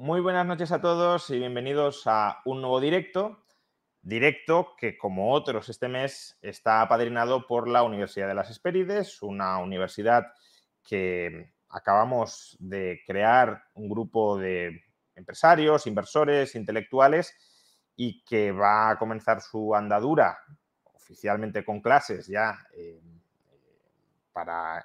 Muy 0.00 0.20
buenas 0.20 0.46
noches 0.46 0.70
a 0.70 0.80
todos 0.80 1.28
y 1.30 1.40
bienvenidos 1.40 2.04
a 2.06 2.40
un 2.44 2.60
nuevo 2.60 2.80
directo. 2.80 3.42
Directo 4.00 4.76
que, 4.78 4.96
como 4.96 5.32
otros 5.32 5.68
este 5.70 5.88
mes, 5.88 6.38
está 6.40 6.82
apadrinado 6.82 7.48
por 7.48 7.66
la 7.66 7.82
Universidad 7.82 8.28
de 8.28 8.34
las 8.36 8.48
Hespérides, 8.48 9.20
una 9.22 9.58
universidad 9.58 10.28
que 10.84 11.52
acabamos 11.68 12.56
de 12.60 13.00
crear 13.08 13.64
un 13.74 13.88
grupo 13.88 14.38
de 14.38 14.84
empresarios, 15.16 15.88
inversores, 15.88 16.54
intelectuales 16.54 17.34
y 17.96 18.22
que 18.22 18.52
va 18.52 18.90
a 18.90 18.98
comenzar 19.00 19.40
su 19.40 19.74
andadura 19.74 20.38
oficialmente 20.84 21.64
con 21.64 21.80
clases 21.80 22.28
ya 22.28 22.56
eh, 22.72 23.02
para 24.32 24.84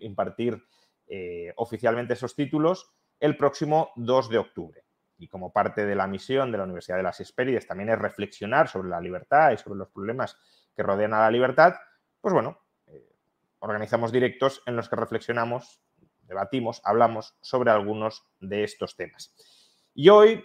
impartir 0.00 0.62
eh, 1.06 1.50
oficialmente 1.56 2.12
esos 2.12 2.36
títulos 2.36 2.94
el 3.24 3.38
próximo 3.38 3.90
2 3.96 4.28
de 4.28 4.36
octubre. 4.36 4.84
Y 5.16 5.28
como 5.28 5.50
parte 5.50 5.86
de 5.86 5.94
la 5.94 6.06
misión 6.06 6.52
de 6.52 6.58
la 6.58 6.64
Universidad 6.64 6.98
de 6.98 7.04
las 7.04 7.20
Hespérides 7.20 7.66
también 7.66 7.88
es 7.88 7.98
reflexionar 7.98 8.68
sobre 8.68 8.90
la 8.90 9.00
libertad 9.00 9.50
y 9.52 9.56
sobre 9.56 9.78
los 9.78 9.88
problemas 9.88 10.36
que 10.76 10.82
rodean 10.82 11.14
a 11.14 11.20
la 11.20 11.30
libertad, 11.30 11.74
pues 12.20 12.34
bueno, 12.34 12.58
eh, 12.86 13.16
organizamos 13.60 14.12
directos 14.12 14.62
en 14.66 14.76
los 14.76 14.90
que 14.90 14.96
reflexionamos, 14.96 15.80
debatimos, 16.24 16.82
hablamos 16.84 17.34
sobre 17.40 17.70
algunos 17.70 18.26
de 18.40 18.62
estos 18.62 18.94
temas. 18.94 19.34
Y 19.94 20.10
hoy 20.10 20.44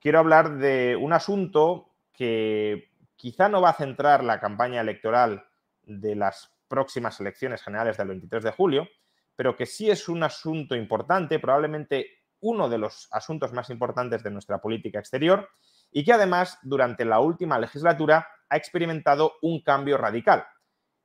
quiero 0.00 0.18
hablar 0.18 0.56
de 0.56 0.96
un 0.96 1.12
asunto 1.12 1.90
que 2.14 2.92
quizá 3.16 3.50
no 3.50 3.60
va 3.60 3.70
a 3.70 3.74
centrar 3.74 4.24
la 4.24 4.40
campaña 4.40 4.80
electoral 4.80 5.46
de 5.82 6.14
las 6.14 6.50
próximas 6.66 7.20
elecciones 7.20 7.62
generales 7.62 7.98
del 7.98 8.08
23 8.08 8.42
de 8.42 8.52
julio, 8.52 8.88
pero 9.36 9.54
que 9.54 9.66
sí 9.66 9.90
es 9.90 10.08
un 10.08 10.22
asunto 10.22 10.74
importante, 10.74 11.38
probablemente 11.38 12.24
uno 12.40 12.68
de 12.68 12.78
los 12.78 13.08
asuntos 13.12 13.52
más 13.52 13.70
importantes 13.70 14.22
de 14.22 14.30
nuestra 14.30 14.60
política 14.60 14.98
exterior, 14.98 15.48
y 15.90 16.04
que 16.04 16.12
además 16.12 16.58
durante 16.62 17.04
la 17.04 17.20
última 17.20 17.58
legislatura 17.58 18.28
ha 18.48 18.56
experimentado 18.56 19.34
un 19.42 19.62
cambio 19.62 19.96
radical, 19.98 20.46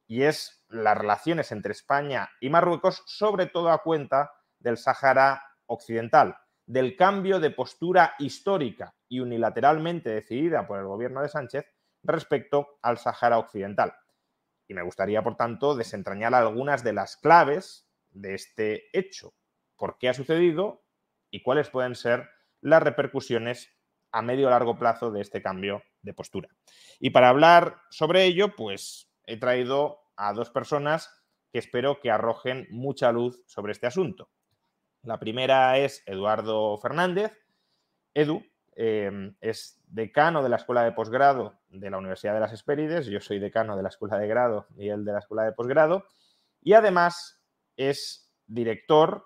y 0.07 0.23
es 0.23 0.65
las 0.67 0.97
relaciones 0.97 1.51
entre 1.51 1.71
España 1.71 2.29
y 2.39 2.49
Marruecos, 2.49 3.03
sobre 3.05 3.45
todo 3.45 3.69
a 3.69 3.83
cuenta 3.83 4.31
del 4.59 4.77
Sáhara 4.77 5.43
Occidental, 5.67 6.37
del 6.65 6.95
cambio 6.95 7.39
de 7.39 7.51
postura 7.51 8.15
histórica 8.19 8.93
y 9.07 9.19
unilateralmente 9.19 10.09
decidida 10.09 10.67
por 10.67 10.79
el 10.79 10.85
gobierno 10.85 11.21
de 11.21 11.29
Sánchez 11.29 11.65
respecto 12.03 12.79
al 12.81 12.97
Sáhara 12.97 13.37
Occidental. 13.37 13.93
Y 14.67 14.73
me 14.73 14.83
gustaría, 14.83 15.23
por 15.23 15.35
tanto, 15.35 15.75
desentrañar 15.75 16.33
algunas 16.33 16.83
de 16.83 16.93
las 16.93 17.17
claves 17.17 17.90
de 18.11 18.33
este 18.35 18.97
hecho, 18.97 19.33
por 19.77 19.97
qué 19.97 20.09
ha 20.09 20.13
sucedido 20.13 20.83
y 21.29 21.41
cuáles 21.41 21.69
pueden 21.69 21.95
ser 21.95 22.29
las 22.61 22.83
repercusiones 22.83 23.75
a 24.11 24.21
medio 24.21 24.47
o 24.47 24.49
largo 24.49 24.77
plazo 24.77 25.11
de 25.11 25.21
este 25.21 25.41
cambio 25.41 25.83
de 26.01 26.13
postura. 26.13 26.49
Y 26.99 27.11
para 27.11 27.29
hablar 27.29 27.77
sobre 27.89 28.25
ello, 28.25 28.55
pues 28.55 29.09
he 29.25 29.37
traído 29.37 29.99
a 30.15 30.33
dos 30.33 30.49
personas 30.49 31.09
que 31.51 31.59
espero 31.59 31.99
que 31.99 32.11
arrojen 32.11 32.67
mucha 32.69 33.11
luz 33.11 33.41
sobre 33.45 33.71
este 33.71 33.87
asunto. 33.87 34.29
La 35.03 35.19
primera 35.19 35.77
es 35.77 36.03
Eduardo 36.05 36.77
Fernández. 36.77 37.31
Edu 38.13 38.43
em, 38.75 39.35
es 39.41 39.81
decano 39.87 40.43
de 40.43 40.49
la 40.49 40.57
Escuela 40.57 40.83
de 40.83 40.91
Posgrado 40.91 41.59
de 41.69 41.89
la 41.89 41.97
Universidad 41.97 42.33
de 42.33 42.39
las 42.39 42.53
Hespérides. 42.53 43.07
Yo 43.07 43.19
soy 43.19 43.39
decano 43.39 43.75
de 43.75 43.83
la 43.83 43.89
Escuela 43.89 44.17
de 44.17 44.27
Grado 44.27 44.67
y 44.77 44.89
él 44.89 45.03
de 45.05 45.13
la 45.13 45.19
Escuela 45.19 45.43
de 45.43 45.53
Posgrado. 45.53 46.05
Y 46.61 46.73
además 46.73 47.40
es 47.77 48.31
director 48.47 49.25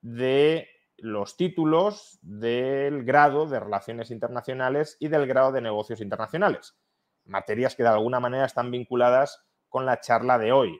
de 0.00 0.68
los 0.98 1.36
títulos 1.36 2.18
del 2.22 3.04
grado 3.04 3.46
de 3.46 3.60
Relaciones 3.60 4.10
Internacionales 4.10 4.96
y 5.00 5.08
del 5.08 5.26
grado 5.26 5.52
de 5.52 5.60
Negocios 5.60 6.00
Internacionales, 6.00 6.78
materias 7.24 7.74
que 7.74 7.82
de 7.82 7.90
alguna 7.90 8.20
manera 8.20 8.46
están 8.46 8.70
vinculadas 8.70 9.44
con 9.68 9.84
la 9.84 10.00
charla 10.00 10.38
de 10.38 10.52
hoy, 10.52 10.78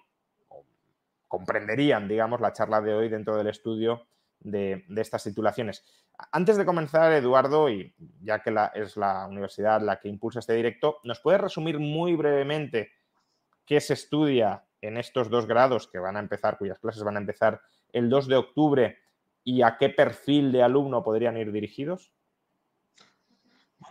comprenderían, 1.28 2.08
digamos, 2.08 2.40
la 2.40 2.52
charla 2.52 2.80
de 2.80 2.94
hoy 2.94 3.08
dentro 3.08 3.36
del 3.36 3.48
estudio 3.48 4.06
de, 4.40 4.84
estas 4.96 5.24
titulaciones. 5.24 5.84
Antes 6.32 6.56
de 6.56 6.64
comenzar, 6.64 7.12
Eduardo, 7.12 7.68
y 7.68 7.94
ya 8.22 8.40
que 8.40 8.54
es 8.74 8.96
la 8.96 9.26
universidad 9.26 9.82
la 9.82 10.00
que 10.00 10.08
impulsa 10.08 10.38
este 10.38 10.54
directo, 10.54 10.98
¿nos 11.04 11.20
puedes 11.20 11.40
resumir 11.40 11.78
muy 11.78 12.16
brevemente 12.16 12.92
qué 13.66 13.80
se 13.80 13.94
estudia 13.94 14.65
en 14.86 14.96
estos 14.96 15.30
dos 15.30 15.46
grados 15.46 15.88
que 15.88 15.98
van 15.98 16.16
a 16.16 16.20
empezar, 16.20 16.58
cuyas 16.58 16.78
clases 16.78 17.02
van 17.02 17.16
a 17.16 17.20
empezar 17.20 17.60
el 17.92 18.08
2 18.08 18.28
de 18.28 18.36
octubre 18.36 18.98
y 19.44 19.62
a 19.62 19.76
qué 19.78 19.88
perfil 19.88 20.52
de 20.52 20.62
alumno 20.62 21.02
podrían 21.02 21.36
ir 21.36 21.52
dirigidos? 21.52 22.12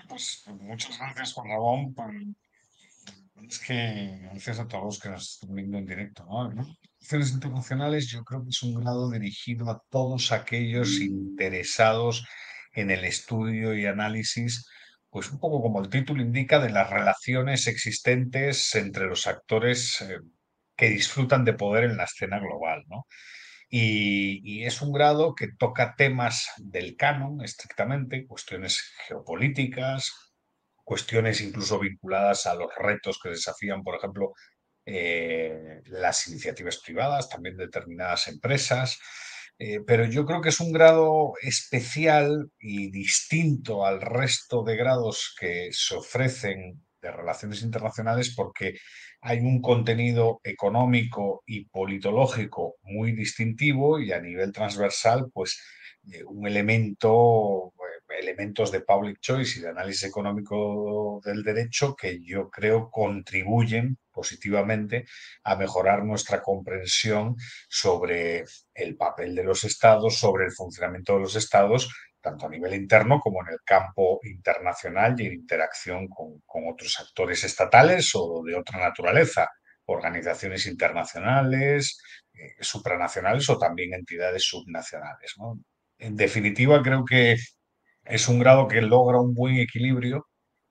pues 0.09 0.43
muchas 0.47 0.97
gracias, 0.97 1.33
Juan 1.33 1.49
Ramón. 1.49 2.35
Es 3.47 3.59
que 3.59 4.19
gracias 4.23 4.59
a 4.59 4.67
todos 4.67 4.99
que 4.99 5.09
nos 5.09 5.33
están 5.33 5.55
viendo 5.55 5.77
en 5.77 5.85
directo. 5.85 6.25
¿no? 6.25 6.51
Internacionales 7.11 8.07
yo 8.07 8.23
creo 8.23 8.43
que 8.43 8.49
es 8.49 8.63
un 8.63 8.81
grado 8.81 9.09
dirigido 9.09 9.69
a 9.69 9.81
todos 9.89 10.31
aquellos 10.31 10.99
interesados 10.99 12.25
en 12.73 12.91
el 12.91 13.05
estudio 13.05 13.73
y 13.75 13.85
análisis 13.85 14.67
pues 15.15 15.31
un 15.31 15.39
poco 15.39 15.61
como 15.61 15.81
el 15.81 15.87
título 15.87 16.21
indica, 16.21 16.59
de 16.59 16.69
las 16.69 16.89
relaciones 16.89 17.67
existentes 17.67 18.75
entre 18.75 19.05
los 19.05 19.27
actores 19.27 20.01
eh, 20.01 20.19
que 20.75 20.89
disfrutan 20.89 21.45
de 21.45 21.53
poder 21.53 21.85
en 21.85 21.97
la 21.97 22.05
escena 22.05 22.39
global, 22.39 22.83
¿no? 22.87 23.05
Y, 23.69 24.63
es 24.63 24.81
un 24.81 24.91
grado 24.93 25.35
que 25.35 25.49
toca 25.57 25.95
temas 25.97 26.49
del 26.57 26.95
canon 26.95 27.41
estrictamente, 27.43 28.25
cuestiones 28.27 28.93
geopolíticas, 29.07 30.33
cuestiones 30.83 31.41
incluso 31.41 31.79
vinculadas 31.79 32.45
a 32.45 32.55
los 32.55 32.69
retos 32.77 33.19
que 33.21 33.29
desafían, 33.29 33.83
por 33.83 33.95
ejemplo, 33.95 34.33
eh, 34.85 35.81
las 35.85 36.27
iniciativas 36.27 36.77
privadas, 36.77 37.29
también 37.29 37.57
determinadas 37.57 38.27
empresas. 38.27 38.99
Eh, 39.57 39.79
pero 39.85 40.05
yo 40.05 40.25
creo 40.25 40.41
que 40.41 40.49
es 40.49 40.59
un 40.59 40.71
grado 40.73 41.33
especial 41.41 42.51
y 42.59 42.91
distinto 42.91 43.85
al 43.85 44.01
resto 44.01 44.63
de 44.63 44.75
grados 44.75 45.33
que 45.39 45.69
se 45.71 45.95
ofrecen 45.95 46.85
de 47.01 47.11
relaciones 47.11 47.61
internacionales 47.61 48.33
porque 48.35 48.77
hay 49.27 49.39
un 49.39 49.59
contenido 49.59 50.39
económico 50.43 51.41
y 51.47 51.65
politológico 51.65 52.75
muy 52.83 53.11
distintivo 53.13 53.99
y 53.99 54.11
a 54.11 54.21
nivel 54.21 54.51
transversal, 54.51 55.31
pues 55.33 55.59
eh, 56.11 56.23
un 56.23 56.45
elemento, 56.45 57.73
eh, 57.79 58.19
elementos 58.19 58.71
de 58.71 58.81
public 58.81 59.19
choice 59.19 59.57
y 59.57 59.63
de 59.63 59.69
análisis 59.69 60.03
económico 60.03 61.21
del 61.25 61.41
derecho 61.41 61.95
que 61.95 62.23
yo 62.23 62.51
creo 62.51 62.91
contribuyen 62.91 63.97
positivamente 64.11 65.07
a 65.43 65.55
mejorar 65.55 66.05
nuestra 66.05 66.43
comprensión 66.43 67.35
sobre 67.67 68.45
el 68.75 68.95
papel 68.95 69.33
de 69.33 69.43
los 69.43 69.63
estados, 69.63 70.19
sobre 70.19 70.45
el 70.45 70.51
funcionamiento 70.51 71.15
de 71.15 71.21
los 71.21 71.35
estados 71.35 71.89
tanto 72.25 72.47
a 72.47 72.49
nivel 72.49 72.73
interno 72.73 73.19
como 73.19 73.41
en 73.43 73.53
el 73.53 73.59
campo 73.63 74.19
internacional 74.23 75.15
y 75.21 75.27
en 75.27 75.33
interacción 75.33 76.07
con, 76.07 76.41
otros 76.67 76.99
actores 76.99 77.43
estatales 77.43 78.11
o 78.15 78.41
de 78.43 78.55
otra 78.55 78.79
naturaleza, 78.79 79.47
organizaciones 79.85 80.65
internacionales, 80.65 81.99
eh, 82.33 82.55
supranacionales 82.59 83.47
o 83.51 83.59
también 83.59 83.93
entidades 83.93 84.43
subnacionales. 84.43 85.35
En 85.99 86.15
definitiva, 86.15 86.81
creo 86.81 87.05
que 87.05 87.35
es 88.05 88.27
un 88.27 88.39
grado 88.39 88.67
que 88.67 88.81
logra 88.81 89.21
un 89.21 89.35
buen 89.35 89.57
equilibrio 89.57 90.25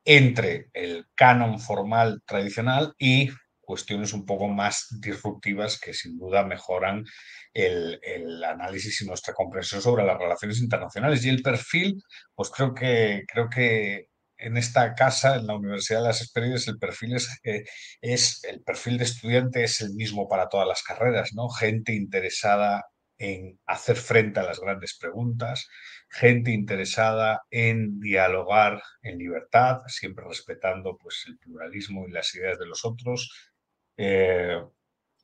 entre 0.05 0.71
el 0.73 1.07
canon 1.15 1.61
formal 1.61 2.21
tradicional 2.27 2.95
y 2.99 3.31
cuestiones 3.65 4.13
un 4.13 4.25
poco 4.27 4.49
más 4.49 4.87
disruptivas 5.01 5.79
que 5.81 5.95
sin 5.95 6.19
duda 6.19 6.45
mejoran 6.45 7.05
el, 7.53 8.45
análisis 8.45 9.01
y 9.01 9.07
nuestra 9.07 9.35
comprensión 9.35 9.81
sobre 9.81 10.05
las 10.05 10.19
relaciones 10.19 10.61
internacionales. 10.61 11.25
Y 11.25 11.29
el 11.29 11.43
perfil, 11.43 12.03
pues 12.35 12.51
creo 12.51 12.75
que, 12.75 13.25
creo 13.27 13.49
que 13.49 14.09
en 14.37 14.57
esta 14.57 14.95
casa, 14.95 15.37
en 15.37 15.47
la 15.47 15.57
Universidad 15.57 16.01
de 16.01 16.09
las 16.09 16.21
Experiencias, 16.21 16.69
el 16.69 16.79
perfil 16.79 17.15
es, 17.15 17.41
eh, 17.45 17.65
es, 18.01 18.45
el 18.45 18.63
perfil 18.63 18.99
de 18.99 19.05
estudiante 19.05 19.65
es 19.65 19.81
el 19.81 19.95
mismo 19.95 20.29
para 20.29 20.49
todas 20.49 20.67
las 20.67 20.83
carreras, 20.83 21.33
¿no? 21.35 21.49
Gente 21.49 21.95
interesada 21.95 22.85
en 23.19 23.61
hacer 23.67 23.97
frente 23.97 24.41
a 24.41 24.43
las 24.43 24.61
grandes 24.61 24.99
preguntas, 24.99 25.69
gente 26.11 26.51
interesada 26.51 27.43
en 27.51 28.01
dialogar 28.01 28.83
en 29.03 29.19
libertad, 29.19 29.81
siempre 29.87 30.25
respetando 30.27 30.97
pues, 30.97 31.25
el 31.27 31.39
pluralismo 31.39 32.07
y 32.07 32.11
las 32.11 32.35
ideas 32.35 32.59
de 32.59 32.67
los 32.67 32.85
otros, 32.85 33.54
eh, 33.97 34.63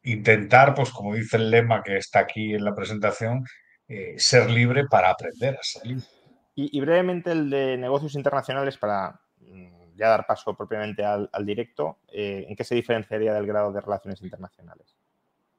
intentar, 0.03 0.75
pues 0.75 0.91
como 0.91 1.15
dice 1.15 1.37
el 1.37 1.51
lema 1.51 1.83
que 1.83 1.97
está 1.97 2.21
aquí 2.21 2.55
en 2.55 2.65
la 2.65 2.75
presentación, 2.75 3.45
eh, 3.89 4.15
ser 4.19 4.51
libre 4.51 4.87
para 4.87 5.11
aprender 5.11 5.57
a 5.57 5.63
ser 5.63 5.87
libre. 5.87 6.05
Y, 6.55 6.81
brevemente 6.81 7.33
el 7.33 7.49
de 7.49 7.79
negocios 7.79 8.15
internacionales 8.15 8.77
para 8.77 9.19
mm, 9.39 9.97
ya 9.97 10.09
dar 10.09 10.27
paso 10.27 10.55
propiamente 10.55 11.05
al, 11.05 11.29
directo, 11.47 11.99
eh, 12.13 12.45
¿en 12.49 12.55
qué 12.55 12.65
se 12.65 12.75
diferenciaría 12.75 13.33
del 13.33 13.47
grado 13.47 13.73
de 13.73 13.81
relaciones 13.81 14.21
internacionales? 14.21 14.95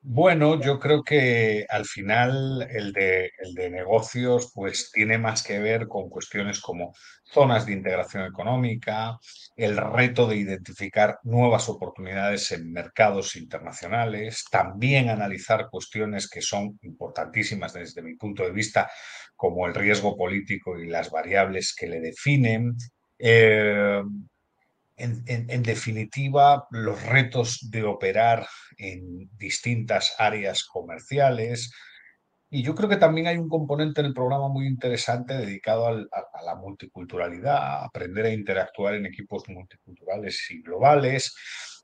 Bueno, 0.03 0.59
yo 0.59 0.80
creo 0.80 1.03
que 1.03 1.65
al 1.69 1.86
final 1.86 2.68
el 2.71 2.92
de, 2.92 3.31
negocios 3.69 4.51
pues 4.53 4.89
tiene 4.92 5.19
más 5.19 5.44
que 5.44 5.59
ver 5.59 5.88
con 5.88 6.09
cuestiones 6.09 6.59
como 6.59 6.94
zonas 7.24 7.68
de 7.68 7.74
integración 7.74 8.25
económica, 8.25 9.19
el 9.56 9.77
reto 9.77 10.27
de 10.27 10.38
identificar 10.38 11.19
nuevas 11.24 11.69
oportunidades 11.69 12.51
en 12.51 12.71
mercados 12.71 13.36
internacionales, 13.36 14.44
también 14.51 15.09
analizar 15.09 15.69
cuestiones 15.69 16.27
que 16.27 16.42
son 16.42 16.80
importantísimas 16.81 17.74
desde 17.74 18.01
mi 18.01 18.15
punto 18.15 18.42
de 18.44 18.51
vista, 18.51 18.89
como 19.36 19.68
el 19.68 19.75
riesgo 19.75 20.18
político 20.18 20.80
y 20.80 20.88
las 20.88 21.12
variables 21.12 21.75
que 21.75 21.88
le 21.88 22.00
definen. 22.01 22.75
Eh, 23.19 24.01
en, 25.01 25.63
definitiva, 25.63 26.68
los 26.71 27.03
retos 27.03 27.69
de 27.69 27.83
operar 27.83 28.48
en 28.77 29.30
distintas 29.38 30.15
áreas 30.18 30.63
comerciales. 30.63 31.71
Y 32.50 32.63
yo 32.63 32.75
creo 32.75 32.89
que 32.89 32.98
también 32.98 33.27
hay 33.27 33.38
un 33.38 33.50
componente 33.50 34.01
en 34.01 34.07
el 34.07 34.13
programa 34.13 34.50
muy 34.50 34.68
interesante 34.68 35.36
dedicado 35.36 35.88
a, 35.88 35.94
la 36.45 36.56
multiculturalidad, 36.56 37.83
aprender 37.83 38.25
a 38.25 38.33
interactuar 38.33 38.95
en 38.95 39.06
equipos 39.06 39.48
multiculturales 39.48 40.50
y 40.51 40.62
globales, 40.62 41.36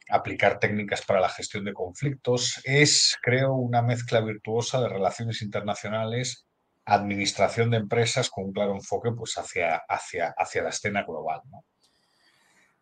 aplicar 0.09 0.59
técnicas 0.59 1.03
para 1.05 1.21
la 1.21 1.29
gestión 1.29 1.63
de 1.65 1.73
conflictos. 1.73 2.61
Es, 2.63 3.15
creo, 3.21 3.53
una 3.53 3.81
mezcla 3.81 4.19
virtuosa 4.19 4.81
de 4.81 4.89
relaciones 4.89 5.41
internacionales, 5.41 6.47
administración 6.85 7.71
de 7.71 7.77
empresas 7.77 8.29
con 8.29 8.45
un 8.45 8.53
claro 8.53 8.73
enfoque 8.73 9.11
pues, 9.11 9.37
hacia, 9.37 9.77
hacia, 9.87 10.33
hacia 10.37 10.63
la 10.63 10.69
escena 10.69 11.03
global. 11.03 11.41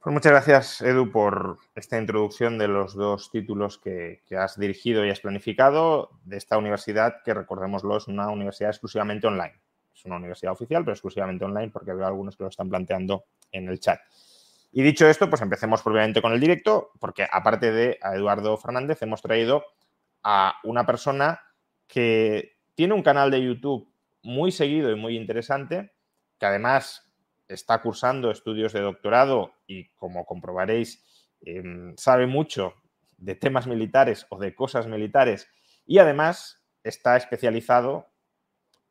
Pues 0.06 0.14
muchas 0.14 0.34
gracias, 0.34 0.82
Edu, 0.82 1.12
por 1.12 1.58
esta 1.74 1.98
introducción 1.98 2.60
de 2.60 2.68
los 2.68 2.94
dos 2.94 3.32
títulos 3.32 3.80
que, 3.80 4.22
has 4.38 4.56
dirigido 4.60 5.04
y 5.04 5.10
has 5.10 5.20
planificado 5.20 6.12
de 6.26 6.38
esta 6.38 6.60
universidad, 6.60 7.24
que 7.24 7.34
recordémoslo, 7.34 7.98
es 7.98 8.08
una 8.08 8.30
universidad 8.30 8.70
exclusivamente 8.70 9.26
online. 9.26 9.56
Es 9.96 10.06
una 10.06 10.18
universidad 10.18 10.54
oficial, 10.54 10.84
pero 10.84 10.94
exclusivamente 10.94 11.44
online, 11.44 11.72
porque 11.72 11.92
veo 11.92 12.06
algunos 12.06 12.38
que 12.38 12.44
lo 12.44 12.50
están 12.50 12.70
planteando 12.70 13.26
en 13.52 13.68
el 13.68 13.80
chat. 13.80 14.00
Y 14.72 14.84
dicho 14.84 15.08
esto, 15.08 15.28
pues 15.28 15.42
empecemos 15.42 15.82
propiamente 15.82 16.22
con 16.22 16.34
el 16.34 16.40
directo, 16.40 16.92
porque 17.00 17.28
aparte 17.32 17.72
de 17.72 17.98
a 18.00 18.14
Eduardo 18.14 18.56
Fernández, 18.58 19.02
hemos 19.02 19.24
traído 19.24 19.66
a 20.22 20.60
una 20.66 20.86
persona 20.86 21.40
que 21.88 22.60
tiene 22.76 22.94
un 22.94 23.02
canal 23.02 23.32
de 23.32 23.44
YouTube 23.44 23.92
muy 24.22 24.52
seguido 24.52 24.92
y 24.92 24.96
muy 24.96 25.18
interesante, 25.18 25.94
que 26.38 26.46
además 26.46 27.05
está 27.48 27.82
cursando 27.82 28.32
estudios 28.32 28.74
de 28.74 28.82
doctorado 28.82 29.54
y, 29.68 29.90
como 29.90 30.26
comprobaréis, 30.26 31.04
em, 31.42 31.96
sabe 31.98 32.28
mucho 32.28 32.74
de 33.18 33.36
temas 33.36 33.68
militares 33.68 34.26
o 34.30 34.40
de 34.40 34.56
cosas 34.56 34.88
militares 34.88 35.48
y 35.86 36.00
además 36.00 36.62
está 36.84 37.18
especializado 37.18 38.08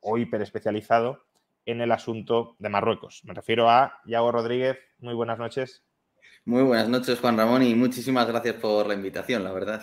o 0.01 0.19
hiperespecializado 0.19 1.25
en 1.67 1.81
el 1.81 1.93
asunto 1.93 2.57
de 2.59 2.69
Marruecos. 2.69 3.23
Me 3.25 3.35
refiero 3.35 3.71
a 3.71 4.01
Yago 4.05 4.33
Rodríguez. 4.33 4.79
Muy 4.99 5.15
buenas 5.15 5.39
noches. 5.39 5.85
Muy 6.45 6.63
buenas 6.63 6.89
noches, 6.89 7.21
Juan 7.21 7.39
Ramón, 7.39 7.63
y 7.63 7.75
muchísimas 7.75 8.27
gracias 8.27 8.57
por 8.57 8.87
la 8.87 8.95
invitación, 8.95 9.45
la 9.45 9.53
verdad. 9.53 9.83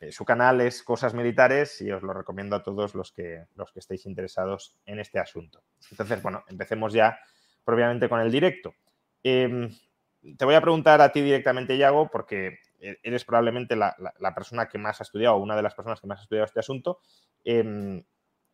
Eh, 0.00 0.12
su 0.12 0.24
canal 0.24 0.60
es 0.60 0.82
Cosas 0.82 1.14
Militares 1.14 1.80
y 1.80 1.90
os 1.90 2.02
lo 2.02 2.12
recomiendo 2.12 2.56
a 2.56 2.62
todos 2.62 2.94
los 2.94 3.12
que, 3.12 3.46
los 3.54 3.72
que 3.72 3.78
estéis 3.78 4.04
interesados 4.04 4.76
en 4.84 4.98
este 4.98 5.18
asunto. 5.18 5.62
Entonces, 5.90 6.20
bueno, 6.22 6.44
empecemos 6.48 6.92
ya 6.92 7.18
propiamente 7.64 8.08
con 8.08 8.20
el 8.20 8.30
directo. 8.30 8.74
Em, 9.22 9.70
te 10.36 10.44
voy 10.44 10.54
a 10.54 10.60
preguntar 10.60 11.00
a 11.00 11.12
ti 11.12 11.20
directamente, 11.20 11.76
Yago, 11.76 12.10
porque 12.10 12.58
e-, 12.80 12.98
eres 13.02 13.24
probablemente 13.24 13.76
la, 13.76 13.94
persona 14.34 14.68
que 14.68 14.78
más 14.78 15.00
ha 15.00 15.04
estudiado, 15.04 15.36
una 15.36 15.56
de 15.56 15.62
las 15.62 15.74
personas 15.74 16.00
que 16.00 16.06
más 16.06 16.20
ha 16.20 16.22
estudiado 16.22 16.46
este 16.46 16.60
asunto. 16.60 17.00
Em, 17.44 18.04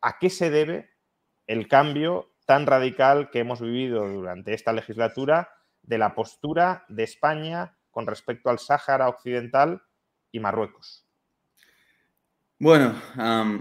¿A 0.01 0.19
qué 0.19 0.31
se 0.31 0.51
debe 0.51 0.91
el 1.47 1.67
cambio 1.67 2.35
tan 2.47 2.67
radical 2.67 3.31
que 3.31 3.41
hemos 3.41 3.61
vivido 3.61 4.07
durante 4.09 4.55
esta 4.55 4.73
legislatura 4.73 5.51
de 5.83 5.99
la 5.99 6.15
postura 6.15 6.85
de 6.89 7.03
España 7.03 7.77
con 7.91 8.07
respecto 8.07 8.49
al 8.49 8.59
Sáhara 8.59 9.09
Occidental 9.09 9.83
y 10.31 10.41
Marruecos? 10.41 11.07
Bueno, 12.61 12.95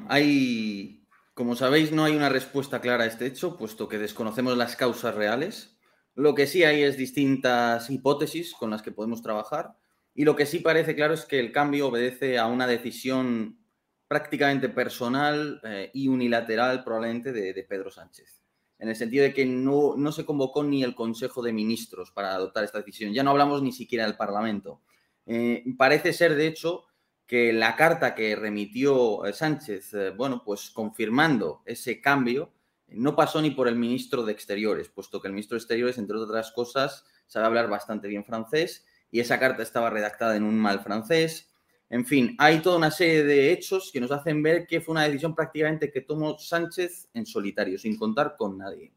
hay 0.09 1.06
como 1.37 1.55
sabéis, 1.55 1.91
no 1.91 2.03
hay 2.03 2.15
una 2.15 2.29
respuesta 2.29 2.81
clara 2.81 3.03
a 3.03 3.07
este 3.07 3.27
hecho, 3.27 3.57
puesto 3.57 3.87
que 3.87 3.99
desconocemos 3.99 4.57
las 4.57 4.75
causas 4.75 5.13
reales. 5.13 5.77
Lo 6.15 6.33
que 6.33 6.47
sí 6.47 6.63
hay 6.63 6.81
es 6.81 6.97
distintas 6.97 7.91
hipótesis 7.91 8.55
con 8.55 8.71
las 8.71 8.81
que 8.81 8.91
podemos 8.91 9.21
trabajar. 9.21 9.75
Y 10.15 10.25
lo 10.25 10.35
que 10.35 10.47
sí 10.47 10.57
parece 10.57 10.95
claro 10.95 11.13
es 11.13 11.25
que 11.25 11.39
el 11.39 11.51
cambio 11.51 11.89
obedece 11.89 12.39
a 12.39 12.47
una 12.47 12.65
decisión 12.65 13.59
prácticamente 14.07 14.67
personal 14.67 15.61
eh, 15.63 15.91
y 15.93 16.07
unilateral 16.07 16.83
probablemente 16.83 17.31
de, 17.31 17.63
Pedro 17.69 17.91
Sánchez. 17.91 18.41
En 18.79 18.89
el 18.89 18.95
sentido 18.95 19.23
de 19.23 19.31
que 19.35 19.45
no, 19.45 19.93
no 19.95 20.11
se 20.11 20.25
convocó 20.25 20.63
ni 20.63 20.83
el 20.83 20.95
Consejo 20.95 21.43
de 21.43 21.53
Ministros 21.53 22.09
para 22.09 22.33
adoptar 22.33 22.63
esta 22.63 22.79
decisión. 22.79 23.13
Ya 23.13 23.21
no 23.21 23.29
hablamos 23.29 23.61
ni 23.61 23.73
siquiera 23.73 24.05
del 24.05 24.17
Parlamento. 24.17 24.81
Eh, 25.27 25.63
parece 25.77 26.13
ser, 26.13 26.33
de 26.33 26.47
hecho, 26.47 26.86
que 27.27 27.51
la 27.51 27.75
carta 27.75 28.15
que 28.15 28.35
remitió 28.35 29.25
eh, 29.25 29.33
Sánchez, 29.33 29.93
eh, 29.93 30.09
bueno, 30.11 30.43
pues 30.43 30.69
confirmando 30.69 31.61
ese 31.65 31.99
cambio, 31.99 32.53
no 32.87 33.17
pasó 33.17 33.41
ni 33.41 33.51
por 33.51 33.67
el 33.67 33.75
ministro 33.75 34.23
de 34.23 34.31
Exteriores, 34.31 34.87
puesto 34.87 35.21
que 35.21 35.27
el 35.27 35.33
ministro 35.33 35.55
de 35.55 35.59
Exteriores, 35.59 35.97
entre 35.97 36.15
otras 36.15 36.53
cosas, 36.53 37.05
sabe 37.27 37.47
hablar 37.47 37.69
bastante 37.69 38.07
bien 38.07 38.23
francés 38.23 38.85
y 39.11 39.19
esa 39.19 39.39
carta 39.39 39.61
estaba 39.61 39.89
redactada 39.89 40.37
en 40.37 40.43
un 40.43 40.57
mal 40.57 40.79
francés. 40.79 41.51
En 41.89 42.05
fin, 42.05 42.35
hay 42.39 42.59
toda 42.59 42.77
una 42.77 42.91
serie 42.91 43.25
de 43.25 43.51
hechos 43.51 43.91
que 43.91 43.99
nos 43.99 44.11
hacen 44.11 44.41
ver 44.41 44.65
que 44.65 44.79
fue 44.79 44.93
una 44.93 45.03
decisión 45.03 45.35
prácticamente 45.35 45.91
que 45.91 46.01
tomó 46.01 46.37
Sánchez 46.37 47.09
en 47.13 47.25
solitario, 47.25 47.77
sin 47.77 47.97
contar 47.97 48.35
con 48.37 48.57
nadie. 48.57 48.93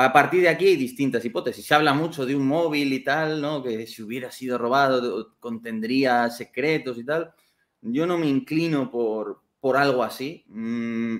A 0.00 0.12
partir 0.12 0.42
de 0.42 0.48
aquí 0.48 0.64
hay 0.68 0.76
distintas 0.76 1.24
hipótesis. 1.24 1.66
Se 1.66 1.74
habla 1.74 1.92
mucho 1.92 2.24
de 2.24 2.36
un 2.36 2.46
móvil 2.46 2.92
y 2.92 3.02
tal, 3.02 3.40
¿no? 3.42 3.64
Que 3.64 3.84
si 3.88 4.00
hubiera 4.00 4.30
sido 4.30 4.56
robado 4.56 5.36
contendría 5.40 6.30
secretos 6.30 6.98
y 6.98 7.04
tal. 7.04 7.34
Yo 7.80 8.06
no 8.06 8.16
me 8.16 8.28
inclino 8.28 8.92
por, 8.92 9.42
por 9.58 9.76
algo 9.76 10.04
así. 10.04 10.44
Mm, 10.46 11.16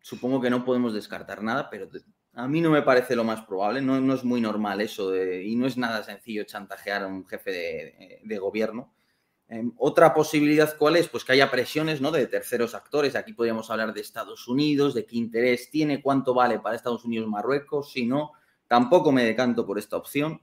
supongo 0.00 0.40
que 0.40 0.48
no 0.48 0.64
podemos 0.64 0.94
descartar 0.94 1.42
nada, 1.42 1.68
pero 1.68 1.88
a 2.34 2.46
mí 2.46 2.60
no 2.60 2.70
me 2.70 2.82
parece 2.82 3.16
lo 3.16 3.24
más 3.24 3.42
probable. 3.42 3.82
No, 3.82 4.14
es 4.14 4.22
muy 4.22 4.40
normal 4.40 4.80
eso 4.80 5.16
y 5.16 5.56
no 5.56 5.66
es 5.66 5.76
nada 5.76 6.04
sencillo 6.04 6.44
chantajear 6.44 7.02
a 7.02 7.08
un 7.08 7.26
jefe 7.26 8.20
de 8.22 8.38
gobierno. 8.38 8.94
Em, 9.50 9.72
otra 9.78 10.12
posibilidad, 10.12 10.76
¿cuál 10.76 10.96
es? 10.96 11.08
Pues 11.08 11.24
que 11.24 11.32
haya 11.32 11.50
presiones 11.50 12.00
¿no? 12.00 12.10
de 12.10 12.26
terceros 12.26 12.74
actores. 12.74 13.16
Aquí 13.16 13.32
podríamos 13.32 13.70
hablar 13.70 13.94
de 13.94 14.00
Estados 14.00 14.46
Unidos, 14.46 14.94
de 14.94 15.06
qué 15.06 15.16
interés 15.16 15.70
tiene, 15.70 16.02
cuánto 16.02 16.34
vale 16.34 16.58
para 16.58 16.76
Estados 16.76 17.04
Unidos 17.04 17.28
Marruecos. 17.28 17.92
Si 17.92 18.04
no, 18.06 18.32
tampoco 18.66 19.10
me 19.10 19.24
decanto 19.24 19.66
por 19.66 19.78
esta 19.78 19.96
opción. 19.96 20.42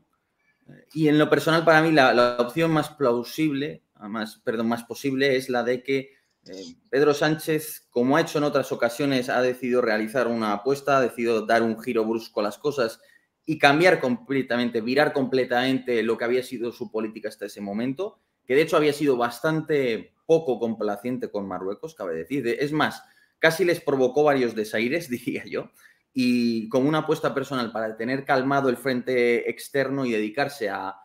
Y 0.93 1.07
en 1.07 1.19
lo 1.19 1.29
personal, 1.29 1.63
para 1.63 1.83
mí, 1.83 1.91
la, 1.91 2.38
opción 2.39 2.71
más 2.71 2.89
plausible, 2.89 3.83
más, 4.00 4.38
perdón, 4.38 4.69
más 4.69 4.83
posible 4.83 5.35
es 5.35 5.50
la 5.50 5.63
de 5.63 5.83
que 5.83 6.15
Eh, 6.47 6.75
Pedro 6.89 7.13
Sánchez, 7.13 7.88
como 7.89 8.17
ha 8.17 8.21
hecho 8.21 8.38
en 8.38 8.43
otras 8.43 8.71
ocasiones, 8.71 9.29
ha 9.29 9.41
decidido 9.41 9.81
realizar 9.81 10.27
una 10.27 10.53
apuesta, 10.53 10.97
ha 10.97 11.01
decidido 11.01 11.45
dar 11.45 11.63
un 11.63 11.81
giro 11.81 12.05
brusco 12.05 12.39
a 12.39 12.43
las 12.43 12.59
cosas 12.59 13.00
y 13.45 13.57
cambiar 13.57 14.00
completamente, 14.00 14.81
virar 14.81 15.12
completamente 15.12 16.03
lo 16.03 16.17
que 16.17 16.25
había 16.25 16.43
sido 16.43 16.71
su 16.71 16.91
política 16.91 17.29
hasta 17.29 17.47
ese 17.47 17.62
momento, 17.62 18.19
que 18.45 18.55
de 18.55 18.61
hecho 18.61 18.77
había 18.77 18.93
sido 18.93 19.17
bastante 19.17 20.13
poco 20.25 20.59
complaciente 20.59 21.29
con 21.29 21.47
Marruecos, 21.47 21.95
cabe 21.95 22.15
decir. 22.15 22.47
Es 22.47 22.71
más, 22.71 23.03
casi 23.39 23.65
les 23.65 23.81
provocó 23.81 24.23
varios 24.23 24.55
desaires, 24.55 25.09
diría 25.09 25.43
yo, 25.45 25.71
y 26.13 26.69
como 26.69 26.87
una 26.87 26.99
apuesta 26.99 27.33
personal 27.33 27.71
para 27.71 27.95
tener 27.97 28.23
calmado 28.23 28.69
el 28.69 28.77
frente 28.77 29.49
externo 29.49 30.05
y 30.05 30.11
dedicarse 30.11 30.69
a, 30.69 30.95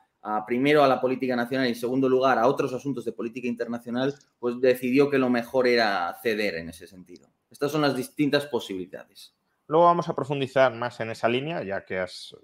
primero 0.47 0.85
a 0.85 0.89
la 0.89 1.01
política 1.01 1.35
nacional 1.35 1.67
y 1.67 1.71
en 1.71 1.75
segundo 1.75 2.09
lugar 2.09 2.39
a 2.39 2.47
otros 2.47 2.73
asuntos 2.73 3.05
de 3.05 3.13
política 3.13 3.49
internacional, 3.49 4.15
pues 4.39 4.61
decidió 4.61 5.11
que 5.11 5.19
lo 5.19 5.31
mejor 5.31 5.67
era 5.67 6.17
ceder 6.23 6.57
en 6.57 6.69
ese 6.69 6.87
sentido. 6.87 7.29
Estas 7.51 7.73
son 7.73 7.81
las 7.81 7.97
distintas 7.97 8.47
posibilidades. 8.47 9.35
Luego 9.67 9.87
vamos 9.87 10.09
a 10.09 10.15
profundizar 10.15 10.75
más 10.75 11.01
en 11.01 11.11
esa 11.11 11.29
línea, 11.29 11.63
ya 11.63 11.85
que 11.85 11.99
has 11.99 12.37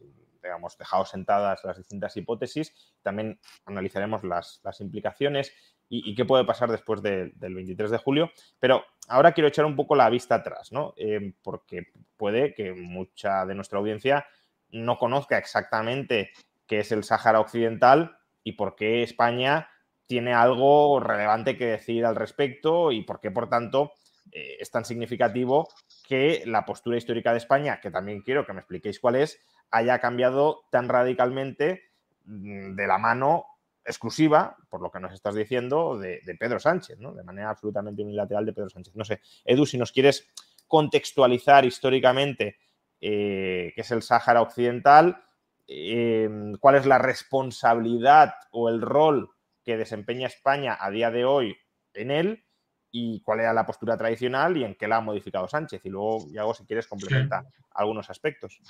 digamos, 0.47 0.79
dejado 0.79 1.05
sentadas 1.05 1.65
las 1.65 1.77
distintas 1.77 2.17
hipótesis. 2.17 2.73
También 3.03 3.39
analizaremos 3.65 4.25
las, 4.25 4.61
implicaciones 4.81 5.53
y, 5.89 6.15
qué 6.15 6.25
puede 6.25 6.45
pasar 6.45 6.71
después 6.71 7.03
del 7.03 7.33
23 7.39 7.91
de 7.91 7.99
julio. 7.99 8.31
Pero 8.59 8.85
ahora 9.09 9.33
quiero 9.33 9.49
echar 9.49 9.65
un 9.65 9.77
poco 9.77 9.95
la 9.95 10.11
vista 10.11 10.37
atrás, 10.37 10.73
¿no? 10.73 10.95
Eh, 10.97 11.35
porque 11.43 11.93
puede 12.17 12.55
que 12.55 12.73
mucha 12.73 13.45
de 13.47 13.55
nuestra 13.55 13.79
audiencia 13.79 14.27
no 14.71 14.99
conozca 14.99 15.39
exactamente 15.39 16.31
qué 16.67 16.81
es 16.81 16.93
el 16.93 17.05
Sáhara 17.05 17.41
Occidental 17.41 18.19
y 18.43 18.53
por 18.53 18.75
qué 18.77 19.03
España 19.03 19.69
tiene 20.07 20.33
algo 20.33 21.01
relevante 21.01 21.57
que 21.57 21.67
decir 21.67 22.05
al 22.05 22.17
respecto 22.17 22.93
y 22.93 23.03
por 23.03 23.21
qué, 23.21 23.31
por 23.31 23.49
tanto, 23.49 23.93
eh, 24.33 24.57
es 24.61 24.71
tan 24.71 24.85
significativo 24.85 25.69
que 26.07 26.43
la 26.47 26.65
postura 26.65 26.97
histórica 26.97 27.33
de 27.33 27.39
España, 27.39 27.81
que 27.81 27.91
también 27.91 28.23
quiero 28.23 28.47
que 28.47 28.53
me 28.53 28.61
expliquéis 28.61 29.01
cuál 29.01 29.17
es, 29.17 29.41
haya 29.71 29.99
cambiado 29.99 30.65
tan 30.71 30.89
radicalmente 30.89 31.83
mm, 32.25 32.75
de 32.75 32.87
la 32.87 32.99
mano 32.99 33.47
exclusiva, 33.87 34.57
por 34.69 34.83
lo 34.83 34.91
que 34.91 35.01
nos 35.01 35.13
estás 35.13 35.35
diciendo, 35.35 35.99
de, 35.99 36.21
Pedro 36.39 36.59
Sánchez, 36.59 36.99
¿no? 36.99 37.15
De 37.15 37.23
manera 37.23 37.51
absolutamente 37.51 38.03
unilateral 38.03 38.45
de 38.45 38.53
Pedro 38.53 38.71
Sánchez. 38.71 38.95
No 38.97 39.05
sé, 39.05 39.21
Edu, 39.45 39.65
si 39.65 39.79
nos 39.79 39.93
quieres 39.93 40.29
contextualizar 40.67 41.65
históricamente 41.65 42.57
eh, 43.01 43.73
qué 43.75 43.81
es 43.81 43.91
el 43.93 44.03
Sáhara 44.03 44.43
Occidental, 44.43 45.23
em, 45.69 46.57
cuál 46.57 46.77
es 46.77 46.87
la 46.87 46.99
responsabilidad 46.99 48.35
o 48.51 48.69
el 48.69 48.81
rol 48.81 49.31
que 49.65 49.77
desempeña 49.77 50.27
España 50.27 50.77
a 50.81 50.91
día 50.91 51.11
de 51.11 51.25
hoy 51.25 51.57
en 51.95 52.11
él 52.11 52.45
y 52.91 53.21
cuál 53.23 53.41
era 53.41 53.53
la 53.53 53.67
postura 53.67 53.97
tradicional 53.97 54.57
y 54.57 54.65
en 54.65 54.75
qué 54.75 54.89
la 54.89 54.97
ha 54.97 55.01
modificado 55.01 55.49
Sánchez. 55.49 55.85
Y 55.85 55.91
luego, 55.91 56.27
Yago, 56.31 56.55
si 56.55 56.65
quieres, 56.65 56.87
complementa 56.87 57.45
algunos 57.73 58.09
aspectos. 58.11 58.61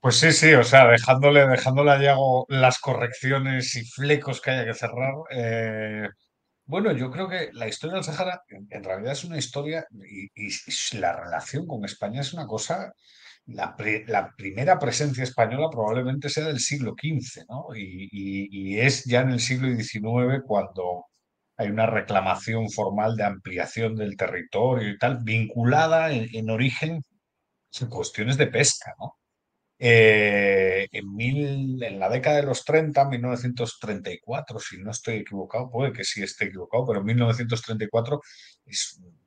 Pues 0.00 0.16
sí, 0.16 0.32
sí, 0.32 0.54
o 0.54 0.64
sea, 0.64 0.88
dejándole, 0.88 1.46
dejándole 1.46 1.90
a 1.92 2.00
Yago 2.00 2.46
las 2.48 2.78
correcciones 2.78 3.76
y 3.76 3.84
flecos 3.84 4.40
que 4.40 4.50
haya 4.50 4.64
que 4.64 4.74
cerrar. 4.74 5.14
Eh, 5.30 6.08
bueno, 6.64 6.92
yo 6.92 7.10
creo 7.10 7.28
que 7.28 7.50
la 7.52 7.68
historia 7.68 7.96
del 7.96 8.04
Sahara 8.04 8.42
en, 8.48 8.84
realidad 8.84 9.12
es 9.12 9.24
una 9.24 9.38
historia 9.38 9.84
y, 9.90 10.28
la 10.98 11.14
relación 11.16 11.66
con 11.66 11.84
España 11.84 12.20
es 12.20 12.32
una 12.32 12.46
cosa. 12.46 12.92
La, 13.46 13.76
primera 14.36 14.78
presencia 14.78 15.24
española 15.24 15.68
probablemente 15.70 16.28
sea 16.28 16.46
del 16.46 16.60
siglo 16.60 16.94
XV, 17.00 17.44
¿no? 17.48 17.66
Y, 17.74 18.78
es 18.78 19.04
ya 19.04 19.22
en 19.22 19.30
el 19.30 19.40
siglo 19.40 19.68
XIX 19.74 20.42
cuando 20.46 21.06
hay 21.56 21.68
una 21.70 21.86
reclamación 21.86 22.70
formal 22.70 23.16
de 23.16 23.24
ampliación 23.24 23.96
del 23.96 24.16
territorio 24.16 24.90
y 24.90 24.98
tal, 24.98 25.18
vinculada 25.22 26.12
en 26.12 26.50
origen 26.50 27.02
a 27.82 27.88
cuestiones 27.88 28.36
de 28.38 28.46
pesca, 28.48 28.94
¿no? 28.98 29.19
Eh, 29.82 30.88
en, 30.92 31.14
mil, 31.16 31.82
en 31.82 31.98
la 31.98 32.10
década 32.10 32.36
de 32.36 32.42
los 32.42 32.64
30, 32.66 33.06
1934, 33.08 34.60
si 34.60 34.76
no 34.78 34.90
estoy 34.90 35.16
equivocado, 35.16 35.70
puede 35.70 35.92
que 35.92 36.04
sí 36.04 36.22
esté 36.22 36.46
equivocado, 36.46 36.86
pero 36.86 37.00
en 37.00 37.06
1934 37.06 38.20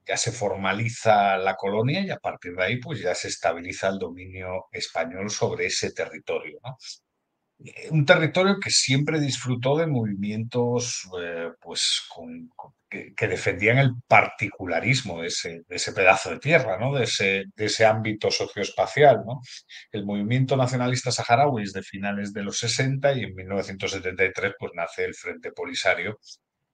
ya 0.06 0.18
se 0.18 0.32
formaliza 0.32 1.38
la 1.38 1.56
colonia 1.56 2.02
y 2.02 2.12
a 2.12 2.18
partir 2.18 2.54
de 2.56 2.64
ahí 2.64 2.78
pues 2.80 3.00
ya 3.02 3.16
se 3.16 3.30
estabiliza 3.30 3.90
el 3.90 3.98
dominio 3.98 4.68
español 4.72 5.30
sobre 5.32 5.66
ese 5.68 5.92
territorio. 5.92 6.60
¿no? 6.64 6.78
Eh, 7.64 7.88
un 7.92 8.06
territorio 8.06 8.60
que 8.60 8.70
siempre 8.70 9.20
disfrutó 9.20 9.78
de 9.78 9.88
movimientos 9.88 11.08
eh, 11.20 11.50
pues, 11.62 12.02
que, 12.90 13.28
defendían 13.28 13.78
el 13.78 13.92
particularismo 14.08 15.22
de 15.22 15.28
ese, 15.28 15.94
pedazo 15.96 16.32
de 16.32 16.40
tierra, 16.40 16.78
¿no? 16.78 16.94
de, 16.94 17.06
ese, 17.06 17.46
ese 17.56 17.86
ámbito 17.86 18.30
socioespacial. 18.32 19.24
¿no? 19.26 19.42
El 19.92 20.06
movimiento 20.06 20.58
nacionalista 20.58 21.12
saharaui 21.12 21.64
es 21.64 21.74
de 21.74 21.84
finales 21.84 22.34
de 22.34 22.44
los 22.44 22.58
60 22.60 23.14
y 23.14 23.24
en 23.24 23.36
1973 23.36 24.54
pues, 24.60 24.72
nace 24.76 25.06
el 25.06 25.16
Frente 25.16 25.52
Polisario, 25.54 26.20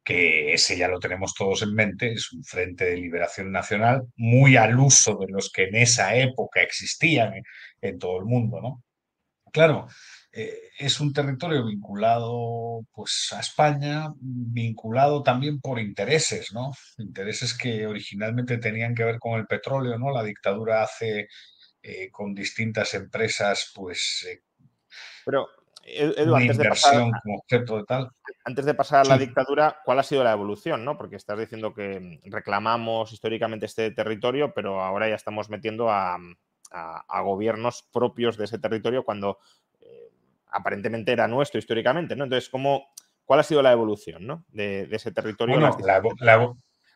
que 0.03 0.53
ese 0.53 0.75
ya 0.75 0.88
lo 0.88 1.00
tenemos 1.00 1.36
todos 1.36 1.62
en 1.62 1.74
mente, 1.75 2.12
es 2.13 2.31
un 2.34 2.43
frente 2.43 2.86
de 2.86 2.98
liberación 2.98 3.51
nacional 3.51 4.01
muy 4.15 4.58
al 4.58 4.79
uso 4.79 5.17
de 5.19 5.31
los 5.31 5.51
que 5.51 5.65
en 5.65 5.75
esa 5.75 6.15
época 6.15 6.62
existían 6.63 7.34
en 7.81 8.00
todo 8.00 8.17
el 8.17 8.25
mundo. 8.25 8.60
¿no? 8.60 8.84
Claro, 9.51 9.88
eh, 10.31 10.69
es 10.77 11.00
un 11.00 11.12
territorio 11.12 11.65
vinculado 11.65 12.86
pues, 12.91 13.29
a 13.36 13.39
España, 13.39 14.13
vinculado 14.19 15.24
también 15.24 15.59
por 15.59 15.79
intereses, 15.79 16.53
¿no? 16.53 16.71
Intereses 17.00 17.57
que 17.57 17.88
originalmente 17.88 18.59
tenían 18.59 18.93
que 18.93 19.03
ver 19.03 19.17
con 19.17 19.39
el 19.39 19.48
petróleo, 19.48 19.98
¿no? 19.98 20.12
La 20.12 20.24
dictadura 20.24 20.83
hace 20.83 21.27
eh, 21.81 22.12
con 22.12 22.36
distintas 22.36 22.93
empresas, 22.93 23.71
pues. 23.74 24.27
Eh, 24.29 24.43
Pero, 25.25 25.48
Edu, 25.83 26.36
antes 26.36 26.57
de 26.59 26.69
pasar, 26.69 27.05
de 27.50 27.83
tal. 27.88 28.09
Antes 28.45 28.65
de 28.65 28.74
pasar 28.75 29.05
a 29.07 29.09
la 29.09 29.17
dictadura, 29.17 29.79
¿cuál 29.83 29.98
ha 29.98 30.03
sido 30.03 30.24
la 30.24 30.33
evolución? 30.33 30.86
¿no? 30.86 30.95
Porque 30.95 31.15
estás 31.15 31.39
diciendo 31.39 31.74
que 31.74 32.19
reclamamos 32.25 33.12
históricamente 33.13 33.65
este 33.65 33.89
territorio, 33.89 34.53
pero 34.53 34.83
ahora 34.83 35.09
ya 35.09 35.15
estamos 35.15 35.50
metiendo 35.50 35.89
a, 35.89 36.19
a 36.71 37.21
gobiernos 37.21 37.89
propios 37.91 38.38
de 38.38 38.45
ese 38.45 38.59
territorio 38.59 39.03
cuando 39.03 39.39
aparentemente 40.50 41.12
era 41.12 41.27
nuestro 41.27 41.60
históricamente, 41.60 42.15
¿no? 42.15 42.25
Entonces, 42.25 42.50
¿cómo, 42.50 42.89
¿cuál 43.25 43.41
ha 43.41 43.44
sido 43.44 43.62
la 43.62 43.72
evolución 43.72 44.25
¿no? 44.25 44.46
de, 44.50 44.88
ese 44.91 45.12
territorio? 45.12 45.56
Bueno, 45.60 45.77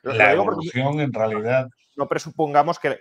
la, 0.04 0.32
evolución 0.32 1.00
en 1.00 1.14
realidad... 1.14 1.68
No 1.96 2.08
presupongamos 2.08 2.80
que, 2.80 3.00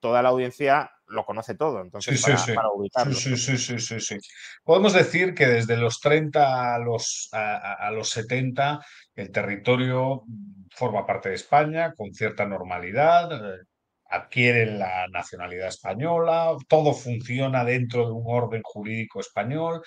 toda 0.00 0.22
la 0.22 0.28
audiencia 0.28 0.90
lo 1.08 1.24
conoce 1.24 1.54
todo, 1.54 1.80
entonces 1.80 2.22
para, 2.22 2.68
ubicarlo. 2.72 3.14
Sí, 3.14 3.36
sí, 3.36 3.58
sí, 3.58 3.78
sí, 3.78 3.98
sí, 3.98 4.18
Podemos 4.62 4.92
decir 4.92 5.34
que 5.34 5.46
desde 5.46 5.76
los 5.76 5.98
30 6.00 6.74
a 6.74 6.78
los, 6.78 7.30
a, 7.32 7.90
los 7.90 8.10
70 8.10 8.80
el 9.16 9.32
territorio 9.32 10.22
forma 10.70 11.04
parte 11.04 11.30
de 11.30 11.34
España 11.34 11.92
con 11.96 12.14
cierta 12.14 12.46
normalidad, 12.46 13.32
eh, 13.32 13.64
adquieren 14.08 14.78
la 14.78 15.06
nacionalidad 15.08 15.68
española, 15.68 16.56
todo 16.68 16.92
funciona 16.94 17.64
dentro 17.64 18.06
de 18.06 18.12
un 18.12 18.24
orden 18.26 18.62
jurídico 18.62 19.20
español, 19.20 19.82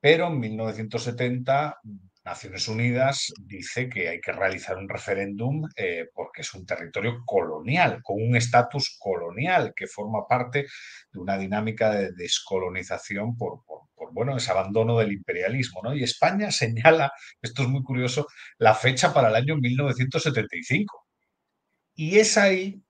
pero 0.00 0.28
en 0.28 0.38
1970 0.38 1.78
Naciones 2.26 2.66
Unidas 2.66 3.32
dice 3.38 3.88
que 3.88 4.08
hay 4.08 4.20
que 4.20 4.32
realizar 4.32 4.76
un 4.76 4.88
referéndum 4.88 5.62
eh, 5.76 6.06
porque 6.12 6.40
es 6.40 6.52
un 6.54 6.66
territorio 6.66 7.22
colonial, 7.24 8.00
con 8.02 8.16
un 8.20 8.34
estatus 8.34 8.96
colonial 8.98 9.72
que 9.74 9.86
forma 9.86 10.26
parte 10.28 10.66
de 11.12 11.20
una 11.20 11.38
dinámica 11.38 11.90
de 11.90 12.12
descolonización 12.12 13.36
por, 13.36 13.60
bueno, 14.10 14.36
ese 14.36 14.50
abandono 14.50 14.98
del 14.98 15.12
imperialismo. 15.12 15.80
¿no? 15.84 15.94
Y 15.94 16.02
España 16.02 16.50
señala, 16.50 17.12
esto 17.40 17.62
es 17.62 17.68
muy 17.68 17.84
curioso, 17.84 18.26
la 18.58 18.74
fecha 18.74 19.14
para 19.14 19.28
el 19.28 19.36
año 19.36 19.56
1975. 19.56 21.06
Y 21.94 22.18
es 22.18 22.36
ahí 22.36 22.82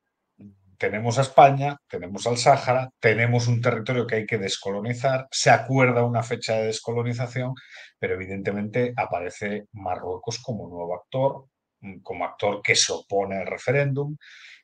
tenemos 0.78 1.18
a 1.18 1.22
España, 1.22 1.76
tenemos 1.88 2.26
al 2.26 2.36
Sáhara, 2.38 2.90
tenemos 3.00 3.48
un 3.48 3.60
territorio 3.60 4.06
que 4.06 4.16
hay 4.16 4.26
que 4.26 4.38
descolonizar, 4.38 5.26
se 5.30 5.50
acuerda 5.50 6.04
una 6.04 6.22
fecha 6.22 6.54
de 6.54 6.66
descolonización, 6.66 7.54
pero 7.98 8.14
evidentemente 8.14 8.92
aparece 8.96 9.66
Marruecos 9.72 10.38
como 10.40 10.68
nuevo 10.68 10.94
actor, 10.94 11.46
mm, 11.80 12.00
como 12.02 12.24
actor 12.24 12.62
que 12.62 12.74
se 12.76 12.92
opone 12.92 13.36
al 13.38 13.46
referéndum 13.46 14.16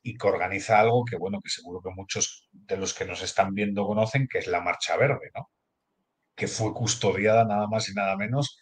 y 0.03 0.17
que 0.17 0.27
organiza 0.27 0.81
algo 0.81 1.05
que, 1.05 1.17
bueno, 1.17 1.41
que 1.43 1.51
seguro 1.51 1.81
que 1.83 1.91
muchos 1.95 2.49
de 2.53 2.77
los 2.77 2.95
que 2.95 3.05
nos 3.07 3.23
están 3.23 3.55
viendo 3.55 3.87
conocen, 3.87 4.27
que 4.29 4.39
es 4.39 4.47
la 4.49 4.61
Marcha 4.61 4.97
Verde, 4.97 5.31
¿no? 5.35 5.51
Que 6.37 6.49
fue 6.49 6.73
custodiada 6.75 7.45
nada 7.45 7.67
más 7.69 7.89
y 7.89 7.95
nada 7.95 8.17
menos 8.17 8.62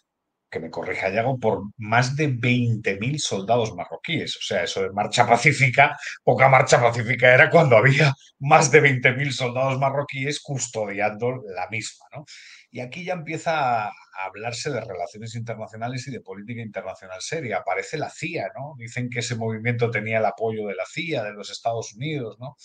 que 0.51 0.59
me 0.59 0.69
corrija 0.69 1.09
Yago, 1.09 1.39
por 1.39 1.63
más 1.77 2.15
de 2.15 2.29
20.000 2.29 3.17
soldados 3.17 3.73
marroquíes. 3.73 4.35
O 4.35 4.41
sea, 4.41 4.63
eso 4.63 4.83
de 4.83 4.91
marcha 4.91 5.25
pacífica, 5.25 5.97
poca 6.23 6.49
marcha 6.49 6.79
pacífica 6.79 7.33
era 7.33 7.49
cuando 7.49 7.77
había 7.77 8.13
más 8.39 8.69
de 8.69 8.83
20.000 8.83 9.31
soldados 9.31 9.79
marroquíes 9.79 10.41
custodiando 10.41 11.41
la 11.55 11.69
misma. 11.69 12.05
¿no? 12.13 12.25
Y 12.69 12.81
aquí 12.81 13.05
ya 13.05 13.13
empieza 13.13 13.85
a 13.85 13.91
hablarse 14.25 14.69
de 14.71 14.81
relaciones 14.81 15.35
internacionales 15.35 16.05
y 16.07 16.11
de 16.11 16.19
política 16.19 16.61
internacional 16.61 17.21
seria. 17.21 17.59
Aparece 17.59 17.97
la 17.97 18.09
CIA, 18.09 18.51
¿no? 18.55 18.75
Dicen 18.77 19.09
que 19.09 19.19
ese 19.19 19.35
movimiento 19.35 19.89
tenía 19.89 20.19
el 20.19 20.25
apoyo 20.25 20.67
de 20.67 20.75
la 20.75 20.85
CIA, 20.85 21.23
de 21.23 21.33
los 21.33 21.49
Estados 21.49 21.93
Unidos, 21.93 22.37
¿no? 22.39 22.57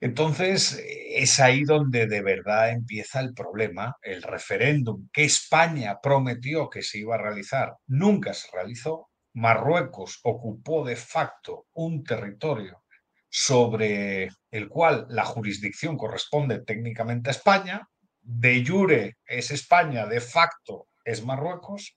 Entonces, 0.00 0.82
es 0.86 1.40
ahí 1.40 1.64
donde 1.64 2.06
de 2.06 2.22
verdad 2.22 2.70
empieza 2.70 3.20
el 3.20 3.34
problema. 3.34 3.96
El 4.02 4.22
referéndum 4.22 5.08
que 5.12 5.24
España 5.24 5.98
prometió 6.02 6.70
que 6.70 6.82
se 6.82 6.98
iba 6.98 7.16
a 7.16 7.22
realizar 7.22 7.74
nunca 7.86 8.32
se 8.32 8.48
realizó. 8.50 9.10
Marruecos 9.34 10.20
ocupó 10.24 10.84
de 10.84 10.96
facto 10.96 11.66
un 11.74 12.02
territorio 12.02 12.82
sobre 13.28 14.30
el 14.50 14.68
cual 14.68 15.06
la 15.10 15.24
jurisdicción 15.24 15.96
corresponde 15.96 16.64
técnicamente 16.64 17.28
a 17.28 17.32
España. 17.32 17.88
De 18.22 18.64
jure 18.66 19.18
es 19.26 19.50
España, 19.50 20.06
de 20.06 20.20
facto 20.20 20.88
es 21.04 21.24
Marruecos. 21.24 21.94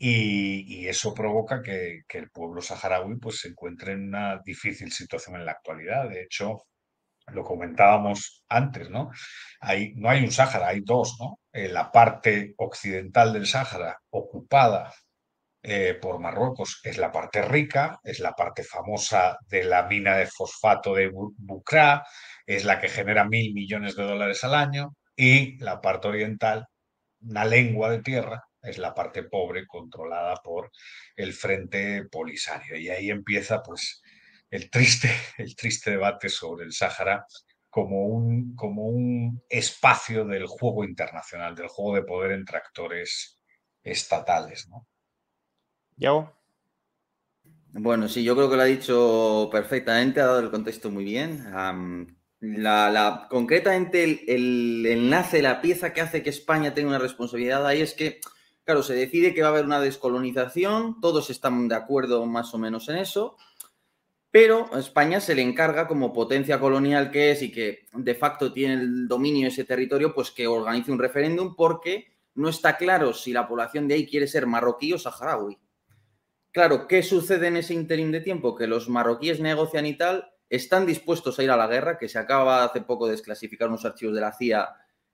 Y, 0.00 0.86
eso 0.86 1.12
provoca 1.12 1.60
que, 1.60 2.02
que, 2.08 2.18
el 2.18 2.30
pueblo 2.30 2.62
saharaui 2.62 3.16
pues, 3.18 3.40
se 3.40 3.48
encuentre 3.48 3.92
en 3.92 4.08
una 4.08 4.40
difícil 4.44 4.92
situación 4.92 5.34
en 5.34 5.44
la 5.44 5.52
actualidad. 5.52 6.08
De 6.08 6.22
hecho, 6.22 6.68
lo 7.32 7.44
comentábamos 7.44 8.44
antes, 8.48 8.90
¿no? 8.90 9.10
Hay, 9.60 9.94
no 9.96 10.08
hay 10.10 10.24
un 10.24 10.30
Sáhara, 10.30 10.68
hay 10.68 10.80
dos, 10.80 11.16
¿no? 11.18 11.40
La 11.52 11.90
parte 11.90 12.54
occidental 12.56 13.32
del 13.32 13.46
Sáhara 13.46 13.98
ocupada 14.10 14.92
eh, 15.62 15.98
por 16.00 16.20
Marruecos 16.20 16.80
es 16.84 16.98
la 16.98 17.10
parte 17.10 17.42
rica, 17.42 17.98
es 18.04 18.20
la 18.20 18.32
parte 18.32 18.62
famosa 18.62 19.38
de 19.48 19.64
la 19.64 19.82
mina 19.84 20.16
de 20.16 20.26
fosfato 20.26 20.94
de 20.94 21.10
Bukra, 21.12 22.06
es 22.46 22.64
la 22.64 22.80
que 22.80 22.88
genera 22.88 23.24
mil 23.24 23.52
millones 23.52 23.96
de 23.96 24.04
dólares 24.04 24.44
al 24.44 24.54
año, 24.54 24.94
y 25.16 25.58
la 25.58 25.80
parte 25.80 26.08
oriental, 26.08 26.66
una 27.20 27.44
lengua 27.44 27.90
de 27.90 28.02
tierra, 28.02 28.44
es 28.62 28.78
la 28.78 28.94
parte 28.94 29.24
pobre 29.24 29.66
controlada 29.66 30.36
por 30.36 30.70
el 31.16 31.32
Frente 31.32 32.04
Polisario. 32.10 32.76
Y 32.76 32.88
ahí 32.88 33.10
empieza, 33.10 33.62
pues, 33.62 34.00
el 34.50 34.70
triste, 34.70 35.10
el 35.38 35.54
triste 35.54 35.90
debate 35.90 36.28
sobre 36.28 36.64
el 36.64 36.72
Sáhara 36.72 37.26
como 37.70 38.06
un, 38.06 38.54
como 38.56 38.86
un 38.86 39.42
espacio 39.48 40.24
del 40.24 40.46
juego 40.46 40.84
internacional, 40.84 41.54
del 41.54 41.68
juego 41.68 41.96
de 41.96 42.02
poder 42.02 42.32
entre 42.32 42.56
actores 42.58 43.40
estatales. 43.82 44.68
¿no? 44.68 44.86
Bueno, 47.72 48.08
sí, 48.08 48.24
yo 48.24 48.34
creo 48.34 48.48
que 48.48 48.56
lo 48.56 48.62
ha 48.62 48.66
dicho 48.66 49.48
perfectamente, 49.52 50.20
ha 50.20 50.26
dado 50.26 50.40
el 50.40 50.50
contexto 50.50 50.90
muy 50.90 51.04
bien. 51.04 51.44
la, 52.40 53.26
concretamente 53.28 54.04
el, 54.04 54.20
el, 54.26 54.86
enlace, 54.86 55.42
la 55.42 55.60
pieza 55.60 55.92
que 55.92 56.00
hace 56.00 56.22
que 56.22 56.30
España 56.30 56.72
tenga 56.72 56.88
una 56.88 56.98
responsabilidad 56.98 57.66
ahí 57.66 57.82
es 57.82 57.92
que, 57.92 58.20
claro, 58.64 58.82
se 58.82 58.94
decide 58.94 59.34
que 59.34 59.42
va 59.42 59.48
a 59.48 59.50
haber 59.50 59.66
una 59.66 59.80
descolonización, 59.80 61.00
todos 61.00 61.28
están 61.28 61.68
de 61.68 61.74
acuerdo 61.74 62.24
más 62.24 62.54
o 62.54 62.58
menos 62.58 62.88
en 62.88 62.96
eso, 62.96 63.36
pero 64.30 64.68
a 64.72 64.78
España 64.78 65.20
se 65.20 65.34
le 65.34 65.42
encarga 65.42 65.88
como 65.88 66.12
potencia 66.12 66.60
colonial 66.60 67.10
que 67.10 67.30
es 67.30 67.42
y 67.42 67.50
que 67.50 67.86
de 67.92 68.14
facto 68.14 68.52
tiene 68.52 68.74
el 68.74 69.08
dominio 69.08 69.42
de 69.42 69.48
ese 69.48 69.64
territorio, 69.64 70.14
pues 70.14 70.30
que 70.30 70.46
organice 70.46 70.92
un 70.92 70.98
referéndum 70.98 71.56
porque 71.56 72.12
no 72.34 72.48
está 72.48 72.76
claro 72.76 73.14
si 73.14 73.32
la 73.32 73.48
población 73.48 73.88
de 73.88 73.94
ahí 73.94 74.06
quiere 74.06 74.26
ser 74.26 74.46
marroquí 74.46 74.92
o 74.92 74.98
saharaui. 74.98 75.58
Claro, 76.52 76.86
¿qué 76.86 77.02
sucede 77.02 77.48
en 77.48 77.56
ese 77.56 77.74
interín 77.74 78.12
de 78.12 78.20
tiempo? 78.20 78.54
Que 78.54 78.66
los 78.66 78.88
marroquíes 78.88 79.40
negocian 79.40 79.86
y 79.86 79.96
tal, 79.96 80.30
están 80.50 80.86
dispuestos 80.86 81.38
a 81.38 81.42
ir 81.42 81.50
a 81.50 81.56
la 81.56 81.66
guerra, 81.66 81.98
que 81.98 82.08
se 82.08 82.18
acaba 82.18 82.64
hace 82.64 82.80
poco 82.80 83.06
de 83.06 83.12
desclasificar 83.12 83.68
unos 83.68 83.84
archivos 83.84 84.14
de 84.14 84.20
la 84.20 84.32
CIA 84.32 84.68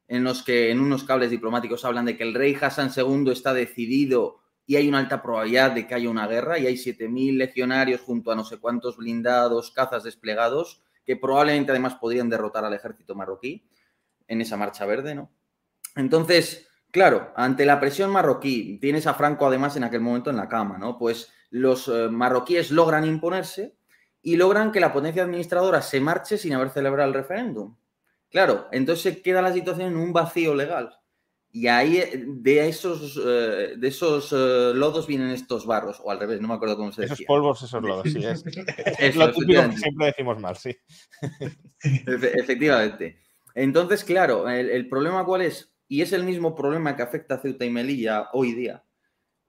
en 0.07 0.23
los 0.23 0.43
que 0.43 0.71
en 0.71 0.81
unos 0.81 1.05
cables 1.05 1.31
diplomáticos 1.31 1.85
hablan 1.85 2.05
de 2.05 2.17
que 2.17 2.25
el 2.25 2.35
rey 2.35 2.57
Hassan 2.61 2.91
II 2.95 3.31
está 3.31 3.55
decidido 3.55 4.41
y 4.67 4.77
hay 4.77 4.89
una 4.89 4.99
alta 4.99 5.23
probabilidad 5.23 5.73
de 5.73 5.87
que 5.87 5.95
haya 5.95 6.09
una 6.09 6.27
guerra 6.27 6.59
y 6.59 6.67
hay 6.67 6.75
7.000 6.75 7.37
legionarios 7.37 8.01
junto 8.01 8.33
a 8.33 8.35
no 8.35 8.45
sé 8.45 8.59
cuántos 8.59 8.97
blindados, 8.97 9.71
cazas 9.71 10.05
desplegados, 10.05 10.83
que 11.05 11.17
probablemente 11.17 11.71
además 11.71 11.97
podrían 11.97 12.31
derrotar 12.31 12.65
al 12.65 12.73
ejército 12.73 13.15
marroquí 13.15 13.69
en 14.27 14.41
esa 14.41 14.57
marcha 14.57 14.87
verde, 14.87 15.15
¿no? 15.15 15.31
Entonces, 15.97 16.67
claro, 16.91 17.33
ante 17.37 17.67
la 17.67 17.79
presión 17.79 18.11
marroquí, 18.11 18.79
tienes 18.81 19.07
a 19.07 19.15
Franco 19.15 19.47
además 19.47 19.77
en 19.77 19.85
aquel 19.85 20.01
momento 20.01 20.31
en 20.31 20.37
la 20.37 20.49
cama, 20.49 20.79
¿no? 20.79 20.99
Pues 20.99 21.31
los 21.51 21.89
eh, 21.89 22.09
marroquíes 22.11 22.71
logran 22.71 23.05
imponerse 23.05 23.77
y 24.23 24.37
logran 24.37 24.73
que 24.73 24.81
la 24.81 24.93
potencia 24.93 25.23
administradora 25.23 25.83
se 25.83 26.01
marche 26.01 26.39
sin 26.39 26.55
haber 26.55 26.71
celebrado 26.71 27.09
el 27.09 27.15
referéndum. 27.15 27.77
Claro, 28.31 28.67
entonces 28.73 29.21
queda 29.21 29.43
la 29.43 29.53
situación 29.53 29.93
en 29.93 29.97
un 29.99 30.13
vacío 30.13 30.55
legal. 30.55 30.99
Y 31.55 31.69
ahí 31.69 31.99
eh, 31.99 32.25
de 32.27 32.69
esos, 32.69 33.17
eh, 33.25 33.75
de 33.77 33.87
esos 33.87 34.33
eh, 34.33 34.73
lodos 34.75 35.07
vienen 35.07 35.31
estos 35.31 35.65
barros, 35.65 36.01
o 36.03 36.11
al 36.11 36.19
revés, 36.19 36.41
no 36.41 36.49
me 36.49 36.55
acuerdo 36.55 36.77
cómo 36.77 36.91
se 36.91 37.03
decía. 37.03 37.15
Esos 37.15 37.27
polvos, 37.27 37.63
esos 37.63 37.81
lodos, 37.81 38.13
sí. 38.13 38.19
Es, 38.99 39.15
lo 39.17 39.31
típico 39.31 39.63
que 39.71 39.77
siempre 39.77 40.07
decimos 40.07 40.41
mal, 40.41 40.57
sí. 40.57 40.77
efectivamente. 41.81 43.21
Entonces, 43.55 44.03
claro, 44.03 44.51
el, 44.51 44.89
problema 44.89 45.25
cuál 45.25 45.43
es, 45.43 45.73
y 45.87 46.03
es 46.03 46.13
el 46.13 46.25
mismo 46.25 46.57
problema 46.57 46.97
que 46.97 47.03
afecta 47.03 47.37
a 47.37 47.39
Ceuta 47.39 47.65
y 47.65 47.71
Melilla 47.71 48.31
hoy 48.33 48.53
día, 48.53 48.83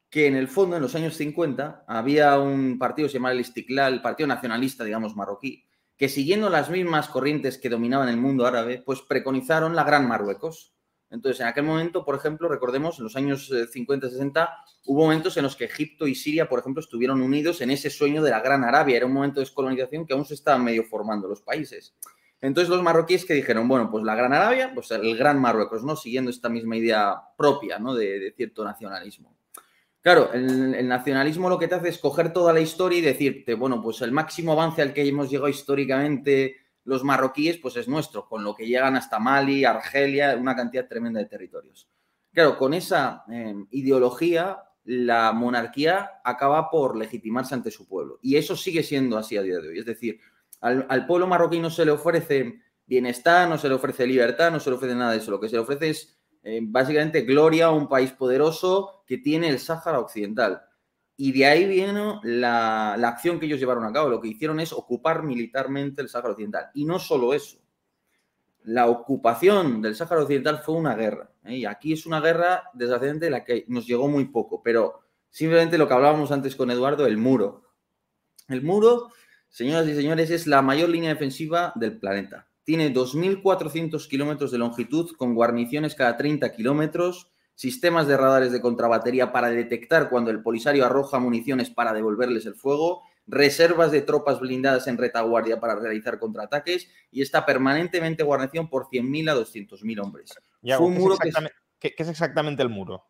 que 0.08 0.28
en 0.28 0.36
el 0.36 0.48
fondo, 0.48 0.76
en 0.76 0.84
los 0.84 0.94
años 0.94 1.16
50, 1.16 1.86
había 1.88 2.38
un 2.38 2.78
partido, 2.78 3.10
se 3.10 3.16
llamaba 3.16 3.34
el 3.34 3.40
Istiklal, 3.40 3.94
el 3.96 4.02
Partido 4.04 4.28
Nacionalista, 4.28 4.84
digamos, 4.84 5.16
marroquí, 5.16 5.66
que 5.98 6.08
siguiendo 6.08 6.52
las 6.52 6.70
mismas 6.70 7.10
corrientes 7.10 7.58
que 7.58 7.70
dominaban 7.70 8.10
el 8.10 8.18
mundo 8.18 8.46
árabe, 8.46 8.84
pues 8.86 9.02
preconizaron 9.02 9.76
la 9.76 9.84
Gran 9.84 10.08
Marruecos 10.08 10.75
entonces, 11.10 11.40
en 11.42 11.48
aquel 11.48 11.64
momento, 11.64 12.04
por 12.04 12.16
ejemplo, 12.16 12.48
recordemos, 12.48 12.98
en 12.98 13.04
los 13.06 13.16
años 13.16 13.52
50-60, 13.52 14.44
eh, 14.44 14.48
hubo 14.86 15.02
momentos 15.02 15.38
en 15.38 15.44
los 15.44 15.56
que 15.56 15.66
Egipto 15.66 16.08
y 16.08 16.16
Siria, 16.16 16.50
por 16.50 16.60
ejemplo, 16.60 16.82
estuvieron 16.82 17.22
unidos 17.22 17.62
en 17.62 17.72
ese 17.72 17.90
sueño 17.90 18.24
de 18.24 18.32
la 18.32 18.42
Gran 18.42 18.64
Arabia. 18.64 18.98
Era 18.98 19.06
un 19.06 19.14
momento 19.14 19.40
de 19.40 19.46
descolonización 19.46 20.06
que 20.06 20.14
aún 20.14 20.26
se 20.26 20.34
estaban 20.34 20.64
medio 20.64 20.84
formando 20.84 21.28
los 21.28 21.42
países. 21.42 21.96
Entonces, 22.42 22.70
los 22.70 22.84
marroquíes 22.84 23.26
que 23.26 23.34
dijeron, 23.34 23.68
bueno, 23.68 23.90
pues 23.90 24.04
la 24.04 24.16
Gran 24.16 24.34
Arabia, 24.34 24.72
pues 24.74 24.92
el 24.92 25.18
Gran 25.18 25.40
Marruecos, 25.40 25.84
¿no? 25.84 25.96
Siguiendo 25.96 26.32
esta 26.32 26.50
misma 26.50 26.76
idea 26.76 27.16
propia, 27.38 27.80
¿no? 27.80 27.96
De, 27.96 28.34
cierto 28.36 28.64
nacionalismo. 28.64 29.36
Claro, 30.02 30.32
el, 30.34 30.76
el, 30.76 30.88
nacionalismo 30.88 31.50
lo 31.50 31.58
que 31.58 31.68
te 31.68 31.76
hace 31.76 31.90
es 31.90 31.98
coger 31.98 32.32
toda 32.32 32.54
la 32.54 32.60
historia 32.60 33.00
y 33.00 33.02
decirte, 33.02 33.56
bueno, 33.56 33.82
pues 33.82 34.02
el 34.02 34.12
máximo 34.12 34.52
avance 34.52 34.82
al 34.82 34.94
que 34.94 35.08
hemos 35.08 35.30
llegado 35.32 35.50
históricamente 35.50 36.58
los 36.86 37.04
marroquíes, 37.04 37.58
pues 37.58 37.76
es 37.76 37.88
nuestro, 37.88 38.28
con 38.28 38.44
lo 38.44 38.56
que 38.56 38.68
llegan 38.68 38.96
hasta 38.96 39.20
Mali, 39.20 39.66
Argelia, 39.66 40.36
una 40.40 40.56
cantidad 40.56 40.88
tremenda 40.88 41.20
de 41.20 41.26
territorios. 41.26 41.90
Claro, 42.32 42.58
con 42.58 42.74
esa 42.74 43.24
em, 43.28 43.68
ideología, 43.72 44.60
la 44.84 45.32
monarquía 45.34 46.22
acaba 46.24 46.70
por 46.70 46.96
legitimarse 46.96 47.56
ante 47.56 47.72
su 47.72 47.88
pueblo. 47.88 48.20
Y 48.22 48.36
eso 48.36 48.56
sigue 48.56 48.84
siendo 48.84 49.18
así 49.18 49.36
a 49.36 49.42
día 49.42 49.58
de 49.58 49.70
hoy. 49.70 49.80
Es 49.80 49.86
decir, 49.86 50.20
al, 50.62 51.08
pueblo 51.08 51.28
marroquí 51.28 51.60
no 51.60 51.70
se 51.70 51.86
le 51.86 51.92
ofrece 51.92 52.62
bienestar, 52.86 53.50
no 53.50 53.58
se 53.58 53.68
le 53.68 53.76
ofrece 53.76 54.06
libertad, 54.06 54.52
no 54.52 54.60
se 54.60 54.70
le 54.70 54.76
ofrece 54.76 54.96
nada 54.96 55.12
de 55.12 55.18
eso. 55.18 55.32
Lo 55.32 55.40
que 55.40 55.50
se 55.50 55.56
le 55.56 55.62
ofrece 55.62 55.90
es 55.90 56.18
em, 56.44 56.72
básicamente 56.72 57.22
gloria 57.22 57.66
a 57.66 57.72
un 57.72 57.90
país 57.90 58.12
poderoso 58.12 59.04
que 59.08 59.18
tiene 59.18 59.50
el 59.50 59.58
Sáhara 59.58 60.00
Occidental. 60.00 60.62
Y 61.18 61.32
de 61.32 61.46
ahí 61.46 61.66
viene 61.66 62.20
la, 62.24 62.94
acción 62.94 63.40
que 63.40 63.46
ellos 63.46 63.60
llevaron 63.60 63.86
a 63.86 63.94
cabo. 63.94 64.10
Lo 64.10 64.20
que 64.20 64.28
hicieron 64.28 64.60
es 64.60 64.74
ocupar 64.74 65.24
militarmente 65.24 66.02
el 66.02 66.10
Sáhara 66.10 66.32
Occidental. 66.32 66.70
Y 66.74 66.86
no 66.86 67.00
solo 67.00 67.34
eso. 67.34 67.58
La 68.64 68.88
ocupación 68.88 69.82
del 69.82 69.96
Sáhara 69.96 70.24
Occidental 70.24 70.60
fue 70.60 70.76
una 70.76 70.96
guerra. 70.96 71.32
¿eh? 71.46 71.58
Y 71.58 71.66
aquí 71.66 71.94
es 71.94 72.06
una 72.06 72.20
guerra, 72.20 72.64
desgraciadamente, 72.74 73.30
la 73.30 73.44
que 73.44 73.66
nos 73.70 73.88
llegó 73.88 74.10
muy 74.10 74.26
poco. 74.26 74.62
Pero 74.62 75.02
simplemente 75.30 75.78
lo 75.78 75.88
que 75.88 75.94
hablábamos 75.94 76.32
antes 76.32 76.56
con 76.56 76.70
Eduardo, 76.70 77.06
el 77.06 77.18
muro. 77.18 77.64
El 78.50 78.62
muro, 78.62 79.10
señoras 79.48 79.88
y 79.88 79.96
señores, 79.96 80.30
es 80.32 80.48
la 80.48 80.62
mayor 80.62 80.90
línea 80.90 81.12
defensiva 81.12 81.72
del 81.76 81.98
planeta. 81.98 82.50
Tiene 82.66 82.94
2.400 82.94 84.08
kilómetros 84.10 84.52
de 84.52 84.58
longitud 84.58 85.12
con 85.16 85.34
guarniciones 85.34 85.96
cada 85.96 86.18
30 86.18 86.52
kilómetros 86.52 87.32
sistemas 87.56 88.08
de 88.08 88.18
radares 88.18 88.52
de 88.52 88.62
contrabatería 88.62 89.32
para 89.32 89.50
detectar 89.50 90.10
cuando 90.10 90.30
el 90.30 90.44
polisario 90.44 90.86
arroja 90.86 91.20
municiones 91.20 91.70
para 91.70 91.94
devolverles 91.94 92.46
el 92.46 92.56
fuego, 92.56 93.04
reservas 93.28 93.92
de 93.92 94.02
tropas 94.02 94.40
blindadas 94.40 94.88
en 94.88 94.98
retaguardia 94.98 95.60
para 95.60 95.76
realizar 95.76 96.20
contraataques 96.20 96.90
y 97.12 97.22
está 97.22 97.46
permanentemente 97.46 98.24
guarnición 98.24 98.70
por 98.70 98.88
100.000 98.88 99.32
a 99.32 99.36
200.000 99.36 100.04
hombres. 100.04 100.34
¿qué, 101.80 101.94
es 101.98 102.08
exactamente 102.08 102.62
el 102.62 102.70
muro? 102.70 103.06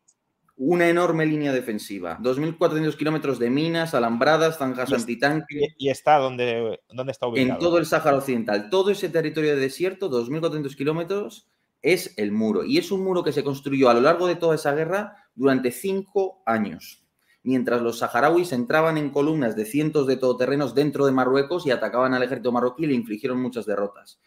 Una 0.57 0.87
enorme 0.87 1.25
línea 1.25 1.51
defensiva, 1.51 2.17
2.400 2.21 2.95
kilómetros 2.95 3.39
de 3.39 3.49
minas, 3.49 3.93
alambradas, 3.93 4.57
zanjas 4.57 4.93
antitanque. 4.93 5.75
¿Y 5.77 5.89
está 5.89 6.17
donde, 6.17 6.79
dónde 6.89 7.11
está 7.11 7.27
ubicado? 7.27 7.51
En 7.51 7.59
todo 7.59 7.77
el 7.77 7.85
Sáhara 7.85 8.15
Occidental. 8.15 8.69
Todo 8.69 8.91
ese 8.91 9.09
territorio 9.09 9.53
de 9.55 9.59
desierto, 9.59 10.09
2.400 10.09 10.73
kilómetros, 10.77 11.49
es 11.85 12.15
el 12.17 12.31
muro. 12.31 12.65
Y 12.65 12.79
es 12.79 12.91
un 12.91 13.03
muro 13.03 13.23
que 13.23 13.31
se 13.31 13.43
construyó 13.43 13.89
a 13.89 13.93
lo 13.93 14.01
largo 14.01 14.25
de 14.25 14.35
toda 14.35 14.55
esa 14.55 14.73
guerra 14.73 15.29
durante 15.35 15.71
cinco 15.71 16.41
años, 16.47 17.05
mientras 17.43 17.81
los 17.83 17.99
saharauis 17.99 18.51
entraban 18.53 18.97
en 18.97 19.11
columnas 19.11 19.55
de 19.55 19.65
cientos 19.65 20.07
de 20.07 20.17
todoterrenos 20.17 20.73
dentro 20.73 21.05
de 21.05 21.11
Marruecos 21.11 21.67
y 21.67 21.71
atacaban 21.71 22.15
al 22.15 22.23
ejército 22.23 22.51
marroquí 22.51 22.85
y 22.85 22.87
le 22.87 22.95
infligieron 22.95 23.39
muchas 23.39 23.67
derrotas. 23.67 24.19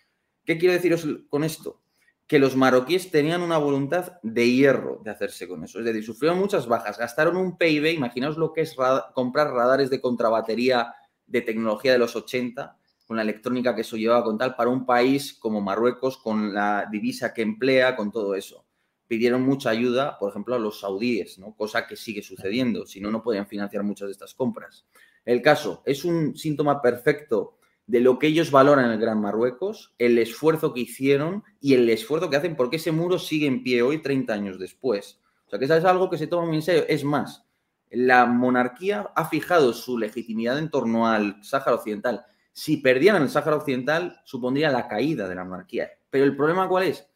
¿Qué 0.44 0.56
quiero 0.56 0.72
deciros 0.72 1.04
con 1.28 1.42
esto? 1.42 1.82
Que 2.28 2.38
los 2.38 2.54
marroquíes 2.54 3.10
tenían 3.10 3.42
una 3.42 3.58
voluntad 3.58 4.20
de 4.22 4.48
hierro 4.48 5.00
de 5.02 5.10
hacerse 5.10 5.48
con 5.48 5.64
eso. 5.64 5.80
Es 5.80 5.84
decir, 5.84 6.04
sufrieron 6.04 6.38
muchas 6.38 6.68
bajas, 6.68 6.96
gastaron 6.96 7.36
un 7.36 7.58
PIB, 7.58 7.86
imaginaos 7.86 8.36
lo 8.36 8.52
que 8.52 8.60
es 8.60 8.76
comprar 9.14 9.50
radares 9.50 9.90
de 9.90 10.00
contrabatería 10.00 10.94
de 11.26 11.40
tecnología 11.40 11.90
de 11.90 11.98
los 11.98 12.14
80, 12.14 12.77
con 13.08 13.16
la 13.16 13.22
electrónica 13.22 13.74
que 13.74 13.80
eso 13.80 13.96
llevaba 13.96 14.22
con 14.22 14.36
tal, 14.36 14.54
para 14.54 14.68
un 14.68 14.84
país 14.84 15.32
como 15.32 15.62
Marruecos, 15.62 16.18
con 16.18 16.52
la 16.52 16.86
divisa 16.92 17.32
que 17.32 17.40
emplea, 17.40 17.96
con 17.96 18.12
todo 18.12 18.34
eso. 18.34 18.66
Pidieron 19.06 19.40
mucha 19.40 19.70
ayuda, 19.70 20.18
por 20.18 20.28
ejemplo, 20.28 20.54
a 20.54 20.58
los 20.58 20.80
saudíes, 20.80 21.38
¿no? 21.38 21.56
cosa 21.56 21.86
que 21.86 21.96
sigue 21.96 22.22
sucediendo, 22.22 22.84
si 22.84 23.00
no, 23.00 23.10
no 23.10 23.22
podían 23.22 23.46
financiar 23.46 23.82
muchas 23.82 24.08
de 24.08 24.12
estas 24.12 24.34
compras. 24.34 24.84
El 25.24 25.40
caso 25.40 25.82
es 25.86 26.04
un 26.04 26.36
síntoma 26.36 26.82
perfecto 26.82 27.56
de 27.86 28.00
lo 28.00 28.18
que 28.18 28.26
ellos 28.26 28.50
valoran 28.50 28.84
en 28.84 28.90
el 28.92 29.00
Gran 29.00 29.22
Marruecos, 29.22 29.94
el 29.96 30.18
esfuerzo 30.18 30.74
que 30.74 30.80
hicieron 30.80 31.42
y 31.62 31.72
el 31.72 31.88
esfuerzo 31.88 32.28
que 32.28 32.36
hacen 32.36 32.56
porque 32.56 32.76
ese 32.76 32.92
muro 32.92 33.18
sigue 33.18 33.46
en 33.46 33.62
pie 33.62 33.80
hoy 33.80 34.02
30 34.02 34.34
años 34.34 34.58
después. 34.58 35.18
O 35.46 35.50
sea, 35.50 35.58
que 35.58 35.64
eso 35.64 35.74
es 35.74 35.84
algo 35.86 36.10
que 36.10 36.18
se 36.18 36.26
toma 36.26 36.46
muy 36.46 36.56
en 36.56 36.62
serio. 36.62 36.84
Es 36.86 37.04
más, 37.04 37.46
la 37.90 38.26
monarquía 38.26 39.10
ha 39.16 39.24
fijado 39.24 39.72
su 39.72 39.96
legitimidad 39.96 40.58
en 40.58 40.68
torno 40.68 41.08
al 41.08 41.42
Sáhara 41.42 41.74
Occidental. 41.76 42.26
Si 42.58 42.78
perdieran 42.78 43.22
el 43.22 43.28
Sáhara 43.28 43.54
Occidental, 43.54 44.20
supondría 44.24 44.72
la 44.72 44.88
caída 44.88 45.28
de 45.28 45.36
la 45.36 45.44
monarquía. 45.44 45.92
Pero 46.10 46.24
el 46.24 46.34
problema 46.34 46.68
cuál 46.68 46.88
es? 46.88 47.08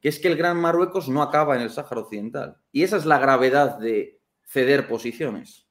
Que 0.00 0.08
es 0.08 0.18
que 0.18 0.28
el 0.28 0.38
Gran 0.38 0.56
Marruecos 0.56 1.06
no 1.10 1.20
acaba 1.20 1.54
en 1.54 1.60
el 1.60 1.68
Sáhara 1.68 2.00
Occidental. 2.00 2.56
Y 2.72 2.82
esa 2.82 2.96
es 2.96 3.04
la 3.04 3.18
gravedad 3.18 3.78
de 3.78 4.22
ceder 4.46 4.88
posiciones. 4.88 5.68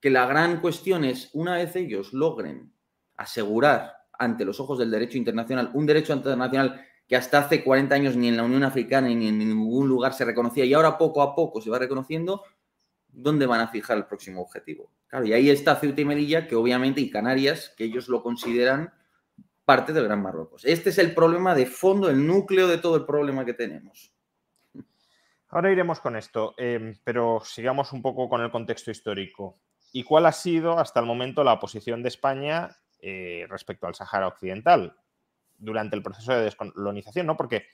Que 0.00 0.08
la 0.08 0.24
gran 0.24 0.62
cuestión 0.62 1.04
es, 1.04 1.28
una 1.34 1.56
vez 1.56 1.76
ellos 1.76 2.14
logren 2.14 2.72
asegurar 3.18 3.92
ante 4.18 4.46
los 4.46 4.58
ojos 4.58 4.78
del 4.78 4.90
derecho 4.90 5.18
internacional 5.18 5.70
un 5.74 5.84
derecho 5.84 6.14
internacional 6.14 6.82
que 7.06 7.16
hasta 7.16 7.40
hace 7.40 7.62
40 7.62 7.94
años 7.94 8.16
ni 8.16 8.28
en 8.28 8.38
la 8.38 8.44
Unión 8.44 8.64
Africana 8.64 9.08
ni 9.08 9.28
en 9.28 9.38
ningún 9.38 9.86
lugar 9.86 10.14
se 10.14 10.24
reconocía 10.24 10.64
y 10.64 10.72
ahora 10.72 10.96
poco 10.96 11.20
a 11.20 11.34
poco 11.34 11.60
se 11.60 11.68
va 11.68 11.78
reconociendo, 11.78 12.42
¿dónde 13.12 13.46
van 13.46 13.60
a 13.60 13.68
fijar 13.68 13.96
el 13.98 14.06
próximo 14.06 14.42
objetivo? 14.42 14.90
Claro, 15.06 15.26
y 15.26 15.32
ahí 15.32 15.50
está 15.50 15.76
Ceuta 15.76 16.00
y 16.00 16.04
Melilla, 16.04 16.48
que 16.48 16.56
obviamente, 16.56 17.00
y 17.00 17.10
Canarias, 17.10 17.72
que 17.76 17.84
ellos 17.84 18.08
lo 18.08 18.22
consideran 18.22 18.92
parte 19.64 19.92
del 19.92 20.04
Gran 20.04 20.22
Marruecos. 20.22 20.64
Este 20.64 20.90
es 20.90 20.98
el 20.98 21.14
problema 21.14 21.54
de 21.54 21.66
fondo, 21.66 22.10
el 22.10 22.26
núcleo 22.26 22.66
de 22.66 22.78
todo 22.78 22.96
el 22.96 23.04
problema 23.04 23.44
que 23.44 23.54
tenemos. 23.54 24.12
Ahora 25.48 25.70
iremos 25.70 26.00
con 26.00 26.16
esto, 26.16 26.54
eh, 26.56 26.94
pero 27.04 27.42
sigamos 27.44 27.92
un 27.92 28.00
poco 28.00 28.28
con 28.28 28.40
el 28.40 28.50
contexto 28.50 28.90
histórico. 28.90 29.60
¿Y 29.92 30.02
cuál 30.02 30.24
ha 30.24 30.32
sido 30.32 30.78
hasta 30.78 30.98
el 31.00 31.06
momento 31.06 31.44
la 31.44 31.60
posición 31.60 32.02
de 32.02 32.08
España 32.08 32.70
eh, 33.00 33.46
respecto 33.50 33.86
al 33.86 33.94
Sahara 33.94 34.28
Occidental 34.28 34.96
durante 35.58 35.94
el 35.94 36.02
proceso 36.02 36.32
de 36.32 36.44
descolonización, 36.44 37.26
¿no? 37.26 37.36
Porque 37.36 37.66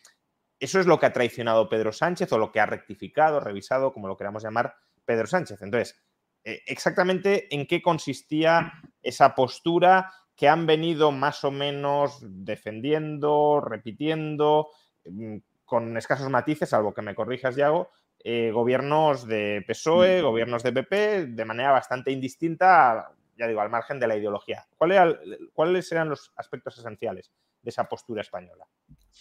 eso 0.58 0.80
es 0.80 0.86
lo 0.86 0.98
que 0.98 1.06
ha 1.06 1.12
traicionado 1.12 1.68
Pedro 1.68 1.92
Sánchez 1.92 2.32
o 2.32 2.38
lo 2.38 2.50
que 2.50 2.58
ha 2.58 2.66
rectificado, 2.66 3.38
revisado, 3.38 3.92
como 3.92 4.08
lo 4.08 4.16
queramos 4.16 4.42
llamar, 4.42 4.74
Pedro 5.08 5.26
Sánchez. 5.26 5.62
Entonces, 5.62 5.98
eh, 6.44 6.60
exactamente 6.66 7.52
en 7.54 7.66
qué 7.66 7.80
consistía 7.80 8.74
esa 9.02 9.34
postura 9.34 10.12
que 10.36 10.48
han 10.48 10.66
venido 10.66 11.10
más 11.12 11.42
o 11.44 11.50
menos 11.50 12.18
defendiendo, 12.22 13.62
repitiendo, 13.62 14.68
mm, 15.06 15.36
con 15.64 15.96
escasos 15.96 16.28
matices, 16.28 16.68
salvo 16.68 16.92
que 16.92 17.00
me 17.00 17.14
corrijas, 17.14 17.56
Yago, 17.56 17.90
eh, 18.22 18.50
gobiernos 18.52 19.26
de 19.26 19.64
PSOE, 19.66 20.20
gobiernos 20.20 20.62
de 20.62 20.72
PP, 20.72 21.26
de 21.28 21.44
manera 21.46 21.72
bastante 21.72 22.10
indistinta, 22.12 23.10
ya 23.36 23.46
digo, 23.46 23.62
al 23.62 23.70
margen 23.70 23.98
de 23.98 24.08
la 24.08 24.16
ideología. 24.16 24.66
¿Cuáles 24.76 25.90
eran 25.90 26.10
los 26.10 26.32
aspectos 26.36 26.76
esenciales 26.78 27.32
de 27.62 27.70
esa 27.70 27.88
postura 27.88 28.22
española? 28.22 28.66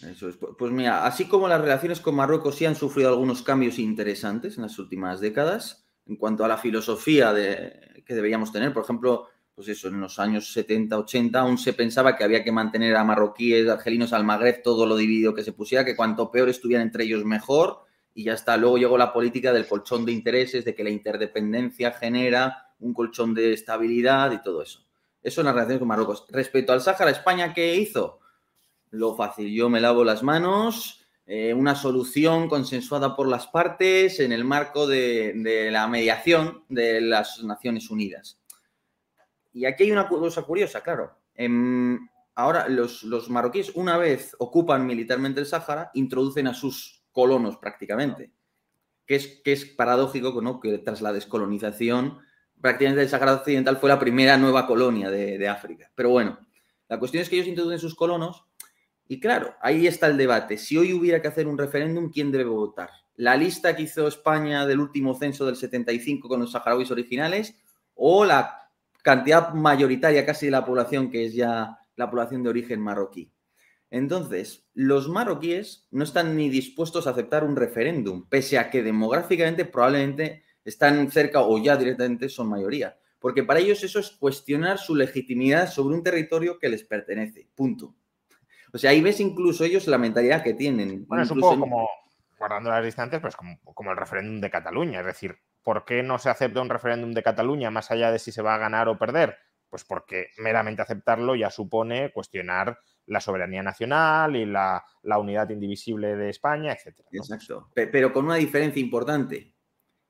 Eso 0.02 0.28
es. 0.28 0.36
Pues 0.36 0.72
mira, 0.72 1.06
así 1.06 1.26
como 1.26 1.48
las 1.48 1.60
relaciones 1.60 2.00
con 2.00 2.14
Marruecos 2.14 2.54
sí 2.54 2.66
han 2.66 2.76
sufrido 2.76 3.08
algunos 3.08 3.42
cambios 3.42 3.78
interesantes 3.78 4.56
en 4.56 4.62
las 4.62 4.78
últimas 4.78 5.20
décadas, 5.20 5.86
en 6.06 6.16
cuanto 6.16 6.44
a 6.44 6.48
la 6.48 6.56
filosofía 6.56 7.32
de, 7.32 8.02
que 8.06 8.14
deberíamos 8.14 8.52
tener, 8.52 8.72
por 8.72 8.84
ejemplo, 8.84 9.28
pues 9.54 9.68
eso, 9.68 9.88
en 9.88 10.00
los 10.00 10.20
años 10.20 10.52
70, 10.52 10.96
80 10.96 11.40
aún 11.40 11.58
se 11.58 11.72
pensaba 11.72 12.16
que 12.16 12.22
había 12.22 12.44
que 12.44 12.52
mantener 12.52 12.94
a 12.94 13.02
marroquíes, 13.02 13.68
argelinos, 13.68 14.12
al 14.12 14.24
Magreb, 14.24 14.62
todo 14.62 14.86
lo 14.86 14.96
dividido 14.96 15.34
que 15.34 15.42
se 15.42 15.52
pusiera, 15.52 15.84
que 15.84 15.96
cuanto 15.96 16.30
peor 16.30 16.48
estuvieran 16.48 16.86
entre 16.86 17.04
ellos 17.04 17.24
mejor, 17.24 17.80
y 18.14 18.24
ya 18.24 18.34
está. 18.34 18.56
Luego 18.56 18.78
llegó 18.78 18.96
la 18.96 19.12
política 19.12 19.52
del 19.52 19.66
colchón 19.66 20.04
de 20.06 20.12
intereses, 20.12 20.64
de 20.64 20.74
que 20.76 20.84
la 20.84 20.90
interdependencia 20.90 21.90
genera 21.90 22.72
un 22.78 22.94
colchón 22.94 23.34
de 23.34 23.52
estabilidad 23.52 24.30
y 24.32 24.42
todo 24.42 24.62
eso. 24.62 24.86
Eso 25.22 25.40
en 25.40 25.46
las 25.46 25.54
relaciones 25.54 25.80
con 25.80 25.88
Marruecos. 25.88 26.24
Respecto 26.30 26.72
al 26.72 26.80
Sáhara, 26.80 27.10
España, 27.10 27.52
¿qué 27.52 27.74
hizo? 27.74 28.20
Lo 28.90 29.14
fácil, 29.14 29.52
yo 29.54 29.68
me 29.68 29.80
lavo 29.80 30.04
las 30.04 30.22
manos, 30.22 31.06
eh, 31.26 31.52
una 31.52 31.74
solución 31.74 32.48
consensuada 32.48 33.14
por 33.14 33.28
las 33.28 33.46
partes 33.46 34.20
en 34.20 34.32
el 34.32 34.44
marco 34.44 34.86
de, 34.86 35.68
la 35.70 35.86
mediación 35.88 36.64
de 36.68 37.00
las 37.00 37.42
Naciones 37.42 37.90
Unidas. 37.90 38.40
Y 39.52 39.64
aquí 39.64 39.84
hay 39.84 39.92
una 39.92 40.08
cosa 40.08 40.42
curiosa, 40.42 40.82
claro. 40.82 41.18
Em, 41.34 42.08
ahora, 42.34 42.68
los, 42.68 43.28
marroquíes, 43.28 43.72
una 43.74 43.98
vez 43.98 44.34
ocupan 44.38 44.86
militarmente 44.86 45.40
el 45.40 45.46
Sáhara, 45.46 45.90
introducen 45.94 46.46
a 46.46 46.54
sus 46.54 47.04
colonos 47.12 47.56
prácticamente. 47.56 48.32
Que 49.06 49.16
es, 49.16 49.40
que 49.42 49.52
es 49.52 49.64
paradójico 49.64 50.40
¿no? 50.42 50.60
que 50.60 50.78
tras 50.78 51.00
la 51.00 51.14
descolonización 51.14 52.18
prácticamente 52.60 53.02
el 53.02 53.08
Sáhara 53.08 53.34
Occidental 53.34 53.76
fue 53.76 53.88
la 53.88 53.98
primera 53.98 54.36
nueva 54.36 54.66
colonia 54.66 55.10
de, 55.10 55.48
África. 55.48 55.90
Pero 55.94 56.10
bueno, 56.10 56.38
la 56.88 56.98
cuestión 56.98 57.22
es 57.22 57.28
que 57.28 57.36
ellos 57.36 57.48
introducen 57.48 57.78
sus 57.78 57.94
colonos 57.94 58.44
y 59.08 59.20
claro, 59.20 59.54
ahí 59.62 59.86
está 59.86 60.06
el 60.06 60.18
debate. 60.18 60.58
Si 60.58 60.76
hoy 60.76 60.92
hubiera 60.92 61.22
que 61.22 61.28
hacer 61.28 61.46
un 61.46 61.56
referéndum, 61.56 62.10
¿quién 62.12 62.30
debe 62.30 62.44
votar? 62.44 62.90
¿La 63.16 63.36
lista 63.36 63.74
que 63.74 63.84
hizo 63.84 64.06
España 64.06 64.66
del 64.66 64.80
último 64.80 65.14
censo 65.14 65.46
del 65.46 65.56
75 65.56 66.28
con 66.28 66.40
los 66.40 66.52
saharauis 66.52 66.90
originales 66.90 67.56
o 67.94 68.26
la 68.26 68.70
cantidad 69.02 69.54
mayoritaria 69.54 70.26
casi 70.26 70.46
de 70.46 70.52
la 70.52 70.64
población 70.64 71.10
que 71.10 71.24
es 71.24 71.34
ya 71.34 71.78
la 71.96 72.10
población 72.10 72.42
de 72.42 72.50
origen 72.50 72.80
marroquí? 72.80 73.32
Entonces, 73.90 74.68
los 74.74 75.08
marroquíes 75.08 75.88
no 75.90 76.04
están 76.04 76.36
ni 76.36 76.50
dispuestos 76.50 77.06
a 77.06 77.10
aceptar 77.10 77.44
un 77.44 77.56
referéndum, 77.56 78.28
pese 78.28 78.58
a 78.58 78.68
que 78.68 78.82
demográficamente 78.82 79.64
probablemente 79.64 80.44
están 80.64 81.10
cerca 81.10 81.40
o 81.40 81.58
ya 81.58 81.78
directamente 81.78 82.28
son 82.28 82.50
mayoría. 82.50 82.98
Porque 83.18 83.42
para 83.42 83.60
ellos 83.60 83.82
eso 83.82 83.98
es 83.98 84.10
cuestionar 84.10 84.78
su 84.78 84.94
legitimidad 84.94 85.70
sobre 85.70 85.96
un 85.96 86.02
territorio 86.02 86.58
que 86.58 86.68
les 86.68 86.84
pertenece. 86.84 87.48
Punto. 87.54 87.94
O 88.72 88.78
sea, 88.78 88.90
ahí 88.90 89.00
ves 89.00 89.20
incluso 89.20 89.64
ellos 89.64 89.86
la 89.86 89.98
mentalidad 89.98 90.42
que 90.42 90.54
tienen. 90.54 91.06
Bueno, 91.06 91.24
es 91.24 91.30
un 91.30 91.40
poco 91.40 91.60
como, 91.60 91.88
guardando 92.38 92.70
las 92.70 92.84
distancias, 92.84 93.20
pues 93.20 93.36
como, 93.36 93.58
como 93.62 93.90
el 93.90 93.96
referéndum 93.96 94.40
de 94.40 94.50
Cataluña. 94.50 95.00
Es 95.00 95.06
decir, 95.06 95.36
¿por 95.62 95.84
qué 95.84 96.02
no 96.02 96.18
se 96.18 96.30
acepta 96.30 96.60
un 96.60 96.68
referéndum 96.68 97.12
de 97.12 97.22
Cataluña 97.22 97.70
más 97.70 97.90
allá 97.90 98.10
de 98.10 98.18
si 98.18 98.32
se 98.32 98.42
va 98.42 98.54
a 98.54 98.58
ganar 98.58 98.88
o 98.88 98.98
perder? 98.98 99.36
Pues 99.68 99.84
porque 99.84 100.28
meramente 100.38 100.82
aceptarlo 100.82 101.34
ya 101.34 101.50
supone 101.50 102.10
cuestionar 102.12 102.78
la 103.06 103.20
soberanía 103.20 103.62
nacional 103.62 104.36
y 104.36 104.46
la, 104.46 104.84
la 105.02 105.18
unidad 105.18 105.48
indivisible 105.50 106.16
de 106.16 106.30
España, 106.30 106.72
etc. 106.72 107.00
Exacto. 107.12 107.70
Pero 107.74 108.12
con 108.12 108.26
una 108.26 108.36
diferencia 108.36 108.80
importante 108.80 109.54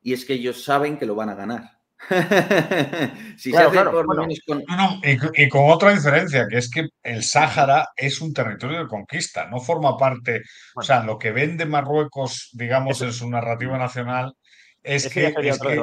y 0.03 0.13
es 0.13 0.25
que 0.25 0.35
ellos 0.35 0.65
saben 0.65 0.97
que 0.97 1.07
lo 1.07 1.15
van 1.15 1.29
a 1.29 1.35
ganar. 1.35 1.78
si 3.37 3.51
se 3.51 3.59
hace 3.59 3.85
por 3.85 4.07
lo 4.07 4.25
menos 4.25 4.41
con... 4.47 4.63
y, 5.03 5.49
con 5.49 5.71
otra 5.71 5.93
diferencia, 5.93 6.47
que 6.49 6.59
es 6.59 6.71
que 6.71 6.89
el 7.03 7.25
Sáhara 7.25 7.89
es 7.97 8.21
un 8.21 8.33
territorio 8.33 8.81
de 8.81 8.87
conquista, 8.87 9.47
no 9.47 9.61
forma 9.61 9.97
parte, 9.97 10.43
o 10.77 10.83
sea, 10.83 11.03
lo 11.03 11.19
que 11.19 11.33
vende 11.33 11.67
Marruecos, 11.67 12.51
digamos, 12.53 13.03
en 13.03 13.13
su 13.13 13.29
narrativa 13.29 13.77
nacional, 13.79 14.35
es, 14.83 15.13
que, 15.13 15.35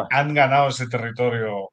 han 0.09 0.33
ganado 0.33 0.69
ese 0.69 0.87
territorio. 0.87 1.69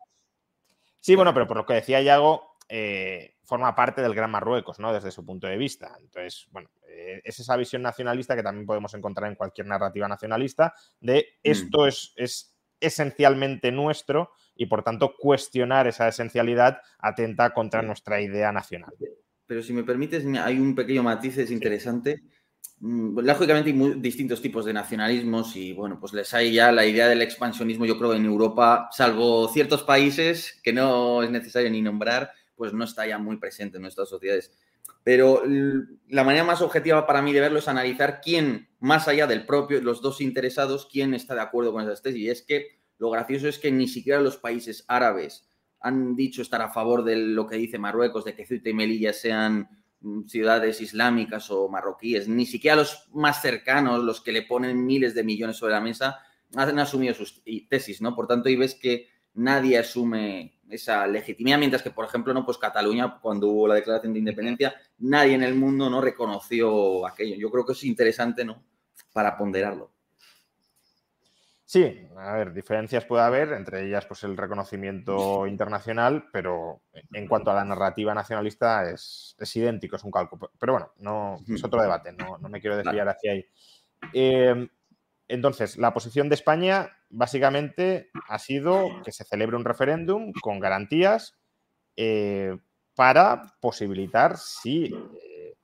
Sí, 1.00 1.14
bueno, 1.14 1.32
pero 1.32 1.46
por 1.46 1.56
lo 1.56 1.66
que 1.66 1.74
decía 1.74 2.00
Yago, 2.02 2.56
eh, 2.68 3.36
forma 3.44 3.74
parte 3.74 4.02
del 4.02 4.14
Gran 4.14 4.30
Marruecos, 4.30 4.78
¿no? 4.78 4.92
Desde 4.92 5.10
su 5.10 5.24
punto 5.24 5.46
de 5.46 5.56
vista. 5.56 5.94
Entonces, 6.00 6.46
bueno, 6.50 6.70
eh, 6.88 7.20
es 7.24 7.38
esa 7.38 7.56
visión 7.56 7.82
nacionalista 7.82 8.34
que 8.34 8.42
también 8.42 8.66
podemos 8.66 8.94
encontrar 8.94 9.30
en 9.30 9.36
cualquier 9.36 9.66
narrativa 9.66 10.08
nacionalista 10.08 10.74
de 11.00 11.18
mm. 11.18 11.50
esto 11.50 11.86
es, 11.86 12.12
es 12.16 12.51
esencialmente 12.82 13.72
nuestro 13.72 14.30
y 14.56 14.66
por 14.66 14.82
tanto 14.82 15.14
cuestionar 15.18 15.86
esa 15.86 16.08
esencialidad 16.08 16.80
atenta 16.98 17.54
contra 17.54 17.82
nuestra 17.82 18.20
idea 18.20 18.52
nacional. 18.52 18.92
Pero 19.46 19.62
si 19.62 19.72
me 19.72 19.84
permites, 19.84 20.24
hay 20.26 20.58
un 20.58 20.74
pequeño 20.74 21.02
matiz, 21.02 21.38
es 21.38 21.50
interesante. 21.50 22.22
Mm, 22.80 23.18
lógicamente 23.20 23.70
hay 23.70 24.00
distintos 24.00 24.42
tipos 24.42 24.64
de 24.64 24.72
nacionalismos 24.72 25.54
y 25.56 25.72
bueno, 25.72 25.98
pues 26.00 26.12
les 26.12 26.34
hay 26.34 26.52
ya 26.52 26.72
la 26.72 26.84
idea 26.84 27.08
del 27.08 27.22
expansionismo, 27.22 27.86
yo 27.86 27.96
creo 27.96 28.14
en 28.14 28.24
Europa, 28.24 28.88
salvo 28.92 29.48
ciertos 29.48 29.84
países 29.84 30.60
que 30.62 30.72
no 30.72 31.22
es 31.22 31.30
necesario 31.30 31.70
ni 31.70 31.80
nombrar, 31.80 32.32
pues 32.56 32.72
no 32.72 32.84
está 32.84 33.06
ya 33.06 33.18
muy 33.18 33.36
presente 33.38 33.76
en 33.76 33.82
nuestras 33.82 34.08
sociedades. 34.08 34.52
Pero 35.04 35.42
la 36.08 36.24
manera 36.24 36.44
más 36.44 36.62
objetiva 36.62 37.06
para 37.06 37.22
mí 37.22 37.32
de 37.32 37.40
verlo 37.40 37.58
es 37.58 37.68
analizar 37.68 38.20
quién, 38.20 38.68
más 38.78 39.08
allá 39.08 39.26
del 39.26 39.46
propio, 39.46 39.80
los 39.80 40.00
dos 40.00 40.20
interesados, 40.20 40.88
quién 40.90 41.14
está 41.14 41.34
de 41.34 41.40
acuerdo 41.40 41.72
con 41.72 41.82
esas 41.82 42.02
tesis. 42.02 42.20
Y 42.20 42.30
es 42.30 42.42
que 42.42 42.78
lo 42.98 43.10
gracioso 43.10 43.48
es 43.48 43.58
que 43.58 43.72
ni 43.72 43.88
siquiera 43.88 44.20
los 44.20 44.36
países 44.36 44.84
árabes 44.86 45.48
han 45.80 46.14
dicho 46.14 46.42
estar 46.42 46.62
a 46.62 46.68
favor 46.68 47.02
de 47.02 47.16
lo 47.16 47.48
que 47.48 47.56
dice 47.56 47.78
Marruecos, 47.78 48.24
de 48.24 48.36
que 48.36 48.46
Ceuta 48.46 48.70
y 48.70 48.74
Melilla 48.74 49.12
sean 49.12 49.68
mm, 50.00 50.22
ciudades 50.26 50.80
islámicas 50.80 51.50
o 51.50 51.68
marroquíes. 51.68 52.28
Ni 52.28 52.46
siquiera 52.46 52.76
los 52.76 53.08
más 53.12 53.42
cercanos, 53.42 54.04
los 54.04 54.20
que 54.20 54.30
le 54.30 54.42
ponen 54.42 54.86
miles 54.86 55.14
de 55.16 55.24
millones 55.24 55.56
sobre 55.56 55.72
la 55.72 55.80
mesa, 55.80 56.20
han 56.54 56.78
asumido 56.78 57.14
sus 57.14 57.42
tesis, 57.68 58.00
¿no? 58.00 58.14
Por 58.14 58.28
tanto, 58.28 58.48
y 58.48 58.56
ves 58.56 58.74
que 58.74 59.08
nadie 59.34 59.78
asume 59.78 60.60
esa 60.72 61.06
legitimidad, 61.06 61.58
mientras 61.58 61.82
que, 61.82 61.90
por 61.90 62.04
ejemplo, 62.04 62.32
no, 62.32 62.44
pues 62.44 62.58
Cataluña, 62.58 63.18
cuando 63.20 63.48
hubo 63.48 63.68
la 63.68 63.74
declaración 63.74 64.12
de 64.12 64.20
independencia, 64.20 64.74
nadie 64.98 65.34
en 65.34 65.42
el 65.42 65.54
mundo 65.54 65.90
no 65.90 66.00
reconoció 66.00 67.06
aquello. 67.06 67.36
Yo 67.36 67.50
creo 67.50 67.66
que 67.66 67.72
es 67.72 67.84
interesante, 67.84 68.44
¿no? 68.44 68.62
Para 69.12 69.36
ponderarlo. 69.36 69.92
Sí, 71.72 72.06
a 72.18 72.34
ver, 72.34 72.52
diferencias 72.52 73.06
puede 73.06 73.22
haber, 73.22 73.52
entre 73.54 73.86
ellas 73.86 74.04
pues 74.04 74.24
el 74.24 74.36
reconocimiento 74.36 75.46
internacional, 75.46 76.26
pero 76.30 76.82
en 77.14 77.26
cuanto 77.26 77.50
a 77.50 77.54
la 77.54 77.64
narrativa 77.64 78.12
nacionalista 78.12 78.90
es, 78.90 79.34
idéntico, 79.54 79.96
es 79.96 80.04
un 80.04 80.10
cálculo. 80.10 80.50
Pero 80.58 80.74
bueno, 80.74 80.92
no, 80.98 81.38
es 81.48 81.64
otro 81.64 81.80
debate, 81.80 82.12
no, 82.12 82.38
me 82.48 82.60
quiero 82.60 82.76
desviar 82.76 83.08
hacia 83.08 83.32
ahí. 83.32 83.46
Eh, 84.12 84.68
entonces, 85.28 85.78
la 85.78 85.94
posición 85.94 86.28
de 86.28 86.34
España 86.34 86.90
básicamente 87.12 88.10
ha 88.28 88.38
sido 88.38 88.88
que 89.04 89.12
se 89.12 89.24
celebre 89.24 89.56
un 89.56 89.64
referéndum 89.64 90.32
con 90.40 90.58
garantías 90.58 91.36
eh, 91.96 92.56
para 92.94 93.54
posibilitar, 93.60 94.38
si 94.38 94.86
eh, 94.86 95.56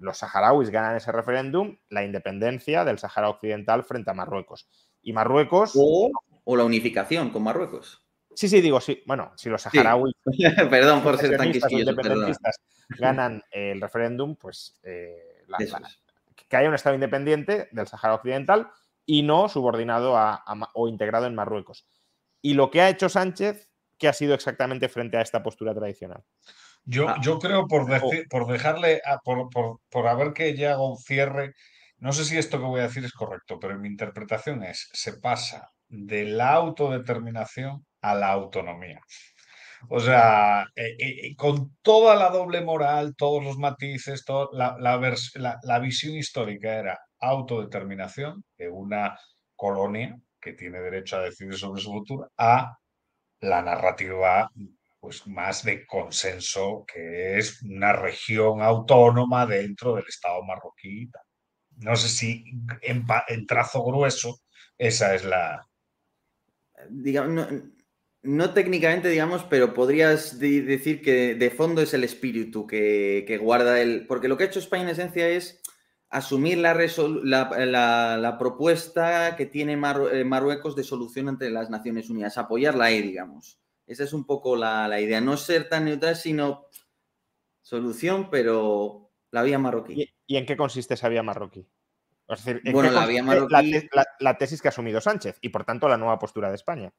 los 0.00 0.18
saharauis 0.18 0.70
ganan 0.70 0.96
ese 0.96 1.12
referéndum, 1.12 1.76
la 1.90 2.04
independencia 2.04 2.84
del 2.84 2.98
Sahara 2.98 3.28
Occidental 3.28 3.84
frente 3.84 4.10
a 4.10 4.14
Marruecos. 4.14 4.66
Y 5.02 5.12
Marruecos... 5.12 5.72
O, 5.76 6.10
la 6.56 6.64
unificación 6.64 7.30
con 7.30 7.42
Marruecos. 7.42 8.06
Sí, 8.34 8.48
sí, 8.48 8.60
digo, 8.60 8.80
sí. 8.80 9.02
Bueno, 9.06 9.32
si 9.36 9.48
los 9.48 9.62
saharauis... 9.62 10.14
perdón 10.70 11.02
por 11.02 11.18
ser 11.18 11.36
tan 11.36 11.48
independentistas 11.48 12.56
ganan 12.98 13.42
el 13.50 13.80
referéndum, 13.80 14.36
pues 14.36 14.78
eh, 14.82 15.44
que 16.48 16.56
haya 16.56 16.68
un 16.68 16.74
Estado 16.74 16.94
independiente 16.94 17.68
del 17.72 17.86
Sahara 17.86 18.14
Occidental 18.14 18.70
y 19.06 19.22
no 19.22 19.48
subordinado 19.48 20.14
o 20.74 20.88
integrado 20.88 21.26
en 21.26 21.34
Marruecos. 21.34 21.86
Y 22.40 22.54
lo 22.54 22.70
que 22.70 22.80
ha 22.80 22.88
hecho 22.88 23.08
Sánchez, 23.08 23.68
¿qué 23.98 24.08
ha 24.08 24.12
sido 24.12 24.34
exactamente 24.34 24.88
frente 24.88 25.16
a 25.16 25.22
esta 25.22 25.42
postura 25.42 25.74
tradicional? 25.74 26.22
Yo, 26.84 27.08
ah. 27.08 27.16
yo 27.22 27.38
creo, 27.38 27.66
por, 27.66 27.86
por 28.28 28.46
dejarle, 28.46 29.00
por, 29.24 29.48
por, 29.50 29.80
por 29.88 30.06
haber 30.06 30.32
que 30.32 30.54
ya 30.54 30.72
hago 30.72 30.90
un 30.90 30.98
cierre, 30.98 31.54
no 31.98 32.12
sé 32.12 32.24
si 32.24 32.36
esto 32.36 32.58
que 32.58 32.66
voy 32.66 32.80
a 32.80 32.88
decir 32.88 33.04
es 33.04 33.12
correcto, 33.12 33.58
pero 33.58 33.78
mi 33.78 33.88
interpretación 33.88 34.62
es, 34.62 34.90
se 34.92 35.14
pasa 35.14 35.70
de 35.88 36.24
la 36.24 36.52
autodeterminación 36.52 37.86
a 38.02 38.14
la 38.14 38.30
autonomía. 38.32 39.00
O 39.88 40.00
sea, 40.00 40.66
eh, 40.76 40.96
eh, 40.98 41.36
con 41.36 41.76
toda 41.82 42.14
la 42.16 42.30
doble 42.30 42.62
moral, 42.62 43.14
todos 43.16 43.42
los 43.44 43.58
matices, 43.58 44.24
la, 44.52 44.76
la, 45.62 45.78
visión 45.78 46.14
histórica 46.14 46.74
era 46.74 46.98
autodeterminación 47.24 48.44
de 48.56 48.68
una 48.68 49.18
colonia 49.56 50.18
que 50.40 50.52
tiene 50.52 50.80
derecho 50.80 51.16
a 51.16 51.22
decidir 51.22 51.56
sobre 51.56 51.80
su 51.80 51.92
futuro 51.92 52.30
a 52.36 52.76
la 53.40 53.62
narrativa 53.62 54.50
pues 55.04 55.26
más 55.26 55.62
de 55.64 55.86
consenso 55.86 56.86
que 56.90 57.36
es 57.38 57.62
una 57.62 57.92
región 57.92 58.62
autónoma 58.62 59.44
dentro 59.44 59.96
del 59.96 60.04
Estado 60.08 60.42
marroquí. 60.42 61.10
No 61.76 61.94
sé 61.94 62.08
si 62.08 62.44
en, 62.80 63.46
trazo 63.46 63.84
grueso 63.84 64.40
esa 64.78 65.14
es 65.14 65.24
la... 65.24 65.68
Digamos, 66.88 67.48
no, 68.22 68.54
técnicamente, 68.54 69.10
digamos, 69.10 69.44
pero 69.44 69.74
podrías 69.74 70.38
decir 70.38 71.02
que 71.02 71.34
de 71.34 71.50
fondo 71.50 71.82
es 71.82 71.92
el 71.92 72.04
espíritu 72.04 72.66
que, 72.66 73.24
que 73.26 73.36
guarda 73.36 73.82
el... 73.82 74.06
Porque 74.06 74.28
lo 74.28 74.38
que 74.38 74.44
ha 74.44 74.46
hecho 74.46 74.58
España 74.58 74.84
en 74.84 74.88
esencia 74.88 75.28
es 75.28 75.60
asumir 76.14 76.58
la, 76.58 76.74
la, 76.74 78.36
propuesta 78.38 79.34
que 79.34 79.46
tiene 79.46 79.72
eh, 79.72 80.24
Marruecos 80.24 80.76
de 80.76 80.84
solución 80.84 81.28
entre 81.28 81.50
las 81.50 81.70
Naciones 81.70 82.08
Unidas, 82.08 82.38
apoyarla 82.38 82.84
ahí, 82.84 83.02
digamos. 83.02 83.58
Esa 83.84 84.04
es 84.04 84.12
un 84.12 84.24
poco 84.24 84.54
la, 84.54 85.00
idea, 85.00 85.20
no 85.20 85.36
ser 85.36 85.68
tan 85.68 85.86
neutral, 85.86 86.14
sino 86.14 86.66
solución, 87.62 88.30
pero 88.30 89.10
la 89.32 89.42
vía 89.42 89.58
marroquí. 89.58 90.08
¿Y, 90.24 90.36
en 90.36 90.46
qué 90.46 90.56
consiste 90.56 90.94
esa 90.94 91.08
vía 91.08 91.24
marroquí? 91.24 91.66
bueno, 92.72 92.92
la 92.92 93.06
vía 93.06 93.22
marroquí... 93.24 93.88
La, 94.20 94.38
tesis 94.38 94.62
que 94.62 94.68
ha 94.68 94.70
asumido 94.70 95.00
Sánchez 95.00 95.38
y, 95.40 95.48
por 95.48 95.64
tanto, 95.64 95.88
la 95.88 95.98
nueva 95.98 96.20
postura 96.20 96.48
de 96.48 96.54
España. 96.54 96.92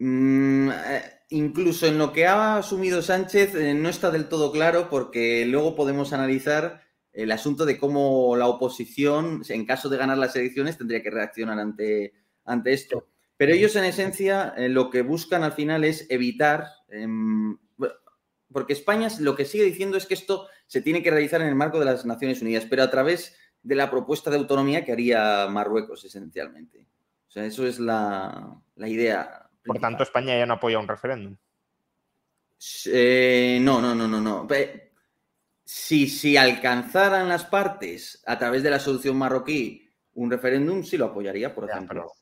Mm, 0.00 0.70
eh, 0.70 1.02
incluso 1.30 1.86
en 1.86 1.98
lo 1.98 2.12
que 2.12 2.26
ha 2.26 2.56
asumido 2.56 3.00
Sánchez 3.00 3.54
eh, 3.54 3.74
no 3.74 3.88
está 3.88 4.10
del 4.10 4.28
todo 4.28 4.50
claro 4.50 4.88
porque 4.90 5.46
luego 5.46 5.76
podemos 5.76 6.12
analizar 6.12 6.82
el 7.12 7.30
asunto 7.30 7.66
de 7.66 7.78
cómo 7.78 8.36
la 8.36 8.46
oposición, 8.46 9.42
en 9.48 9.66
caso 9.66 9.88
de 9.88 9.98
ganar 9.98 10.18
las 10.18 10.34
elecciones, 10.34 10.78
tendría 10.78 11.02
que 11.02 11.10
reaccionar 11.10 11.58
ante, 11.58 12.14
ante 12.44 12.72
esto. 12.72 13.08
Pero 13.36 13.52
ellos, 13.52 13.76
en 13.76 13.84
esencia, 13.84 14.54
eh, 14.56 14.68
lo 14.68 14.88
que 14.88 15.02
buscan 15.02 15.42
al 15.42 15.52
final 15.52 15.84
es 15.84 16.06
evitar, 16.08 16.68
em, 16.88 17.58
porque 18.50 18.72
España 18.72 19.08
lo 19.20 19.34
que 19.34 19.44
sigue 19.44 19.64
diciendo 19.64 19.96
es 19.96 20.06
que 20.06 20.14
esto 20.14 20.46
se 20.66 20.80
tiene 20.80 21.02
que 21.02 21.10
realizar 21.10 21.40
en 21.40 21.48
el 21.48 21.54
marco 21.54 21.78
de 21.78 21.86
las 21.86 22.06
Naciones 22.06 22.40
Unidas, 22.40 22.66
pero 22.68 22.82
a 22.82 22.90
través 22.90 23.36
de 23.62 23.74
la 23.74 23.90
propuesta 23.90 24.30
de 24.30 24.36
autonomía 24.36 24.84
que 24.84 24.92
haría 24.92 25.46
Marruecos, 25.48 26.04
esencialmente. 26.04 26.86
O 27.28 27.30
sea, 27.30 27.44
eso 27.44 27.66
es 27.66 27.78
la, 27.78 28.58
idea. 28.76 29.48
Por 29.64 29.78
tanto, 29.78 30.02
España 30.02 30.36
ya 30.36 30.46
no 30.46 30.54
apoya 30.54 30.78
un 30.78 30.88
referéndum. 30.88 31.36
Eh, 32.86 33.58
no, 33.60 33.80
no, 33.80 33.94
no, 33.94 34.06
no, 34.06 34.20
no 34.20 34.46
si, 35.64 36.08
si 36.08 36.36
alcanzaran 36.36 37.28
las 37.28 37.44
partes 37.44 38.22
a 38.26 38.38
través 38.38 38.62
de 38.62 38.70
la 38.70 38.78
solución 38.78 39.16
marroquí 39.16 39.88
un 40.14 40.30
referéndum, 40.30 40.82
sí 40.82 40.96
lo 40.96 41.06
apoyaría, 41.06 41.54
por 41.54 41.68
ejemplo. 41.70 42.12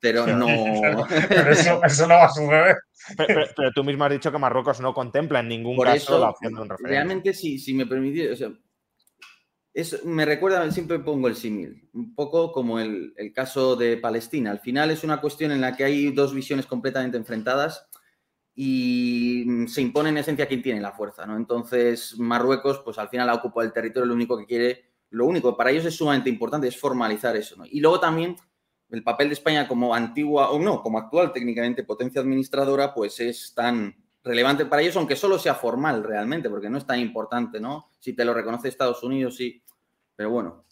Pero, 0.00 0.26
no. 0.26 0.46
pero 1.28 1.50
eso, 1.50 2.06
no 2.06 2.14
va 2.14 2.24
a 2.26 2.28
suceder. 2.28 2.76
Pero, 3.16 3.72
tú 3.74 3.84
mismo 3.84 4.04
has 4.04 4.12
dicho 4.12 4.32
que 4.32 4.38
Marruecos 4.38 4.80
no 4.80 4.94
contempla 4.94 5.40
en 5.40 5.48
ningún 5.48 5.76
caso 5.78 6.18
la 6.18 6.30
opción 6.30 6.54
de 6.54 6.60
un 6.62 6.68
referéndum. 6.68 6.90
Realmente, 6.90 7.34
si, 7.34 7.58
si 7.58 7.74
me 7.74 7.86
permitís, 7.86 8.42
me 10.04 10.24
recuerda, 10.24 10.70
siempre 10.70 10.98
pongo 11.00 11.28
el 11.28 11.36
símil, 11.36 11.88
un 11.92 12.14
poco 12.14 12.50
como 12.52 12.80
el, 12.80 13.12
el, 13.16 13.32
caso 13.32 13.76
de 13.76 13.96
Palestina. 13.98 14.50
Al 14.50 14.60
final 14.60 14.90
es 14.90 15.04
una 15.04 15.20
cuestión 15.20 15.52
en 15.52 15.60
la 15.60 15.76
que 15.76 15.84
hay 15.84 16.10
dos 16.12 16.34
visiones 16.34 16.66
completamente 16.66 17.16
enfrentadas 17.16 17.89
y 18.54 19.44
mm, 19.46 19.66
se 19.66 19.80
impone 19.82 20.10
en 20.10 20.18
esencia 20.18 20.46
quien 20.46 20.62
tiene 20.62 20.80
la 20.80 20.92
fuerza, 20.92 21.26
¿no? 21.26 21.36
Entonces, 21.36 22.18
Marruecos, 22.18 22.80
pues 22.84 22.98
al 22.98 23.08
final 23.08 23.28
ha 23.30 23.34
ocupado 23.34 23.66
el 23.66 23.72
territorio, 23.72 24.06
lo 24.06 24.14
único 24.14 24.36
que 24.38 24.46
quiere, 24.46 24.84
lo 25.10 25.26
único 25.26 25.56
para 25.56 25.70
ellos 25.70 25.84
es 25.84 25.96
sumamente 25.96 26.30
importante 26.30 26.68
es 26.68 26.78
formalizar 26.78 27.36
eso. 27.36 27.62
Y 27.70 27.80
luego 27.80 28.00
también 28.00 28.36
el 28.90 29.02
papel 29.02 29.28
de 29.28 29.34
España 29.34 29.68
como 29.68 29.94
antigua, 29.94 30.50
o 30.50 30.58
no, 30.58 30.82
como 30.82 30.98
actual 30.98 31.32
técnicamente 31.32 31.84
potencia 31.84 32.20
administradora, 32.20 32.92
pues 32.92 33.20
es 33.20 33.54
tan 33.54 33.94
relevante 34.22 34.66
para 34.66 34.82
ellos, 34.82 34.96
aunque 34.96 35.16
solo 35.16 35.38
sea 35.38 35.54
formal 35.54 36.02
realmente, 36.02 36.50
porque 36.50 36.68
no 36.68 36.78
es 36.78 36.86
tan 36.86 36.98
importante, 36.98 37.60
¿no? 37.60 37.90
Si 37.98 38.12
te 38.12 38.24
lo 38.24 38.34
reconoce 38.34 38.68
Estados 38.68 39.02
Unidos, 39.02 39.36
sí. 39.36 39.62
Pero 40.16 40.30
bueno, 40.30 40.64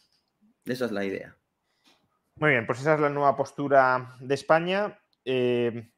esa 0.64 0.84
es 0.84 0.92
la 0.92 1.04
idea. 1.04 1.36
Muy 2.36 2.50
bien, 2.50 2.66
pues 2.66 2.80
esa 2.80 2.94
es 2.94 3.00
la 3.00 3.08
nueva 3.08 3.36
postura 3.36 4.16
de 4.20 4.34
España. 4.34 5.00
Eh, 5.24 5.90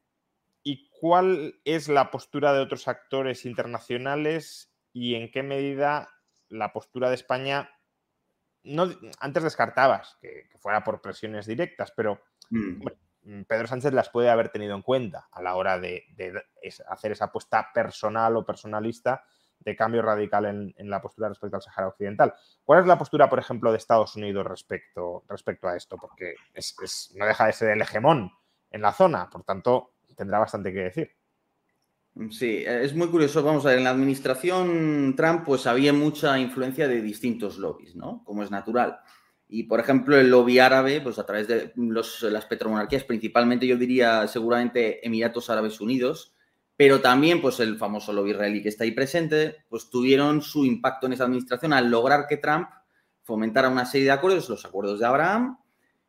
¿Cuál 1.01 1.59
es 1.65 1.89
la 1.89 2.11
postura 2.11 2.53
de 2.53 2.59
otros 2.59 2.87
actores 2.87 3.47
internacionales 3.47 4.71
y 4.93 5.15
en 5.15 5.31
qué 5.31 5.41
medida 5.41 6.09
la 6.47 6.71
postura 6.71 7.09
de 7.09 7.15
España, 7.15 7.71
no, 8.61 8.87
antes 9.19 9.41
descartabas 9.41 10.19
que, 10.21 10.47
fuera 10.59 10.83
por 10.83 11.01
presiones 11.01 11.47
directas, 11.47 11.91
pero 11.95 12.21
mm. 12.51 12.83
Mm, 13.23 13.41
Pedro 13.45 13.65
Sánchez 13.65 13.93
las 13.93 14.09
puede 14.09 14.29
haber 14.29 14.49
tenido 14.49 14.75
en 14.75 14.83
cuenta 14.83 15.27
a 15.31 15.41
la 15.41 15.55
hora 15.55 15.79
de, 15.79 16.05
hacer 16.87 17.13
esa 17.13 17.25
apuesta 17.25 17.71
personal 17.73 18.37
o 18.37 18.45
personalista 18.45 19.23
de 19.57 19.75
cambio 19.75 20.03
radical 20.03 20.45
en, 20.45 20.87
la 20.87 21.01
postura 21.01 21.29
respecto 21.29 21.55
al 21.55 21.63
Sahara 21.63 21.87
Occidental. 21.87 22.35
¿Cuál 22.63 22.81
es 22.81 22.85
la 22.85 22.99
postura, 22.99 23.27
por 23.27 23.39
ejemplo, 23.39 23.71
de 23.71 23.79
Estados 23.79 24.15
Unidos 24.15 24.45
respecto, 24.45 25.23
respecto 25.27 25.67
a 25.67 25.75
esto? 25.75 25.97
Porque 25.97 26.35
no 27.15 27.25
deja 27.25 27.47
de 27.47 27.53
ser 27.53 27.71
el 27.71 27.81
hegemón 27.81 28.31
en 28.69 28.81
la 28.83 28.91
zona, 28.91 29.31
por 29.31 29.43
tanto, 29.43 29.95
tendrá 30.15 30.39
bastante 30.39 30.71
que 30.73 30.79
decir. 30.79 31.11
Sí, 32.29 32.63
es 32.65 32.93
muy 32.93 33.07
curioso. 33.07 33.41
Vamos 33.41 33.65
a 33.65 33.69
ver, 33.69 33.77
en 33.77 33.85
la 33.85 33.91
administración 33.91 35.13
Trump 35.15 35.43
pues 35.45 35.65
había 35.65 35.93
mucha 35.93 36.37
influencia 36.37 36.87
de 36.87 37.01
distintos 37.01 37.57
lobbies, 37.57 37.95
¿no? 37.95 38.23
Como 38.25 38.43
es 38.43 38.51
natural. 38.51 38.99
Y, 39.47 39.63
por 39.63 39.79
ejemplo, 39.81 40.17
el 40.17 40.29
lobby 40.29 40.59
árabe, 40.59 41.01
pues 41.01 41.19
a 41.19 41.25
través 41.25 41.47
de 41.47 41.73
las 41.75 42.45
petromonarquías, 42.45 43.03
principalmente 43.03 43.67
yo 43.67 43.75
diría 43.75 44.25
seguramente 44.27 45.05
Emiratos 45.05 45.49
Árabes 45.49 45.81
Unidos, 45.81 46.33
pero 46.77 47.01
también 47.01 47.41
pues 47.41 47.59
el 47.59 47.77
famoso 47.77 48.13
lobby 48.13 48.31
israelí 48.31 48.63
que 48.63 48.69
está 48.69 48.85
ahí 48.85 48.91
presente, 48.91 49.65
pues 49.67 49.89
tuvieron 49.89 50.41
su 50.41 50.65
impacto 50.65 51.05
en 51.05 51.13
esa 51.13 51.25
administración 51.25 51.73
al 51.73 51.89
lograr 51.89 52.27
que 52.27 52.37
Trump 52.37 52.69
fomentara 53.23 53.69
una 53.69 53.85
serie 53.85 54.05
de 54.05 54.13
acuerdos, 54.13 54.49
los 54.49 54.65
acuerdos 54.65 54.99
de 54.99 55.05
Abraham, 55.05 55.59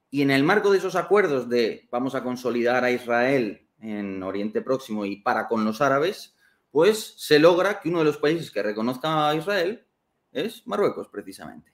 y 0.08 0.22
en 0.22 0.30
el 0.30 0.44
marco 0.44 0.70
de 0.70 0.78
esos 0.78 0.94
acuerdos 0.94 1.48
de 1.48 1.88
vamos 1.90 2.14
a 2.14 2.22
consolidar 2.22 2.84
a 2.84 2.90
Israel 2.90 3.61
en 3.82 4.22
Oriente 4.22 4.62
Próximo 4.62 5.04
y 5.04 5.16
para 5.16 5.48
con 5.48 5.64
los 5.64 5.80
árabes, 5.80 6.34
pues 6.70 7.14
se 7.18 7.38
logra 7.38 7.80
que 7.80 7.88
uno 7.88 7.98
de 7.98 8.06
los 8.06 8.16
países 8.16 8.50
que 8.50 8.62
reconozca 8.62 9.28
a 9.28 9.34
Israel 9.34 9.86
es 10.30 10.66
Marruecos, 10.66 11.08
precisamente. 11.08 11.72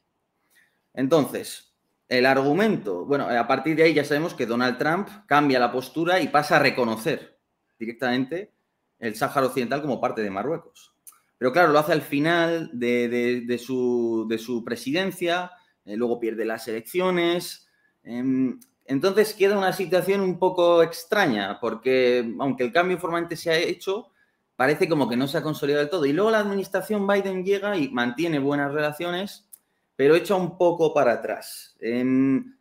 Entonces, 0.94 1.72
el 2.08 2.26
argumento, 2.26 3.04
bueno, 3.04 3.28
a 3.28 3.46
partir 3.46 3.76
de 3.76 3.84
ahí 3.84 3.94
ya 3.94 4.04
sabemos 4.04 4.34
que 4.34 4.46
Donald 4.46 4.78
Trump 4.78 5.08
cambia 5.26 5.60
la 5.60 5.70
postura 5.70 6.20
y 6.20 6.28
pasa 6.28 6.56
a 6.56 6.60
reconocer 6.60 7.38
directamente 7.78 8.52
el 8.98 9.14
Sáhara 9.14 9.46
Occidental 9.46 9.82
como 9.82 10.00
parte 10.00 10.22
de 10.22 10.30
Marruecos. 10.30 10.94
Pero 11.36 11.52
claro, 11.52 11.72
lo 11.72 11.78
hace 11.78 11.92
al 11.92 12.02
final 12.02 12.70
de, 12.72 13.60
su, 13.64 14.62
presidencia, 14.64 15.52
eh, 15.84 15.96
luego 15.96 16.18
pierde 16.18 16.44
las 16.44 16.66
elecciones. 16.66 17.68
Em, 18.02 18.58
entonces 18.88 19.34
queda 19.34 19.58
una 19.58 19.74
situación 19.74 20.22
un 20.22 20.38
poco 20.38 20.82
extraña, 20.82 21.60
porque 21.60 22.34
aunque 22.40 22.64
el 22.64 22.72
cambio 22.72 22.98
formalmente 22.98 23.36
se 23.36 23.50
ha 23.50 23.58
hecho, 23.58 24.08
parece 24.56 24.88
como 24.88 25.08
que 25.08 25.16
no 25.16 25.28
se 25.28 25.36
ha 25.36 25.42
consolidado 25.42 25.82
del 25.82 25.90
todo. 25.90 26.06
Y 26.06 26.14
luego 26.14 26.30
la 26.30 26.40
administración 26.40 27.06
Biden 27.06 27.44
llega 27.44 27.76
y 27.76 27.90
mantiene 27.90 28.38
buenas 28.38 28.72
relaciones, 28.72 29.46
pero 29.94 30.16
echa 30.16 30.36
un 30.36 30.56
poco 30.56 30.94
para 30.94 31.12
atrás. 31.12 31.76
El 31.80 32.54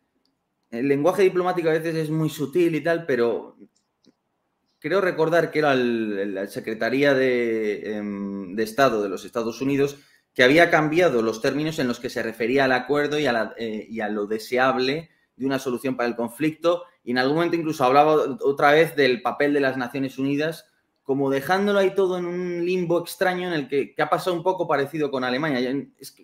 lenguaje 0.70 1.22
diplomático 1.22 1.70
a 1.70 1.72
veces 1.72 1.94
es 1.96 2.10
muy 2.10 2.28
sutil 2.28 2.74
y 2.74 2.82
tal, 2.82 3.06
pero 3.06 3.56
creo 4.78 5.00
recordar 5.00 5.50
que 5.50 5.60
era 5.60 5.74
la 5.74 6.46
Secretaría 6.46 7.12
em, 7.12 8.54
de, 8.54 8.62
Estado 8.62 9.02
de 9.02 9.08
los 9.08 9.24
Estados 9.24 9.62
Unidos 9.62 9.96
que 10.34 10.44
había 10.44 10.70
cambiado 10.70 11.22
los 11.22 11.40
términos 11.40 11.78
en 11.78 11.88
los 11.88 11.98
que 11.98 12.10
se 12.10 12.22
refería 12.22 12.66
al 12.66 12.72
acuerdo 12.72 13.18
y 13.18 13.26
a, 13.26 13.54
eh, 13.56 13.86
y 13.88 14.00
a, 14.00 14.10
lo 14.10 14.26
deseable 14.26 15.08
de 15.38 15.46
una 15.46 15.58
solución 15.58 15.96
para 15.96 16.08
el 16.08 16.16
conflicto. 16.16 16.84
Y 17.04 17.12
en 17.12 17.18
algún 17.18 17.36
momento 17.36 17.56
incluso 17.56 17.84
hablaba 17.84 18.16
otra 18.42 18.72
vez 18.72 18.94
del 18.96 19.22
papel 19.22 19.54
de 19.54 19.60
las 19.60 19.76
Naciones 19.76 20.18
Unidas, 20.18 20.66
como 21.02 21.30
dejándolo 21.30 21.78
ahí 21.78 21.94
todo 21.94 22.18
en 22.18 22.26
un 22.26 22.66
limbo 22.66 23.00
extraño 23.00 23.48
en 23.48 23.54
el 23.54 23.68
que, 23.68 23.94
ha 23.98 24.10
pasado 24.10 24.36
un 24.36 24.42
poco 24.42 24.68
parecido 24.68 25.10
con 25.10 25.24
Alemania. 25.24 25.74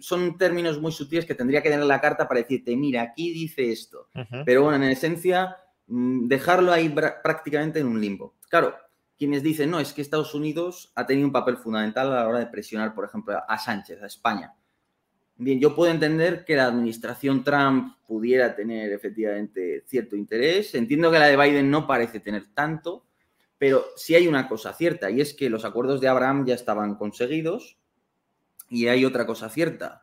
son 0.00 0.36
términos 0.36 0.78
muy 0.78 0.92
sutiles 0.92 1.24
que 1.24 1.34
tendría 1.34 1.62
que 1.62 1.70
tener 1.70 1.86
la 1.86 2.02
carta 2.02 2.28
para 2.28 2.40
decirte, 2.40 2.76
mira, 2.76 3.00
aquí 3.00 3.32
dice 3.32 3.72
esto. 3.72 4.08
Pero 4.44 4.64
bueno, 4.64 4.84
en 4.84 4.90
esencia, 4.90 5.56
mm, 5.86 6.28
dejarlo 6.28 6.70
ahí 6.70 6.90
prácticamente 6.90 7.78
en 7.80 7.86
un 7.86 7.98
limbo. 7.98 8.34
Claro, 8.50 8.74
quienes 9.16 9.42
dicen, 9.42 9.70
no, 9.70 9.80
es 9.80 9.92
que 9.92 10.02
Estados 10.02 10.34
Unidos 10.34 10.92
ha 10.94 11.06
tenido 11.06 11.26
un 11.26 11.32
papel 11.32 11.56
fundamental 11.56 12.12
a 12.12 12.16
la 12.16 12.28
hora 12.28 12.40
de 12.40 12.46
presionar, 12.46 12.94
por 12.94 13.06
ejemplo, 13.06 13.40
a 13.48 13.58
Sánchez, 13.58 14.02
a 14.02 14.06
España. 14.06 14.54
Bien, 15.36 15.58
yo 15.58 15.74
puedo 15.74 15.90
entender 15.90 16.44
que 16.44 16.54
la 16.54 16.66
administración 16.66 17.42
Trump 17.42 17.96
pudiera 18.06 18.54
tener 18.54 18.92
efectivamente 18.92 19.82
cierto 19.86 20.16
interés. 20.16 20.74
Entiendo 20.74 21.10
que 21.10 21.18
la 21.18 21.26
de 21.26 21.36
Biden 21.36 21.70
no 21.70 21.86
parece 21.86 22.20
tener 22.20 22.46
tanto, 22.54 23.04
pero 23.58 23.84
sí 23.96 24.14
hay 24.14 24.28
una 24.28 24.48
cosa 24.48 24.72
cierta 24.72 25.10
y 25.10 25.20
es 25.20 25.34
que 25.34 25.50
los 25.50 25.64
acuerdos 25.64 26.00
de 26.00 26.08
Abraham 26.08 26.46
ya 26.46 26.54
estaban 26.54 26.94
conseguidos 26.94 27.78
y 28.70 28.86
hay 28.86 29.04
otra 29.04 29.26
cosa 29.26 29.48
cierta. 29.48 30.02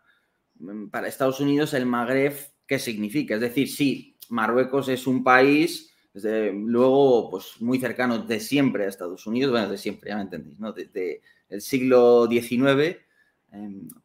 Para 0.91 1.07
Estados 1.07 1.39
Unidos 1.39 1.73
el 1.73 1.85
Magreb, 1.85 2.33
¿qué 2.67 2.77
significa? 2.77 3.35
Es 3.35 3.41
decir, 3.41 3.69
sí, 3.69 4.17
Marruecos 4.29 4.89
es 4.89 5.07
un 5.07 5.23
país 5.23 5.91
desde 6.13 6.51
luego, 6.51 7.29
pues 7.29 7.61
muy 7.61 7.79
cercano 7.79 8.19
de 8.19 8.39
siempre 8.39 8.85
a 8.85 8.89
Estados 8.89 9.25
Unidos, 9.27 9.51
bueno, 9.51 9.69
de 9.69 9.77
siempre, 9.77 10.09
ya 10.09 10.17
me 10.17 10.23
entendéis, 10.23 10.59
¿no? 10.59 10.73
Desde 10.73 11.21
el 11.49 11.61
siglo 11.61 12.27
XIX, 12.29 12.97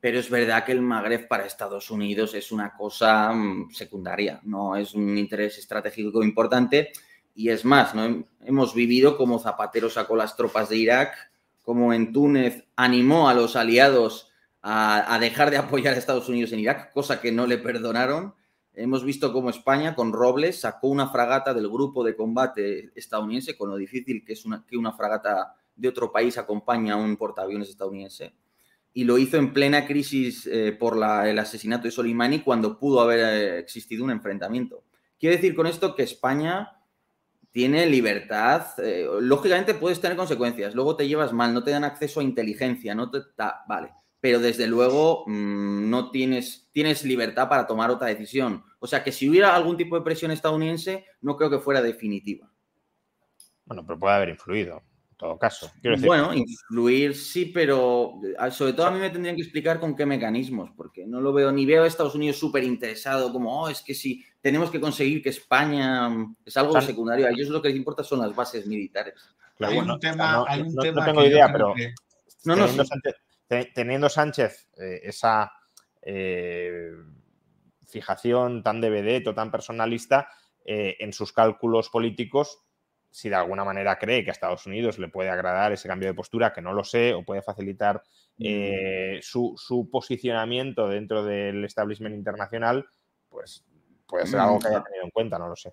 pero 0.01 0.19
es 0.19 0.29
verdad 0.29 0.65
que 0.65 0.73
el 0.73 0.83
Magreb 0.83 1.29
para 1.29 1.47
Estados 1.47 1.91
Unidos 1.91 2.35
es 2.35 2.51
una 2.51 2.75
cosa 2.75 3.33
mm, 3.33 3.71
secundaria, 3.71 4.41
no 4.43 4.77
es 4.77 4.95
un 4.95 5.17
interés 5.17 5.59
estratégico 5.59 6.23
importante. 6.23 6.91
Y 7.35 7.51
es 7.51 7.65
más, 7.65 7.93
hemos 8.41 8.75
vivido 8.75 9.17
como 9.17 9.39
Zapatero 9.39 9.91
sacó 9.91 10.17
las 10.17 10.37
tropas 10.37 10.69
de 10.71 10.77
Irak, 10.79 11.15
como 11.63 11.93
en 11.93 12.13
Túnez 12.13 12.65
animó 12.77 13.29
a 13.29 13.35
los 13.35 13.57
aliados 13.57 14.33
a, 14.63 15.19
dejar 15.21 15.51
de 15.51 15.59
apoyar 15.59 15.95
a 15.95 15.99
Estados 15.99 16.29
Unidos 16.29 16.53
en 16.53 16.61
Irak, 16.61 16.93
cosa 16.93 17.21
que 17.21 17.31
no 17.31 17.47
le 17.47 17.59
perdonaron 17.59 18.35
Hemos 18.79 19.05
visto 19.05 19.33
cómo 19.33 19.49
España, 19.49 19.95
con 19.95 20.13
Robles, 20.13 20.61
sacó 20.61 20.89
una 20.89 21.09
fragata 21.09 21.55
del 21.55 21.67
grupo 21.67 22.05
de 22.05 22.15
combate 22.15 22.93
estadounidense, 22.95 23.57
con 23.57 23.71
lo 23.71 23.77
difícil 23.77 24.23
que 24.23 24.35
es 24.35 24.45
que 24.69 24.77
una 24.77 24.93
fragata 24.93 25.55
de 25.75 25.89
otro 25.89 26.13
país 26.13 26.37
acompaña 26.37 26.93
a 26.93 26.97
un 26.99 27.17
portaaviones 27.17 27.71
estadounidense. 27.71 28.35
Y 28.97 29.05
lo 29.05 29.19
hizo 29.19 29.37
en 29.37 29.53
plena 29.53 29.87
crisis 29.87 30.47
eh, 30.47 30.73
por 30.73 30.97
el 30.97 31.39
asesinato 31.39 31.85
de 31.85 31.91
Soleimani, 31.91 32.41
cuando 32.41 32.79
pudo 32.79 33.01
haber 33.01 33.21
eh, 33.21 33.59
existido 33.59 34.03
un 34.05 34.11
enfrentamiento. 34.11 34.85
Quiero 35.19 35.37
decir 35.37 35.55
con 35.55 35.67
esto 35.67 35.95
que 35.95 36.03
España 36.03 36.73
tiene 37.53 37.87
libertad. 37.87 38.67
Eh, 38.79 39.07
lógicamente 39.21 39.75
puedes 39.75 40.01
tener 40.01 40.17
consecuencias. 40.17 40.75
Luego 40.75 40.97
te 40.97 41.07
llevas 41.07 41.33
mal, 41.33 41.53
no 41.53 41.63
te 41.63 41.73
dan 41.73 41.85
acceso 41.85 42.21
a 42.21 42.25
inteligencia, 42.25 42.95
no 42.95 43.11
te 43.11 43.21
da, 43.37 43.65
vale 43.69 43.91
pero 44.19 44.41
desde 44.41 44.67
luego 44.67 45.23
mm, 45.29 45.89
no 45.89 46.11
tienes, 46.11 46.69
tienes 46.73 47.05
libertad 47.05 47.49
para 47.49 47.65
tomar 47.65 47.93
otra 47.93 48.09
decisión. 48.09 48.65
O 48.81 48.87
sea 48.89 49.05
que 49.05 49.13
si 49.13 49.29
hubiera 49.29 49.55
algún 49.55 49.77
tipo 49.77 49.97
de 49.97 50.03
presión 50.05 50.33
estadounidense, 50.33 51.05
no 51.21 51.37
creo 51.37 51.49
que 51.49 51.61
fuera 51.61 51.81
definitiva. 51.81 52.51
Bueno, 53.65 53.87
pero 53.87 53.99
puede 54.01 54.15
haber 54.17 54.31
influido, 54.31 54.83
todo 55.17 55.39
caso. 55.39 55.71
Bueno, 56.05 56.35
influir 56.35 57.15
sí, 57.15 57.47
pero 57.47 58.21
ah, 58.39 58.51
sobre 58.51 58.75
todo 58.75 58.87
a 58.87 58.91
mí 58.91 58.99
me 58.99 59.11
tendrían 59.11 59.37
que 59.37 59.43
explicar 59.43 59.81
con 59.81 59.97
qué 59.97 60.05
mecanismos, 60.05 60.71
porque 60.77 61.07
no 61.07 61.21
lo 61.21 61.33
veo, 61.33 61.51
ni 61.53 61.65
veo 61.65 61.85
a 61.85 61.87
Estados 61.87 62.15
Unidos 62.15 62.37
súper 62.37 62.65
interesado, 62.65 63.33
como, 63.33 63.63
oh, 63.63 63.69
es 63.69 63.81
que 63.83 63.95
si 63.95 64.25
tenemos 64.41 64.71
que 64.71 64.81
conseguir 64.81 65.23
que 65.23 65.31
España 65.31 66.09
mm, 66.09 66.37
es 66.45 66.57
algo 66.57 66.81
secundario, 66.81 67.27
a 67.27 67.31
ellos 67.31 67.49
lo 67.49 67.63
que 67.63 67.69
les 67.69 67.77
importa 67.77 68.05
son 68.05 68.21
las 68.21 68.35
bases 68.35 68.67
militares. 68.67 69.15
hay, 69.61 69.79
un 69.79 69.99
tema, 69.99 70.45
hay 70.47 70.63
un 70.63 70.77
tema, 70.77 71.05
tengo 71.05 71.25
idea, 71.25 71.51
pero... 71.51 71.75
No, 72.45 72.55
no, 72.55 72.67
teniendo 73.75 74.09
Sánchez 74.09 74.69
eh, 74.77 75.01
esa 75.05 75.53
eh, 76.03 76.93
fijación 77.89 78.63
tan 78.63 78.81
de 78.81 78.91
vedette 78.91 79.29
o 79.29 79.35
tan 79.35 79.51
personalista 79.51 80.29
eh, 80.65 80.97
en 81.01 81.13
sus 81.13 81.33
cálculos 81.33 81.89
políticos, 81.89 82.66
si 83.17 83.31
de 83.31 83.35
alguna 83.35 83.65
manera 83.65 83.99
cree 83.99 84.23
que 84.23 84.31
a 84.31 84.33
Estados 84.35 84.67
Unidos 84.67 84.99
le 84.99 85.09
puede 85.09 85.31
agradar 85.31 85.73
ese 85.73 85.89
cambio 85.89 86.07
de 86.07 86.13
postura, 86.13 86.53
que 86.53 86.61
no 86.61 86.75
lo 86.75 86.85
sé, 86.85 87.15
o 87.15 87.25
puede 87.25 87.41
facilitar 87.41 88.03
mm. 88.37 89.23
su, 89.23 89.55
su, 89.57 89.89
posicionamiento 89.91 90.87
dentro 90.87 91.25
del 91.25 91.65
establishment 91.65 92.15
internacional, 92.15 92.87
pues 93.31 93.65
puede 94.07 94.27
ser 94.27 94.41
algo 94.41 94.59
que 94.59 94.69
haya 94.69 94.81
mm. 94.81 94.85
tenido 94.85 95.05
en 95.05 95.11
cuenta, 95.11 95.39
no 95.39 95.49
lo 95.49 95.57
sé. 95.57 95.73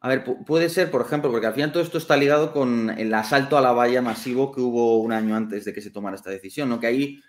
A 0.00 0.08
ver, 0.08 0.24
puede 0.46 0.70
ser, 0.70 0.90
por 0.90 1.02
ejemplo, 1.02 1.30
porque 1.30 1.46
al 1.46 1.52
final 1.52 1.72
todo 1.72 1.82
esto 1.82 1.98
está 1.98 2.16
ligado 2.16 2.54
con 2.54 2.88
el 2.88 3.12
asalto 3.12 3.58
a 3.58 3.60
la 3.60 3.72
valla 3.72 4.00
masivo 4.00 4.50
que 4.50 4.62
hubo 4.62 4.96
un 4.96 5.12
año 5.12 5.36
antes 5.36 5.66
de 5.66 5.74
que 5.74 5.82
se 5.82 5.90
tomara 5.90 6.16
esta 6.16 6.30
decisión, 6.30 6.70
¿no? 6.70 6.80
Que 6.80 6.86
ahí 6.86 7.20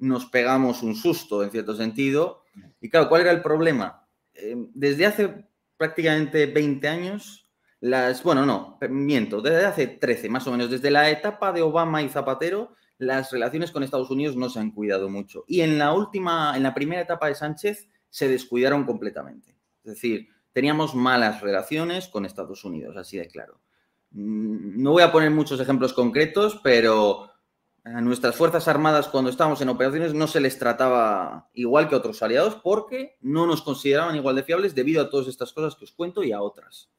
nos 0.00 0.26
pegamos 0.26 0.82
un 0.82 0.96
susto, 0.96 1.44
en 1.44 1.52
cierto 1.52 1.76
sentido. 1.76 2.42
Y 2.80 2.90
claro, 2.90 3.08
¿cuál 3.08 3.20
era 3.20 3.30
el 3.30 3.42
problema? 3.42 4.08
Eh, 4.34 4.56
desde 4.74 5.06
hace 5.06 5.48
prácticamente 5.76 6.46
20 6.46 6.88
años, 6.88 7.47
las, 7.80 8.22
bueno, 8.22 8.44
no, 8.44 8.78
miento, 8.90 9.40
desde 9.40 9.66
hace 9.66 9.86
13 9.86 10.28
más 10.28 10.46
o 10.46 10.52
menos, 10.52 10.70
desde 10.70 10.90
la 10.90 11.10
etapa 11.10 11.52
de 11.52 11.62
Obama 11.62 12.02
y 12.02 12.08
Zapatero, 12.08 12.74
las 12.98 13.30
relaciones 13.30 13.70
con 13.70 13.82
Estados 13.82 14.10
Unidos 14.10 14.36
no 14.36 14.48
se 14.48 14.58
han 14.58 14.72
cuidado 14.72 15.08
mucho. 15.08 15.44
Y 15.46 15.60
en 15.60 15.78
la 15.78 15.92
última, 15.92 16.56
en 16.56 16.64
la 16.64 16.74
primera 16.74 17.02
etapa 17.02 17.28
de 17.28 17.36
Sánchez, 17.36 17.88
se 18.10 18.28
descuidaron 18.28 18.84
completamente. 18.84 19.56
Es 19.84 19.94
decir, 19.94 20.28
teníamos 20.52 20.94
malas 20.94 21.40
relaciones 21.40 22.08
con 22.08 22.24
Estados 22.24 22.64
Unidos, 22.64 22.96
así 22.96 23.16
de 23.16 23.28
claro. 23.28 23.60
Mm, 24.10 24.82
no 24.82 24.92
voy 24.92 25.02
a 25.02 25.12
poner 25.12 25.30
muchos 25.30 25.60
ejemplos 25.60 25.92
concretos, 25.92 26.58
pero 26.62 27.30
a 27.84 28.00
nuestras 28.00 28.34
Fuerzas 28.34 28.66
Armadas 28.68 29.08
cuando 29.08 29.30
estábamos 29.30 29.60
en 29.60 29.68
operaciones 29.68 30.14
no 30.14 30.26
se 30.26 30.40
les 30.40 30.58
trataba 30.58 31.48
igual 31.54 31.88
que 31.88 31.94
a 31.94 31.98
otros 31.98 32.22
aliados 32.22 32.56
porque 32.56 33.16
no 33.20 33.46
nos 33.46 33.62
consideraban 33.62 34.16
igual 34.16 34.36
de 34.36 34.42
fiables 34.42 34.74
debido 34.74 35.00
a 35.00 35.10
todas 35.10 35.28
estas 35.28 35.52
cosas 35.52 35.76
que 35.76 35.84
os 35.84 35.92
cuento 35.92 36.22
y 36.24 36.32
a 36.32 36.42
otras. 36.42 36.90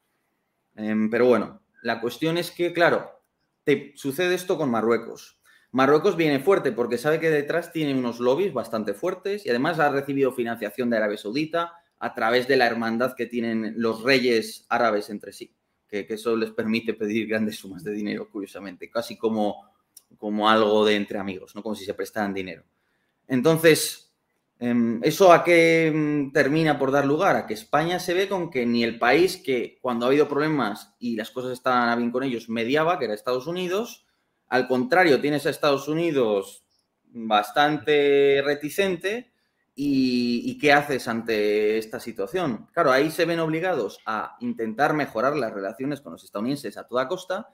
Em, 0.76 1.10
pero 1.10 1.26
bueno, 1.26 1.60
la 1.82 2.00
cuestión 2.00 2.38
es 2.38 2.50
que, 2.50 2.72
claro, 2.72 3.10
te 3.64 3.92
sucede 3.96 4.34
esto 4.34 4.56
con 4.56 4.70
Marruecos. 4.70 5.38
Marruecos 5.72 6.16
viene 6.16 6.40
fuerte 6.40 6.72
porque 6.72 6.98
sabe 6.98 7.20
que 7.20 7.30
detrás 7.30 7.72
tiene 7.72 7.94
unos 7.94 8.18
lobbies 8.18 8.52
bastante 8.52 8.94
fuertes 8.94 9.46
y 9.46 9.50
además 9.50 9.78
ha 9.78 9.90
recibido 9.90 10.32
financiación 10.32 10.90
de 10.90 10.96
Arabia 10.96 11.18
Saudita, 11.18 11.72
a 12.00 12.14
través 12.14 12.48
de 12.48 12.56
la 12.56 12.66
hermandad 12.66 13.14
que 13.14 13.26
tienen 13.26 13.74
los 13.76 14.02
reyes 14.02 14.64
árabes 14.70 15.10
entre 15.10 15.32
sí, 15.32 15.54
que, 15.86 16.06
eso 16.08 16.34
les 16.34 16.50
permite 16.50 16.94
pedir 16.94 17.28
grandes 17.28 17.56
sumas 17.56 17.84
de 17.84 17.92
dinero, 17.92 18.28
curiosamente, 18.30 18.90
casi 18.90 19.18
como, 19.18 19.70
como 20.16 20.48
algo 20.48 20.84
de 20.86 20.96
entre 20.96 21.18
amigos, 21.18 21.54
no 21.54 21.62
como 21.62 21.74
si 21.74 21.84
se 21.84 21.92
prestaran 21.92 22.32
dinero. 22.32 22.64
Entonces, 23.28 24.09
¿eso 25.02 25.32
a 25.32 25.42
qué 25.42 25.86
em, 25.86 26.32
termina 26.32 26.78
por 26.78 26.90
dar 26.90 27.06
lugar? 27.06 27.36
A 27.36 27.46
que 27.46 27.54
España 27.54 27.98
se 27.98 28.12
ve 28.14 28.28
con 28.28 28.50
que 28.50 28.66
ni 28.66 28.84
el 28.84 28.98
país 28.98 29.38
que 29.38 29.78
cuando 29.80 30.04
ha 30.04 30.08
habido 30.08 30.28
problemas 30.28 30.94
y 30.98 31.16
las 31.16 31.30
cosas 31.30 31.52
estaban 31.52 31.98
bien 31.98 32.10
con 32.10 32.24
ellos 32.24 32.48
mediaba, 32.48 32.98
que 32.98 33.06
era 33.06 33.14
Estados 33.14 33.46
Unidos, 33.46 34.06
Al 34.48 34.66
contrario, 34.68 35.20
tienes 35.20 35.46
a 35.46 35.50
Estados 35.50 35.88
Unidos 35.88 36.64
bastante 37.04 38.42
reticente 38.44 39.32
y, 39.74 40.58
¿qué 40.58 40.72
haces 40.72 41.08
ante 41.08 41.78
esta 41.78 42.00
situación? 42.00 42.68
Claro, 42.72 42.92
ahí 42.92 43.10
se 43.10 43.24
ven 43.24 43.40
obligados 43.40 44.00
a 44.06 44.36
intentar 44.40 44.92
mejorar 44.94 45.36
las 45.36 45.52
relaciones 45.54 46.00
con 46.00 46.12
los 46.12 46.24
estadounidenses 46.24 46.76
a 46.76 46.86
toda 46.88 47.08
costa 47.08 47.48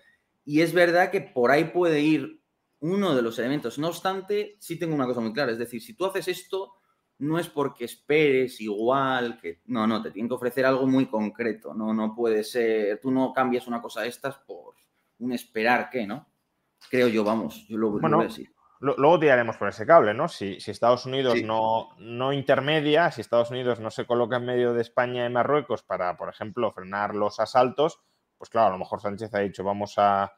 y 0.45 0.63
es 0.63 0.73
verdad 0.73 1.11
que 1.11 1.21
por 1.21 1.51
ahí 1.51 1.65
puede 1.65 2.01
ir 2.01 2.41
uno 2.81 3.15
de 3.15 3.23
los 3.23 3.39
elementos. 3.39 3.79
No 3.79 3.89
obstante, 3.89 4.57
sí 4.59 4.79
tengo 4.79 4.95
una 4.95 5.07
cosa 5.07 5.21
muy 5.21 5.33
clara, 5.33 5.53
es 5.53 5.59
decir, 5.59 5.83
si 5.83 5.95
tú 5.95 6.07
haces 6.07 6.29
esto, 6.29 6.75
no 7.19 7.39
es 7.39 7.49
porque 7.49 7.85
esperes 7.85 8.61
igual, 8.61 9.39
que 9.41 9.61
no, 9.67 9.87
no, 9.87 10.03
te 10.03 10.11
tienen 10.11 10.29
que 10.29 10.35
ofrecer 10.35 10.67
algo 10.67 10.87
muy 10.87 11.07
concreto, 11.07 11.73
no, 11.73 11.95
no 11.95 12.15
puede 12.15 12.45
ser, 12.45 13.01
tú 13.01 13.11
no 13.11 13.33
cambias 13.33 13.67
una 13.67 13.81
cosa 13.81 14.03
de 14.03 14.09
estas 14.09 14.37
por 14.39 14.75
un 15.19 15.33
esperar 15.33 15.89
que, 15.89 16.07
¿no? 16.07 16.27
Creo 16.91 17.09
yo, 17.09 17.25
vamos, 17.25 17.67
yo 17.69 17.79
lo, 17.79 17.91
bueno, 17.93 18.19
voy 18.19 18.27
a 18.27 18.29
decir. 18.29 18.51
Luego 18.79 19.19
tiraremos 19.19 19.57
por 19.57 19.69
ese 19.69 19.87
cable, 19.87 20.13
¿no? 20.13 20.29
Si, 20.29 20.59
Estados 20.67 21.07
Unidos 21.07 21.43
no, 21.43 21.89
no 21.99 22.35
intermedia, 22.35 23.11
si 23.11 23.23
Estados 23.23 23.51
Unidos 23.51 23.81
no 23.81 23.91
se 23.91 24.05
coloca 24.05 24.37
en 24.37 24.45
medio 24.45 24.75
de 24.75 24.83
España 24.83 25.25
y 25.25 25.31
Marruecos 25.31 25.83
para, 25.83 26.15
por 26.19 26.29
ejemplo, 26.29 26.71
frenar 26.73 27.15
los 27.15 27.41
asaltos, 27.41 28.01
pues 28.37 28.51
claro, 28.51 28.69
a 28.69 28.73
lo 28.73 28.79
mejor 28.79 29.01
Sánchez 29.01 29.33
ha 29.35 29.39
dicho 29.39 29.65
vamos 29.65 29.95
a, 29.97 30.35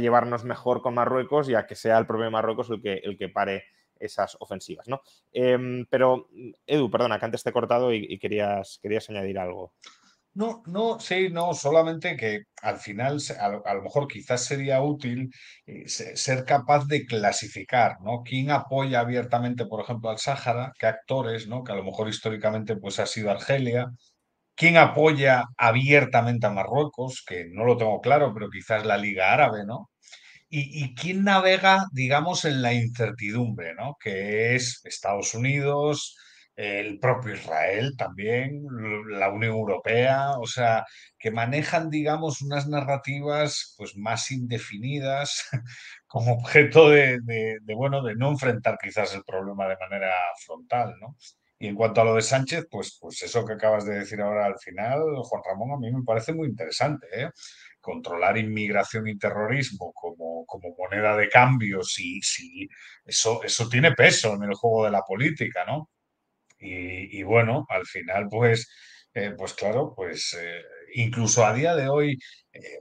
llevarnos 0.00 0.42
mejor 0.42 0.82
con 0.82 0.94
Marruecos 0.94 1.48
y 1.48 1.54
a 1.54 1.64
que 1.64 1.76
sea 1.76 1.96
el 1.98 2.06
propio 2.08 2.28
Marruecos 2.28 2.68
el 2.70 2.82
que, 2.82 2.94
el 2.94 3.16
que 3.16 3.28
pare 3.28 3.62
esas 4.00 4.36
ofensivas, 4.40 4.88
¿no? 4.88 5.00
Em, 5.32 5.86
pero, 5.90 6.28
Edu, 6.66 6.90
perdona, 6.90 7.18
que 7.18 7.24
antes 7.24 7.42
te 7.42 7.50
he 7.50 7.52
cortado 7.52 7.92
y, 7.92 8.18
querías, 8.18 8.78
querías 8.82 9.08
añadir 9.10 9.38
algo. 9.38 9.72
No, 10.34 10.62
no, 10.66 11.00
sí, 11.00 11.30
no, 11.30 11.54
solamente 11.54 12.14
que 12.14 12.42
al 12.60 12.76
final, 12.78 13.18
a, 13.40 13.74
lo 13.74 13.82
mejor 13.82 14.06
quizás 14.06 14.44
sería 14.44 14.82
útil 14.82 15.30
eh, 15.64 15.88
ser 15.88 16.44
capaz 16.44 16.86
de 16.86 17.06
clasificar, 17.06 17.96
¿no? 18.02 18.22
¿Quién 18.22 18.50
apoya 18.50 19.00
abiertamente, 19.00 19.64
por 19.64 19.80
ejemplo, 19.82 20.10
al 20.10 20.18
Sáhara? 20.18 20.72
¿Qué 20.78 20.86
actores, 20.86 21.48
¿no? 21.48 21.64
Que 21.64 21.72
a 21.72 21.76
lo 21.76 21.84
mejor 21.84 22.08
históricamente 22.08 22.76
pues 22.76 22.98
ha 22.98 23.06
sido 23.06 23.30
Argelia. 23.30 23.86
¿Quién 24.54 24.76
apoya 24.78 25.44
abiertamente 25.58 26.46
a 26.46 26.50
Marruecos? 26.50 27.24
Que 27.26 27.46
no 27.52 27.64
lo 27.64 27.76
tengo 27.76 28.00
claro, 28.00 28.32
pero 28.34 28.50
quizás 28.50 28.84
la 28.86 28.98
Liga 28.98 29.32
Árabe, 29.32 29.64
¿no? 29.66 29.90
Y, 30.48 30.94
quién 30.94 31.24
navega, 31.24 31.86
digamos, 31.92 32.44
en 32.44 32.62
la 32.62 32.72
incertidumbre, 32.72 33.74
¿no? 33.74 33.96
Que 34.00 34.54
es 34.54 34.80
Estados 34.84 35.34
Unidos, 35.34 36.16
el 36.56 36.98
propio 36.98 37.34
Israel 37.34 37.94
también, 37.98 38.64
la 39.10 39.30
Unión 39.30 39.54
Europea, 39.54 40.38
o 40.38 40.46
sea, 40.46 40.86
que 41.18 41.30
manejan, 41.30 41.90
digamos, 41.90 42.40
unas 42.42 42.66
narrativas 42.68 43.74
pues 43.76 43.96
más 43.96 44.30
indefinidas 44.30 45.48
como 46.06 46.32
objeto 46.34 46.88
de, 46.90 47.18
bueno, 47.74 48.02
de 48.02 48.14
no 48.16 48.30
enfrentar 48.30 48.78
quizás 48.82 49.14
el 49.14 49.24
problema 49.24 49.68
de 49.68 49.76
manera 49.78 50.12
frontal, 50.44 50.94
¿no? 51.00 51.16
Y 51.58 51.68
en 51.68 51.74
cuanto 51.74 52.02
a 52.02 52.04
lo 52.04 52.14
de 52.14 52.22
Sánchez, 52.22 52.66
pues, 52.70 52.98
pues 53.00 53.22
eso 53.22 53.44
que 53.44 53.54
acabas 53.54 53.86
de 53.86 54.00
decir 54.00 54.20
ahora 54.20 54.46
al 54.46 54.58
final, 54.58 55.00
Juan 55.22 55.42
Ramón, 55.44 55.72
a 55.72 55.78
mí 55.78 55.90
me 55.90 56.04
parece 56.04 56.34
muy 56.34 56.48
interesante, 56.48 57.06
¿eh? 57.14 57.30
Controlar 57.86 58.36
inmigración 58.36 59.06
y 59.06 59.16
terrorismo 59.16 59.92
como, 59.94 60.44
como 60.44 60.74
moneda 60.76 61.16
de 61.16 61.28
cambio, 61.28 61.84
sí, 61.84 62.20
sí, 62.20 62.68
eso, 63.04 63.42
eso 63.44 63.68
tiene 63.68 63.92
peso 63.92 64.34
en 64.34 64.42
el 64.42 64.54
juego 64.54 64.84
de 64.86 64.90
la 64.90 65.02
política, 65.02 65.64
¿no? 65.64 65.88
Y, 66.58 67.22
bueno, 67.22 67.64
al 67.68 67.86
final, 67.86 68.26
pues, 68.28 68.68
eh, 69.14 69.34
pues 69.38 69.54
claro, 69.54 69.92
pues 69.94 70.36
eh, 70.40 70.62
incluso 70.94 71.46
a 71.46 71.52
día 71.54 71.76
de 71.76 71.88
hoy 71.88 72.18
eh, 72.52 72.80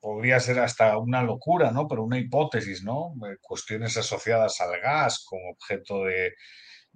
podría 0.00 0.40
ser 0.40 0.60
hasta 0.60 0.96
una 0.96 1.22
locura, 1.22 1.70
¿no? 1.70 1.86
Pero 1.88 2.04
una 2.04 2.18
hipótesis, 2.18 2.82
¿no? 2.84 3.14
cuestiones 3.42 3.96
asociadas 3.98 4.60
al 4.60 4.80
gas 4.80 5.24
como 5.28 5.50
objeto 5.50 6.04
de, 6.04 6.32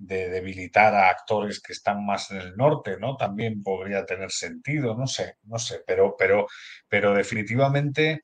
de 0.07 0.29
debilitar 0.31 0.95
a 0.95 1.11
actores 1.11 1.61
que 1.61 1.73
están 1.73 2.05
más 2.05 2.31
en 2.31 2.39
el 2.39 2.57
norte, 2.57 2.97
¿no? 2.99 3.17
También 3.17 3.63
podría 3.63 4.05
tener 4.05 4.31
sentido, 4.31 4.97
no 4.97 5.07
sé, 5.07 5.37
no 5.45 5.59
sé, 5.59 5.83
pero, 5.87 6.17
pero, 6.19 6.47
pero 6.89 7.15
definitivamente 7.15 8.23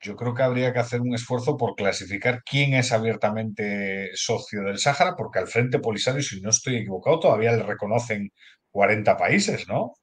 yo 0.00 0.16
creo 0.16 0.34
que 0.34 0.42
habría 0.42 0.72
que 0.72 0.80
hacer 0.80 1.00
un 1.00 1.14
esfuerzo 1.14 1.56
por 1.56 1.74
clasificar 1.76 2.42
quién 2.44 2.74
es 2.74 2.92
abiertamente 2.92 4.10
socio 4.14 4.62
del 4.62 4.78
Sáhara, 4.78 5.14
porque 5.16 5.38
al 5.38 5.48
Frente 5.48 5.78
Polisario, 5.78 6.22
si 6.22 6.40
no 6.40 6.50
estoy 6.50 6.76
equivocado, 6.76 7.20
todavía 7.20 7.52
le 7.52 7.62
reconocen 7.62 8.30
40 8.70 9.16
países, 9.16 9.68
¿no? 9.68 9.94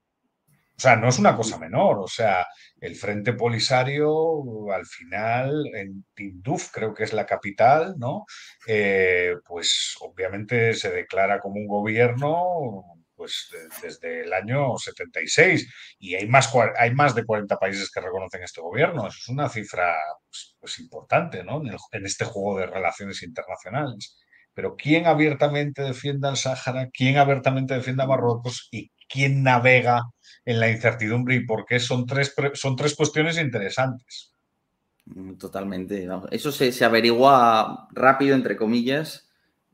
O 0.79 0.81
sea, 0.81 0.95
no 0.95 1.09
es 1.09 1.19
una 1.19 1.35
cosa 1.35 1.59
menor. 1.59 1.99
O 1.99 2.07
sea, 2.07 2.45
el 2.79 2.95
Frente 2.95 3.33
Polisario, 3.33 4.71
al 4.71 4.85
final, 4.85 5.65
en 5.75 6.05
Tinduf, 6.15 6.71
creo 6.71 6.93
que 6.93 7.03
es 7.03 7.11
la 7.11 7.25
capital, 7.25 7.95
¿no? 7.97 8.25
Eh, 8.65 9.35
pues 9.45 9.97
obviamente 9.99 10.73
se 10.73 10.89
declara 10.91 11.39
como 11.41 11.55
un 11.55 11.67
gobierno 11.67 12.83
pues 13.13 13.49
desde 13.81 14.21
el 14.23 14.31
año 14.31 14.77
76 14.77 15.69
y 15.99 16.15
hay 16.15 16.25
más, 16.27 16.49
hay 16.77 16.93
más 16.95 17.13
de 17.13 17.25
40 17.25 17.57
países 17.57 17.91
que 17.91 17.99
reconocen 17.99 18.43
este 18.43 18.61
gobierno. 18.61 19.07
Eso 19.07 19.17
es 19.19 19.27
una 19.27 19.49
cifra 19.49 19.93
pues, 20.29 20.55
pues 20.61 20.79
importante 20.79 21.43
¿no? 21.43 21.61
en, 21.61 21.75
en, 21.91 22.05
este 22.05 22.23
juego 22.23 22.57
de 22.57 22.67
relaciones 22.67 23.21
internacionales. 23.21 24.17
Pero 24.53 24.77
¿quién 24.77 25.07
abiertamente 25.07 25.81
defiende 25.81 26.29
al 26.29 26.37
Sáhara? 26.37 26.87
¿Quién 26.93 27.17
abiertamente 27.17 27.73
defiende 27.73 28.03
a 28.03 28.07
Marruecos? 28.07 28.69
¿Y 28.71 28.89
quién 29.09 29.43
navega 29.43 30.03
en 30.45 30.59
la 30.59 30.69
incertidumbre 30.69 31.35
y 31.35 31.45
por 31.45 31.65
qué 31.65 31.79
son 31.79 32.05
tres, 32.05 32.33
son 32.53 32.75
tres 32.75 32.95
cuestiones 32.95 33.37
interesantes. 33.37 34.33
Mm, 35.05 35.33
totalmente. 35.35 36.07
Eso 36.31 36.51
se, 36.51 36.71
se, 36.71 36.85
averigua 36.85 37.87
rápido, 37.91 38.35
entre 38.35 38.55
comillas, 38.55 39.29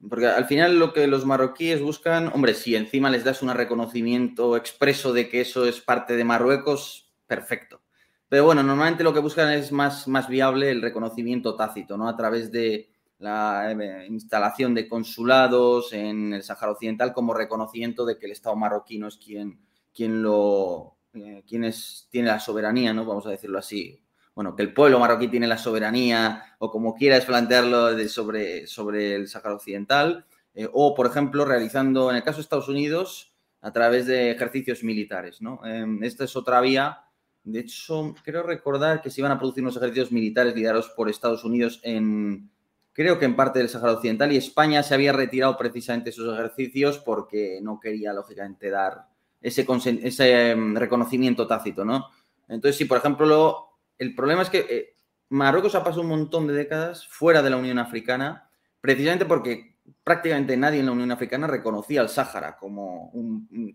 porque 0.09 0.27
al 0.27 0.45
final 0.45 0.79
lo 0.79 0.93
que 0.93 1.07
los 1.07 1.25
marroquíes 1.25 1.81
buscan, 1.81 2.31
hombre, 2.33 2.53
si 2.53 2.75
encima 2.75 3.09
les 3.09 3.23
das 3.23 3.41
un 3.41 3.53
reconocimiento 3.53 4.55
expreso 4.55 5.13
de 5.13 5.29
que 5.29 5.41
eso 5.41 5.65
es 5.65 5.81
parte 5.81 6.15
de 6.15 6.23
Marruecos, 6.23 7.13
perfecto. 7.27 7.81
Pero 8.27 8.45
bueno, 8.45 8.63
normalmente 8.63 9.03
lo 9.03 9.13
que 9.13 9.19
buscan 9.19 9.51
es 9.51 9.71
más, 9.71 10.07
más 10.07 10.27
viable 10.27 10.71
el 10.71 10.81
reconocimiento 10.81 11.55
tácito, 11.55 11.97
¿no? 11.97 12.09
A 12.09 12.17
través 12.17 12.51
de 12.51 12.89
la 13.19 13.71
eh, 13.71 14.07
instalación 14.09 14.73
de 14.73 14.87
consulados 14.87 15.93
en 15.93 16.33
el 16.33 16.43
Sáhara 16.43 16.73
Occidental 16.73 17.13
como 17.13 17.33
reconocimiento 17.33 18.05
de 18.05 18.17
que 18.17 18.25
el 18.25 18.33
Estado 18.33 18.55
marroquino 18.55 19.07
es 19.07 19.17
quien, 19.17 19.59
quien 19.93 20.21
lo 20.21 20.95
eh, 21.15 21.43
quien 21.47 21.71
tiene 22.09 22.27
la 22.27 22.39
soberanía, 22.39 22.93
¿no? 22.93 23.05
Vamos 23.05 23.25
a 23.25 23.29
decirlo 23.29 23.57
así. 23.57 24.01
Bueno, 24.35 24.53
que 24.53 24.63
el 24.63 24.73
pueblo 24.73 24.99
marroquí 24.99 25.29
tiene 25.29 25.47
la 25.47 25.57
soberanía, 25.57 26.43
o 26.59 26.69
como 26.69 26.93
quieras 26.93 27.23
plantearlo 27.23 27.97
sobre, 28.09 28.67
sobre 28.67 29.15
el 29.15 29.29
Sáhara 29.29 29.55
Occidental, 29.55 30.25
eh, 30.53 30.67
o, 30.73 30.93
por 30.93 31.07
ejemplo, 31.07 31.45
realizando, 31.45 32.09
en 32.09 32.17
el 32.17 32.23
caso 32.23 32.37
de 32.37 32.41
Estados 32.41 32.67
Unidos, 32.67 33.33
a 33.61 33.71
través 33.71 34.07
de 34.07 34.31
ejercicios 34.31 34.83
militares, 34.83 35.41
¿no? 35.41 35.65
Em, 35.65 36.03
esta 36.03 36.25
es 36.25 36.35
otra 36.35 36.59
vía. 36.59 37.05
De 37.45 37.59
hecho, 37.61 38.13
creo 38.23 38.43
recordar 38.43 39.01
que 39.01 39.09
se 39.09 39.21
iban 39.21 39.31
a 39.31 39.39
producir 39.39 39.63
unos 39.63 39.77
ejercicios 39.77 40.11
militares 40.11 40.53
liderados 40.53 40.89
por 40.89 41.09
Estados 41.09 41.45
Unidos 41.45 41.79
en, 41.83 42.51
creo 42.95 43.19
que 43.19 43.25
en 43.25 43.35
parte 43.35 43.59
del 43.59 43.67
Sáhara 43.67 43.91
Occidental, 43.91 44.31
y 44.31 44.37
España 44.37 44.81
se 44.81 44.93
había 44.93 45.11
retirado 45.11 45.57
precisamente 45.57 46.11
esos 46.11 46.33
ejercicios 46.33 46.97
porque 46.99 47.59
no 47.61 47.77
quería, 47.77 48.13
lógicamente, 48.13 48.69
dar 48.69 49.09
ese, 49.41 49.67
ese 50.01 50.51
em, 50.51 50.75
reconocimiento 50.75 51.45
tácito, 51.45 51.83
¿no? 51.83 52.07
Entonces, 52.47 52.77
si 52.77 52.85
por 52.85 52.97
ejemplo, 52.97 53.67
el 53.97 54.15
problema 54.15 54.43
es 54.43 54.49
que 54.49 54.65
eh, 54.69 54.95
Marruecos 55.27 55.75
ha 55.75 55.83
pasado 55.83 56.03
un 56.03 56.07
montón 56.07 56.47
de 56.47 56.53
décadas 56.53 57.05
fuera 57.07 57.41
de 57.41 57.49
la 57.49 57.57
Unión 57.57 57.79
Africana, 57.79 58.49
precisamente 58.79 59.25
porque 59.25 59.75
prácticamente 60.03 60.55
nadie 60.55 60.79
en 60.79 60.85
la 60.85 60.93
Unión 60.93 61.11
Africana 61.11 61.47
reconocía 61.47 61.99
al 61.99 62.09
Sáhara 62.09 62.55
como 62.57 63.11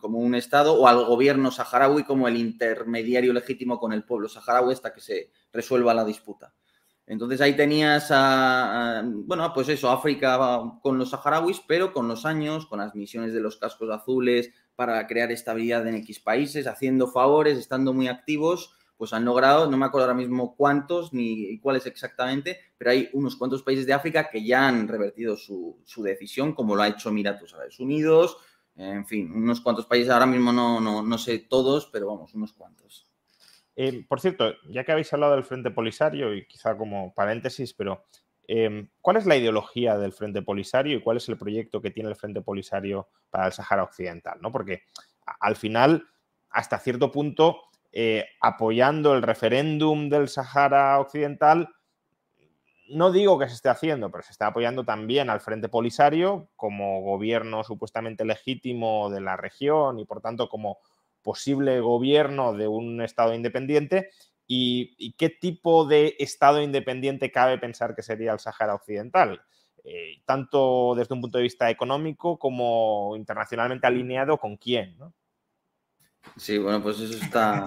como 0.00 0.18
un 0.18 0.34
Estado 0.34 0.74
o 0.74 0.88
al 0.88 1.04
gobierno 1.04 1.50
saharaui 1.50 2.04
como 2.04 2.26
el 2.26 2.36
intermediario 2.36 3.32
legítimo 3.32 3.78
con 3.78 3.92
el 3.92 4.04
pueblo 4.04 4.28
saharaui 4.28 4.72
hasta 4.72 4.92
que 4.92 5.00
se 5.00 5.30
resuelva 5.52 5.94
la 5.94 6.04
disputa. 6.04 6.52
Entonces 7.10 7.40
ahí 7.40 7.56
tenías 7.56 8.06
a, 8.12 9.02
bueno, 9.04 9.52
pues 9.52 9.68
eso, 9.68 9.90
África 9.90 10.38
con 10.80 10.96
los 10.96 11.10
saharauis, 11.10 11.60
pero 11.66 11.92
con 11.92 12.06
los 12.06 12.24
años, 12.24 12.66
con 12.66 12.78
las 12.78 12.94
misiones 12.94 13.34
de 13.34 13.40
los 13.40 13.56
cascos 13.56 13.90
azules 13.90 14.52
para 14.76 15.04
crear 15.08 15.32
estabilidad 15.32 15.84
en 15.88 15.96
X 15.96 16.20
países, 16.20 16.68
haciendo 16.68 17.08
favores, 17.08 17.58
estando 17.58 17.92
muy 17.92 18.06
activos, 18.06 18.76
pues 18.96 19.12
han 19.12 19.24
logrado, 19.24 19.68
no 19.68 19.76
me 19.76 19.86
acuerdo 19.86 20.06
ahora 20.06 20.20
mismo 20.20 20.54
cuántos 20.54 21.12
ni 21.12 21.58
cuáles 21.58 21.84
exactamente, 21.86 22.60
pero 22.78 22.92
hay 22.92 23.10
unos 23.12 23.34
cuantos 23.34 23.64
países 23.64 23.86
de 23.86 23.92
África 23.92 24.30
que 24.30 24.44
ya 24.44 24.68
han 24.68 24.86
revertido 24.86 25.36
su, 25.36 25.82
decisión, 26.04 26.54
como 26.54 26.76
lo 26.76 26.82
ha 26.82 26.88
hecho 26.88 27.08
Emiratos 27.08 27.52
Árabes 27.54 27.80
Unidos, 27.80 28.36
en 28.76 29.04
fin, 29.04 29.32
unos 29.34 29.60
cuantos 29.60 29.86
países, 29.86 30.10
ahora 30.10 30.26
mismo 30.26 30.52
no, 30.52 30.80
no, 30.80 31.02
no 31.02 31.18
sé 31.18 31.40
todos, 31.40 31.86
pero 31.86 32.06
vamos, 32.06 32.34
unos 32.34 32.52
cuantos. 32.52 33.09
Em, 33.76 34.06
por 34.06 34.20
cierto, 34.20 34.54
ya 34.68 34.84
que 34.84 34.92
habéis 34.92 35.12
hablado 35.12 35.34
del 35.34 35.44
Frente 35.44 35.70
Polisario, 35.70 36.34
y 36.34 36.46
quizá 36.46 36.76
como 36.76 37.14
paréntesis, 37.14 37.72
pero 37.74 38.04
em, 38.48 38.88
¿cuál 39.00 39.16
es 39.16 39.26
la 39.26 39.36
ideología 39.36 39.96
del 39.96 40.12
Frente 40.12 40.42
Polisario 40.42 40.96
y 40.96 41.02
cuál 41.02 41.18
es 41.18 41.28
el 41.28 41.38
proyecto 41.38 41.80
que 41.80 41.90
tiene 41.90 42.08
el 42.08 42.16
Frente 42.16 42.42
Polisario 42.42 43.08
para 43.30 43.46
el 43.46 43.52
Sahara 43.52 43.84
Occidental? 43.84 44.38
¿no? 44.40 44.50
Porque 44.52 44.82
al 45.40 45.56
final, 45.56 46.08
hasta 46.50 46.78
cierto 46.78 47.12
punto, 47.12 47.62
eh, 47.92 48.26
apoyando 48.40 49.14
el 49.14 49.22
referéndum 49.22 50.08
del 50.08 50.28
Sahara 50.28 50.98
Occidental, 51.00 51.68
no 52.90 53.12
digo 53.12 53.38
que 53.38 53.48
se 53.48 53.54
esté 53.54 53.68
haciendo, 53.68 54.10
pero 54.10 54.22
se 54.22 54.32
está 54.32 54.48
apoyando 54.48 54.84
también 54.84 55.30
al 55.30 55.40
Frente 55.40 55.68
Polisario 55.68 56.48
como 56.56 57.02
gobierno 57.02 57.62
supuestamente 57.62 58.24
legítimo 58.24 59.10
de 59.10 59.20
la 59.20 59.36
región 59.36 59.98
y 60.00 60.04
por 60.04 60.20
tanto 60.20 60.48
como 60.48 60.78
posible 61.22 61.80
gobierno 61.80 62.52
de 62.54 62.68
un 62.68 63.00
Estado 63.02 63.34
independiente. 63.34 64.10
¿Y, 64.46 65.12
qué 65.12 65.28
tipo 65.28 65.86
de 65.86 66.16
Estado 66.18 66.60
independiente 66.60 67.30
cabe 67.30 67.58
pensar 67.58 67.94
que 67.94 68.02
sería 68.02 68.32
el 68.32 68.40
Sáhara 68.40 68.74
Occidental? 68.74 69.42
Eh, 69.84 70.20
tanto 70.24 70.94
desde 70.96 71.14
un 71.14 71.20
punto 71.20 71.38
de 71.38 71.44
vista 71.44 71.70
económico 71.70 72.38
como 72.38 73.14
internacionalmente 73.16 73.86
alineado 73.86 74.38
con 74.38 74.56
quién. 74.56 74.98
¿no? 74.98 75.14
Sí, 76.36 76.58
bueno, 76.58 76.82
pues 76.82 77.00
eso 77.00 77.22
está. 77.22 77.64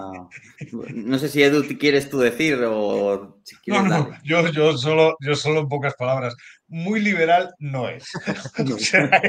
No 0.72 1.18
sé 1.18 1.28
si 1.28 1.42
Edu 1.42 1.64
quieres 1.78 2.08
tú 2.08 2.18
decir 2.18 2.58
o 2.64 3.40
si 3.44 3.56
No, 3.66 3.82
no, 3.82 4.10
yo, 4.22 4.48
yo, 4.48 4.76
solo, 4.76 5.16
yo 5.20 5.34
solo 5.34 5.60
en 5.60 5.68
pocas 5.68 5.94
palabras. 5.94 6.34
Muy 6.66 7.00
liberal 7.00 7.52
no 7.58 7.88
es. 7.88 8.04
o 8.74 8.78
sea, 8.78 9.22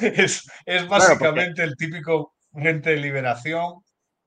es, 0.00 0.88
básicamente 0.88 1.62
el 1.62 1.76
típico 1.76 2.34
frente 2.52 2.90
de 2.90 2.96
liberación 2.96 3.82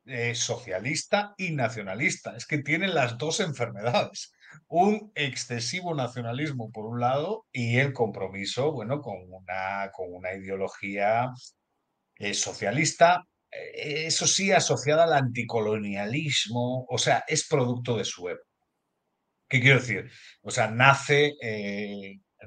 eh, 0.07 0.35
socialista 0.35 1.33
y 1.37 1.51
nacionalista. 1.51 2.35
Es 2.35 2.45
que 2.45 2.59
tiene 2.59 2.87
las 2.87 3.17
dos 3.17 3.39
enfermedades. 3.39 4.33
Un 4.67 5.11
excesivo 5.15 5.95
nacionalismo 5.95 6.71
por 6.71 6.85
un 6.85 6.99
lado 6.99 7.45
y 7.51 7.77
el 7.77 7.91
compromiso, 7.91 8.71
bueno, 8.71 9.01
con 9.01 9.15
una, 9.27 9.89
con 9.91 10.13
una 10.13 10.33
ideología 10.33 11.31
eh, 12.17 12.33
socialista 12.33 13.23
eh, 13.51 14.05
eso 14.07 14.27
sí, 14.27 14.51
asociada 14.51 15.05
al 15.05 15.13
anticolonialismo, 15.13 16.85
o 16.87 16.97
sea, 16.97 17.23
es 17.27 17.47
producto 17.47 17.97
de 17.97 18.05
su 18.05 18.29
época. 18.29 18.49
¿Qué 19.49 19.61
quiero 19.61 19.79
decir? 19.79 20.11
O 20.41 20.51
sea, 20.51 20.69
nace 20.69 21.33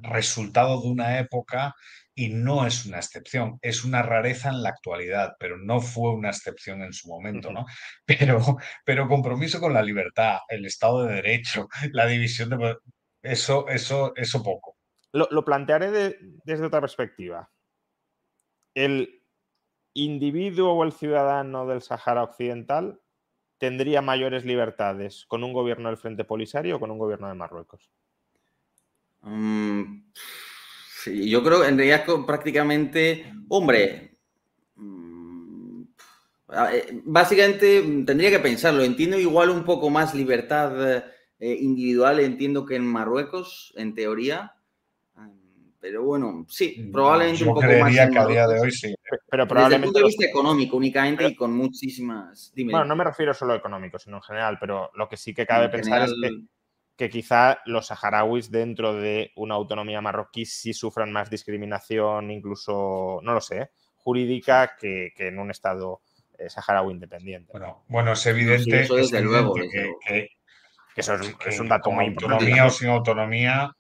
resultado 0.02 0.80
de 0.82 0.88
una 0.88 1.18
época 1.18 1.74
y 2.18 2.30
no 2.30 2.66
es 2.66 2.84
una 2.84 2.98
excepción, 2.98 3.58
es 3.62 3.84
una 3.84 4.02
rareza 4.02 4.48
en 4.48 4.62
la 4.62 4.70
actualidad, 4.70 5.36
pero 5.38 5.56
no 5.56 5.80
fue 5.80 6.12
una 6.12 6.30
excepción 6.30 6.82
en 6.82 6.92
su 6.92 7.08
momento, 7.08 7.52
¿no? 7.52 7.64
Pero, 8.06 8.40
pero 8.84 9.06
compromiso 9.06 9.60
con 9.60 9.72
la 9.72 9.82
libertad, 9.82 10.38
el 10.48 10.64
Estado 10.64 11.04
de 11.04 11.14
Derecho, 11.14 11.68
la 11.92 12.06
división 12.06 12.50
de... 12.50 12.76
Eso, 13.22 13.68
eso, 13.68 14.12
eso 14.16 14.42
poco. 14.42 14.76
Lo, 15.12 15.44
plantearé 15.44 16.18
desde 16.44 16.64
otra 16.64 16.80
perspectiva. 16.80 17.50
El, 18.74 19.18
individuo 19.94 20.72
o 20.72 20.84
el 20.84 20.92
ciudadano 20.92 21.66
del 21.66 21.82
Sahara 21.82 22.22
Occidental 22.22 23.00
tendría 23.58 24.02
mayores 24.02 24.44
libertades 24.44 25.24
con 25.26 25.42
un 25.44 25.52
gobierno 25.52 25.88
del 25.88 25.98
Frente 25.98 26.24
Polisario 26.24 26.76
o 26.76 26.80
con 26.80 26.90
un 26.90 26.98
gobierno 26.98 27.28
de 27.28 27.34
Marruecos? 27.34 27.90
Mm, 31.06 31.10
yo 31.10 31.42
creo 31.42 31.64
en 31.64 31.76
realidad 31.76 32.04
prácticamente, 32.26 33.32
hombre, 33.48 34.12
mm, 34.76 35.82
eh, 36.72 37.00
básicamente 37.04 37.82
tendría 38.06 38.30
que 38.30 38.40
pensarlo. 38.40 38.82
Entiendo 38.82 39.18
igual 39.18 39.50
un 39.50 39.64
poco 39.64 39.90
más 39.90 40.14
libertad 40.14 41.04
eh, 41.38 41.58
individual, 41.60 42.20
entiendo 42.20 42.64
que 42.64 42.76
en 42.76 42.86
Marruecos, 42.86 43.72
en 43.76 43.94
teoría, 43.94 44.54
pero 45.80 46.02
bueno, 46.02 46.44
sí, 46.48 46.76
mm, 46.76 46.92
probablemente 46.92 47.44
un 47.44 47.54
poco 47.54 47.62
más. 47.62 47.94
que 47.94 48.18
a 48.18 48.26
día 48.26 48.46
de 48.48 48.60
hoy 48.60 48.70
sí. 48.72 48.94
Pero 49.30 49.46
probablemente. 49.46 49.56
Desde 49.56 49.76
el 49.76 49.82
punto 49.82 49.98
de 49.98 50.04
vista 50.04 50.26
económico 50.26 50.76
únicamente 50.76 51.28
y 51.28 51.36
con 51.36 51.52
muchísimas. 51.56 52.52
bueno, 52.56 52.84
no 52.84 52.96
me 52.96 53.04
refiero 53.04 53.32
solo 53.32 53.52
a 53.52 53.56
económico, 53.56 53.98
sino 53.98 54.16
en 54.16 54.22
general, 54.22 54.58
pero 54.60 54.90
lo 54.94 55.08
que 55.08 55.16
sí 55.16 55.32
que 55.32 55.46
cabe 55.46 55.68
pensar 55.68 56.02
es 56.02 56.14
que, 56.20 56.30
quizá 57.08 57.60
los 57.64 57.86
saharauis 57.86 58.50
dentro 58.50 58.92
de 58.92 59.30
una 59.36 59.54
autonomía 59.54 60.00
marroquí 60.00 60.44
sí 60.44 60.74
sufran 60.74 61.12
más 61.12 61.30
discriminación, 61.30 62.32
incluso, 62.32 63.20
no 63.22 63.34
lo 63.34 63.40
sé, 63.40 63.70
jurídica 63.96 64.76
que, 64.76 65.12
en 65.16 65.38
un 65.38 65.52
estado 65.52 66.00
eh, 66.36 66.50
saharaui 66.50 66.92
independiente. 66.92 67.52
Bueno, 67.52 67.84
bueno 67.88 68.12
es 68.12 68.26
evidente, 68.26 68.80
eso 68.80 68.96
desde 68.96 69.20
luego, 69.20 69.54
que, 69.54 70.30
eso 70.96 71.14
es, 71.46 71.60
un 71.60 71.68
dato 71.68 71.92
muy 71.92 72.06
importante. 72.06 72.44
Autonomía 72.44 72.66
o 72.66 72.70
sin 72.70 72.88
autonomía, 72.88 73.76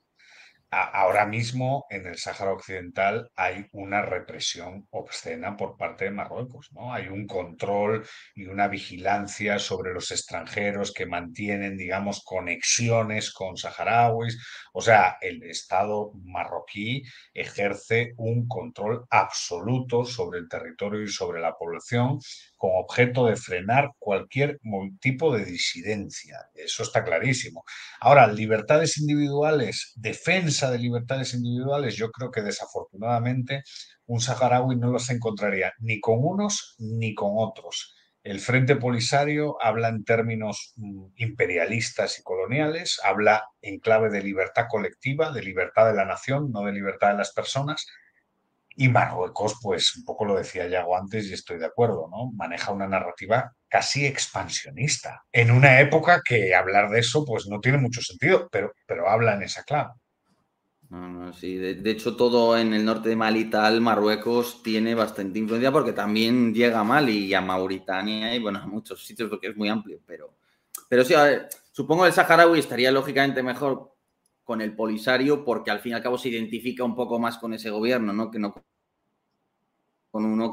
ahora 0.70 1.24
mismo 1.26 1.86
en 1.90 2.06
el 2.06 2.16
Sáhara 2.18 2.52
Occidental 2.52 3.30
hay 3.36 3.66
una 3.72 4.02
represión 4.02 4.86
obscena 4.90 5.56
por 5.56 5.76
parte 5.76 6.04
de 6.04 6.10
Marruecos, 6.10 6.68
¿no? 6.72 6.92
Hay 6.92 7.08
un 7.08 7.26
control 7.26 8.06
y 8.34 8.46
una 8.46 8.68
vigilancia 8.68 9.58
sobre 9.58 9.94
los 9.94 10.10
extranjeros 10.10 10.92
que 10.92 11.06
mantienen, 11.06 11.76
digamos, 11.76 12.22
conexiones 12.24 13.32
con 13.32 13.56
saharauis. 13.56 14.38
O 14.72 14.82
sea, 14.82 15.16
el 15.20 15.42
Estado 15.42 16.12
marroquí 16.24 17.02
ejerce 17.32 18.12
un 18.16 18.46
control 18.46 19.06
absoluto 19.10 20.04
sobre 20.04 20.40
el 20.40 20.48
territorio 20.48 21.02
y 21.02 21.08
sobre 21.08 21.40
la 21.40 21.56
población 21.56 22.18
con 22.58 22.72
objeto 22.74 23.26
de 23.26 23.36
frenar 23.36 23.92
cualquier 23.98 24.60
tipo 25.00 25.34
de 25.34 25.44
disidencia. 25.44 26.36
Eso 26.54 26.82
está 26.82 27.04
clarísimo. 27.04 27.64
Ahora, 28.00 28.26
libertades 28.26 28.98
individuales, 28.98 29.92
defensa 29.96 30.70
de 30.70 30.78
libertades 30.78 31.32
individuales, 31.34 31.96
yo 31.96 32.10
creo 32.10 32.30
que 32.30 32.42
desafortunadamente 32.42 33.62
un 34.06 34.20
saharaui 34.20 34.76
no 34.76 34.90
los 34.90 35.08
encontraría 35.08 35.72
ni 35.78 36.00
con 36.00 36.18
unos 36.20 36.74
ni 36.78 37.14
con 37.14 37.30
otros. 37.36 37.94
El 38.24 38.40
Frente 38.40 38.76
Polisario 38.76 39.56
habla 39.62 39.88
en 39.88 40.04
términos 40.04 40.72
mm, 40.76 41.06
imperialistas 41.16 42.18
y 42.18 42.22
coloniales, 42.22 43.00
habla 43.04 43.44
en 43.62 43.78
clave 43.78 44.10
de 44.10 44.22
libertad 44.22 44.66
colectiva, 44.68 45.30
de 45.30 45.42
libertad 45.42 45.86
de 45.86 45.94
la 45.94 46.04
nación, 46.04 46.50
no 46.50 46.62
de 46.64 46.72
libertad 46.72 47.12
de 47.12 47.18
las 47.18 47.32
personas, 47.32 47.86
y 48.80 48.88
Marruecos, 48.88 49.56
pues 49.60 49.96
un 49.96 50.04
poco 50.04 50.24
lo 50.24 50.36
decía 50.36 50.68
Yago 50.68 50.96
antes 50.96 51.26
y 51.26 51.32
estoy 51.32 51.58
de 51.58 51.66
acuerdo, 51.66 52.08
¿no? 52.08 52.30
Maneja 52.32 52.70
una 52.70 52.86
narrativa 52.86 53.52
casi 53.68 54.06
expansionista, 54.06 55.24
en 55.32 55.50
una 55.50 55.80
época 55.80 56.22
que 56.24 56.54
hablar 56.54 56.88
de 56.88 57.00
eso 57.00 57.24
pues 57.24 57.48
no 57.48 57.60
tiene 57.60 57.78
mucho 57.78 58.00
sentido, 58.00 58.48
pero, 58.52 58.72
pero 58.86 59.08
habla 59.08 59.34
en 59.34 59.42
esa 59.42 59.64
clave. 59.64 59.90
Sí. 61.34 61.56
De, 61.56 61.90
hecho, 61.90 62.16
todo 62.16 62.56
en 62.56 62.72
el 62.72 62.84
norte 62.84 63.10
de 63.10 63.16
Mali 63.16 63.50
tal, 63.50 63.80
Marruecos 63.80 64.62
tiene 64.62 64.94
bastante 64.94 65.40
influencia 65.40 65.72
porque 65.72 65.92
también 65.92 66.54
llega 66.54 66.78
a 66.80 66.84
Mali 66.84 67.26
y 67.26 67.34
a 67.34 67.42
Mauritania 67.42 68.34
y 68.34 68.38
bueno, 68.38 68.60
a 68.60 68.66
muchos 68.66 69.04
sitios 69.04 69.28
porque 69.28 69.48
es 69.48 69.56
muy 69.56 69.68
amplio. 69.68 70.00
Pero, 70.06 70.38
pero 70.88 71.04
sí, 71.04 71.12
a 71.14 71.24
ver, 71.24 71.48
supongo 71.72 72.06
el 72.06 72.12
saharaui 72.12 72.60
estaría 72.60 72.90
lógicamente 72.90 73.42
mejor 73.42 73.92
con 74.44 74.62
el 74.62 74.74
Polisario 74.74 75.44
porque 75.44 75.70
al 75.70 75.80
fin 75.80 75.92
y 75.92 75.94
al 75.96 76.02
cabo 76.02 76.16
se 76.16 76.30
identifica 76.30 76.84
un 76.84 76.94
poco 76.94 77.18
más 77.18 77.36
con 77.36 77.52
ese 77.52 77.68
gobierno, 77.68 78.14
¿no? 78.14 78.30
Que 78.30 78.38
no 78.38 78.54
con 80.18 80.26
uno 80.26 80.50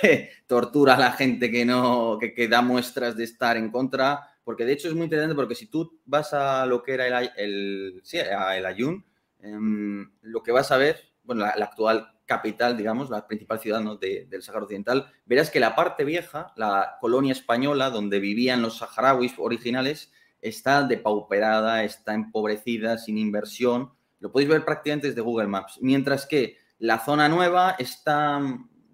que, 0.00 0.30
tortura 0.46 0.94
a 0.94 0.98
la 0.98 1.12
gente 1.12 1.50
que 1.50 1.64
no, 1.64 2.18
que, 2.20 2.48
da 2.48 2.62
muestras 2.62 3.16
de 3.16 3.24
estar 3.24 3.56
en 3.56 3.70
contra, 3.70 4.36
porque 4.44 4.64
de 4.64 4.74
hecho 4.74 4.86
es 4.86 4.94
muy 4.94 5.04
interesante 5.04 5.34
porque 5.34 5.56
si 5.56 5.66
tú 5.66 6.00
vas 6.04 6.32
a 6.32 6.64
lo 6.66 6.84
que 6.84 6.94
era 6.94 7.06
el, 7.08 7.30
el, 7.36 8.00
sí, 8.04 8.18
el 8.18 8.64
Ayun, 8.64 9.04
em, 9.40 10.08
lo 10.20 10.42
que 10.42 10.52
vas 10.52 10.70
a 10.70 10.76
ver, 10.76 11.00
bueno, 11.24 11.44
la, 11.44 11.64
actual 11.64 12.12
capital, 12.26 12.76
digamos, 12.76 13.10
la 13.10 13.26
principal 13.26 13.58
ciudad 13.58 13.82
del 13.98 14.42
Sahara 14.42 14.64
Occidental, 14.64 15.10
verás 15.26 15.50
que 15.50 15.58
la 15.58 15.74
parte 15.74 16.04
vieja, 16.04 16.52
la 16.56 16.96
colonia 17.00 17.32
española 17.32 17.90
donde 17.90 18.20
vivían 18.20 18.62
los 18.62 18.78
saharauis 18.78 19.34
originales, 19.36 20.12
está 20.40 20.84
depauperada, 20.84 21.82
está 21.82 22.14
empobrecida, 22.14 22.98
sin 22.98 23.18
inversión. 23.18 23.90
Lo 24.20 24.30
podéis 24.30 24.50
ver 24.50 24.64
prácticamente 24.64 25.08
desde 25.08 25.20
Google 25.20 25.48
Maps. 25.48 25.78
Mientras 25.80 26.24
que 26.24 26.56
la 26.78 27.00
zona 27.00 27.28
nueva 27.28 27.76
está 27.78 28.40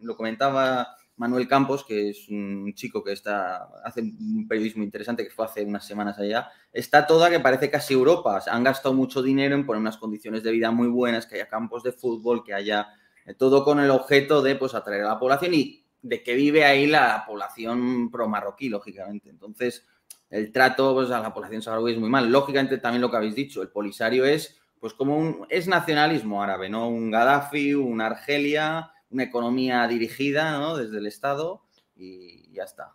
lo 0.01 0.17
comentaba 0.17 0.97
Manuel 1.19 1.49
Campos, 1.49 1.85
que 1.85 2.11
es 2.11 2.29
un 2.29 2.73
chico 2.75 3.03
que 3.03 3.13
está, 3.13 3.69
hace 3.85 4.01
un 4.01 4.47
periodismo 4.49 4.85
interesante 4.85 5.25
que 5.25 5.31
fue 5.31 5.45
hace 5.45 5.65
unas 5.65 5.85
semanas 5.85 6.19
allá, 6.19 6.51
está 6.73 7.07
toda 7.07 7.29
que 7.29 7.41
parece 7.41 7.71
casi 7.71 7.95
Europa. 7.95 8.41
Han 8.49 8.63
gastado 8.63 8.95
mucho 8.95 9.21
dinero 9.21 9.57
en 9.57 9.67
poner 9.67 9.81
unas 9.81 9.97
condiciones 9.97 10.45
de 10.45 10.53
vida 10.53 10.71
muy 10.71 10.87
buenas, 10.89 11.27
que 11.27 11.35
haya 11.35 11.49
campos 11.49 11.83
de 11.83 11.93
fútbol, 11.93 12.45
que 12.45 12.55
haya 12.55 12.89
eh, 13.27 13.35
todo 13.35 13.65
con 13.65 13.81
el 13.81 13.91
objeto 13.91 14.43
de 14.43 14.55
pues, 14.55 14.75
atraer 14.75 15.03
a 15.05 15.09
la 15.09 15.19
población 15.19 15.55
y 15.55 15.85
de 16.01 16.23
que 16.23 16.35
vive 16.35 16.65
ahí 16.65 16.87
la 16.87 17.25
población 17.27 18.11
pro-marroquí, 18.13 18.69
lógicamente. 18.69 19.29
Entonces, 19.29 19.85
el 20.31 20.53
trato 20.53 20.95
pues, 20.95 21.11
a 21.11 21.21
la 21.21 21.35
población 21.35 21.63
saharaui 21.63 21.93
es 21.93 21.99
muy 21.99 22.11
mal. 22.11 22.31
Lógicamente, 22.31 22.79
también 22.79 23.03
lo 23.03 23.11
que 23.11 23.17
habéis 23.17 23.35
dicho, 23.35 23.61
el 23.61 23.71
polisario 23.71 24.25
es 24.25 24.57
pues 24.79 24.95
como 24.95 25.19
un, 25.19 25.47
es 25.49 25.67
nacionalismo 25.67 26.41
árabe, 26.41 26.69
¿no? 26.69 26.89
Un 26.89 27.11
Gaddafi, 27.11 27.75
un 27.75 28.01
Argelia, 28.01 28.93
una 29.11 29.25
economía 29.25 29.87
dirigida 29.87 30.75
desde 30.77 30.99
el 30.99 31.07
Estado 31.07 31.63
y 31.97 32.53
ya 32.53 32.65
está. 32.65 32.95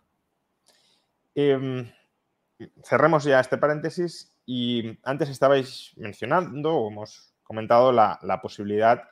Em, 1.34 1.90
cerremos 2.82 3.24
ya 3.24 3.40
este 3.40 3.58
paréntesis 3.58 4.32
y 4.46 4.98
antes 5.02 5.28
estabais 5.28 5.92
mencionando 5.96 6.74
o 6.74 6.90
hemos 6.90 7.34
comentado 7.42 7.92
la, 7.92 8.40
posibilidad 8.42 9.02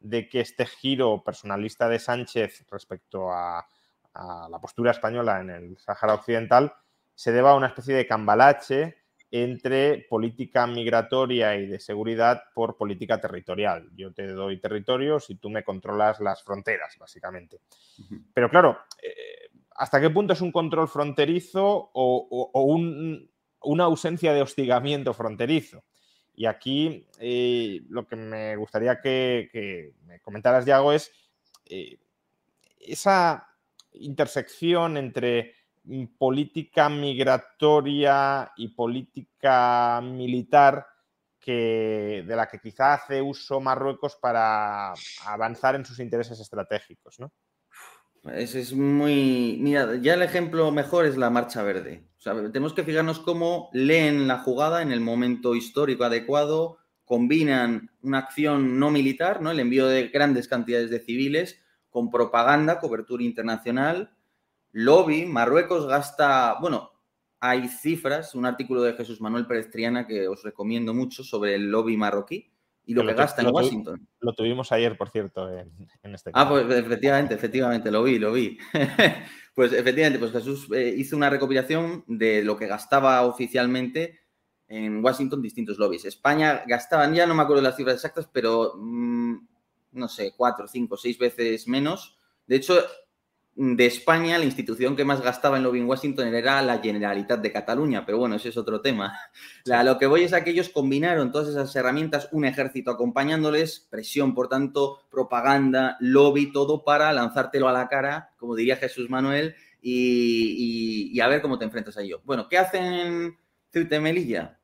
de 0.00 0.28
que 0.28 0.40
este 0.40 0.66
giro 0.66 1.22
personalista 1.24 1.88
de 1.88 1.98
Sánchez 1.98 2.64
respecto 2.70 3.32
a, 3.32 3.66
la 4.50 4.58
postura 4.60 4.90
española 4.90 5.40
en 5.40 5.50
el 5.50 5.78
Sáhara 5.78 6.14
Occidental 6.14 6.74
se 7.14 7.30
deba 7.30 7.52
a 7.52 7.54
una 7.54 7.68
especie 7.68 7.94
de 7.94 8.06
cambalache 8.06 8.96
entre 9.30 10.06
política 10.08 10.66
migratoria 10.66 11.54
y 11.56 11.66
de 11.66 11.80
seguridad 11.80 12.44
por 12.54 12.76
política 12.76 13.20
territorial. 13.20 13.90
Yo 13.94 14.12
te 14.12 14.26
doy 14.26 14.58
territorios 14.58 15.28
y 15.28 15.36
tú 15.36 15.50
me 15.50 15.64
controlas 15.64 16.20
las 16.20 16.42
fronteras, 16.42 16.96
básicamente. 16.98 17.60
Pero 18.32 18.48
claro, 18.48 18.78
eh, 19.02 19.50
¿hasta 19.76 20.00
qué 20.00 20.08
punto 20.08 20.32
es 20.32 20.40
un 20.40 20.52
control 20.52 20.88
fronterizo 20.88 21.90
o, 21.92 22.78
una 23.60 23.84
ausencia 23.84 24.32
de 24.32 24.42
hostigamiento 24.42 25.12
fronterizo? 25.12 25.84
Y 26.34 26.46
aquí 26.46 27.06
eh, 27.18 27.82
lo 27.88 28.06
que 28.06 28.16
me 28.16 28.56
gustaría 28.56 29.00
que, 29.00 29.92
me 30.06 30.20
comentaras, 30.20 30.64
Yago, 30.64 30.92
es 30.92 31.12
eh, 31.66 31.98
esa 32.80 33.46
intersección 33.92 34.96
entre 34.96 35.54
política 36.18 36.88
migratoria 36.88 38.52
y 38.56 38.68
política 38.68 40.00
militar 40.02 40.86
que, 41.40 42.24
de 42.26 42.36
la 42.36 42.46
que 42.46 42.60
quizá 42.60 42.94
hace 42.94 43.22
uso 43.22 43.60
Marruecos 43.60 44.16
para 44.16 44.92
avanzar 45.24 45.74
en 45.76 45.84
sus 45.84 45.98
intereses 45.98 46.38
estratégicos, 46.40 47.18
¿no? 47.18 47.32
Ese 48.34 48.60
es 48.60 48.74
muy. 48.74 49.58
Mira, 49.60 49.96
ya 49.96 50.14
el 50.14 50.22
ejemplo 50.22 50.70
mejor 50.70 51.06
es 51.06 51.16
la 51.16 51.30
Marcha 51.30 51.62
Verde. 51.62 52.04
tenemos 52.22 52.74
que 52.74 52.84
fijarnos 52.84 53.20
cómo 53.20 53.70
leen 53.72 54.28
la 54.28 54.40
jugada 54.40 54.82
en 54.82 54.92
el 54.92 55.00
momento 55.00 55.54
histórico 55.54 56.04
adecuado, 56.04 56.78
combinan 57.04 57.90
una 58.02 58.18
acción 58.18 58.78
no 58.78 58.90
militar, 58.90 59.40
¿no? 59.40 59.50
El 59.50 59.60
envío 59.60 59.86
de 59.86 60.08
grandes 60.08 60.48
cantidades 60.48 60.90
de 60.90 61.00
civiles 61.00 61.62
con 61.88 62.10
propaganda, 62.10 62.80
cobertura 62.80 63.22
internacional 63.22 64.17
Lobby, 64.72 65.26
Marruecos 65.26 65.86
gasta, 65.86 66.56
bueno, 66.60 66.90
hay 67.40 67.68
cifras, 67.68 68.34
un 68.34 68.46
artículo 68.46 68.82
de 68.82 68.94
Jesús 68.94 69.20
Manuel 69.20 69.46
Pérez 69.46 69.70
Triana 69.70 70.06
que 70.06 70.28
os 70.28 70.42
recomiendo 70.42 70.94
mucho 70.94 71.22
sobre 71.22 71.54
el 71.54 71.70
lobby 71.70 71.96
marroquí 71.96 72.52
y 72.84 72.94
lo 72.94 73.06
que, 73.06 73.12
gasta 73.12 73.42
en 73.42 73.54
Washington. 73.54 74.08
Lo 74.20 74.32
tuvimos 74.32 74.72
ayer, 74.72 74.96
por 74.96 75.10
cierto, 75.10 75.48
en, 75.52 76.14
este 76.14 76.30
Ah, 76.32 76.48
pues 76.48 76.64
efectivamente, 76.70 77.34
efectivamente, 77.34 77.90
lo 77.90 78.02
vi, 78.02 78.18
lo 78.18 78.32
vi. 78.32 78.58
pues 79.54 79.74
efectivamente, 79.74 80.18
pues 80.18 80.32
Jesús 80.32 80.68
eh, 80.72 80.94
hizo 80.96 81.14
una 81.14 81.28
recopilación 81.28 82.02
de 82.06 82.42
lo 82.42 82.56
que 82.56 82.66
gastaba 82.66 83.22
oficialmente 83.26 84.20
en 84.68 85.04
Washington 85.04 85.42
distintos 85.42 85.78
lobbies. 85.78 86.06
España 86.06 86.62
gastaban, 86.66 87.14
ya 87.14 87.26
no 87.26 87.34
me 87.34 87.42
acuerdo 87.42 87.62
las 87.62 87.76
cifras 87.76 87.96
exactas, 87.96 88.28
pero 88.32 88.72
mm, 88.76 89.36
no 89.92 90.08
sé, 90.08 90.32
cuatro, 90.34 90.66
cinco, 90.66 90.96
seis 90.96 91.18
veces 91.18 91.68
menos. 91.68 92.18
De 92.46 92.56
hecho, 92.56 92.82
de 93.60 93.86
España, 93.86 94.38
la 94.38 94.44
institución 94.44 94.94
que 94.94 95.04
más 95.04 95.20
gastaba 95.20 95.56
en 95.56 95.64
lobby 95.64 95.80
en 95.80 95.88
Washington 95.88 96.32
era 96.32 96.62
la 96.62 96.78
Generalitat 96.78 97.40
de 97.40 97.50
Cataluña, 97.50 98.06
pero 98.06 98.18
bueno, 98.18 98.36
ese 98.36 98.50
es 98.50 98.56
otro 98.56 98.80
tema. 98.80 99.18
lo 99.84 99.98
que 99.98 100.06
voy 100.06 100.22
es 100.22 100.32
a 100.32 100.44
que 100.44 100.50
ellos 100.50 100.68
combinaron 100.68 101.32
todas 101.32 101.48
esas 101.48 101.74
herramientas, 101.74 102.28
un 102.30 102.44
ejército 102.44 102.92
acompañándoles, 102.92 103.80
presión, 103.90 104.32
por 104.32 104.48
tanto, 104.48 105.00
propaganda, 105.10 105.96
lobby, 105.98 106.52
todo 106.52 106.84
para 106.84 107.12
lanzártelo 107.12 107.68
a 107.68 107.72
la 107.72 107.88
cara, 107.88 108.30
como 108.36 108.54
diría 108.54 108.76
Jesús 108.76 109.10
Manuel, 109.10 109.56
y, 109.82 111.18
a 111.20 111.26
ver 111.26 111.42
cómo 111.42 111.58
te 111.58 111.64
enfrentas 111.64 111.96
a 111.96 112.02
ello. 112.02 112.20
Bueno, 112.24 112.48
¿qué 112.48 112.58
hacen 112.58 112.84
en 112.84 113.38
Ceuta 113.72 113.96
y 113.96 114.00
Melilla? 114.00 114.60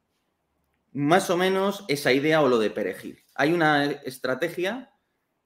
Más 0.92 1.30
o 1.30 1.36
menos 1.36 1.84
esa 1.88 2.12
idea 2.12 2.42
o 2.42 2.48
lo 2.48 2.60
de 2.60 2.70
perejil. 2.70 3.24
Hay 3.34 3.52
una 3.52 3.86
estrategia 3.86 4.92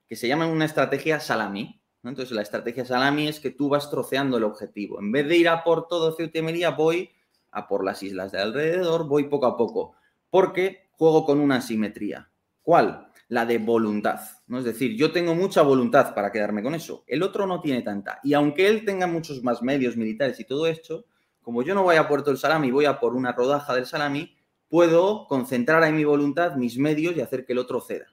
que 0.06 0.16
se 0.16 0.28
llama 0.28 0.46
una 0.46 0.66
estrategia 0.66 1.18
salami, 1.18 1.77
entonces, 2.04 2.34
la 2.34 2.42
estrategia 2.42 2.84
Salami 2.84 3.28
es 3.28 3.40
que 3.40 3.50
tú 3.50 3.68
vas 3.68 3.90
troceando 3.90 4.36
el 4.36 4.44
objetivo. 4.44 5.00
En 5.00 5.10
vez 5.10 5.26
de 5.26 5.36
ir 5.36 5.48
a 5.48 5.64
por 5.64 5.88
todo 5.88 6.12
Ceuta 6.12 6.40
voy 6.76 7.10
a 7.50 7.66
por 7.66 7.84
las 7.84 8.02
islas 8.02 8.30
de 8.32 8.40
alrededor, 8.40 9.08
voy 9.08 9.24
poco 9.24 9.46
a 9.46 9.56
poco, 9.56 9.94
porque 10.30 10.90
juego 10.92 11.24
con 11.24 11.40
una 11.40 11.56
asimetría. 11.56 12.30
¿Cuál? 12.62 13.08
La 13.28 13.44
de 13.46 13.58
voluntad. 13.58 14.20
¿no? 14.46 14.58
Es 14.58 14.64
decir, 14.64 14.96
yo 14.96 15.10
tengo 15.10 15.34
mucha 15.34 15.62
voluntad 15.62 16.14
para 16.14 16.30
quedarme 16.30 16.62
con 16.62 16.74
eso, 16.74 17.04
el 17.06 17.22
otro 17.22 17.46
no 17.46 17.60
tiene 17.60 17.82
tanta. 17.82 18.20
Y 18.22 18.34
aunque 18.34 18.68
él 18.68 18.84
tenga 18.84 19.06
muchos 19.06 19.42
más 19.42 19.62
medios 19.62 19.96
militares 19.96 20.38
y 20.38 20.44
todo 20.44 20.66
esto, 20.66 21.06
como 21.42 21.62
yo 21.62 21.74
no 21.74 21.82
voy 21.82 21.96
a 21.96 22.06
Puerto 22.06 22.30
del 22.30 22.38
Salami, 22.38 22.70
voy 22.70 22.84
a 22.84 23.00
por 23.00 23.14
una 23.14 23.32
rodaja 23.32 23.74
del 23.74 23.86
Salami, 23.86 24.36
puedo 24.68 25.26
concentrar 25.26 25.82
en 25.84 25.96
mi 25.96 26.04
voluntad 26.04 26.56
mis 26.56 26.78
medios 26.78 27.16
y 27.16 27.22
hacer 27.22 27.44
que 27.44 27.54
el 27.54 27.58
otro 27.58 27.80
ceda. 27.80 28.06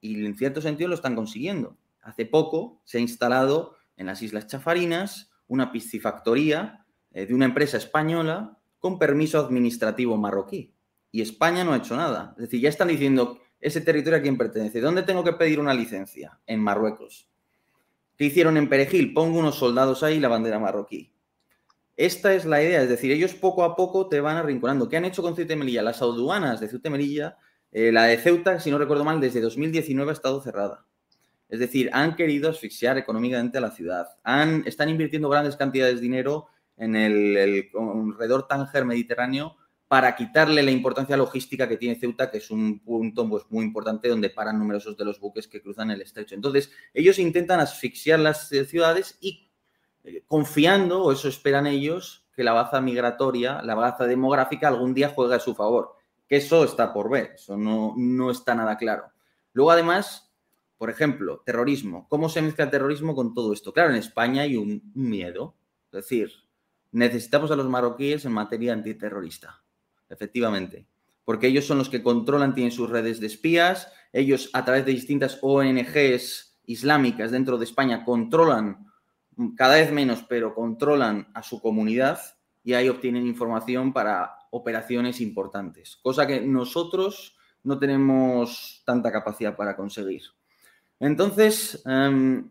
Y 0.00 0.24
en 0.24 0.36
cierto 0.36 0.60
sentido 0.60 0.88
lo 0.88 0.94
están 0.94 1.14
consiguiendo 1.14 1.76
hace 2.08 2.26
poco 2.26 2.80
se 2.84 2.98
ha 2.98 3.00
instalado 3.00 3.76
en 3.96 4.06
las 4.06 4.22
Islas 4.22 4.46
Chafarinas 4.46 5.30
una 5.46 5.70
piscifactoría 5.72 6.86
eh, 7.12 7.26
de 7.26 7.34
una 7.34 7.44
empresa 7.44 7.76
española 7.76 8.58
con 8.78 8.98
permiso 8.98 9.38
administrativo 9.38 10.16
marroquí. 10.16 10.74
Y 11.10 11.20
España 11.20 11.64
no 11.64 11.72
ha 11.72 11.78
hecho 11.78 11.96
nada. 11.96 12.34
Es 12.36 12.42
decir, 12.42 12.60
ya 12.60 12.68
están 12.68 12.88
diciendo 12.88 13.40
ese 13.60 13.80
territorio 13.80 14.18
a 14.18 14.22
quién 14.22 14.38
pertenece. 14.38 14.80
¿Dónde 14.80 15.02
tengo 15.02 15.24
que 15.24 15.32
pedir 15.32 15.60
una 15.60 15.74
licencia? 15.74 16.40
En 16.46 16.60
Marruecos. 16.60 17.28
¿Qué 18.16 18.26
hicieron 18.26 18.56
en 18.56 18.68
Perejil? 18.68 19.12
Pongo 19.12 19.38
unos 19.38 19.56
soldados 19.56 20.02
ahí 20.02 20.16
y 20.16 20.20
la 20.20 20.28
bandera 20.28 20.58
marroquí. 20.58 21.12
Esta 21.96 22.32
es 22.34 22.44
la 22.44 22.62
idea, 22.62 22.82
es 22.82 22.88
decir, 22.88 23.10
ellos 23.10 23.34
poco 23.34 23.64
a 23.64 23.74
poco 23.74 24.08
te 24.08 24.20
van 24.20 24.36
arrinconando. 24.36 24.88
¿Qué 24.88 24.96
han 24.96 25.04
hecho 25.04 25.22
con 25.22 25.34
Ceuta 25.34 25.54
y 25.54 25.56
Melilla? 25.56 25.82
Las 25.82 26.00
aduanas 26.00 26.60
de 26.60 26.68
Ceuta 26.68 26.88
y 26.88 26.92
Melilla, 26.92 27.36
eh, 27.72 27.90
la 27.90 28.04
de 28.04 28.16
Ceuta, 28.18 28.60
si 28.60 28.70
no 28.70 28.78
recuerdo 28.78 29.04
mal, 29.04 29.20
desde 29.20 29.40
2019 29.40 30.10
ha 30.10 30.14
estado 30.14 30.40
cerrada. 30.40 30.87
Es 31.48 31.60
decir, 31.60 31.90
han 31.92 32.14
querido 32.16 32.50
asfixiar 32.50 32.98
económicamente 32.98 33.58
a 33.58 33.62
la 33.62 33.70
ciudad. 33.70 34.08
Han, 34.22 34.64
están 34.66 34.88
invirtiendo 34.88 35.28
grandes 35.28 35.56
cantidades 35.56 35.96
de 35.96 36.02
dinero 36.02 36.48
en 36.76 36.94
el, 36.94 37.36
el 37.36 37.70
Tánger 38.48 38.84
Mediterráneo 38.84 39.56
para 39.88 40.14
quitarle 40.14 40.62
la 40.62 40.70
importancia 40.70 41.16
logística 41.16 41.66
que 41.66 41.78
tiene 41.78 41.98
Ceuta, 41.98 42.30
que 42.30 42.38
es 42.38 42.50
un 42.50 42.80
punto 42.80 43.26
pues, 43.28 43.44
muy 43.48 43.64
importante 43.64 44.08
donde 44.08 44.28
paran 44.28 44.58
numerosos 44.58 44.96
de 44.98 45.04
los 45.06 45.18
buques 45.18 45.48
que 45.48 45.62
cruzan 45.62 45.90
el 45.90 46.02
estrecho. 46.02 46.34
Entonces, 46.34 46.70
ellos 46.92 47.18
intentan 47.18 47.58
asfixiar 47.58 48.20
las 48.20 48.52
eh, 48.52 48.66
ciudades 48.66 49.16
y 49.20 49.48
eh, 50.04 50.22
confiando, 50.26 51.02
o 51.02 51.12
eso 51.12 51.28
esperan 51.28 51.66
ellos, 51.66 52.26
que 52.36 52.44
la 52.44 52.52
baza 52.52 52.82
migratoria, 52.82 53.62
la 53.62 53.74
baza 53.74 54.04
demográfica 54.04 54.68
algún 54.68 54.92
día 54.92 55.08
juegue 55.08 55.34
a 55.34 55.40
su 55.40 55.54
favor. 55.54 55.96
Que 56.28 56.36
eso 56.36 56.62
está 56.64 56.92
por 56.92 57.10
ver, 57.10 57.32
eso 57.36 57.56
no, 57.56 57.94
no 57.96 58.30
está 58.30 58.54
nada 58.54 58.76
claro. 58.76 59.10
Luego, 59.54 59.70
además, 59.70 60.27
por 60.78 60.90
ejemplo, 60.90 61.42
terrorismo. 61.44 62.06
¿Cómo 62.08 62.28
se 62.28 62.40
mezcla 62.40 62.64
el 62.64 62.70
terrorismo 62.70 63.14
con 63.14 63.34
todo 63.34 63.52
esto? 63.52 63.72
Claro, 63.72 63.90
en 63.90 63.96
España 63.96 64.42
hay 64.42 64.56
un, 64.56 64.90
miedo. 64.94 65.56
Es 65.86 66.04
decir, 66.04 66.30
necesitamos 66.92 67.50
a 67.50 67.56
los 67.56 67.68
marroquíes 67.68 68.24
en 68.24 68.32
materia 68.32 68.72
antiterrorista. 68.72 69.62
Efectivamente. 70.08 70.86
Porque 71.24 71.48
ellos 71.48 71.66
son 71.66 71.78
los 71.78 71.90
que 71.90 72.02
controlan, 72.02 72.54
tienen 72.54 72.70
sus 72.70 72.88
redes 72.88 73.20
de 73.20 73.26
espías. 73.26 73.92
Ellos, 74.12 74.50
a 74.52 74.64
través 74.64 74.86
de 74.86 74.92
distintas 74.92 75.38
ONGs 75.42 76.60
islámicas 76.64 77.32
dentro 77.32 77.58
de 77.58 77.64
España, 77.64 78.04
controlan 78.04 78.86
cada 79.56 79.74
vez 79.74 79.92
menos, 79.92 80.24
pero 80.28 80.54
controlan 80.54 81.28
a 81.34 81.42
su 81.42 81.60
comunidad 81.60 82.20
y 82.64 82.74
ahí 82.74 82.88
obtienen 82.88 83.26
información 83.26 83.92
para 83.92 84.38
operaciones 84.50 85.20
importantes. 85.20 85.98
Cosa 86.02 86.26
que 86.26 86.40
nosotros 86.40 87.36
no 87.62 87.78
tenemos 87.78 88.82
tanta 88.84 89.12
capacidad 89.12 89.56
para 89.56 89.76
conseguir. 89.76 90.22
Entonces, 91.00 91.82
em, 91.86 92.50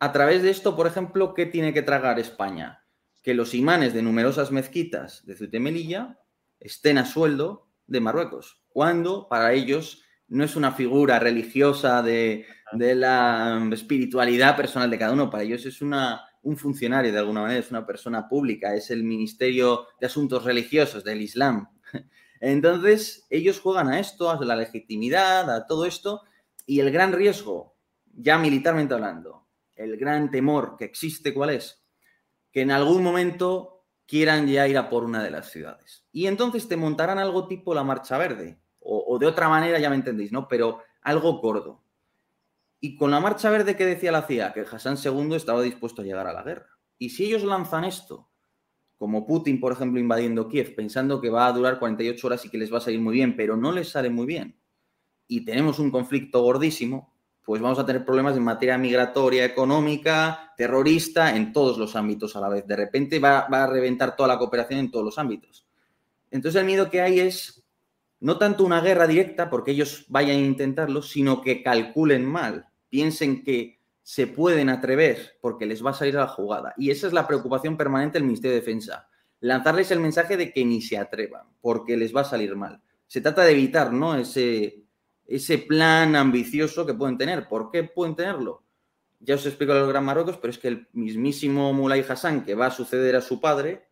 a 0.00 0.12
través 0.12 0.42
de 0.42 0.50
esto, 0.50 0.74
por 0.74 0.86
ejemplo, 0.86 1.34
¿qué 1.34 1.46
tiene 1.46 1.72
que 1.72 1.82
tragar 1.82 2.18
España? 2.18 2.84
Que 3.22 3.34
los 3.34 3.54
imanes 3.54 3.94
de 3.94 4.02
numerosas 4.02 4.50
mezquitas 4.50 5.24
de 5.26 5.36
Ceuta 5.36 5.60
Melilla 5.60 6.18
estén 6.58 6.98
a 6.98 7.06
sueldo 7.06 7.68
de 7.86 8.00
Marruecos, 8.00 8.62
cuando 8.68 9.28
para 9.28 9.52
ellos 9.52 10.02
no 10.28 10.44
es 10.44 10.56
una 10.56 10.72
figura 10.72 11.18
religiosa 11.18 12.02
de, 12.02 12.46
la 12.72 13.68
espiritualidad 13.72 14.56
personal 14.56 14.90
de 14.90 14.98
cada 14.98 15.12
uno, 15.12 15.28
para 15.28 15.42
ellos 15.42 15.66
es 15.66 15.82
una, 15.82 16.22
un 16.42 16.56
funcionario 16.56 17.12
de 17.12 17.18
alguna 17.18 17.42
manera, 17.42 17.60
es 17.60 17.70
una 17.70 17.86
persona 17.86 18.28
pública, 18.28 18.74
es 18.74 18.90
el 18.90 19.04
Ministerio 19.04 19.86
de 20.00 20.06
Asuntos 20.06 20.44
Religiosos 20.44 21.04
del 21.04 21.20
Islam. 21.20 21.68
Entonces, 22.40 23.26
ellos 23.28 23.60
juegan 23.60 23.88
a 23.88 24.00
esto, 24.00 24.30
a 24.30 24.42
la 24.42 24.56
legitimidad, 24.56 25.50
a 25.54 25.66
todo 25.66 25.84
esto, 25.84 26.22
y 26.66 26.80
el 26.80 26.90
gran 26.90 27.12
riesgo, 27.12 27.76
ya 28.04 28.38
militarmente 28.38 28.94
hablando, 28.94 29.48
el 29.74 29.96
gran 29.96 30.30
temor 30.30 30.76
que 30.78 30.84
existe, 30.84 31.34
¿cuál 31.34 31.50
es? 31.50 31.84
Que 32.50 32.62
en 32.62 32.70
algún 32.70 33.02
momento 33.02 33.86
quieran 34.06 34.46
ya 34.46 34.68
ir 34.68 34.76
a 34.76 34.90
por 34.90 35.04
una 35.04 35.22
de 35.22 35.30
las 35.30 35.50
ciudades. 35.50 36.06
Y 36.12 36.26
entonces 36.26 36.68
te 36.68 36.76
montarán 36.76 37.18
algo 37.18 37.48
tipo 37.48 37.74
la 37.74 37.84
Marcha 37.84 38.18
Verde, 38.18 38.60
o, 38.84 39.16
de 39.18 39.26
otra 39.26 39.48
manera, 39.48 39.78
ya 39.78 39.88
me 39.90 39.96
entendéis, 39.96 40.32
¿no? 40.32 40.48
Pero 40.48 40.82
algo 41.02 41.40
gordo. 41.40 41.84
Y 42.80 42.96
con 42.96 43.12
la 43.12 43.20
Marcha 43.20 43.48
Verde 43.48 43.76
que 43.76 43.86
decía 43.86 44.10
la 44.10 44.22
CIA, 44.22 44.52
que 44.52 44.62
Hassan 44.62 44.96
II 45.02 45.36
estaba 45.36 45.62
dispuesto 45.62 46.02
a 46.02 46.04
llegar 46.04 46.26
a 46.26 46.32
la 46.32 46.42
guerra. 46.42 46.66
Y 46.98 47.10
si 47.10 47.26
ellos 47.26 47.44
lanzan 47.44 47.84
esto, 47.84 48.28
como 48.96 49.26
Putin, 49.26 49.60
por 49.60 49.72
ejemplo, 49.72 50.00
invadiendo 50.00 50.48
Kiev, 50.48 50.74
pensando 50.74 51.20
que 51.20 51.30
va 51.30 51.46
a 51.46 51.52
durar 51.52 51.78
48 51.78 52.26
horas 52.26 52.44
y 52.44 52.50
que 52.50 52.58
les 52.58 52.72
va 52.72 52.78
a 52.78 52.80
salir 52.80 53.00
muy 53.00 53.14
bien, 53.14 53.36
pero 53.36 53.56
no 53.56 53.72
les 53.72 53.88
sale 53.88 54.10
muy 54.10 54.26
bien, 54.26 54.60
y 55.32 55.46
tenemos 55.46 55.78
un 55.78 55.90
conflicto 55.90 56.42
gordísimo, 56.42 57.10
pues 57.42 57.62
vamos 57.62 57.78
a 57.78 57.86
tener 57.86 58.04
problemas 58.04 58.36
en 58.36 58.44
materia 58.44 58.76
migratoria, 58.76 59.46
económica, 59.46 60.52
terrorista, 60.58 61.34
en 61.34 61.54
todos 61.54 61.78
los 61.78 61.96
ámbitos 61.96 62.36
a 62.36 62.40
la 62.40 62.50
vez. 62.50 62.66
De 62.66 62.76
repente 62.76 63.18
va, 63.18 63.38
a 63.38 63.66
reventar 63.66 64.14
toda 64.14 64.28
la 64.28 64.38
cooperación 64.38 64.78
en 64.78 64.90
todos 64.90 65.06
los 65.06 65.18
ámbitos. 65.18 65.66
Entonces 66.30 66.60
el 66.60 66.66
miedo 66.66 66.90
que 66.90 67.00
hay 67.00 67.20
es 67.20 67.64
no 68.20 68.36
tanto 68.36 68.62
una 68.62 68.82
guerra 68.82 69.06
directa, 69.06 69.48
porque 69.48 69.70
ellos 69.70 70.04
vayan 70.08 70.36
a 70.36 70.40
intentarlo, 70.40 71.00
sino 71.00 71.40
que 71.40 71.62
calculen 71.62 72.26
mal, 72.26 72.68
piensen 72.90 73.42
que 73.42 73.80
se 74.02 74.26
pueden 74.26 74.68
atrever 74.68 75.38
porque 75.40 75.64
les 75.64 75.82
va 75.82 75.90
a 75.90 75.94
salir 75.94 76.18
a 76.18 76.20
la 76.20 76.28
jugada. 76.28 76.74
Y 76.76 76.90
esa 76.90 77.06
es 77.06 77.14
la 77.14 77.26
preocupación 77.26 77.78
permanente 77.78 78.18
del 78.18 78.26
Ministerio 78.26 78.54
de 78.54 78.60
Defensa. 78.60 79.08
Lanzarles 79.40 79.90
el 79.92 80.00
mensaje 80.00 80.36
de 80.36 80.52
que 80.52 80.62
ni 80.62 80.82
se 80.82 80.98
atrevan, 80.98 81.46
porque 81.62 81.96
les 81.96 82.14
va 82.14 82.20
a 82.20 82.24
salir 82.24 82.54
mal. 82.54 82.82
Se 83.06 83.22
trata 83.22 83.42
de 83.42 83.52
evitar 83.52 83.92
¿no? 83.92 84.14
ese, 84.14 84.81
ese 85.36 85.58
plan 85.58 86.14
ambicioso 86.14 86.84
que 86.84 86.92
pueden 86.92 87.16
tener. 87.16 87.48
¿Por 87.48 87.70
qué 87.70 87.84
pueden 87.84 88.14
tenerlo? 88.14 88.62
Ya 89.20 89.36
os 89.36 89.46
explico 89.46 89.72
los 89.72 89.88
Gran 89.88 90.04
Marruecos, 90.04 90.36
pero 90.36 90.50
es 90.50 90.58
que 90.58 90.68
el 90.68 90.88
mismísimo 90.92 91.72
Mulay 91.72 92.04
Hassan, 92.06 92.44
que 92.44 92.54
va 92.54 92.66
a 92.66 92.70
suceder 92.70 93.16
a 93.16 93.22
su 93.22 93.40
padre, 93.40 93.88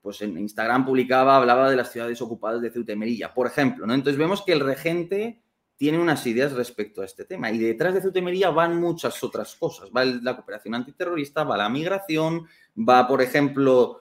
pues 0.00 0.22
en 0.22 0.38
Instagram 0.38 0.86
publicaba, 0.86 1.36
hablaba 1.36 1.68
de 1.68 1.76
las 1.76 1.92
ciudades 1.92 2.22
ocupadas 2.22 2.62
de 2.62 2.70
Ceuta 2.70 2.92
y 2.92 2.96
Melilla, 2.96 3.34
por 3.34 3.46
ejemplo, 3.46 3.86
¿no? 3.86 3.92
Entonces 3.92 4.18
vemos 4.18 4.42
que 4.42 4.52
el 4.52 4.60
regente 4.60 5.42
tiene 5.76 5.98
unas 5.98 6.26
ideas 6.26 6.52
respecto 6.52 7.02
a 7.02 7.04
este 7.04 7.24
tema 7.24 7.50
y 7.50 7.58
detrás 7.58 7.92
de 7.92 8.00
Ceuta 8.00 8.18
y 8.18 8.22
Melilla 8.22 8.50
van 8.50 8.80
muchas 8.80 9.22
otras 9.22 9.54
cosas. 9.56 9.90
Va 9.94 10.04
la 10.04 10.34
cooperación 10.34 10.74
antiterrorista, 10.74 11.44
va 11.44 11.58
la 11.58 11.68
migración, 11.68 12.46
va, 12.76 13.06
por 13.06 13.20
ejemplo, 13.20 13.99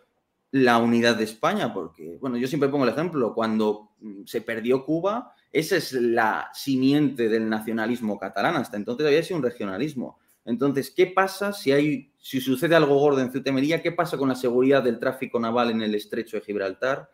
la 0.52 0.80
unidad 0.80 1.16
de 1.16 1.26
España, 1.26 1.74
porque, 1.74 2.18
bueno, 2.20 2.38
yo 2.38 2.47
siempre 2.47 2.70
pongo 2.70 2.84
el 2.84 2.91
ejemplo, 2.91 3.34
cuando 3.34 3.91
se 4.26 4.41
perdió 4.41 4.84
Cuba, 4.84 5.34
esa 5.52 5.78
es 5.78 5.93
la 5.93 6.50
simiente 6.54 7.30
del 7.30 7.50
nacionalismo 7.50 8.18
catalán, 8.18 8.56
hasta 8.56 8.78
entonces 8.78 9.06
había 9.06 9.24
sido 9.24 9.38
un 9.38 9.43
regionalismo. 9.43 10.20
Entonces, 10.45 10.91
¿qué 10.91 11.08
pasa 11.08 11.54
si 11.54 11.72
hay, 11.72 12.12
si 12.18 12.41
sucede 12.41 12.76
algo 12.76 12.97
gordo 12.97 13.22
en 13.22 13.32
Ceuta? 13.32 13.52
¿Qué 13.84 13.91
pasa 13.91 14.18
con 14.18 14.30
la 14.30 14.36
seguridad 14.36 14.82
del 14.82 15.00
tráfico 15.00 15.39
naval 15.39 15.70
en 15.70 15.82
el 15.82 15.93
estrecho 15.93 16.38
de 16.38 16.43
Gibraltar? 16.43 17.10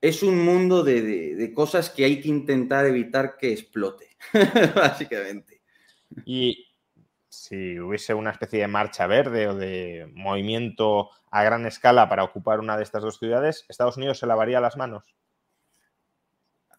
Es 0.00 0.22
un 0.22 0.42
mundo 0.44 0.82
de, 0.82 1.52
cosas 1.54 1.90
que 1.90 2.04
hay 2.04 2.20
que 2.20 2.28
intentar 2.28 2.86
evitar 2.86 3.36
que 3.36 3.52
explote, 3.52 4.16
básicamente. 4.74 5.60
Y 6.24 6.67
si 7.44 7.78
hubiese 7.78 8.14
una 8.14 8.30
especie 8.30 8.60
de 8.60 8.68
marcha 8.68 9.06
verde 9.06 9.48
o 9.48 9.54
de 9.54 10.10
movimiento 10.14 11.10
a 11.30 11.42
gran 11.42 11.66
escala 11.66 12.08
para 12.08 12.24
ocupar 12.24 12.60
una 12.60 12.76
de 12.76 12.82
estas 12.82 13.02
dos 13.02 13.18
ciudades, 13.18 13.64
¿Estados 13.68 13.96
Unidos 13.96 14.18
se 14.18 14.26
lavaría 14.26 14.60
las 14.60 14.76
manos? 14.76 15.16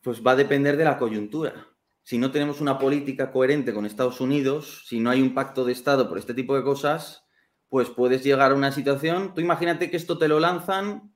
Pues 0.01 0.25
va 0.25 0.31
a 0.31 0.35
depender 0.35 0.77
de 0.77 0.85
la 0.85 0.97
coyuntura 0.97 1.67
si 2.09 2.17
no 2.17 2.31
tenemos 2.31 2.59
una 2.59 2.79
política 2.79 3.31
coherente 3.31 3.71
con 3.71 3.85
Estados 3.85 4.19
Unidos, 4.19 4.81
si 4.87 4.99
no 4.99 5.11
hay 5.11 5.21
un 5.21 5.35
pacto 5.35 5.63
de 5.63 5.73
Estado 5.73 6.09
por 6.09 6.17
este 6.17 6.33
tipo 6.33 6.55
de 6.55 6.63
cosas, 6.63 7.23
pues 7.67 7.91
puedes 7.91 8.23
llegar 8.23 8.51
a 8.51 8.55
una 8.55 8.71
situación, 8.71 9.35
tú 9.35 9.41
imagínate 9.41 9.91
que 9.91 9.97
esto 9.97 10.17
te 10.17 10.27
lo 10.27 10.39
lanzan, 10.39 11.13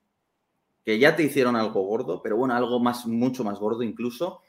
que 0.84 1.00
ya 1.00 1.16
te 1.16 1.24
hicieron 1.24 1.56
algo 1.56 1.82
gordo, 1.82 2.22
pero 2.22 2.36
bueno, 2.36 2.54
algo 2.54 2.78
más, 2.78 3.08
mucho 3.08 3.42
más 3.42 3.58
gordo 3.58 3.82
incluso, 3.82 4.42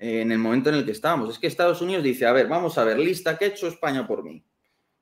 en 0.00 0.32
el 0.32 0.38
momento 0.38 0.70
en 0.70 0.76
el 0.76 0.84
que 0.86 0.92
estábamos. 0.92 1.30
Es 1.30 1.38
que 1.38 1.46
Estados 1.46 1.82
Unidos 1.82 2.02
dice, 2.02 2.26
a 2.26 2.32
ver, 2.32 2.48
vamos 2.48 2.78
a 2.78 2.84
ver, 2.84 2.98
lista, 2.98 3.36
¿qué 3.36 3.44
ha 3.44 3.48
hecho 3.48 3.68
España 3.68 4.06
por 4.06 4.24
mí? 4.24 4.42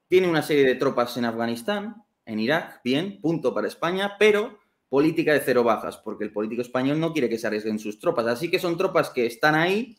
Tiene 0.09 0.29
una 0.29 0.43
serie 0.43 0.65
de 0.65 0.75
tropas 0.75 1.17
en 1.17 1.25
Afganistán, 1.25 2.03
en 2.27 2.41
Irak, 2.41 2.81
bien, 2.83 3.21
punto 3.21 3.55
para 3.55 3.69
España, 3.69 4.17
pero 4.19 4.59
política 4.89 5.33
de 5.33 5.41
cero 5.41 5.63
bajas, 5.63 5.99
porque 5.99 6.25
el 6.25 6.33
político 6.33 6.63
español 6.63 6.99
no 6.99 7.13
quiere 7.13 7.29
que 7.29 7.39
se 7.39 7.47
arriesguen 7.47 7.79
sus 7.79 8.01
tropas. 8.01 8.27
Así 8.27 8.51
que 8.51 8.59
son 8.59 8.77
tropas 8.77 9.11
que 9.11 9.27
están 9.27 9.55
ahí 9.55 9.97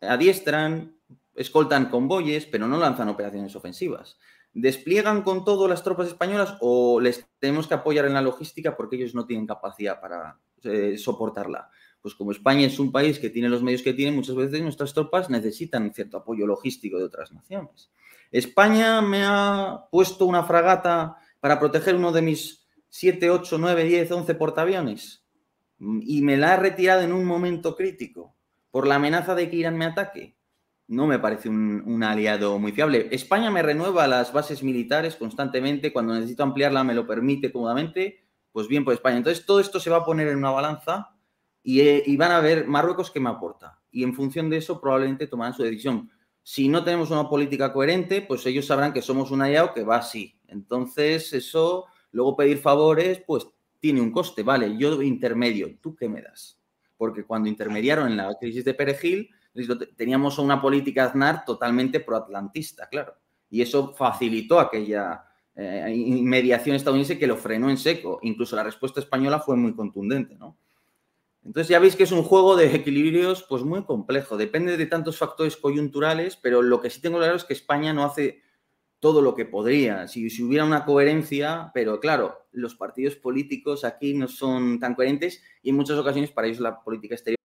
adiestran, 0.00 0.96
escoltan 1.34 1.90
convoyes, 1.90 2.46
pero 2.46 2.66
no 2.66 2.78
lanzan 2.78 3.10
operaciones 3.10 3.54
ofensivas. 3.54 4.18
¿Despliegan 4.54 5.22
con 5.22 5.44
todo 5.44 5.68
las 5.68 5.82
tropas 5.82 6.08
españolas 6.08 6.56
o 6.60 6.98
les 6.98 7.26
tenemos 7.40 7.66
que 7.66 7.74
apoyar 7.74 8.06
en 8.06 8.14
la 8.14 8.22
logística 8.22 8.74
porque 8.76 8.96
ellos 8.96 9.14
no 9.14 9.26
tienen 9.26 9.46
capacidad 9.46 10.00
para 10.00 10.38
eh, 10.62 10.96
soportarla? 10.96 11.68
Pues 12.04 12.14
como 12.14 12.32
España 12.32 12.66
es 12.66 12.78
un 12.78 12.92
país 12.92 13.18
que 13.18 13.30
tiene 13.30 13.48
los 13.48 13.62
medios 13.62 13.80
que 13.80 13.94
tiene, 13.94 14.14
muchas 14.14 14.36
veces 14.36 14.60
nuestras 14.60 14.92
tropas 14.92 15.30
necesitan 15.30 15.90
cierto 15.94 16.18
apoyo 16.18 16.46
logístico 16.46 16.98
de 16.98 17.04
otras 17.04 17.32
naciones. 17.32 17.90
España 18.30 19.00
me 19.00 19.22
ha 19.24 19.86
puesto 19.90 20.26
una 20.26 20.42
fragata 20.42 21.16
para 21.40 21.58
proteger 21.58 21.94
uno 21.94 22.12
de 22.12 22.20
mis 22.20 22.66
7, 22.90 23.30
8, 23.30 23.56
9, 23.56 23.84
10, 23.84 24.12
11 24.12 24.34
portaaviones 24.34 25.24
y 26.02 26.20
me 26.20 26.36
la 26.36 26.52
ha 26.52 26.56
retirado 26.56 27.00
en 27.00 27.10
un 27.10 27.24
momento 27.24 27.74
crítico 27.74 28.36
por 28.70 28.86
la 28.86 28.96
amenaza 28.96 29.34
de 29.34 29.48
que 29.48 29.56
Irán 29.56 29.78
me 29.78 29.86
ataque. 29.86 30.36
No 30.86 31.06
me 31.06 31.18
parece 31.18 31.48
un, 31.48 32.02
aliado 32.02 32.58
muy 32.58 32.72
fiable. 32.72 33.08
España 33.12 33.50
me 33.50 33.62
renueva 33.62 34.06
las 34.08 34.30
bases 34.30 34.62
militares 34.62 35.16
constantemente. 35.16 35.90
Cuando 35.90 36.12
necesito 36.12 36.42
ampliarla 36.42 36.84
me 36.84 36.92
lo 36.92 37.06
permite 37.06 37.50
cómodamente. 37.50 38.26
Pues 38.52 38.68
bien 38.68 38.84
por 38.84 38.92
España. 38.92 39.16
Entonces 39.16 39.46
todo 39.46 39.58
esto 39.58 39.80
se 39.80 39.88
va 39.88 39.96
a 39.96 40.04
poner 40.04 40.28
en 40.28 40.36
una 40.36 40.50
balanza 40.50 41.13
y, 41.64 41.80
eh, 41.80 42.04
y 42.06 42.16
van 42.16 42.30
a 42.30 42.38
ver 42.38 42.68
Marruecos 42.68 43.10
qué 43.10 43.18
me 43.18 43.30
aporta. 43.30 43.80
Y 43.90 44.04
en 44.04 44.14
función 44.14 44.48
de 44.48 44.58
eso 44.58 44.80
probablemente 44.80 45.26
tomarán 45.26 45.54
su 45.54 45.64
decisión. 45.64 46.08
Si 46.44 46.68
no 46.68 46.84
tenemos 46.84 47.10
una 47.10 47.28
política 47.28 47.72
coherente, 47.72 48.22
pues 48.22 48.46
ellos 48.46 48.66
sabrán 48.66 48.92
que 48.92 49.02
somos 49.02 49.32
un 49.32 49.42
aliado 49.42 49.74
que 49.74 49.82
va 49.82 49.96
así. 49.96 50.38
Entonces 50.46 51.32
eso, 51.32 51.86
luego 52.12 52.36
pedir 52.36 52.58
favores, 52.58 53.20
pues 53.26 53.48
tiene 53.80 54.00
un 54.00 54.12
coste. 54.12 54.44
Vale, 54.44 54.76
yo 54.78 55.02
intermedio, 55.02 55.76
¿tú 55.80 55.96
qué 55.96 56.08
me 56.08 56.22
das? 56.22 56.60
porque 56.96 57.24
cuando 57.24 57.48
intermediaron 57.48 58.08
en 58.08 58.16
la 58.16 58.34
crisis 58.40 58.64
de 58.64 58.74
Perejil, 58.74 59.30
teníamos 59.96 60.38
una 60.38 60.60
política 60.60 61.04
Aznar 61.04 61.44
totalmente 61.44 62.00
proatlantista, 62.00 62.88
claro. 62.88 63.14
Y 63.50 63.62
eso 63.62 63.92
facilitó 63.94 64.58
aquella 64.58 65.24
eh, 65.54 65.94
mediación 66.22 66.76
estadounidense 66.76 67.18
que 67.18 67.26
lo 67.26 67.36
frenó 67.36 67.70
en 67.70 67.76
seco. 67.76 68.18
Incluso 68.22 68.56
la 68.56 68.64
respuesta 68.64 69.00
española 69.00 69.38
fue 69.38 69.56
muy 69.56 69.74
contundente, 69.74 70.34
¿no? 70.36 70.56
Entonces 71.44 71.68
ya 71.68 71.78
veis 71.78 71.94
que 71.94 72.04
es 72.04 72.12
un 72.12 72.22
juego 72.22 72.56
de 72.56 72.74
equilibrios 72.74 73.42
pues 73.42 73.62
muy 73.62 73.84
complejo. 73.84 74.36
Depende 74.36 74.76
de 74.76 74.86
tantos 74.86 75.18
factores 75.18 75.56
coyunturales, 75.56 76.36
pero 76.36 76.62
lo 76.62 76.80
que 76.80 76.90
sí 76.90 77.00
tengo 77.00 77.18
claro 77.18 77.36
es 77.36 77.44
que 77.44 77.52
España 77.52 77.92
no 77.92 78.04
hace 78.04 78.42
todo 78.98 79.20
lo 79.20 79.34
que 79.34 79.44
podría. 79.44 80.08
Si, 80.08 80.26
hubiera 80.42 80.64
una 80.64 80.86
coherencia, 80.86 81.70
pero 81.74 82.00
claro, 82.00 82.46
los 82.52 82.74
partidos 82.74 83.16
políticos 83.16 83.84
aquí 83.84 84.14
no 84.14 84.28
son 84.28 84.80
tan 84.80 84.94
coherentes 84.94 85.42
y 85.62 85.70
en 85.70 85.76
muchas 85.76 85.98
ocasiones 85.98 86.30
para 86.30 86.46
ellos 86.46 86.60
la 86.60 86.82
política 86.82 87.14
exterior. 87.14 87.36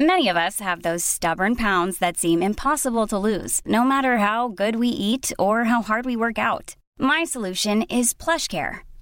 Many 0.00 0.28
of 0.30 0.36
us 0.36 0.60
have 0.60 0.82
those 0.82 1.04
stubborn 1.04 1.56
pounds 1.56 1.98
that 1.98 2.16
seem 2.16 2.40
impossible 2.40 3.06
to 3.08 3.18
lose, 3.18 3.60
no 3.66 3.84
matter 3.84 4.18
how 4.18 4.48
good 4.48 4.76
we 4.76 4.88
eat 4.88 5.32
or 5.38 5.64
how 5.64 5.82
hard 5.82 6.06
we 6.06 6.16
work 6.16 6.38
out. 6.38 6.76
My 6.98 7.24
solution 7.24 7.82
is 7.90 8.14
PlushCare. 8.14 8.87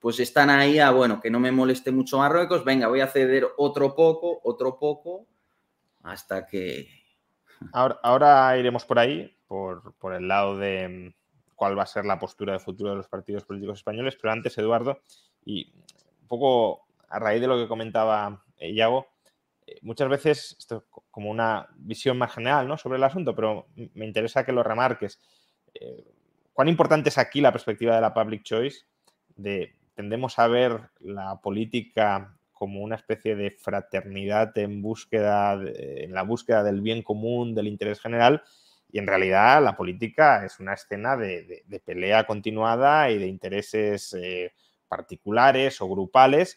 pues 0.00 0.18
están 0.18 0.50
ahí 0.50 0.78
a, 0.78 0.90
bueno, 0.90 1.20
que 1.20 1.30
no 1.30 1.38
me 1.38 1.52
moleste 1.52 1.92
mucho 1.92 2.18
Marruecos, 2.18 2.64
venga, 2.64 2.88
voy 2.88 3.00
a 3.00 3.06
ceder 3.06 3.46
otro 3.58 3.94
poco, 3.94 4.40
otro 4.42 4.78
poco, 4.78 5.26
hasta 6.02 6.46
que... 6.46 6.88
Ahora, 7.74 8.00
ahora 8.02 8.56
iremos 8.56 8.86
por 8.86 8.98
ahí, 8.98 9.36
por, 9.46 9.92
por, 9.98 10.14
el 10.14 10.26
lado 10.26 10.56
de 10.56 10.88
mm, 10.88 11.54
cuál 11.54 11.78
va 11.78 11.82
a 11.82 11.86
ser 11.86 12.06
la 12.06 12.18
postura 12.18 12.54
de 12.54 12.58
futuro 12.58 12.88
de 12.88 12.96
los 12.96 13.08
partidos 13.08 13.44
políticos 13.44 13.80
españoles, 13.80 14.16
pero 14.18 14.32
antes, 14.32 14.56
Eduardo, 14.56 15.02
y 15.44 15.70
un 16.22 16.26
poco 16.26 16.86
a 17.10 17.18
raíz 17.18 17.42
de 17.42 17.46
lo 17.46 17.58
que 17.58 17.68
comentaba 17.68 18.42
eh, 18.56 18.70
Iago, 18.70 19.08
eh, 19.66 19.78
muchas 19.82 20.08
veces, 20.08 20.56
esto 20.58 20.86
como 21.10 21.30
una 21.30 21.68
visión 21.76 22.16
más 22.16 22.32
general 22.32 22.66
¿no? 22.66 22.78
sobre 22.78 22.96
el 22.96 23.04
asunto, 23.04 23.34
pero 23.34 23.66
me 23.94 24.06
interesa 24.06 24.44
que 24.44 24.52
lo 24.52 24.62
remarques. 24.62 25.20
Eh, 25.74 26.02
¿Cuán 26.54 26.68
importante 26.68 27.10
es 27.10 27.18
aquí 27.18 27.40
la 27.40 27.52
perspectiva 27.52 27.94
de 27.94 28.00
la 28.00 28.14
public 28.14 28.42
choice? 28.42 28.86
De, 29.36 29.76
tendemos 30.00 30.38
a 30.38 30.48
ver 30.48 30.80
la 31.00 31.42
política 31.42 32.34
como 32.54 32.80
una 32.80 32.96
especie 32.96 33.36
de 33.36 33.50
fraternidad 33.50 34.56
en 34.56 34.80
búsqueda, 34.80 35.60
en 35.62 36.14
la 36.14 36.22
búsqueda 36.22 36.62
del 36.62 36.80
bien 36.80 37.02
común, 37.02 37.54
del 37.54 37.68
interés 37.68 38.00
general, 38.00 38.42
y 38.90 38.98
en 38.98 39.06
realidad 39.06 39.62
la 39.62 39.76
política 39.76 40.46
es 40.46 40.58
una 40.58 40.72
escena 40.72 41.18
de, 41.18 41.66
pelea 41.84 42.24
continuada 42.26 43.10
y 43.10 43.18
de 43.18 43.26
intereses 43.26 44.14
eh, 44.14 44.54
particulares 44.88 45.82
o 45.82 45.88
grupales 45.90 46.56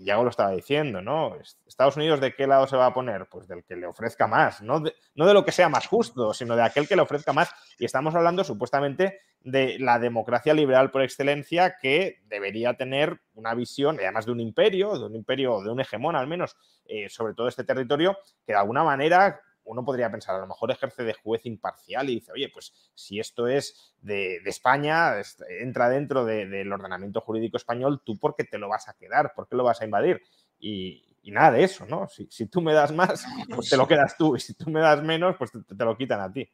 ya 0.00 0.16
lo 0.16 0.28
estaba 0.28 0.52
diciendo, 0.52 1.02
¿no? 1.02 1.36
Estados 1.66 1.96
Unidos, 1.96 2.20
¿de 2.20 2.34
qué 2.34 2.46
lado 2.46 2.66
se 2.66 2.76
va 2.76 2.86
a 2.86 2.94
poner? 2.94 3.26
Pues 3.28 3.48
del 3.48 3.64
que 3.64 3.76
le 3.76 3.86
ofrezca 3.86 4.26
más, 4.26 4.62
no 4.62 4.80
de, 4.80 4.94
no 5.14 5.26
de 5.26 5.34
lo 5.34 5.44
que 5.44 5.52
sea 5.52 5.68
más 5.68 5.86
justo, 5.86 6.32
sino 6.32 6.54
de 6.54 6.62
aquel 6.62 6.86
que 6.86 6.96
le 6.96 7.02
ofrezca 7.02 7.32
más. 7.32 7.50
Y 7.78 7.84
estamos 7.84 8.14
hablando 8.14 8.44
supuestamente 8.44 9.20
de 9.40 9.78
la 9.78 9.98
democracia 9.98 10.54
liberal 10.54 10.90
por 10.90 11.02
excelencia 11.02 11.76
que 11.80 12.20
debería 12.26 12.74
tener 12.74 13.20
una 13.34 13.54
visión, 13.54 13.98
además 13.98 14.26
de 14.26 14.32
un 14.32 14.40
imperio, 14.40 14.98
de 14.98 15.06
un 15.06 15.16
imperio, 15.16 15.62
de 15.62 15.70
un 15.70 15.80
hegemón 15.80 16.16
al 16.16 16.26
menos, 16.26 16.56
eh, 16.84 17.08
sobre 17.08 17.34
todo 17.34 17.48
este 17.48 17.64
territorio, 17.64 18.18
que 18.46 18.52
de 18.52 18.58
alguna 18.58 18.84
manera 18.84 19.40
uno 19.68 19.84
podría 19.84 20.10
pensar, 20.10 20.34
a 20.34 20.40
lo 20.40 20.46
mejor 20.46 20.70
ejerce 20.70 21.04
de 21.04 21.12
juez 21.12 21.44
imparcial 21.44 22.08
y 22.08 22.16
dice, 22.16 22.32
oye, 22.32 22.48
pues 22.52 22.72
si 22.94 23.20
esto 23.20 23.46
es 23.46 23.94
de, 24.00 24.36
España, 24.46 25.14
entra 25.60 25.88
dentro 25.90 26.24
del 26.24 26.72
ordenamiento 26.72 27.20
jurídico 27.20 27.58
español, 27.58 28.00
¿tú 28.04 28.18
por 28.18 28.34
qué 28.34 28.44
te 28.44 28.58
lo 28.58 28.68
vas 28.68 28.88
a 28.88 28.94
quedar? 28.94 29.32
¿Por 29.34 29.46
qué 29.46 29.56
lo 29.56 29.64
vas 29.64 29.80
a 29.80 29.84
invadir? 29.84 30.22
Y, 30.58 31.04
nada 31.24 31.50
de 31.52 31.64
eso, 31.64 31.84
¿no? 31.84 32.08
Si, 32.08 32.46
tú 32.46 32.62
me 32.62 32.72
das 32.72 32.90
más, 32.90 33.26
pues 33.54 33.68
te 33.68 33.76
lo 33.76 33.86
quedas 33.88 34.16
tú, 34.16 34.34
y 34.34 34.40
si 34.40 34.54
tú 34.54 34.70
me 34.70 34.80
das 34.80 35.02
menos, 35.02 35.36
pues 35.36 35.50
te, 35.52 35.84
lo 35.84 35.94
quitan 35.94 36.22
a 36.22 36.32
ti. 36.32 36.50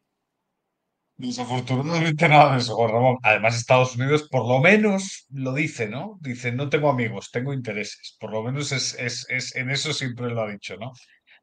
Desafortunadamente 1.17 2.29
nada 2.29 2.55
de 2.55 2.59
eso, 2.59 2.77
Ramón. 2.89 3.19
Además, 3.23 3.55
Estados 3.57 3.95
Unidos 3.95 4.29
por 4.29 4.49
lo 4.49 4.59
menos 4.59 5.27
lo 5.31 5.55
dice, 5.55 5.89
¿no? 5.89 6.19
Dice, 6.21 6.51
no 6.51 6.69
tengo 6.69 6.91
amigos, 6.91 7.31
tengo 7.31 7.53
intereses. 7.53 8.17
Por 8.19 8.33
lo 8.33 8.43
menos 8.43 8.73
es, 8.73 8.99
es 8.99 9.55
en 9.55 9.71
eso 9.71 9.93
siempre 9.93 10.31
lo 10.31 10.43
ha 10.43 10.51
dicho, 10.51 10.77
¿no? 10.77 10.93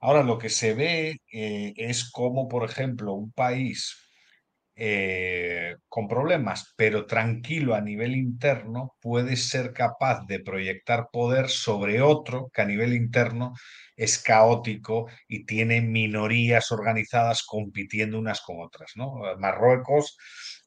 Ahora, 0.01 0.23
lo 0.23 0.37
que 0.39 0.49
se 0.49 0.73
ve 0.73 1.21
eh, 1.31 1.73
es 1.77 2.09
como, 2.11 2.47
por 2.47 2.63
ejemplo, 2.69 3.13
un 3.13 3.31
país 3.31 3.95
eh, 4.75 5.75
con 5.87 6.07
problemas, 6.07 6.73
pero 6.75 7.05
tranquilo 7.05 7.75
a 7.75 7.81
nivel 7.81 8.15
interno, 8.15 8.95
puede 9.01 9.35
ser 9.35 9.73
capaz 9.73 10.25
de 10.27 10.39
proyectar 10.39 11.09
poder 11.11 11.49
sobre 11.49 12.01
otro 12.01 12.49
que 12.53 12.61
a 12.63 12.65
nivel 12.65 12.93
interno 12.93 13.53
es 13.95 14.17
caótico 14.17 15.07
y 15.27 15.45
tiene 15.45 15.81
minorías 15.81 16.71
organizadas 16.71 17.43
compitiendo 17.43 18.17
unas 18.19 18.41
con 18.41 18.61
otras. 18.61 18.93
Marruecos 19.37 20.17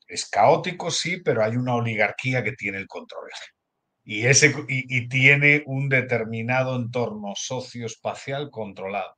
es 0.07 0.29
caótico, 0.31 0.91
sí, 0.93 1.21
pero 1.25 1.43
hay 1.45 1.57
una 1.57 1.75
oligarquía 1.75 2.45
que 2.45 2.53
tiene 2.53 2.79
el 2.79 2.87
control. 2.87 3.31
Y, 4.05 4.27
y 4.69 5.09
tiene 5.09 5.65
un 5.67 5.89
determinado 5.89 6.77
entorno 6.77 7.33
socioespacial 7.35 8.51
controlado 8.51 9.17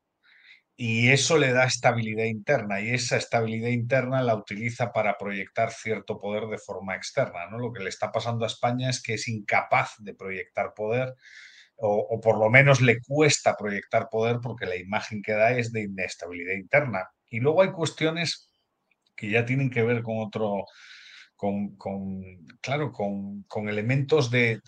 y 0.76 1.08
eso 1.08 1.38
le 1.38 1.52
da 1.52 1.64
estabilidad 1.64 2.24
interna 2.24 2.80
y 2.80 2.90
esa 2.90 3.16
estabilidad 3.16 3.70
interna 3.70 4.22
la 4.22 4.34
utiliza 4.34 4.92
para 4.92 5.16
proyectar 5.16 5.70
cierto 5.72 6.20
poder 6.20 6.48
de 6.48 6.58
forma 6.58 6.94
externa. 6.94 7.48
¿no? 7.50 7.58
Lo 7.58 7.72
que 7.72 7.82
le 7.82 7.88
está 7.88 8.12
pasando 8.12 8.44
a 8.44 8.48
España 8.48 8.90
es 8.90 9.02
que 9.02 9.14
es 9.14 9.26
incapaz 9.26 9.94
de 9.98 10.14
proyectar 10.14 10.74
poder 10.74 11.14
o, 11.78 12.20
por 12.20 12.38
lo 12.38 12.50
menos 12.50 12.80
le 12.80 13.00
cuesta 13.00 13.56
proyectar 13.56 14.08
poder 14.10 14.38
porque 14.42 14.66
la 14.66 14.76
imagen 14.76 15.22
que 15.22 15.32
da 15.32 15.52
es 15.52 15.72
de 15.72 15.82
inestabilidad 15.82 16.54
interna. 16.54 17.10
Y 17.28 17.40
luego 17.40 17.62
hay 17.62 17.72
cuestiones 17.72 18.50
que 19.14 19.30
ya 19.30 19.44
tienen 19.44 19.70
que 19.70 19.82
ver 19.82 20.02
con 20.02 20.18
otro, 20.18 20.64
con, 21.36 21.76
claro, 22.60 22.92
con, 22.92 23.68
elementos 23.68 24.30
de, 24.30 24.60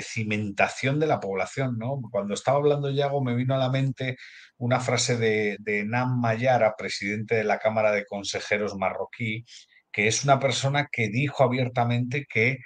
cimentación 0.00 1.00
de 1.00 1.06
la 1.06 1.20
población. 1.20 1.76
¿no? 1.78 2.00
Cuando 2.10 2.34
estaba 2.34 2.58
hablando 2.58 2.90
Yago 2.90 3.22
me 3.22 3.34
vino 3.34 3.54
a 3.54 3.58
la 3.58 3.70
mente 3.70 4.16
una 4.58 4.80
frase 4.80 5.16
de, 5.16 5.56
de 5.60 5.84
Nam 5.84 6.20
Mayara, 6.20 6.74
presidente 6.76 7.34
de 7.34 7.44
la 7.44 7.58
Cámara 7.58 7.92
de 7.92 8.06
Consejeros 8.06 8.76
marroquí, 8.76 9.44
que 9.90 10.06
es 10.06 10.24
una 10.24 10.38
persona 10.38 10.88
que 10.90 11.08
dijo 11.08 11.42
abiertamente 11.42 12.26
que 12.28 12.58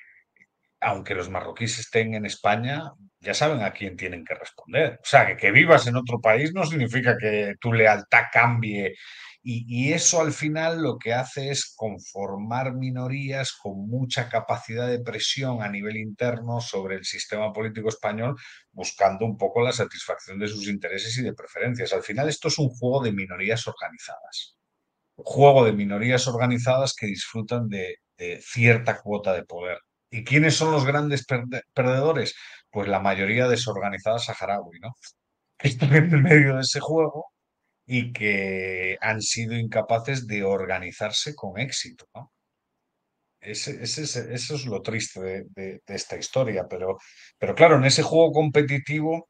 aunque 0.79 1.15
los 1.15 1.31
marroquíes 1.31 1.79
estén 1.79 2.15
en 2.15 2.27
España, 2.27 2.93
ya 3.19 3.35
saben 3.35 3.63
a 3.63 3.73
quién 3.73 3.97
tienen 3.97 4.25
que 4.25 4.35
responder. 4.35 5.01
O 5.03 5.05
sea, 5.05 5.27
que, 5.27 5.37
que 5.37 5.51
vivas 5.51 5.87
en 5.87 5.97
otro 5.97 6.21
país 6.21 6.53
no 6.55 6.65
significa 6.65 7.17
que 7.19 7.55
tu 7.59 7.73
lealtad 7.73 8.25
cambie 8.31 8.95
y, 9.49 9.93
eso 9.93 10.21
al 10.21 10.33
final 10.33 10.83
lo 10.83 10.99
que 10.99 11.15
hace 11.15 11.51
es 11.51 11.73
conformar 11.77 12.75
minorías 12.75 13.53
con 13.53 13.89
mucha 13.89 14.29
capacidad 14.29 14.89
de 14.89 14.99
presión 14.99 15.63
a 15.63 15.69
nivel 15.69 15.97
interno 15.99 16.61
sobre 16.61 16.97
el 16.97 17.05
sistema 17.05 17.53
político 17.53 17.89
español, 17.89 18.35
buscando 18.73 19.25
un 19.25 19.37
poco 19.37 19.61
la 19.63 19.71
satisfacción 19.71 20.41
de 20.41 20.49
sus 20.49 20.67
intereses 20.67 21.17
y 21.19 21.23
de 21.23 21.33
preferencias. 21.33 21.93
Al 21.93 22.03
final 22.03 22.29
esto 22.29 22.49
es 22.49 22.59
un 22.59 22.71
juego 22.71 23.05
de 23.05 23.13
minorías 23.13 23.65
organizadas. 23.69 24.57
Juego 25.15 25.65
de 25.65 25.73
minorías 25.75 26.27
organizadas 26.27 26.93
que 26.95 27.07
disfrutan 27.07 27.69
de, 27.69 27.99
cierta 28.41 29.01
cuota 29.01 29.33
de 29.33 29.45
poder. 29.45 29.79
¿Y 30.11 30.25
quiénes 30.25 30.57
son 30.57 30.73
los 30.73 30.85
grandes 30.85 31.25
perdedores? 31.73 32.35
Pues 32.69 32.89
la 32.89 32.99
mayoría 32.99 33.47
desorganizada 33.47 34.19
saharaui, 34.19 34.81
¿no? 34.81 34.95
Están 35.61 35.95
en 35.95 36.13
el 36.13 36.23
medio 36.23 36.57
de 36.57 36.63
ese 36.63 36.81
juego 36.81 37.36
y 37.87 38.13
que 38.13 38.99
han 39.01 39.23
sido 39.23 39.55
incapaces 39.57 40.27
de 40.27 40.45
organizarse 40.45 41.35
con 41.35 41.59
éxito. 41.59 42.07
¿no? 42.15 42.33
Ese, 43.41 43.83
eso 43.83 44.55
es 44.57 44.67
lo 44.67 44.83
triste 44.83 45.47
de, 45.55 45.81
esta 45.87 46.17
historia, 46.17 46.67
pero, 46.69 46.99
pero 47.39 47.55
claro, 47.55 47.77
en 47.77 47.85
ese 47.85 48.03
juego 48.03 48.33
competitivo, 48.33 49.29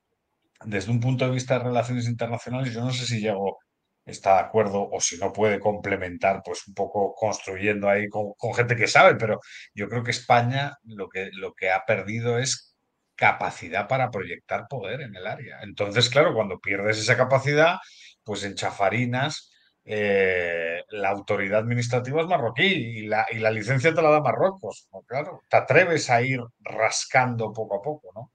desde 0.65 0.91
un 0.91 1.01
punto 1.01 1.27
de 1.27 1.33
vista 1.33 1.59
de 1.59 1.65
relaciones 1.65 2.07
internacionales, 2.09 2.73
yo 2.73 2.81
no 2.81 2.93
sé 2.93 3.07
si 3.07 3.21
llego 3.21 3.59
está 4.07 4.35
de 4.35 4.41
acuerdo 4.43 4.89
o 4.91 5.01
si 5.01 5.19
no 5.19 5.33
puede 5.33 5.61
complementar, 5.61 6.41
pues 6.45 6.67
un 6.69 6.75
poco 6.75 7.13
construyendo 7.15 7.89
ahí 7.89 8.09
con, 8.09 8.33
con, 8.39 8.55
gente 8.55 8.77
que 8.77 8.87
sabe, 8.87 9.17
pero 9.17 9.41
yo 9.75 9.89
creo 9.89 10.05
que 10.05 10.13
España 10.13 10.75
lo 10.85 11.09
que, 11.09 11.31
lo 11.33 11.55
que 11.55 11.71
ha 11.71 11.85
perdido 11.85 12.39
es 12.39 12.77
capacidad 13.17 13.89
para 13.89 14.11
proyectar 14.11 14.67
poder 14.69 15.01
en 15.01 15.17
el 15.17 15.27
área. 15.27 15.59
Entonces, 15.63 16.09
claro, 16.11 16.35
cuando 16.35 16.61
pierdes 16.61 16.99
esa 16.99 17.17
capacidad, 17.17 17.79
pues 18.27 18.43
en 18.45 18.57
Chafarinas 18.57 19.53
eh, 19.85 20.83
la 20.91 21.11
autoridad 21.11 21.61
administrativa 21.61 22.21
es 22.21 22.27
marroquí 22.27 22.65
y 22.65 23.07
la, 23.07 23.25
y 23.31 23.39
la 23.39 23.53
licencia 23.53 23.95
te 23.95 24.03
la 24.03 24.11
da 24.11 24.21
Marruecos. 24.21 24.89
Claro, 25.07 25.45
te 25.49 25.57
atreves 25.57 26.11
a 26.11 26.21
ir 26.21 26.41
rascando 26.59 27.53
poco 27.53 27.77
a 27.77 27.83
poco, 27.83 28.11
¿no? 28.13 28.33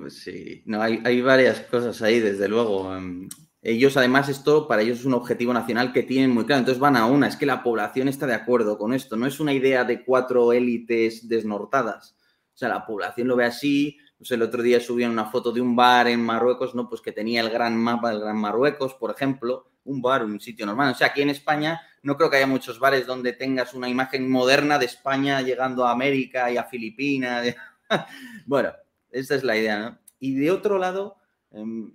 Pues 0.00 0.22
sí, 0.22 0.62
no, 0.64 0.80
hay, 0.80 1.02
hay 1.04 1.20
varias 1.20 1.60
cosas 1.62 2.00
ahí, 2.02 2.20
desde 2.20 2.46
luego. 2.46 2.94
Em, 2.94 3.28
ellos, 3.62 3.96
además, 3.96 4.28
esto 4.28 4.68
para 4.68 4.82
ellos 4.82 5.00
es 5.00 5.04
un 5.04 5.14
objetivo 5.14 5.52
nacional 5.52 5.92
que 5.92 6.04
tienen 6.04 6.30
muy 6.30 6.46
claro. 6.46 6.60
Entonces 6.60 6.80
van 6.80 6.96
a 6.96 7.06
una, 7.06 7.26
es 7.26 7.36
que 7.36 7.46
la 7.46 7.64
población 7.64 8.06
está 8.06 8.26
de 8.28 8.34
acuerdo 8.34 8.78
con 8.78 8.94
esto. 8.94 9.16
No 9.16 9.26
es 9.26 9.40
una 9.40 9.52
idea 9.52 9.82
de 9.82 10.04
cuatro 10.04 10.52
élites 10.52 11.28
desnortadas. 11.28 12.16
O 12.54 12.56
sea, 12.56 12.68
la 12.68 12.86
población 12.86 13.26
lo 13.26 13.34
ve 13.34 13.44
así, 13.44 13.98
pues 14.22 14.30
el 14.30 14.42
otro 14.42 14.62
día 14.62 14.78
subían 14.78 15.10
una 15.10 15.24
foto 15.24 15.50
de 15.50 15.60
un 15.60 15.74
bar 15.74 16.06
en 16.06 16.20
Marruecos, 16.20 16.76
¿no? 16.76 16.88
Pues 16.88 17.00
que 17.00 17.10
tenía 17.10 17.40
el 17.40 17.50
gran 17.50 17.76
mapa 17.76 18.10
del 18.10 18.20
Gran 18.20 18.36
Marruecos, 18.36 18.94
por 18.94 19.10
ejemplo, 19.10 19.72
un 19.82 20.00
bar, 20.00 20.24
un 20.24 20.38
sitio 20.38 20.64
normal. 20.64 20.92
O 20.92 20.94
sea, 20.94 21.08
aquí 21.08 21.22
en 21.22 21.30
España 21.30 21.80
no 22.04 22.16
creo 22.16 22.30
que 22.30 22.36
haya 22.36 22.46
muchos 22.46 22.78
bares 22.78 23.04
donde 23.04 23.32
tengas 23.32 23.74
una 23.74 23.88
imagen 23.88 24.30
moderna 24.30 24.78
de 24.78 24.86
España 24.86 25.42
llegando 25.42 25.84
a 25.84 25.90
América 25.90 26.52
y 26.52 26.56
a 26.56 26.62
Filipinas. 26.62 27.52
bueno, 28.46 28.72
esta 29.10 29.34
es 29.34 29.42
la 29.42 29.56
idea, 29.56 29.80
¿no? 29.80 29.98
Y 30.20 30.36
de 30.36 30.52
otro 30.52 30.78
lado, 30.78 31.16
em, 31.50 31.92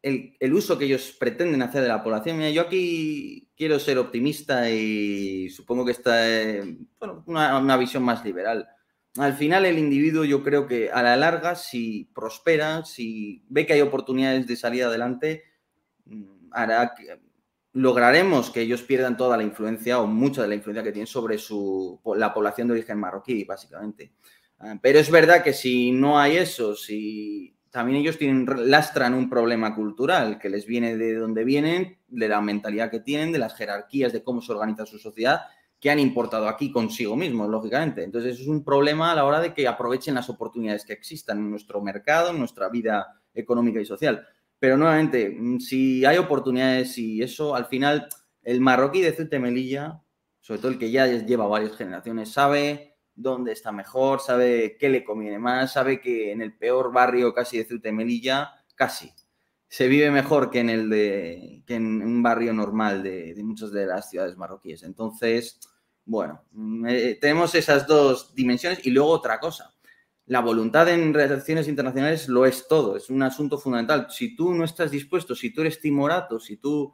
el, 0.00 0.54
uso 0.54 0.78
que 0.78 0.86
ellos 0.86 1.14
pretenden 1.20 1.60
hacer 1.60 1.82
de 1.82 1.88
la 1.88 2.02
población. 2.02 2.38
Mira, 2.38 2.48
yo 2.48 2.62
aquí 2.62 3.50
quiero 3.54 3.78
ser 3.78 3.98
optimista 3.98 4.70
y 4.70 5.50
supongo 5.50 5.84
que 5.84 5.92
está 5.92 6.30
eh, 6.30 6.78
bueno, 6.98 7.22
una 7.26 7.76
visión 7.76 8.02
más 8.02 8.24
liberal 8.24 8.66
al 9.18 9.34
final 9.34 9.64
el 9.64 9.78
individuo 9.78 10.24
yo 10.24 10.42
creo 10.42 10.66
que 10.66 10.90
a 10.90 11.02
la 11.02 11.16
larga, 11.16 11.54
si 11.54 12.10
prospera, 12.14 12.84
si 12.84 13.42
ve 13.48 13.66
que 13.66 13.74
hay 13.74 13.80
oportunidades 13.80 14.46
de 14.46 14.56
salir 14.56 14.84
adelante, 14.84 15.44
mm, 16.06 16.50
lograremos 17.72 18.50
que 18.50 18.62
ellos 18.62 18.82
pierdan 18.82 19.16
toda 19.16 19.36
la 19.36 19.42
influencia 19.42 20.00
o 20.00 20.06
mucha 20.06 20.42
de 20.42 20.48
la 20.48 20.54
influencia 20.54 20.82
que 20.82 20.92
tienen 20.92 21.06
sobre 21.06 21.38
su, 21.38 22.00
la 22.16 22.32
población 22.32 22.68
de 22.68 22.74
origen 22.74 22.98
marroquí, 22.98 23.44
básicamente. 23.44 24.12
Ah, 24.58 24.78
pero 24.80 24.98
es 24.98 25.10
verdad 25.10 25.42
que 25.42 25.52
si 25.52 25.92
no 25.92 26.18
hay 26.18 26.38
eso, 26.38 26.74
si 26.74 27.54
también 27.70 28.00
ellos 28.00 28.16
tienen, 28.16 28.46
lastran 28.70 29.12
un 29.12 29.28
problema 29.28 29.74
cultural 29.74 30.38
que 30.38 30.48
les 30.48 30.64
viene 30.64 30.96
de 30.96 31.14
donde 31.14 31.44
vienen, 31.44 31.98
de 32.08 32.28
la 32.28 32.40
mentalidad 32.40 32.90
que 32.90 33.00
tienen, 33.00 33.32
de 33.32 33.38
las 33.38 33.54
jerarquías, 33.54 34.14
de 34.14 34.22
cómo 34.22 34.40
se 34.40 34.52
organiza 34.52 34.86
su 34.86 34.98
sociedad, 34.98 35.42
que 35.80 35.90
han 35.90 35.98
importado 35.98 36.48
aquí 36.48 36.70
consigo 36.70 37.16
mismos, 37.16 37.48
lógicamente. 37.48 38.02
Entonces, 38.02 38.40
es 38.40 38.46
un 38.46 38.64
problema 38.64 39.12
a 39.12 39.14
la 39.14 39.24
hora 39.24 39.40
de 39.40 39.52
que 39.52 39.68
aprovechen 39.68 40.14
las 40.14 40.28
oportunidades 40.30 40.84
que 40.84 40.94
existan 40.94 41.38
en 41.38 41.50
nuestro 41.50 41.80
mercado, 41.80 42.30
en 42.30 42.38
nuestra 42.38 42.68
vida 42.68 43.20
económica 43.34 43.80
y 43.80 43.84
social. 43.84 44.26
Pero 44.58 44.76
nuevamente, 44.76 45.28
mm, 45.28 45.60
si 45.60 46.04
hay 46.04 46.16
oportunidades 46.16 46.96
y 46.98 47.22
eso, 47.22 47.54
al 47.54 47.66
final, 47.66 48.08
el 48.42 48.60
marroquí 48.60 49.00
de 49.02 49.12
Ceuta 49.12 49.38
Melilla, 49.38 50.02
sobre 50.40 50.60
todo 50.60 50.72
el 50.72 50.78
que 50.78 50.90
ya 50.90 51.06
lleva 51.06 51.46
varias 51.46 51.76
generaciones, 51.76 52.32
sabe 52.32 52.96
dónde 53.14 53.52
está 53.52 53.72
mejor, 53.72 54.20
sabe 54.20 54.76
qué 54.78 54.88
le 54.88 55.04
conviene 55.04 55.38
más, 55.38 55.72
sabe 55.72 56.00
que 56.00 56.32
en 56.32 56.40
el 56.40 56.56
peor 56.56 56.92
barrio 56.92 57.34
casi 57.34 57.58
de 57.58 57.64
Ceuta 57.64 57.92
Melilla, 57.92 58.50
casi, 58.74 59.12
se 59.68 59.88
vive 59.88 60.10
mejor 60.10 60.50
que 60.50 60.60
en 60.60 60.70
el 60.70 60.90
de 60.90 61.62
que 61.66 61.74
en 61.74 62.02
un 62.02 62.22
barrio 62.22 62.52
normal 62.52 63.02
de, 63.02 63.34
muchas 63.42 63.72
de 63.72 63.86
las 63.86 64.10
ciudades 64.10 64.36
marroquíes. 64.36 64.82
Entonces, 64.82 65.60
bueno, 66.04 66.42
mm, 66.52 66.86
eh, 66.88 67.18
tenemos 67.20 67.54
esas 67.54 67.86
dos 67.86 68.34
dimensiones 68.34 68.84
y 68.86 68.90
luego 68.90 69.10
otra 69.10 69.40
cosa. 69.40 69.74
La 70.26 70.40
voluntad 70.40 70.88
en 70.88 71.14
relaciones 71.14 71.68
internacionales 71.68 72.28
lo 72.28 72.46
es 72.46 72.66
todo, 72.68 72.96
es 72.96 73.10
un 73.10 73.22
asunto 73.22 73.58
fundamental. 73.58 74.08
Si 74.10 74.34
tú 74.34 74.54
no 74.54 74.64
estás 74.64 74.90
dispuesto, 74.90 75.34
si 75.34 75.52
tú 75.52 75.60
eres 75.60 75.80
timorato, 75.80 76.40
si 76.40 76.56
tú 76.56 76.92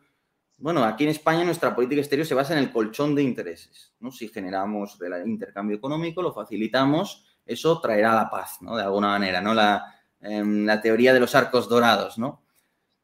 bueno, 0.62 0.84
aquí 0.84 1.02
en 1.02 1.10
España 1.10 1.44
nuestra 1.44 1.74
política 1.74 2.00
exterior 2.00 2.24
se 2.24 2.36
basa 2.36 2.52
en 2.52 2.60
el 2.60 2.70
colchón 2.70 3.16
de 3.16 3.22
intereses. 3.24 3.94
¿no? 3.98 4.12
Si 4.12 4.28
generamos 4.28 4.96
el 5.00 5.28
intercambio 5.28 5.76
económico, 5.76 6.22
lo 6.22 6.32
facilitamos, 6.32 7.26
eso 7.44 7.80
traerá 7.80 8.14
la 8.14 8.30
paz, 8.30 8.58
¿no? 8.60 8.76
De 8.76 8.84
alguna 8.84 9.08
manera, 9.08 9.40
¿no? 9.40 9.54
La, 9.54 9.84
em, 10.20 10.64
la 10.64 10.80
teoría 10.80 11.12
de 11.12 11.18
los 11.18 11.34
arcos 11.34 11.68
dorados, 11.68 12.16
¿no? 12.16 12.41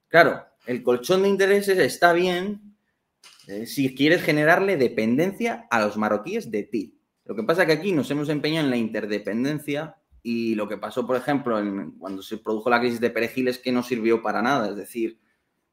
Claro, 0.08 0.44
el 0.66 0.82
colchón 0.82 1.22
de 1.22 1.28
intereses 1.28 1.78
está 1.78 2.12
bien 2.12 2.76
eh, 3.46 3.66
si 3.66 3.94
quieres 3.94 4.22
generarle 4.22 4.76
dependencia 4.76 5.66
a 5.70 5.80
los 5.80 5.96
marroquíes 5.96 6.50
de 6.50 6.64
ti. 6.64 6.98
Lo 7.24 7.34
que 7.34 7.42
pasa 7.42 7.62
es 7.62 7.66
que 7.66 7.74
aquí 7.74 7.92
nos 7.92 8.10
hemos 8.10 8.28
empeñado 8.28 8.66
en 8.66 8.70
la 8.70 8.76
interdependencia 8.76 9.96
y 10.22 10.54
lo 10.54 10.68
que 10.68 10.76
pasó, 10.76 11.06
por 11.06 11.16
ejemplo, 11.16 11.58
cuando 11.98 12.22
se 12.22 12.38
produjo 12.38 12.70
la 12.70 12.80
crisis 12.80 13.00
de 13.00 13.10
Perejil 13.10 13.48
es 13.48 13.58
que 13.58 13.72
no 13.72 13.82
sirvió 13.82 14.22
para 14.22 14.42
nada. 14.42 14.68
Es 14.68 14.76
decir, 14.76 15.18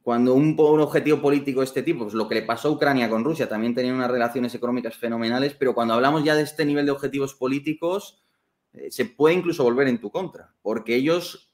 cuando 0.06 0.36
un, 0.36 0.56
objetivo 0.60 1.20
político 1.20 1.62
de 1.62 1.66
este 1.66 1.82
tipo, 1.82 2.04
pues 2.04 2.14
lo 2.14 2.30
que 2.30 2.36
le 2.36 2.44
pasó 2.44 2.68
a 2.68 2.72
Ucrania 2.72 3.10
con 3.10 3.24
Rusia, 3.24 3.50
también 3.50 3.74
tenían 3.74 3.96
unas 3.96 4.12
relaciones 4.12 4.54
económicas 4.54 4.96
fenomenales, 4.96 5.56
pero 5.56 5.74
cuando 5.74 5.96
hablamos 5.96 6.24
ya 6.24 6.36
de 6.36 6.44
este 6.44 6.64
nivel 6.64 6.86
de 6.86 6.92
objetivos 6.92 7.34
políticos, 7.34 8.24
eh, 8.74 8.92
se 8.92 9.06
puede 9.06 9.36
incluso 9.36 9.64
volver 9.64 9.88
en 9.88 10.00
tu 10.00 10.12
contra, 10.12 10.54
porque 10.62 10.96
ellos, 10.96 11.52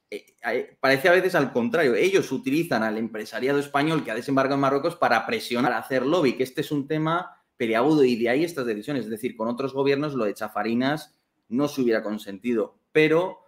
parece 0.80 1.10
a 1.10 1.14
veces 1.14 1.36
al 1.36 1.52
contrario, 1.52 1.96
ellos 1.96 2.32
utilizan 2.32 2.84
al 2.84 2.98
empresariado 2.98 3.60
español 3.60 4.04
que 4.04 4.12
ha 4.12 4.16
desembarcado 4.16 4.56
en 4.56 4.62
Marruecos 4.62 4.96
para 4.96 5.26
presionar, 5.26 5.74
hacer 5.74 6.06
lobby, 6.06 6.34
que 6.34 6.44
este 6.44 6.62
es 6.62 6.72
un 6.72 6.88
tema 6.88 7.42
peliagudo 7.58 8.04
y 8.04 8.16
de 8.16 8.30
ahí 8.30 8.44
estas 8.44 8.66
decisiones, 8.66 9.06
es 9.06 9.12
decir, 9.12 9.36
con 9.36 9.48
otros 9.48 9.74
gobiernos 9.74 10.16
lo 10.16 10.26
de 10.26 10.34
Chafarinas 10.34 11.16
no 11.50 11.68
se 11.68 11.82
hubiera 11.82 12.02
consentido, 12.02 12.80
pero 12.92 13.40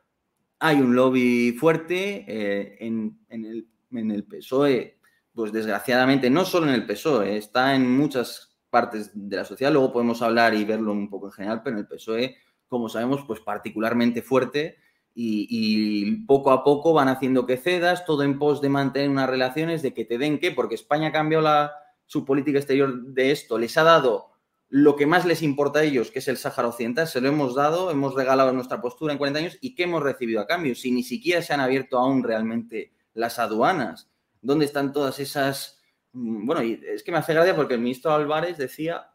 hay 0.59 0.77
un 0.77 0.95
lobby 0.95 1.55
fuerte 1.59 2.25
eh, 2.27 2.77
en, 2.79 3.19
en 3.29 3.45
el 3.45 3.67
en 3.99 4.11
el 4.11 4.23
PSOE, 4.23 4.97
pues 5.33 5.51
desgraciadamente, 5.51 6.29
no 6.29 6.45
solo 6.45 6.67
en 6.67 6.73
el 6.73 6.85
PSOE, 6.85 7.37
está 7.37 7.75
en 7.75 7.89
muchas 7.89 8.57
partes 8.69 9.11
de 9.13 9.35
la 9.35 9.45
sociedad, 9.45 9.71
luego 9.71 9.93
podemos 9.93 10.21
hablar 10.21 10.53
y 10.53 10.65
verlo 10.65 10.91
un 10.91 11.09
poco 11.09 11.27
en 11.27 11.33
general, 11.33 11.61
pero 11.63 11.75
en 11.75 11.81
el 11.81 11.87
PSOE, 11.87 12.37
como 12.67 12.89
sabemos, 12.89 13.23
pues 13.25 13.39
particularmente 13.39 14.21
fuerte 14.21 14.77
y, 15.15 16.25
poco 16.25 16.51
a 16.51 16.63
poco 16.63 16.93
van 16.93 17.07
haciendo 17.07 17.45
que 17.45 17.57
cedas, 17.57 18.05
todo 18.05 18.23
en 18.23 18.39
pos 18.39 18.61
de 18.61 18.69
mantener 18.69 19.09
unas 19.09 19.29
relaciones, 19.29 19.81
de 19.81 19.93
que 19.93 20.05
te 20.05 20.17
den 20.17 20.39
qué, 20.39 20.51
porque 20.51 20.75
España 20.75 21.11
cambió 21.11 21.41
la, 21.41 21.73
su 22.05 22.25
política 22.25 22.59
exterior 22.59 23.03
de 23.03 23.31
esto, 23.31 23.57
les 23.57 23.77
ha 23.77 23.83
dado 23.83 24.33
lo 24.69 24.95
que 24.95 25.05
más 25.05 25.23
les 25.25 25.43
importa 25.43 25.79
a 25.79 25.83
ellos, 25.83 26.09
que 26.09 26.17
es 26.17 26.27
el 26.27 26.37
Sáhara 26.37 26.67
Occidental, 26.67 27.07
se 27.07 27.21
lo 27.21 27.27
hemos 27.27 27.53
dado, 27.53 27.91
hemos 27.91 28.15
regalado 28.15 28.51
nuestra 28.53 28.81
postura 28.81 29.13
en 29.13 29.19
40 29.19 29.39
años 29.39 29.57
y 29.61 29.75
¿qué 29.75 29.83
hemos 29.83 30.01
recibido 30.01 30.41
a 30.41 30.47
cambio? 30.47 30.73
Si 30.73 30.91
ni 30.91 31.03
siquiera 31.03 31.43
se 31.43 31.53
han 31.53 31.59
abierto 31.59 31.99
aún 31.99 32.23
realmente 32.23 32.91
las 33.13 33.37
aduanas, 33.37 34.09
dónde 34.41 34.65
están 34.65 34.91
todas 34.91 35.19
esas... 35.19 35.79
Mm, 36.13 36.47
bueno, 36.47 36.61
es 36.61 37.03
que 37.03 37.11
me 37.11 37.19
hace 37.19 37.35
gracia 37.35 37.55
porque 37.55 37.75
el 37.75 37.81
ministro 37.81 38.13
Álvarez 38.13 38.57
decía, 38.57 39.11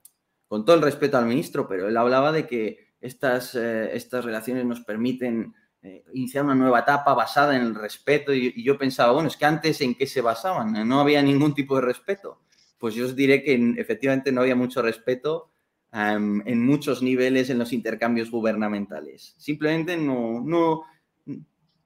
con 0.47 0.65
todo 0.65 0.77
el 0.77 0.83
respeto 0.83 1.19
al 1.19 1.27
ministro, 1.27 1.67
pero 1.67 1.89
él 1.89 1.97
hablaba 1.97 2.31
de 2.31 2.47
que 2.47 2.95
estas, 3.01 3.57
eh, 3.57 3.97
estas 3.97 4.25
relaciones 4.25 4.65
nos 4.65 4.83
permiten 4.83 5.55
eh, 5.83 6.05
iniciar 6.13 6.45
una 6.45 6.55
nueva 6.55 6.81
etapa 6.81 7.15
basada 7.15 7.57
en 7.57 7.63
el 7.63 7.75
respeto 7.75 8.35
y, 8.35 8.63
yo 8.63 8.77
pensaba, 8.77 9.13
bueno, 9.13 9.29
es 9.29 9.37
que 9.37 9.45
antes 9.45 9.81
en 9.81 9.95
qué 9.95 10.07
se 10.07 10.21
basaban, 10.21 10.89
no 10.89 11.01
había 11.01 11.23
ningún 11.23 11.55
tipo 11.55 11.77
de 11.77 11.83
respeto. 11.83 12.41
Pues 12.79 12.95
yo 12.95 13.07
os 13.07 13.17
diré 13.17 13.43
que 13.43 13.75
efectivamente 13.77 14.33
no 14.33 14.41
había 14.41 14.55
mucho 14.55 14.83
respeto 14.83 15.51
en 15.91 16.67
muchos 16.67 17.03
niveles 17.03 17.49
en 17.51 17.59
los 17.59 17.73
intercambios 17.73 18.31
gubernamentales. 18.31 19.35
Simplemente 19.39 19.97
no, 19.97 20.43
no, 20.45 20.83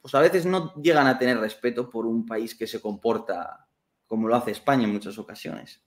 pues 0.03 0.14
a 0.14 0.20
veces 0.20 0.45
no 0.45 0.74
llegan 0.74 1.07
a 1.07 1.18
tener 1.18 1.38
respeto 1.38 1.88
por 1.88 2.07
un 2.07 2.26
país 2.26 2.55
que 2.55 2.66
se 2.66 2.80
comporta 2.80 3.68
como 4.07 4.28
lo 4.28 4.36
hace 4.36 4.51
España 4.51 4.84
en 4.84 4.93
muchas 4.93 5.16
ocasiones. 5.16 5.82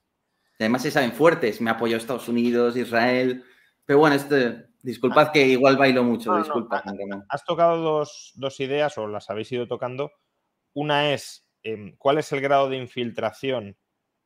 además 0.58 0.82
se 0.82 0.90
saben 0.90 1.12
fuertes, 1.12 1.60
me 1.60 1.70
apoyó 1.70 1.96
Estados 1.96 2.28
Unidos, 2.28 2.76
Israel, 2.76 3.44
pero 3.84 4.00
bueno, 4.00 4.16
este, 4.16 4.66
disculpad 4.86 5.32
que 5.32 5.44
igual 5.46 5.76
bailo 5.76 6.04
mucho, 6.04 6.36
disculpa. 6.36 6.82
Has 7.28 7.44
tocado 7.44 7.82
dos, 7.82 8.60
ideas, 8.60 8.96
o 8.98 9.08
las 9.08 9.28
habéis 9.28 9.50
ido 9.50 9.66
tocando. 9.66 10.12
Una 10.72 11.12
es, 11.12 11.50
em, 11.62 11.96
¿cuál 11.98 12.18
es 12.18 12.30
el 12.32 12.40
grado 12.40 12.70
de 12.70 12.76
infiltración 12.76 13.76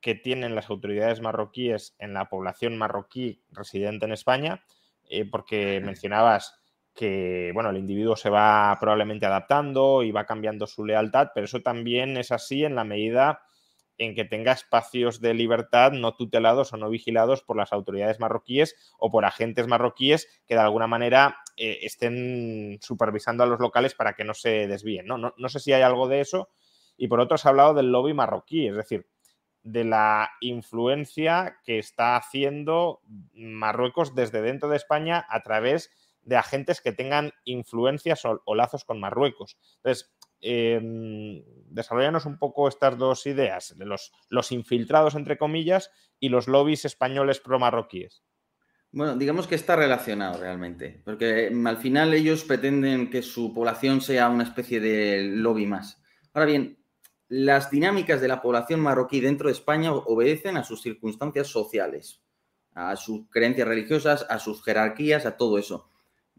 que 0.01 0.15
tienen 0.15 0.55
las 0.55 0.69
autoridades 0.69 1.21
marroquíes 1.21 1.97
en 1.99 2.13
la 2.13 2.29
población 2.29 2.77
marroquí 2.77 3.43
residente 3.51 4.05
en 4.05 4.13
España? 4.13 4.65
Eh, 5.09 5.25
porque 5.25 5.81
mencionabas 5.81 6.61
que 6.95 7.51
bueno, 7.55 7.71
el 7.71 7.79
individuo 7.79 8.17
se 8.17 8.29
va 8.29 8.77
probablemente 8.79 9.25
adaptando 9.25 10.03
y 10.03 10.13
va 10.13 10.27
cambiando 10.27 10.67
su 10.67 10.85
lealtad, 10.85 11.31
pero 11.35 11.47
eso 11.47 11.63
también 11.63 12.17
es 12.19 12.33
así 12.33 12.65
en 12.65 12.75
la 12.75 12.85
medida 12.85 13.41
en 14.01 14.15
que 14.15 14.25
tenga 14.25 14.53
espacios 14.53 15.21
de 15.21 15.35
libertad 15.35 15.93
no 15.93 16.17
tutelados 16.17 16.73
o 16.73 16.79
no 16.79 16.89
vigilados 16.89 17.43
por 17.43 17.59
las 17.59 17.71
autoridades 17.71 18.19
marroquíes 18.19 18.75
o 18.99 19.11
por 19.11 19.27
agentes 19.27 19.67
marroquíes 19.67 20.27
que 20.47 20.55
de 20.55 20.61
alguna 20.61 20.87
manera 20.87 21.37
eh, 21.59 21.81
estén 21.83 22.79
supervisando 22.81 23.45
a 23.45 23.47
los 23.47 23.61
locales 23.61 23.95
para 23.95 24.15
que 24.15 24.25
no 24.25 24.33
se 24.33 24.67
desvíen. 24.67 25.05
¿no? 25.05 25.19
No, 25.19 25.35
no 25.37 25.49
sé 25.51 25.61
si 25.61 25.75
hay 25.75 25.83
algo 25.83 26.09
de 26.09 26.21
eso. 26.21 26.49
Y 26.97 27.09
por 27.09 27.21
otro, 27.21 27.35
has 27.35 27.45
hablado 27.45 27.75
del 27.75 27.93
lobby 27.93 28.15
marroquí, 28.15 28.69
es 28.69 28.77
decir, 28.77 29.07
de 29.63 29.85
la 29.85 30.31
influencia 30.41 31.59
que 31.63 31.79
está 31.79 32.17
haciendo 32.17 33.03
Marruecos 33.35 34.15
desde 34.15 34.41
dentro 34.41 34.71
de 34.71 34.77
España 34.77 35.27
a 35.29 35.43
través 35.43 35.91
de 36.23 36.37
agentes 36.37 36.81
que 36.81 36.93
tengan 36.93 37.33
influencias 37.45 38.25
o, 38.25 38.55
lazos 38.55 38.85
con 38.85 38.99
Marruecos. 38.99 39.59
Entonces, 39.77 40.11
eh, 40.41 40.79
un 40.81 42.39
poco 42.39 42.69
estas 42.69 42.99
dos 42.99 43.27
ideas, 43.27 43.75
de 43.77 43.85
los, 43.87 44.13
los 44.29 44.53
infiltrados, 44.53 45.15
entre 45.15 45.39
comillas, 45.39 45.91
y 46.19 46.29
los 46.29 46.49
lobbies 46.49 46.85
españoles 46.85 47.41
pro-marroquíes. 47.41 48.23
Bueno, 48.93 49.17
digamos 49.17 49.47
que 49.47 49.55
está 49.55 49.77
relacionado 49.77 50.41
realmente, 50.41 51.01
porque 51.05 51.47
em, 51.47 51.67
al 51.67 51.77
final 51.77 52.13
ellos 52.13 52.45
pretenden 52.45 53.09
que 53.09 53.23
su 53.23 53.55
población 53.55 54.01
sea 54.01 54.29
una 54.29 54.43
especie 54.43 54.81
de 54.81 55.23
lobby 55.23 55.67
más. 55.67 56.03
Ahora 56.35 56.47
bien, 56.47 56.79
las 57.29 57.71
dinámicas 57.71 58.21
de 58.21 58.27
la 58.27 58.43
población 58.43 58.81
marroquí 58.81 59.21
dentro 59.21 59.47
de 59.47 59.53
España 59.53 59.93
obedecen 59.93 60.57
a 60.57 60.65
sus 60.65 60.83
circunstancias 60.83 61.47
sociales, 61.47 62.21
a 62.75 62.97
sus 62.97 63.29
creencias 63.31 63.69
religiosas, 63.69 64.27
a 64.29 64.41
sus 64.41 64.65
jerarquías, 64.65 65.25
a 65.25 65.37
todo 65.37 65.59
eso 65.59 65.91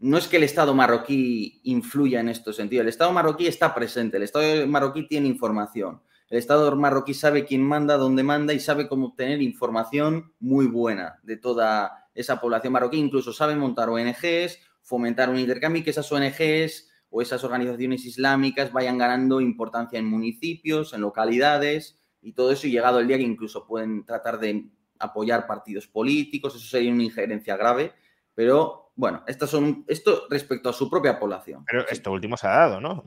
no 0.02 0.18
es 0.18 0.26
que 0.26 0.36
el 0.36 0.42
Estado 0.42 0.74
marroquí 0.74 1.60
influya 1.62 2.18
en 2.18 2.28
este 2.28 2.52
sentido. 2.52 2.82
El 2.82 2.88
Estado 2.88 3.12
marroquí 3.12 3.46
está 3.46 3.72
presente, 3.72 4.16
el 4.16 4.24
Estado 4.24 4.66
marroquí 4.66 5.06
tiene 5.06 5.28
información. 5.28 6.02
El 6.28 6.38
Estado 6.38 6.74
marroquí 6.74 7.14
sabe 7.14 7.44
quién 7.44 7.62
manda, 7.62 7.96
dónde 7.96 8.24
manda 8.24 8.52
y 8.52 8.58
sabe 8.58 8.88
cómo 8.88 9.08
obtener 9.08 9.40
información 9.40 10.32
muy 10.40 10.66
buena 10.66 11.20
de 11.22 11.36
toda 11.36 12.08
esa 12.16 12.40
población 12.40 12.72
marroquí. 12.72 12.96
Incluso 12.98 13.32
sabe 13.32 13.54
montar 13.54 13.90
ONGs, 13.90 14.58
fomentar 14.82 15.30
un 15.30 15.38
intercambio 15.38 15.80
y 15.80 15.84
que 15.84 15.90
esas 15.90 16.10
ONGs 16.10 16.90
o 17.08 17.22
esas 17.22 17.44
organizaciones 17.44 18.04
islámicas 18.04 18.72
vayan 18.72 18.98
ganando 18.98 19.40
importancia 19.40 20.00
en 20.00 20.06
municipios, 20.06 20.94
en 20.94 21.02
localidades 21.02 22.00
y 22.20 22.32
todo 22.32 22.50
eso. 22.50 22.66
Y 22.66 22.72
llegado 22.72 22.98
el 22.98 23.06
día 23.06 23.18
que 23.18 23.22
incluso 23.22 23.68
pueden 23.68 24.04
tratar 24.04 24.40
de 24.40 24.68
apoyar 24.98 25.46
partidos 25.46 25.86
políticos, 25.86 26.56
eso 26.56 26.66
sería 26.66 26.92
una 26.92 27.04
injerencia 27.04 27.56
grave. 27.56 27.92
Pero 28.34 28.81
bueno, 28.94 29.22
estas 29.26 29.50
son 29.50 29.84
esto 29.88 30.26
respecto 30.30 30.68
a 30.68 30.72
su 30.72 30.88
propia 30.88 31.18
población. 31.18 31.64
Pero 31.66 31.86
esto 31.88 32.12
último 32.12 32.36
se 32.36 32.46
ha 32.46 32.50
dado, 32.50 32.80
¿no? 32.80 33.02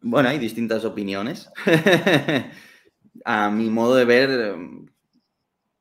Bueno, 0.00 0.28
hay 0.28 0.38
distintas 0.38 0.84
opiniones. 0.84 1.50
a 3.24 3.50
mi 3.50 3.68
modo 3.68 3.96
de 3.96 4.04
ver, 4.04 4.56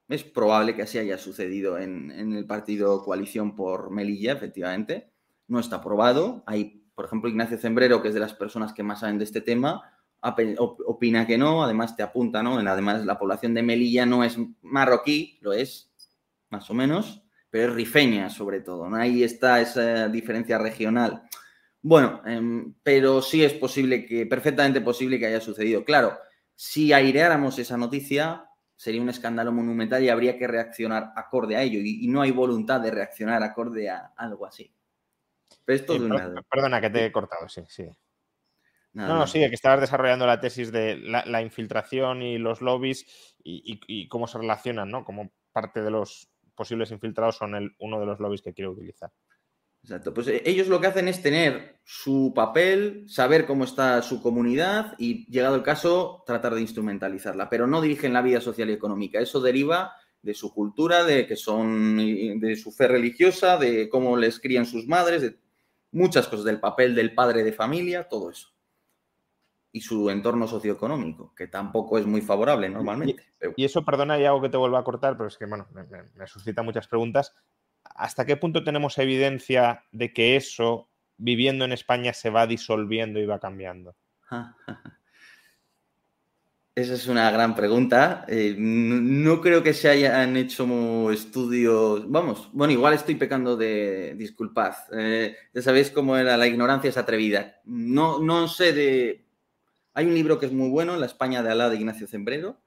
es 0.09 0.23
probable 0.23 0.75
que 0.75 0.81
así 0.81 0.97
haya 0.97 1.19
sucedido 1.19 1.77
en, 1.77 2.11
el 2.11 2.47
partido 2.47 3.03
Coalición 3.03 3.55
por 3.55 3.91
Melilla, 3.91 4.33
efectivamente. 4.33 5.11
No 5.47 5.59
está 5.59 5.77
aprobado. 5.77 6.43
Hay 6.47 6.87
por 6.97 7.05
ejemplo, 7.05 7.29
Ignacio 7.29 7.59
Zembrero, 7.59 8.01
que 8.01 8.07
es 8.07 8.15
de 8.15 8.19
las 8.19 8.33
personas 8.33 8.73
que 8.73 8.81
más 8.81 9.01
saben 9.01 9.19
de 9.19 9.23
este 9.23 9.39
tema, 9.39 9.83
opina 10.19 11.27
que 11.27 11.37
no, 11.37 11.63
además 11.63 11.95
te 11.95 12.01
apunta, 12.01 12.41
¿no? 12.41 12.57
Además, 12.57 13.05
la 13.05 13.19
población 13.19 13.53
de 13.53 13.61
Melilla 13.61 14.07
no 14.07 14.23
es 14.23 14.35
marroquí, 14.63 15.37
lo 15.41 15.53
es, 15.53 15.91
más 16.49 16.67
o 16.71 16.73
menos, 16.73 17.21
pero 17.49 17.69
es 17.69 17.75
rifeña 17.75 18.29
sobre 18.29 18.61
todo, 18.61 18.89
¿no? 18.89 18.97
Ahí 18.97 19.23
está 19.23 19.61
esa 19.61 20.07
diferencia 20.07 20.57
regional. 20.57 21.23
Bueno, 21.81 22.21
em, 22.25 22.73
pero 22.83 23.21
sí 23.21 23.43
es 23.43 23.53
posible 23.53 24.05
que, 24.05 24.25
perfectamente 24.25 24.81
posible 24.81 25.19
que 25.19 25.27
haya 25.27 25.39
sucedido. 25.39 25.85
Claro, 25.85 26.17
si 26.55 26.91
aireáramos 26.91 27.59
esa 27.59 27.77
noticia, 27.77 28.49
sería 28.75 29.01
un 29.01 29.09
escándalo 29.09 29.51
monumental 29.51 30.03
y 30.03 30.09
habría 30.09 30.37
que 30.37 30.47
reaccionar 30.47 31.11
acorde 31.15 31.55
a 31.55 31.63
ello. 31.63 31.79
Y, 31.81 32.07
no 32.07 32.21
hay 32.21 32.31
voluntad 32.31 32.81
de 32.81 32.91
reaccionar 32.91 33.43
acorde 33.43 33.89
a 33.89 34.13
algo 34.15 34.45
así. 34.45 34.73
Perdona 35.65 36.81
que 36.81 36.89
te 36.89 37.05
he 37.05 37.11
cortado, 37.11 37.47
sí, 37.49 37.63
sí. 37.67 37.89
no, 38.93 39.07
no, 39.19 39.27
sigue, 39.27 39.49
que 39.49 39.55
estabas 39.55 39.81
desarrollando 39.81 40.25
la 40.25 40.39
tesis 40.39 40.71
de 40.71 40.97
la, 40.97 41.41
infiltración 41.41 42.21
y 42.21 42.37
los 42.37 42.61
lobbies 42.61 43.35
y, 43.43 44.07
cómo 44.07 44.27
se 44.27 44.37
relacionan, 44.37 44.89
¿no? 44.89 45.03
Como 45.03 45.31
parte 45.51 45.81
de 45.81 45.91
los 45.91 46.29
posibles 46.57 46.91
infiltrados 46.91 47.37
son 47.37 47.73
uno 47.79 47.99
de 47.99 48.05
los 48.05 48.19
lobbies 48.19 48.41
que 48.41 48.53
quiero 48.53 48.71
utilizar. 48.71 49.11
Exacto. 49.83 50.13
Pues 50.13 50.27
eh, 50.27 50.41
ellos 50.45 50.67
lo 50.67 50.81
que 50.81 50.87
hacen 50.87 51.07
es 51.07 51.21
tener 51.21 51.79
su 51.85 52.33
papel, 52.35 53.05
saber 53.07 53.45
cómo 53.45 53.63
está 53.63 54.01
su 54.01 54.21
comunidad 54.21 54.95
y, 54.97 55.25
llegado 55.31 55.55
el 55.55 55.63
caso, 55.63 56.23
tratar 56.25 56.55
de 56.55 56.61
instrumentalizarla. 56.61 57.49
Pero 57.49 57.67
no 57.67 57.79
dirigen 57.79 58.11
la 58.11 58.21
vida 58.21 58.41
social 58.41 58.69
y 58.69 58.73
económica. 58.73 59.21
Eso 59.21 59.39
deriva 59.39 59.93
de 60.21 60.33
su 60.33 60.53
cultura, 60.53 61.05
de 61.05 61.25
que 61.25 61.37
son, 61.37 61.95
de 61.95 62.55
su 62.57 62.73
fe 62.73 62.89
religiosa, 62.89 63.55
de 63.55 63.87
cómo 63.87 64.17
les 64.17 64.41
crían 64.41 64.65
sus 64.65 64.87
madres, 64.87 65.21
de 65.21 65.37
muchas 65.91 66.27
cosas, 66.27 66.43
del 66.43 66.59
papel 66.59 66.93
del 66.93 67.13
padre 67.13 67.43
de 67.43 67.53
familia, 67.53 68.09
todo 68.09 68.31
eso. 68.31 68.49
Y 69.77 69.81
su 69.81 70.09
entorno 70.09 70.47
socioeconómico, 70.47 71.33
que 71.35 71.47
tampoco 71.47 71.97
es 71.97 72.05
muy 72.05 72.21
favorable 72.21 72.69
normalmente. 72.69 73.23
Y, 73.55 73.65
eso, 73.65 73.85
perdona, 73.85 74.19
y 74.19 74.25
algo 74.25 74.41
que 74.41 74.49
te 74.49 74.57
vuelvo 74.57 74.77
a 74.77 74.83
cortar, 74.83 75.15
pero 75.17 75.27
es 75.27 75.37
que, 75.37 75.45
bueno, 75.45 75.67
me 76.15 76.27
suscita 76.27 76.63
muchas 76.63 76.87
preguntas. 76.87 77.33
¿hasta 77.95 78.25
qué 78.25 78.37
punto 78.37 78.63
tenemos 78.63 78.97
evidencia 78.97 79.83
de 79.91 80.13
que 80.13 80.35
eso, 80.35 80.89
viviendo 81.17 81.65
en 81.65 81.73
España, 81.73 82.13
se 82.13 82.29
va 82.29 82.47
disolviendo 82.47 83.19
y 83.19 83.25
va 83.25 83.39
cambiando? 83.39 83.95
Esa 86.75 86.93
es 86.93 87.07
una 87.07 87.31
gran 87.31 87.55
pregunta. 87.55 88.23
Eh, 88.27 88.55
no 88.55 89.41
creo 89.41 89.63
que 89.63 89.73
se 89.73 89.89
hayan 89.89 90.37
hecho 90.37 91.11
estudios. 91.11 92.07
Vamos, 92.07 92.51
bueno, 92.53 92.71
igual 92.71 92.93
estoy 92.93 93.15
pecando 93.15 93.57
de. 93.57 94.13
Disculpad. 94.15 94.75
Eh, 94.93 95.35
ya 95.55 95.61
sabéis 95.63 95.89
cómo 95.89 96.15
era 96.17 96.37
la 96.37 96.45
ignorancia 96.45 96.91
es 96.91 96.97
atrevida. 96.97 97.61
No, 97.65 98.19
no 98.19 98.47
sé 98.47 98.73
de. 98.73 99.26
Hay 99.97 100.05
un 100.05 100.13
libro 100.13 100.37
que 100.37 100.45
es 100.45 100.51
muy 100.51 100.69
bueno, 100.69 100.95
La 100.95 101.07
España 101.07 101.41
de 101.41 101.49
Alá 101.49 101.71
de 101.71 101.77
Ignacio 101.77 102.05
Zembrero. 102.05 102.61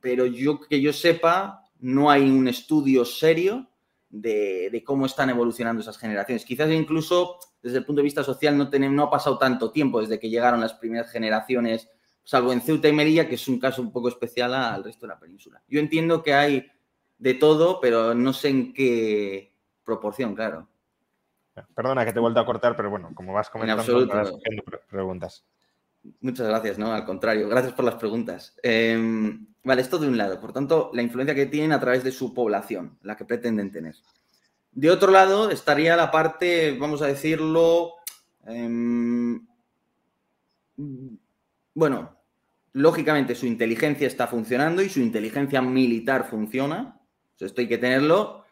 pero 0.00 0.26
yo 0.26 0.58
que 0.58 0.80
yo 0.80 0.92
sepa, 0.92 1.62
no 1.78 2.10
hay 2.10 2.28
un 2.28 2.48
estudio 2.48 3.04
serio 3.04 3.70
de, 4.08 4.82
cómo 4.84 5.06
están 5.06 5.30
evolucionando 5.30 5.82
esas 5.82 5.96
generaciones. 5.96 6.44
Quizás 6.44 6.68
incluso 6.72 7.38
desde 7.62 7.78
el 7.78 7.84
punto 7.84 8.00
de 8.00 8.06
vista 8.06 8.24
social 8.24 8.58
no, 8.58 8.68
no 8.68 9.02
ha 9.04 9.10
pasado 9.10 9.38
tanto 9.38 9.70
tiempo 9.70 10.00
desde 10.00 10.18
que 10.18 10.28
llegaron 10.28 10.60
las 10.60 10.74
primeras 10.74 11.12
generaciones, 11.12 11.88
salvo 12.24 12.52
en 12.52 12.60
Ceuta 12.60 12.88
y 12.88 12.92
Melilla, 12.92 13.28
que 13.28 13.36
es 13.36 13.46
un 13.46 13.60
caso 13.60 13.80
un 13.80 13.92
poco 13.92 14.08
especial 14.08 14.52
al 14.52 14.82
resto 14.82 15.06
de 15.06 15.12
la 15.12 15.20
península. 15.20 15.62
Yo 15.68 15.78
entiendo 15.78 16.24
que 16.24 16.34
hay 16.34 16.72
de 17.18 17.34
todo, 17.34 17.78
pero 17.80 18.16
no 18.16 18.32
sé 18.32 18.48
en 18.48 18.72
qué 18.72 19.54
proporción, 19.84 20.34
claro. 20.34 20.66
Perdona 21.72 22.04
que 22.04 22.12
te 22.12 22.18
he 22.18 22.20
vuelto 22.20 22.40
a 22.40 22.46
cortar, 22.46 22.74
pero 22.74 22.90
bueno, 22.90 23.12
como 23.14 23.32
vas 23.32 23.48
comentando, 23.48 24.08
vas 24.08 24.32
preguntas. 24.88 25.44
Muchas 26.20 26.46
gracias, 26.48 26.78
¿no? 26.78 26.92
Al 26.92 27.04
contrario, 27.04 27.48
gracias 27.48 27.72
por 27.72 27.84
las 27.84 27.94
preguntas. 27.94 28.54
Em, 28.62 29.46
vale, 29.62 29.82
esto 29.82 29.98
de 29.98 30.08
un 30.08 30.18
lado, 30.18 30.40
por 30.40 30.52
tanto, 30.52 30.90
la 30.92 31.02
influencia 31.02 31.34
que 31.34 31.46
tienen 31.46 31.72
a 31.72 31.80
través 31.80 32.04
de 32.04 32.12
su 32.12 32.34
población, 32.34 32.98
la 33.02 33.16
que 33.16 33.24
pretenden 33.24 33.72
tener. 33.72 33.94
De 34.72 34.90
otro 34.90 35.10
lado, 35.10 35.50
estaría 35.50 35.96
la 35.96 36.10
parte, 36.10 36.76
vamos 36.78 37.00
a 37.00 37.06
decirlo, 37.06 37.92
em, 38.46 39.46
bueno, 41.74 42.18
lógicamente 42.72 43.34
su 43.34 43.46
inteligencia 43.46 44.06
está 44.06 44.26
funcionando 44.26 44.82
y 44.82 44.90
su 44.90 45.00
inteligencia 45.00 45.62
militar 45.62 46.28
funciona, 46.28 47.00
esto 47.38 47.60
hay 47.60 47.68
que 47.68 47.78
tenerlo, 47.78 48.44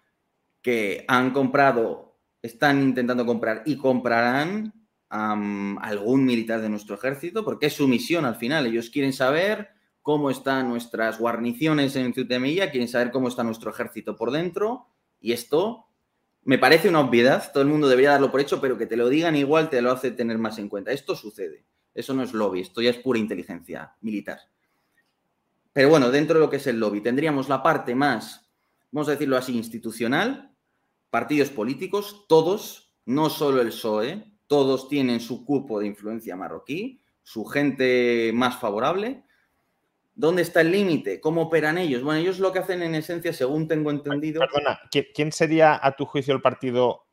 que 0.61 1.05
han 1.09 1.33
comprado, 1.33 2.17
están 2.41 2.83
intentando 2.83 3.27
comprar 3.27 3.63
y 3.67 3.77
comprarán 3.77 4.73
algún 5.13 6.25
militar 6.25 6.63
de 6.63 6.71
nuestro 6.71 6.95
ejército, 6.95 7.45
porque 7.45 7.67
es 7.67 7.75
su 7.75 7.87
misión 7.87 8.25
al 8.25 8.37
final. 8.37 8.67
Ellos 8.67 8.89
quieren 8.89 9.13
saber 9.13 9.69
cómo 10.01 10.31
están 10.31 10.69
nuestras 10.69 11.19
guarniciones 11.19 11.95
en 11.97 12.15
Ciutemilla, 12.15 12.71
quieren 12.71 12.89
saber 12.89 13.11
cómo 13.13 13.29
está 13.29 13.45
nuestro 13.45 13.71
ejército 13.71 14.17
por 14.17 14.31
dentro, 14.31 14.87
y 15.21 15.33
esto 15.33 15.87
me 16.45 16.59
parece 16.59 16.89
una 16.89 17.01
obviedad, 17.01 17.53
todo 17.53 17.63
el 17.63 17.69
mundo 17.69 17.89
debería 17.89 18.13
darlo 18.13 18.31
por 18.31 18.41
hecho, 18.41 18.61
pero 18.61 18.77
que 18.77 18.87
te 18.87 18.97
lo 18.97 19.09
digan 19.09 19.37
igual 19.37 19.71
te 19.71 19.81
lo 19.81 19.93
hace 19.93 20.11
tener 20.11 20.39
más 20.39 20.59
en 20.59 20.69
cuenta. 20.69 20.91
Esto 20.91 21.15
sucede, 21.15 21.65
eso 21.95 22.15
no 22.15 22.23
es 22.23 22.33
lobby, 22.33 22.61
esto 22.61 22.81
ya 22.83 22.91
es 22.91 22.99
pura 22.99 23.19
inteligencia 23.19 23.95
militar. 24.01 24.41
Pero 25.73 25.89
bueno, 25.89 26.11
dentro 26.11 26.39
de 26.39 26.45
lo 26.45 26.51
que 26.51 26.57
es 26.57 26.67
el 26.67 26.81
lobby, 26.81 27.01
tendríamos 27.01 27.49
la 27.49 27.63
parte 27.63 27.95
más, 27.95 28.51
vamos 28.91 29.09
a 29.09 29.13
decirlo 29.13 29.37
así, 29.37 29.57
institucional, 29.57 30.53
partidos 31.11 31.51
políticos, 31.51 32.25
todos, 32.29 32.93
no 33.05 33.31
solo 33.31 33.61
el 33.61 33.69
PSOE, 33.69 34.32
todos 34.53 34.87
tienen 34.87 35.19
su 35.19 35.47
cupo 35.47 35.81
de 35.81 35.87
influencia 35.87 36.37
marroquí, 36.37 37.01
su 37.23 37.47
gente 37.47 38.33
más 38.35 38.61
favorable. 38.61 39.23
¿Dónde 40.15 40.43
está 40.43 40.61
el 40.61 40.71
límite? 40.71 41.23
¿Cómo 41.23 41.45
operan 41.45 41.79
ellos? 41.79 42.03
Bueno, 42.03 42.21
ellos 42.21 42.39
lo 42.39 42.53
que 42.53 42.59
hacen 42.59 42.83
en 42.83 42.95
esencia, 42.95 43.33
según 43.33 43.67
tengo 43.67 43.91
entendido. 43.91 44.41
Perdona, 44.41 44.79
¿quién 45.15 45.33
sería 45.33 45.81
a 45.83 45.97
tu 45.97 46.05
juicio 46.05 46.35
el 46.35 46.43
partido 46.43 47.07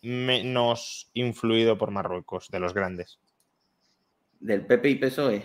menos 0.00 1.10
influido 1.12 1.76
por 1.76 1.90
Marruecos, 1.90 2.48
de 2.48 2.58
los 2.58 2.72
grandes? 2.72 3.20
¿Del 4.40 4.64
PP 4.64 4.88
y 4.88 4.94
PSOE? 4.94 5.44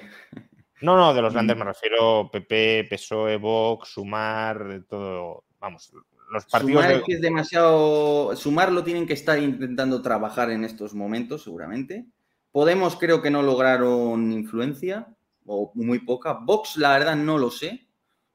No, 0.80 0.96
no, 0.96 1.14
de 1.14 1.22
los 1.22 1.34
grandes 1.34 1.58
me 1.58 1.66
refiero 1.66 2.30
PP, 2.32 2.88
PSOE, 2.90 3.36
Vox, 3.36 3.90
Sumar, 3.90 4.86
todo, 4.88 5.44
vamos, 5.60 5.92
los 6.32 6.46
partidos. 6.46 6.84
Sumar 6.84 7.04
es 7.08 7.22
demasiado. 7.22 8.36
Sumar 8.36 8.72
lo 8.72 8.84
tienen 8.84 9.06
que 9.06 9.14
estar 9.14 9.40
intentando 9.40 10.02
trabajar 10.02 10.52
en 10.52 10.64
estos 10.64 10.94
momentos, 10.94 11.44
seguramente. 11.44 12.06
Podemos, 12.52 12.96
creo 12.96 13.22
que 13.22 13.32
no 13.32 13.42
lograron 13.42 14.32
influencia, 14.32 15.08
o 15.46 15.72
muy 15.76 16.00
poca. 16.00 16.34
Vox, 16.34 16.78
la 16.78 16.92
verdad, 16.92 17.16
no 17.16 17.38
lo 17.38 17.50
sé. 17.50 17.88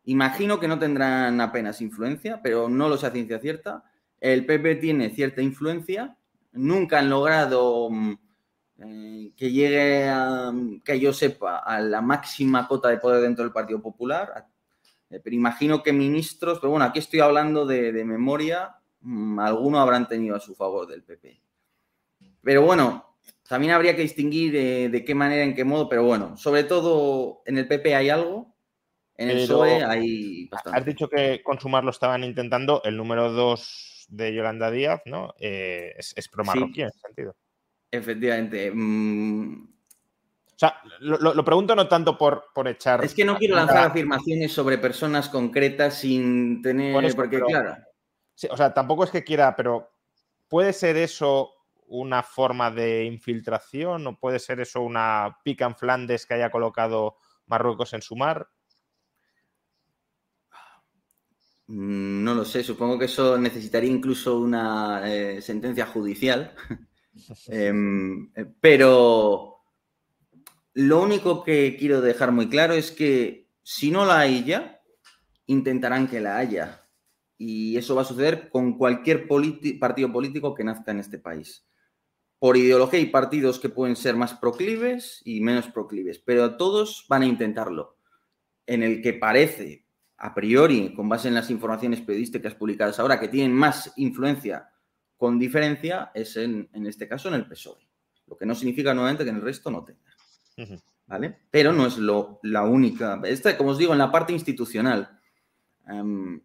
Imagino 0.05 0.59
que 0.59 0.69
no 0.69 0.79
tendrán 0.79 1.41
apenas 1.41 1.81
influencia, 1.81 2.41
pero 2.43 2.69
no 2.69 2.89
lo 2.89 2.97
sé 2.97 3.07
a 3.07 3.11
ciencia 3.11 3.39
cierta. 3.39 3.85
El 4.21 4.47
PP 4.47 4.77
tiene 4.77 5.11
cierta 5.11 5.43
influencia. 5.43 6.17
Nunca 6.53 6.99
han 6.99 7.11
logrado 7.11 7.91
mm, 7.91 8.13
eh, 8.79 9.33
que 9.37 9.51
llegue, 9.51 10.09
a, 10.09 10.53
que 10.85 10.99
yo 10.99 11.13
sepa, 11.13 11.59
a 11.59 11.81
la 11.81 12.01
máxima 12.01 12.67
cota 12.67 12.89
de 12.89 12.99
poder 12.99 13.23
dentro 13.23 13.45
del 13.45 13.53
Partido 13.53 13.83
Popular, 13.83 14.47
eh, 15.11 15.21
pero 15.23 15.35
imagino 15.35 15.83
que 15.83 15.93
ministros, 15.93 16.59
pero 16.61 16.71
bueno, 16.71 16.85
aquí 16.85 16.99
estoy 16.99 17.21
hablando 17.21 17.67
de, 17.67 17.93
memoria, 18.05 18.77
mm, 19.01 19.39
alguno 19.39 19.81
habrán 19.81 20.09
tenido 20.09 20.37
a 20.37 20.41
su 20.41 20.55
favor 20.55 20.87
del 20.87 21.03
PP. 21.03 21.41
Pero 22.43 22.63
bueno, 22.63 23.17
también 23.49 23.73
habría 23.73 23.97
que 23.97 24.03
distinguir 24.03 24.53
de 24.53 25.05
qué 25.05 25.15
manera, 25.15 25.43
en 25.43 25.55
qué 25.55 25.65
modo, 25.65 25.89
pero 25.89 26.05
bueno, 26.05 26.37
sobre 26.37 26.65
todo 26.65 27.43
en 27.47 27.59
el 27.59 27.67
PP 27.67 27.95
hay 27.95 28.11
algo, 28.11 28.55
en 29.19 29.31
el 29.31 29.39
PSOE 29.39 29.85
hay 29.85 30.47
bastante. 30.47 30.79
Has 30.79 30.87
dicho 30.87 31.09
que 31.09 31.43
consumar 31.43 31.83
lo 31.83 31.91
estaban 31.91 32.23
intentando, 32.23 32.81
el 32.85 32.97
número 32.97 33.33
dos 33.33 34.07
de 34.09 34.33
Yolanda 34.33 34.71
Díaz, 34.71 35.03
¿no? 35.07 35.35
Eh, 35.41 35.93
es, 35.99 36.29
pro-marroquí 36.29 36.83
en 36.83 36.89
ese 36.89 37.01
sentido. 37.01 37.37
Efectivamente. 37.91 38.71
Mm, 38.73 39.69
o 40.59 40.61
sea, 40.61 40.83
lo, 40.99 41.45
pregunto 41.45 41.77
no 41.77 41.87
tanto 41.87 42.19
por, 42.19 42.47
por, 42.53 42.67
echar. 42.67 43.05
Es 43.05 43.15
que 43.15 43.25
no 43.25 43.37
quiero 43.37 43.55
lanzar 43.55 43.87
afirmaciones 43.87 44.53
sobre 44.53 44.77
personas 44.77 45.29
concretas 45.29 46.01
sin 46.01 46.61
tener. 46.61 47.15
porque, 47.15 47.39
claro. 47.39 47.77
Sí, 48.35 48.49
o 48.51 48.57
sea, 48.57 48.75
tampoco 48.75 49.05
es 49.05 49.11
que 49.13 49.23
quiera, 49.23 49.55
pero 49.55 49.93
¿puede 50.49 50.73
ser 50.73 50.97
eso 50.97 51.53
una 51.87 52.25
forma 52.25 52.73
de 52.73 53.05
infiltración 53.05 54.05
o 54.09 54.19
puede 54.19 54.41
ser 54.41 54.59
eso 54.59 54.83
una 54.83 55.39
pica 55.45 55.65
en 55.65 55.77
Flandes 55.77 56.27
que 56.27 56.35
haya 56.35 56.51
colocado 56.51 57.19
Marruecos 57.47 57.93
en 57.93 58.03
su 58.03 58.17
mar? 58.17 58.49
Mm, 61.69 62.25
no 62.25 62.35
lo 62.35 62.45
sé, 62.45 62.65
supongo 62.65 62.99
que 62.99 63.05
eso 63.05 63.39
necesitaría 63.39 63.93
incluso 63.93 64.41
una 64.41 65.03
eh, 65.05 65.41
sentencia 65.41 65.87
judicial. 65.87 66.53
Em, 67.49 68.31
eh, 68.37 68.47
pero 68.61 69.58
lo 70.79 71.03
único 71.03 71.43
que 71.43 71.77
quiero 71.77 72.01
dejar 72.01 72.31
muy 72.31 72.49
claro 72.49 72.73
es 72.73 72.93
que 72.93 73.49
si 73.65 73.91
no 73.91 74.07
la 74.07 74.21
hay 74.21 74.45
ya, 74.45 74.81
intentarán 75.47 76.07
que 76.07 76.21
la 76.21 76.37
haya. 76.37 76.87
Y 77.37 77.77
eso 77.77 77.97
va 77.97 78.03
a 78.03 78.05
suceder 78.05 78.49
con 78.49 78.79
cualquier 78.79 79.27
partido 79.27 80.13
político 80.13 80.55
que 80.55 80.63
nazca 80.63 80.93
en 80.93 81.01
este 81.01 81.19
país. 81.19 81.67
por 82.39 82.57
ideología 82.57 83.01
hay 83.01 83.07
partidos 83.07 83.59
que 83.59 83.71
pueden 83.71 83.97
ser 83.97 84.15
más 84.15 84.35
proclives 84.35 85.21
y 85.25 85.41
menos 85.41 85.67
proclives, 85.67 86.21
pero 86.21 86.57
todos 86.57 87.07
van 87.09 87.23
a 87.23 87.27
intentarlo. 87.27 87.97
En 88.65 88.85
el 88.85 89.03
que 89.03 89.15
parece, 89.15 89.85
a 90.17 90.33
priori, 90.33 90.95
con 90.95 91.09
base 91.09 91.27
en 91.27 91.35
las 91.35 91.51
informaciones 91.51 92.03
periodísticas 92.03 92.55
publicadas 92.55 93.01
ahora, 93.01 93.19
que 93.19 93.27
tienen 93.27 93.53
más 93.53 93.93
influencia 93.97 94.69
con 95.17 95.41
diferencia, 95.41 96.13
es 96.15 96.37
en, 96.37 96.69
este 96.87 97.09
caso 97.09 97.27
en 97.27 97.35
el 97.35 97.49
PSOE. 97.49 97.89
Lo 98.29 98.37
que 98.37 98.47
no 98.47 98.55
significa 98.55 98.95
nuevamente 98.95 99.25
que 99.25 99.31
en 99.31 99.37
el 99.37 99.43
resto 99.43 99.73
no 99.73 99.85
tenga. 99.85 100.08
¿Vale? 101.07 101.39
Pero 101.51 101.73
no 101.73 101.87
es 101.87 101.99
lo, 101.99 102.41
la 102.43 102.65
única. 102.65 103.21
Esta, 103.25 103.57
como 103.57 103.71
os 103.71 103.79
digo, 103.79 103.93
en 103.93 103.99
la 103.99 104.13
parte 104.13 104.33
institucional. 104.33 105.19
Em, 105.87 106.41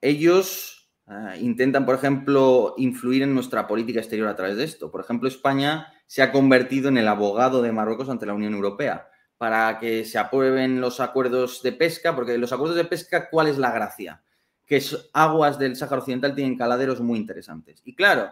ellos 0.00 0.78
Ah, 1.10 1.34
intentan, 1.40 1.86
por 1.86 1.94
ejemplo, 1.94 2.74
influir 2.76 3.22
en 3.22 3.32
nuestra 3.34 3.66
política 3.66 3.98
exterior 3.98 4.28
a 4.28 4.36
través 4.36 4.58
de 4.58 4.64
esto. 4.64 4.90
Por 4.90 5.00
ejemplo, 5.00 5.26
España 5.26 5.90
se 6.06 6.20
ha 6.20 6.30
convertido 6.30 6.90
en 6.90 6.98
el 6.98 7.08
abogado 7.08 7.62
de 7.62 7.72
Marruecos 7.72 8.10
ante 8.10 8.26
la 8.26 8.34
Unión 8.34 8.52
Europea 8.52 9.08
para 9.38 9.78
que 9.78 10.04
se 10.04 10.18
aprueben 10.18 10.82
los 10.82 11.00
acuerdos 11.00 11.62
de 11.62 11.72
pesca, 11.72 12.14
porque 12.14 12.36
los 12.36 12.52
acuerdos 12.52 12.76
de 12.76 12.84
pesca, 12.84 13.30
¿cuál 13.30 13.46
es 13.46 13.56
la 13.56 13.70
gracia? 13.70 14.22
Que 14.66 14.82
aguas 15.14 15.58
del 15.58 15.76
Sáhara 15.76 16.00
Occidental 16.00 16.34
tienen 16.34 16.58
caladeros 16.58 17.00
muy 17.00 17.18
interesantes. 17.18 17.80
Y 17.84 17.94
claro, 17.94 18.30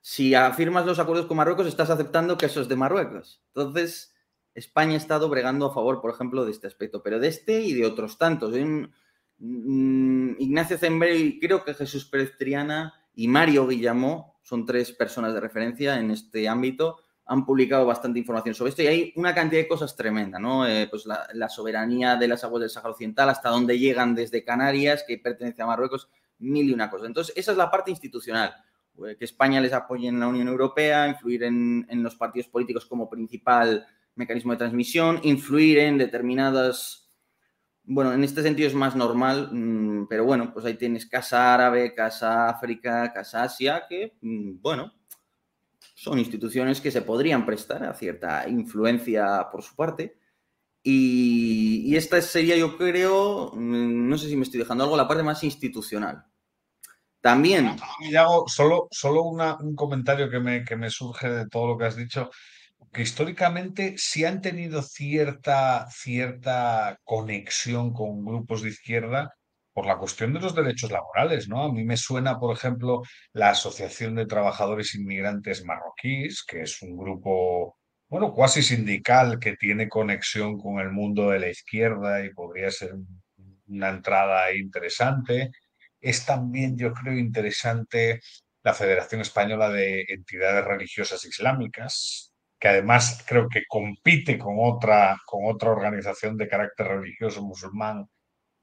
si 0.00 0.34
afirmas 0.34 0.86
los 0.86 0.98
acuerdos 0.98 1.26
con 1.26 1.36
Marruecos, 1.36 1.66
estás 1.66 1.90
aceptando 1.90 2.38
que 2.38 2.48
de 2.48 2.76
Marruecos. 2.76 3.42
Entonces, 3.48 4.14
España 4.56 4.94
ha 4.94 4.96
estado 4.96 5.28
bregando 5.28 5.66
a 5.66 5.74
favor, 5.74 6.00
por 6.00 6.10
ejemplo, 6.10 6.44
de 6.44 6.50
este 6.50 6.66
aspecto, 6.66 7.02
pero 7.02 7.18
de 7.18 7.28
este 7.28 7.60
y 7.60 7.74
de 7.74 7.84
otros 7.84 8.16
tantos. 8.16 8.54
Mm, 9.38 10.40
Ignacio 10.40 10.78
Zembel, 10.78 11.38
creo 11.38 11.62
que 11.62 11.74
Jesús 11.74 12.06
Pérez 12.06 12.38
Triana 12.38 12.94
y 13.14 13.28
Mario 13.28 13.66
Guillamó 13.66 14.38
son 14.42 14.64
tres 14.64 14.92
personas 14.92 15.34
de 15.34 15.40
referencia 15.40 15.98
en 15.98 16.10
este 16.10 16.48
ámbito. 16.48 16.96
Han 17.26 17.44
publicado 17.44 17.84
bastante 17.84 18.18
información 18.18 18.54
sobre 18.54 18.70
esto 18.70 18.82
y 18.82 18.86
hay 18.86 19.12
una 19.16 19.34
cantidad 19.34 19.60
de 19.60 19.68
cosas 19.68 19.94
tremenda, 19.94 20.38
¿no? 20.38 20.66
Eh, 20.66 20.88
pues 20.88 21.04
la, 21.04 21.48
soberanía 21.50 22.16
de 22.16 22.28
las 22.28 22.42
aguas 22.42 22.60
del 22.60 22.70
Sáhara 22.70 22.92
Occidental, 22.92 23.28
hasta 23.28 23.50
dónde 23.50 23.78
llegan 23.78 24.14
desde 24.14 24.42
Canarias, 24.42 25.04
que 25.06 25.18
pertenece 25.18 25.60
a 25.60 25.66
Marruecos, 25.66 26.08
mil 26.38 26.66
y 26.66 26.72
una 26.72 26.88
cosas. 26.88 27.08
Entonces, 27.08 27.36
esa 27.36 27.52
es 27.52 27.58
la 27.58 27.70
parte 27.70 27.90
institucional. 27.90 28.54
Eh, 29.04 29.16
que 29.18 29.26
España 29.26 29.60
les 29.60 29.74
apoye 29.74 30.08
en 30.08 30.18
la 30.18 30.28
Unión 30.28 30.48
Europea, 30.48 31.08
influir 31.08 31.44
en 31.44 32.02
los 32.02 32.16
partidos 32.16 32.48
políticos 32.48 32.86
como 32.86 33.10
principal 33.10 33.86
mecanismo 34.16 34.52
de 34.52 34.58
transmisión, 34.58 35.20
influir 35.22 35.78
en 35.78 35.98
determinadas 35.98 37.06
bueno, 37.86 38.12
en 38.12 38.24
este 38.24 38.42
sentido 38.42 38.68
es 38.68 38.74
más 38.74 38.96
normal, 38.96 39.50
mm, 39.52 40.08
pero 40.08 40.24
bueno, 40.24 40.52
pues 40.52 40.66
ahí 40.66 40.74
tienes 40.74 41.06
Casa 41.06 41.54
Árabe, 41.54 41.94
Casa 41.94 42.48
África, 42.48 43.12
Casa 43.12 43.44
Asia, 43.44 43.84
que, 43.88 44.16
mm, 44.20 44.60
bueno, 44.60 44.92
son 45.94 46.18
instituciones 46.18 46.80
que 46.80 46.90
se 46.90 47.02
podrían 47.02 47.46
prestar 47.46 47.84
a 47.84 47.94
cierta 47.94 48.48
influencia 48.48 49.48
por 49.50 49.62
su 49.62 49.74
parte. 49.76 50.18
Y, 50.82 51.94
esta 51.96 52.20
sería, 52.22 52.56
yo 52.56 52.76
creo, 52.76 53.52
mm, 53.54 54.08
no 54.08 54.18
sé 54.18 54.28
si 54.28 54.36
me 54.36 54.42
estoy 54.44 54.60
dejando 54.60 54.84
algo, 54.84 54.96
la 54.96 55.08
parte 55.08 55.22
más 55.22 55.42
institucional. 55.44 56.24
También. 57.20 57.76
Y 58.00 58.14
hago 58.16 58.46
solo, 58.48 58.88
solo 58.90 59.24
un 59.24 59.74
comentario 59.74 60.30
que 60.30 60.38
me, 60.40 60.64
que 60.64 60.76
me 60.76 60.90
surge 60.90 61.28
de 61.28 61.48
todo 61.48 61.68
lo 61.68 61.78
que 61.78 61.86
has 61.86 61.96
dicho 61.96 62.30
que 62.96 63.02
históricamente 63.02 63.94
sí 63.98 64.24
han 64.24 64.40
tenido 64.40 64.80
cierta, 64.80 65.86
cierta 65.90 66.98
conexión 67.04 67.92
con 67.92 68.24
grupos 68.24 68.62
de 68.62 68.70
izquierda 68.70 69.34
por 69.74 69.84
la 69.84 69.98
cuestión 69.98 70.32
de 70.32 70.40
los 70.40 70.54
derechos 70.54 70.90
laborales, 70.90 71.46
¿no? 71.46 71.64
A 71.64 71.70
mí 71.70 71.84
me 71.84 71.98
suena, 71.98 72.38
por 72.38 72.56
ejemplo, 72.56 73.02
la 73.34 73.50
Asociación 73.50 74.14
de 74.14 74.24
Trabajadores 74.24 74.94
Inmigrantes 74.94 75.62
Marroquíes, 75.62 76.42
que 76.42 76.62
es 76.62 76.80
un 76.80 76.96
grupo, 76.96 77.76
bueno, 78.08 78.32
cuasi 78.32 78.62
sindical 78.62 79.38
que 79.38 79.56
tiene 79.56 79.90
conexión 79.90 80.58
con 80.58 80.80
el 80.80 80.90
mundo 80.90 81.28
de 81.28 81.40
la 81.40 81.50
izquierda 81.50 82.24
y 82.24 82.32
podría 82.32 82.70
ser 82.70 82.94
una 83.66 83.90
entrada 83.90 84.54
interesante. 84.54 85.50
Es 86.00 86.24
también, 86.24 86.78
yo 86.78 86.94
creo, 86.94 87.12
interesante 87.18 88.22
la 88.62 88.72
Federación 88.72 89.20
Española 89.20 89.68
de 89.68 90.06
Entidades 90.08 90.64
Religiosas 90.64 91.22
Islámicas, 91.26 92.32
que 92.58 92.68
además 92.68 93.24
creo 93.26 93.48
que 93.48 93.64
compite 93.68 94.38
con 94.38 94.56
otra, 94.58 95.18
con 95.26 95.52
otra 95.52 95.70
organización 95.70 96.36
de 96.36 96.48
carácter 96.48 96.88
religioso 96.88 97.42
musulmán. 97.42 98.08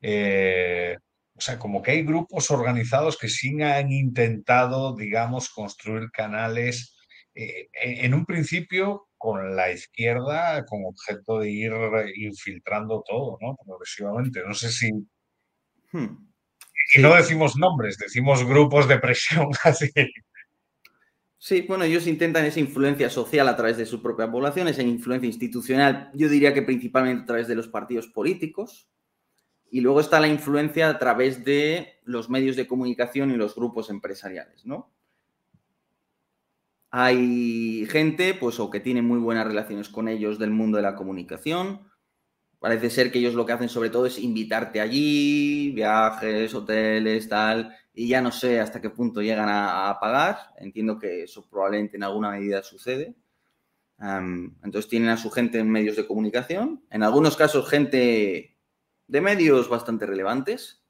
Eh, 0.02 0.98
o 1.36 1.41
sea, 1.41 1.57
como 1.57 1.82
que 1.82 1.91
hay 1.91 2.03
grupos 2.03 2.52
organizados 2.52 3.18
que 3.18 3.30
sí 3.30 3.61
han 3.61 3.91
intentado, 3.91 4.95
digamos, 4.95 5.49
construir 5.49 6.11
canales 6.11 6.95
eh, 7.36 7.70
en 7.74 8.14
un 8.14 8.26
principio 8.26 9.07
con 9.18 9.56
la 9.56 9.72
izquierda 9.72 10.65
con 10.65 10.84
objeto 10.86 11.40
de 11.40 11.49
ir 11.49 11.72
infiltrando 12.18 13.03
todo, 13.07 13.38
¿no? 13.41 13.56
Progresivamente. 13.65 14.44
No 14.45 14.53
sé 14.53 14.70
si... 14.70 14.91
Hmm. 15.91 16.30
Y 16.95 17.02
no 17.02 17.15
decimos 17.15 17.56
nombres, 17.56 17.98
decimos 17.98 18.44
grupos 18.45 18.88
de 18.88 18.99
presión 18.99 19.48
así. 19.64 19.90
Sí, 21.45 21.65
bueno, 21.68 21.84
ellos 21.84 22.07
intentan 22.07 22.45
esa 22.45 22.61
influencia 22.61 23.10
social 23.10 23.49
a 23.49 23.57
través 23.57 23.76
de 23.76 23.86
su 23.86 24.02
propia 24.02 24.32
población, 24.32 24.70
esa 24.70 24.82
influencia 24.82 25.28
institucional, 25.28 26.10
yo 26.14 26.30
diría 26.30 26.53
que 26.53 26.61
principalmente 26.61 27.24
a 27.24 27.26
través 27.26 27.49
de 27.49 27.56
los 27.56 27.68
partidos 27.68 28.07
políticos, 28.07 28.88
y 29.70 29.82
luego 29.82 29.99
está 29.99 30.22
la 30.22 30.30
influencia 30.30 30.88
a 30.88 30.98
través 30.98 31.44
de 31.44 31.99
los 32.06 32.30
medios 32.30 32.56
de 32.56 32.65
comunicación 32.65 33.30
y 33.30 33.36
los 33.36 33.56
grupos 33.56 33.90
empresariales, 33.90 34.65
¿no? 34.65 34.94
Hay 36.91 37.88
gente, 37.90 38.36
pues, 38.36 38.61
o 38.61 38.70
que 38.70 38.80
tiene 38.80 39.02
muy 39.02 39.20
buenas 39.20 39.45
relaciones 39.45 39.90
con 39.90 40.07
ellos 40.07 40.40
del 40.40 40.52
mundo 40.52 40.78
de 40.78 40.84
la 40.84 40.95
comunicación. 40.95 41.82
Parece 42.60 42.90
ser 42.90 43.11
que 43.11 43.20
ellos 43.20 43.34
lo 43.34 43.45
que 43.45 43.52
hacen 43.52 43.68
sobre 43.68 43.90
todo 43.90 44.06
es 44.06 44.18
invitarte 44.18 44.80
allí, 44.80 45.74
viajes, 45.74 46.56
hoteles, 46.56 47.28
tal, 47.28 47.76
y 47.94 48.07
ya 48.07 48.22
no 48.22 48.32
sé 48.32 48.60
hasta 48.60 48.82
qué 48.82 48.90
punto 48.90 49.22
llegan 49.22 49.49
a, 49.49 49.98
pagar. 49.99 50.53
Entiendo 50.57 50.98
que 50.98 51.24
eso 51.24 51.48
probablemente 51.48 51.98
en 51.98 52.03
alguna 52.03 52.32
medida 52.32 52.64
sucede. 52.64 53.15
entonces 53.99 54.90
tienen 54.90 55.10
a 55.10 55.18
su 55.18 55.30
gente 55.30 55.60
en 55.60 55.70
medios 55.70 55.95
de 55.95 56.07
comunicación, 56.07 56.84
en 56.90 57.03
algunos 57.03 57.38
casos 57.38 57.70
gente 57.70 58.57
de 59.07 59.22
medios 59.22 59.70
bastante 59.70 60.06
relevantes. 60.06 60.84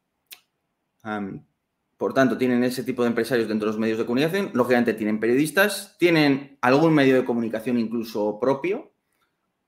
por 1.97 2.13
tanto, 2.13 2.37
tienen 2.37 2.63
ese 2.63 2.83
tipo 2.83 3.03
de 3.03 3.09
empresarios 3.09 3.47
dentro 3.47 3.67
de 3.67 3.73
los 3.73 3.79
medios 3.79 3.97
de 3.97 4.05
comunicación. 4.05 4.51
Lógicamente 4.53 4.93
tienen 4.93 5.19
periodistas, 5.19 5.97
tienen 5.97 6.57
algún 6.61 6.93
medio 6.93 7.15
de 7.15 7.25
comunicación 7.25 7.77
incluso 7.77 8.39
propio, 8.39 8.93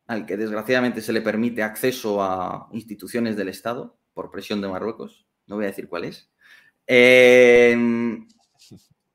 al 0.07 0.25
que 0.25 0.37
desgraciadamente 0.37 1.01
se 1.01 1.13
le 1.13 1.21
permite 1.21 1.63
acceso 1.63 2.21
a 2.21 2.69
instituciones 2.71 3.35
del 3.35 3.49
Estado 3.49 3.97
por 4.13 4.31
presión 4.31 4.61
de 4.61 4.67
Marruecos. 4.69 5.27
No 5.47 5.55
voy 5.55 5.65
a 5.65 5.69
decir 5.69 5.87
cuál 5.87 6.05
es. 6.05 6.29
Em, 6.87 8.27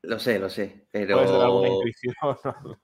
lo 0.03 0.19
sé, 0.19 0.39
lo 0.39 0.49
sé, 0.49 0.87
pero... 0.91 1.23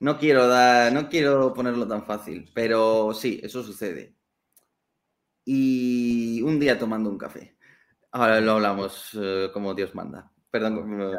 no 0.00 0.18
quiero 0.18 0.48
dar, 0.48 0.92
no 0.92 1.08
quiero 1.08 1.54
ponerlo 1.54 1.86
tan 1.86 2.04
fácil, 2.04 2.50
pero 2.54 3.14
sí, 3.14 3.40
eso 3.42 3.62
sucede. 3.62 4.16
Y 5.44 6.42
un 6.42 6.58
día 6.60 6.78
tomando 6.78 7.08
un 7.10 7.18
café. 7.18 7.56
Ahora 8.12 8.40
lo 8.40 8.52
hablamos 8.52 9.10
eh, 9.20 9.50
como 9.52 9.74
Dios 9.74 9.94
manda. 9.94 10.30
Perdón 10.50 11.12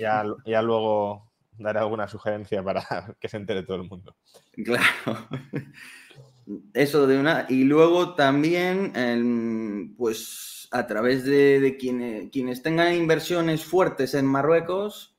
ya, 0.00 0.24
ya, 0.44 0.62
luego 0.62 1.32
daré 1.52 1.78
alguna 1.78 2.08
sugerencia 2.08 2.62
para 2.64 2.82
que 3.20 3.28
se 3.28 3.36
entere 3.36 3.62
todo 3.62 3.76
el 3.76 3.88
mundo. 3.88 4.16
Claro. 4.64 5.28
Eso 6.74 7.06
de 7.06 7.18
una. 7.18 7.46
Y 7.48 7.64
luego 7.64 8.14
también, 8.14 8.92
em, 8.96 9.94
pues 9.96 10.51
a 10.72 10.86
través 10.86 11.24
de, 11.24 11.76
quienes, 11.78 12.62
tengan 12.62 12.94
inversiones 12.94 13.62
fuertes 13.62 14.14
en 14.14 14.24
Marruecos, 14.24 15.14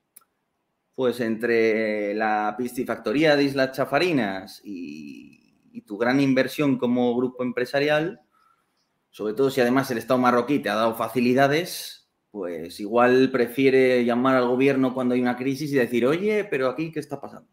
pues 0.95 1.19
entre 1.19 2.15
la 2.15 2.55
piscifactoría 2.57 3.35
de 3.35 3.43
Islas 3.43 3.71
Chafarinas 3.71 4.61
y, 4.63 5.31
tu 5.85 5.97
gran 5.97 6.19
inversión 6.21 6.77
como 6.77 7.15
grupo 7.15 7.43
empresarial, 7.43 8.21
sobre 9.09 9.33
todo 9.33 9.49
si 9.49 9.59
además 9.59 9.89
el 9.91 9.97
Estado 9.97 10.19
marroquí 10.19 10.59
te 10.59 10.69
ha 10.69 10.75
dado 10.75 10.95
facilidades, 10.95 12.09
pues 12.31 12.79
igual 12.79 13.29
prefiere 13.31 14.05
llamar 14.05 14.37
al 14.37 14.47
gobierno 14.47 14.93
cuando 14.93 15.13
hay 15.13 15.21
una 15.21 15.35
crisis 15.35 15.71
y 15.71 15.75
decir, 15.75 16.05
oye, 16.05 16.45
pero 16.45 16.69
aquí, 16.69 16.91
¿qué 16.91 16.99
está 16.99 17.19
pasando? 17.19 17.49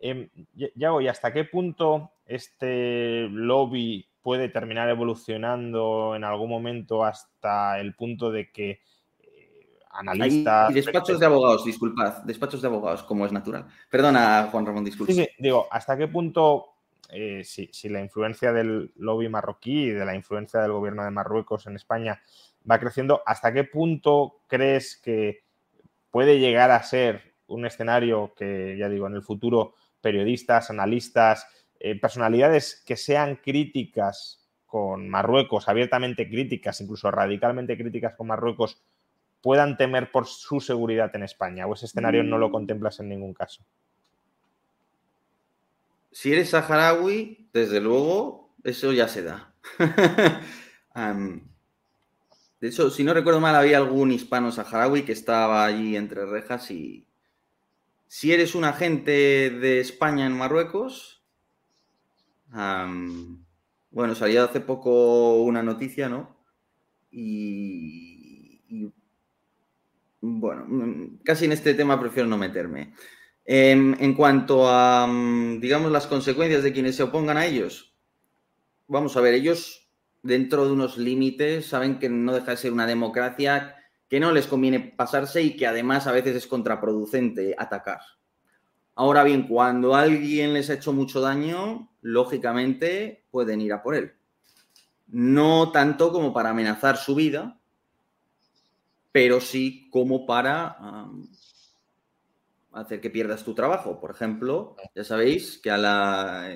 Eh, 0.00 0.28
Yago, 0.74 1.00
¿y 1.00 1.08
hasta 1.08 1.32
qué 1.32 1.44
punto 1.44 2.12
este 2.26 3.28
lobby 3.30 4.07
puede 4.22 4.48
terminar 4.48 4.88
evolucionando 4.88 6.14
en 6.14 6.24
algún 6.24 6.50
momento 6.50 7.04
hasta 7.04 7.80
el 7.80 7.94
punto 7.94 8.30
de 8.30 8.50
que 8.50 8.80
eh, 9.20 9.78
analistas... 9.90 10.70
Y 10.70 10.74
despachos 10.74 11.20
de 11.20 11.26
abogados, 11.26 11.64
disculpad, 11.64 12.22
despachos 12.24 12.60
de 12.62 12.68
abogados, 12.68 13.02
como 13.02 13.26
es 13.26 13.32
natural. 13.32 13.66
Perdona, 13.90 14.48
Juan 14.50 14.66
Ramón, 14.66 14.84
disculpa. 14.84 15.12
Sí, 15.12 15.24
sí, 15.24 15.28
digo, 15.38 15.66
¿hasta 15.70 15.96
qué 15.96 16.08
punto 16.08 16.78
eh, 17.10 17.42
si, 17.42 17.88
la 17.88 18.00
influencia 18.00 18.52
del 18.52 18.92
lobby 18.96 19.30
marroquí 19.30 19.84
y 19.84 19.90
de 19.90 20.04
la 20.04 20.14
influencia 20.14 20.60
del 20.60 20.72
gobierno 20.72 21.04
de 21.04 21.10
Marruecos 21.10 21.66
en 21.66 21.76
España 21.76 22.20
va 22.70 22.78
creciendo, 22.78 23.22
¿hasta 23.24 23.52
qué 23.52 23.64
punto 23.64 24.42
crees 24.46 24.96
que 24.96 25.42
puede 26.10 26.38
llegar 26.38 26.70
a 26.70 26.82
ser 26.82 27.34
un 27.46 27.64
escenario 27.64 28.34
que, 28.36 28.76
ya 28.78 28.90
digo, 28.90 29.06
en 29.06 29.14
el 29.14 29.22
futuro 29.22 29.74
periodistas, 30.02 30.68
analistas, 30.68 31.46
eh, 31.80 31.98
personalidades 31.98 32.82
que 32.86 32.96
sean 32.96 33.36
críticas 33.36 34.48
con 34.66 35.08
Marruecos, 35.08 35.68
abiertamente 35.68 36.28
críticas, 36.28 36.80
incluso 36.80 37.10
radicalmente 37.10 37.76
críticas 37.76 38.14
con 38.14 38.26
Marruecos, 38.26 38.82
puedan 39.40 39.76
temer 39.76 40.10
por 40.10 40.26
su 40.26 40.60
seguridad 40.60 41.10
en 41.14 41.22
España? 41.22 41.66
¿O 41.66 41.74
ese 41.74 41.86
escenario 41.86 42.22
no 42.22 42.38
lo 42.38 42.48
mm. 42.48 42.52
contemplas 42.52 43.00
en 43.00 43.08
ningún 43.08 43.32
caso? 43.32 43.64
Si 46.10 46.32
eres 46.32 46.50
saharaui, 46.50 47.48
desde 47.52 47.80
luego, 47.80 48.54
eso 48.64 48.92
ya 48.92 49.08
se 49.08 49.22
da. 49.22 49.54
de 52.60 52.68
hecho, 52.68 52.90
si 52.90 53.04
no 53.04 53.14
recuerdo 53.14 53.40
mal, 53.40 53.54
había 53.54 53.78
algún 53.78 54.10
hispano 54.10 54.50
saharaui 54.50 55.02
que 55.02 55.12
estaba 55.12 55.64
allí 55.64 55.96
entre 55.96 56.26
rejas 56.26 56.70
y 56.70 57.06
si 58.08 58.32
eres 58.32 58.54
un 58.54 58.64
agente 58.64 59.50
de 59.50 59.80
España 59.80 60.26
en 60.26 60.36
Marruecos, 60.36 61.17
bueno, 62.50 64.14
salió 64.14 64.44
hace 64.44 64.60
poco 64.60 65.42
una 65.42 65.62
noticia, 65.62 66.08
¿no? 66.08 66.36
Y, 67.10 68.92
bueno, 70.20 70.64
mm, 70.66 71.18
casi 71.24 71.44
en 71.46 71.52
este 71.52 71.74
tema 71.74 72.00
prefiero 72.00 72.28
no 72.28 72.36
meterme. 72.36 72.94
Em, 73.44 73.94
en 73.98 74.14
cuanto 74.14 74.68
a, 74.68 75.06
mm, 75.06 75.60
digamos, 75.60 75.90
las 75.90 76.06
consecuencias 76.06 76.62
de 76.62 76.72
quienes 76.72 76.96
se 76.96 77.02
opongan 77.02 77.36
a 77.38 77.46
ellos, 77.46 77.94
vamos 78.86 79.16
a 79.16 79.20
ver, 79.20 79.34
ellos 79.34 79.88
dentro 80.22 80.66
de 80.66 80.72
unos 80.72 80.98
límites 80.98 81.66
saben 81.66 81.98
que 81.98 82.08
no 82.08 82.34
deja 82.34 82.52
de 82.52 82.56
ser 82.56 82.72
una 82.72 82.86
democracia 82.86 83.76
que 84.08 84.20
no 84.20 84.32
les 84.32 84.46
conviene 84.46 84.80
pasarse 84.80 85.42
y 85.42 85.56
que 85.56 85.66
además 85.66 86.06
a 86.06 86.12
veces 86.12 86.36
es 86.36 86.46
contraproducente 86.46 87.54
atacar. 87.58 88.00
Ahora 88.98 89.22
bien, 89.22 89.46
cuando 89.46 89.94
alguien 89.94 90.52
les 90.52 90.70
ha 90.70 90.74
hecho 90.74 90.92
mucho 90.92 91.20
daño, 91.20 91.88
lógicamente 92.02 93.22
pueden 93.30 93.60
ir 93.60 93.72
a 93.72 93.80
por 93.80 93.94
él. 93.94 94.14
No 95.06 95.70
tanto 95.70 96.10
como 96.10 96.32
para 96.32 96.50
amenazar 96.50 96.96
su 96.96 97.14
vida, 97.14 97.60
pero 99.12 99.40
sí 99.40 99.88
como 99.92 100.26
para 100.26 101.06
hacer 102.72 103.00
que 103.00 103.08
pierdas 103.08 103.44
tu 103.44 103.54
trabajo. 103.54 104.00
Por 104.00 104.10
ejemplo, 104.10 104.74
ya 104.96 105.04
sabéis 105.04 105.58
que 105.58 105.70
a 105.70 105.78
la, 105.78 106.48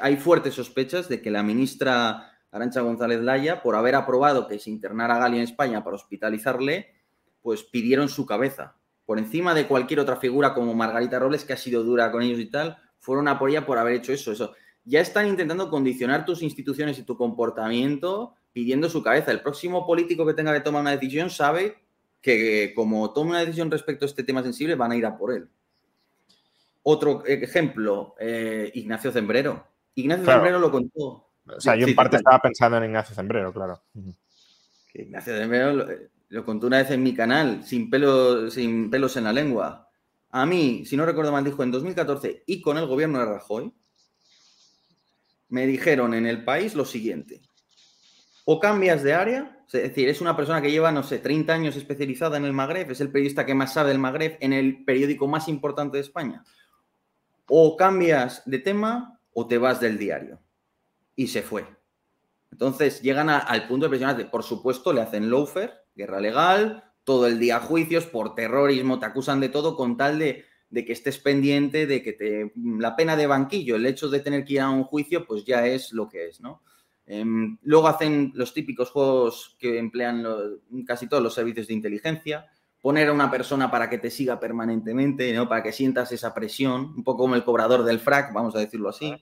hay 0.00 0.16
fuertes 0.16 0.54
sospechas 0.54 1.08
de 1.08 1.22
que 1.22 1.30
la 1.30 1.44
ministra 1.44 2.32
Arancha 2.50 2.80
González 2.80 3.20
Laya, 3.20 3.62
por 3.62 3.76
haber 3.76 3.94
aprobado 3.94 4.48
que 4.48 4.58
se 4.58 4.70
internara 4.70 5.14
a 5.14 5.18
Gali 5.20 5.36
en 5.36 5.44
España 5.44 5.84
para 5.84 5.94
hospitalizarle, 5.94 6.96
pues 7.42 7.62
pidieron 7.62 8.08
su 8.08 8.26
cabeza. 8.26 8.79
Por 9.10 9.18
encima 9.18 9.54
de 9.54 9.66
cualquier 9.66 9.98
otra 9.98 10.14
figura 10.14 10.54
como 10.54 10.72
Margarita 10.72 11.18
Robles, 11.18 11.44
que 11.44 11.52
ha 11.52 11.56
sido 11.56 11.82
dura 11.82 12.12
con 12.12 12.22
ellos 12.22 12.38
y 12.38 12.46
tal, 12.46 12.78
fueron 13.00 13.26
a 13.26 13.40
por 13.40 13.50
ella 13.50 13.66
por 13.66 13.76
haber 13.76 13.94
hecho 13.94 14.12
eso. 14.12 14.30
eso. 14.30 14.54
Ya 14.84 15.00
están 15.00 15.26
intentando 15.26 15.68
condicionar 15.68 16.24
tus 16.24 16.42
instituciones 16.42 16.96
y 16.96 17.02
tu 17.02 17.16
comportamiento 17.16 18.36
pidiendo 18.52 18.88
su 18.88 19.02
cabeza. 19.02 19.32
El 19.32 19.40
próximo 19.40 19.84
político 19.84 20.24
que 20.24 20.34
tenga 20.34 20.52
que 20.52 20.60
tomar 20.60 20.82
una 20.82 20.92
decisión 20.92 21.28
sabe 21.28 21.78
que 22.22 22.72
como 22.72 23.12
tome 23.12 23.30
una 23.30 23.40
decisión 23.40 23.68
respecto 23.68 24.04
a 24.04 24.06
este 24.06 24.22
tema 24.22 24.44
sensible, 24.44 24.76
van 24.76 24.92
a 24.92 24.96
ir 24.96 25.04
a 25.04 25.18
por 25.18 25.34
él. 25.34 25.48
Otro 26.84 27.26
ejemplo, 27.26 28.14
eh, 28.16 28.70
Ignacio 28.74 29.10
Zembrero. 29.10 29.66
Ignacio 29.96 30.24
Zembrero 30.24 30.60
lo 30.60 30.70
contó. 30.70 31.30
O 31.46 31.60
sea, 31.60 31.74
yo 31.74 31.88
en 31.88 31.96
parte 31.96 32.16
estaba 32.16 32.38
pensando 32.38 32.76
en 32.76 32.84
Ignacio 32.84 33.12
Zembrero, 33.16 33.52
claro. 33.52 33.82
Ignacio 34.94 35.36
Zembrero 35.36 35.84
lo, 36.30 36.44
contó 36.44 36.66
una 36.66 36.78
vez 36.78 36.90
en 36.90 37.02
mi 37.02 37.14
canal, 37.14 37.62
sin, 37.64 37.90
sin 38.50 38.90
pelos 38.90 39.16
en 39.16 39.24
la 39.24 39.32
lengua. 39.32 39.88
A 40.30 40.46
mí, 40.46 40.84
si 40.86 40.96
no 40.96 41.04
recuerdo 41.04 41.32
mal, 41.32 41.44
dijo 41.44 41.62
en 41.62 41.70
2014 41.70 42.44
y 42.46 42.62
con 42.62 42.78
el 42.78 42.86
gobierno 42.86 43.18
de 43.18 43.26
Rajoy, 43.26 43.72
me 45.48 45.66
dijeron 45.66 46.14
en 46.14 46.26
el 46.26 46.44
país 46.44 46.74
lo 46.74 46.84
siguiente. 46.84 47.42
O 48.44 48.58
cambias 48.58 49.02
de 49.02 49.14
área, 49.14 49.64
es 49.66 49.82
decir, 49.82 50.08
es 50.08 50.20
una 50.20 50.36
persona 50.36 50.62
que 50.62 50.70
lleva, 50.70 50.90
no 50.92 51.02
sé, 51.02 51.18
30 51.18 51.52
años 51.52 51.76
especializada 51.76 52.36
en 52.36 52.44
el 52.44 52.52
Magreb, 52.52 52.90
es 52.90 53.00
el 53.00 53.10
periodista 53.10 53.44
que 53.44 53.54
más 53.54 53.74
sabe 53.74 53.90
del 53.90 53.98
Magreb 53.98 54.38
en 54.40 54.52
el 54.52 54.84
periódico 54.84 55.28
más 55.28 55.48
importante 55.48 55.98
de 55.98 56.02
España. 56.02 56.44
O 57.46 57.76
cambias 57.76 58.42
de 58.46 58.58
tema 58.60 59.20
o 59.32 59.46
te 59.46 59.58
vas 59.58 59.80
del 59.80 59.98
diario 59.98 60.40
y 61.16 61.26
se 61.26 61.42
fue. 61.42 61.66
Entonces 62.50 63.02
llegan 63.02 63.28
al 63.28 63.68
punto 63.68 63.86
de 63.86 63.90
presionarte. 63.90 64.24
Por 64.24 64.42
supuesto, 64.42 64.92
le 64.92 65.00
hacen 65.00 65.30
loafer, 65.30 65.79
guerra 65.94 66.20
legal, 66.20 66.84
todo 67.04 67.26
el 67.26 67.38
día 67.38 67.60
juicios 67.60 68.06
por 68.06 68.34
terrorismo, 68.34 68.98
te 68.98 69.06
acusan 69.06 69.40
de 69.40 69.48
todo 69.48 69.76
con 69.76 69.96
tal 69.96 70.18
de, 70.18 70.44
que 70.72 70.92
estés 70.92 71.18
pendiente 71.18 71.86
de 71.86 72.02
que 72.02 72.12
te, 72.12 72.52
la 72.56 72.96
pena 72.96 73.16
de 73.16 73.26
banquillo, 73.26 73.76
el 73.76 73.86
hecho 73.86 74.08
de 74.08 74.20
tener 74.20 74.44
que 74.44 74.54
ir 74.54 74.60
a 74.60 74.70
un 74.70 74.84
juicio, 74.84 75.26
pues 75.26 75.44
ya 75.44 75.66
es 75.66 75.92
lo 75.92 76.08
que 76.08 76.28
es, 76.28 76.40
¿no? 76.40 76.62
Em, 77.06 77.58
luego 77.62 77.88
hacen 77.88 78.30
los 78.34 78.54
típicos 78.54 78.90
juegos 78.90 79.56
que 79.58 79.78
emplean 79.78 80.24
casi 80.86 81.08
todos 81.08 81.22
los 81.22 81.34
servicios 81.34 81.66
de 81.66 81.74
inteligencia, 81.74 82.46
poner 82.80 83.08
a 83.08 83.12
una 83.12 83.30
persona 83.30 83.70
para 83.70 83.90
que 83.90 83.98
te 83.98 84.10
siga 84.10 84.38
permanentemente, 84.40 85.32
¿no? 85.34 85.48
para 85.48 85.62
que 85.62 85.72
sientas 85.72 86.12
esa 86.12 86.32
presión, 86.34 86.94
un 86.96 87.04
poco 87.04 87.24
como 87.24 87.34
el 87.34 87.44
cobrador 87.44 87.84
del 87.84 88.00
frac, 88.00 88.32
vamos 88.32 88.54
a 88.56 88.60
decirlo 88.60 88.88
así. 88.88 89.12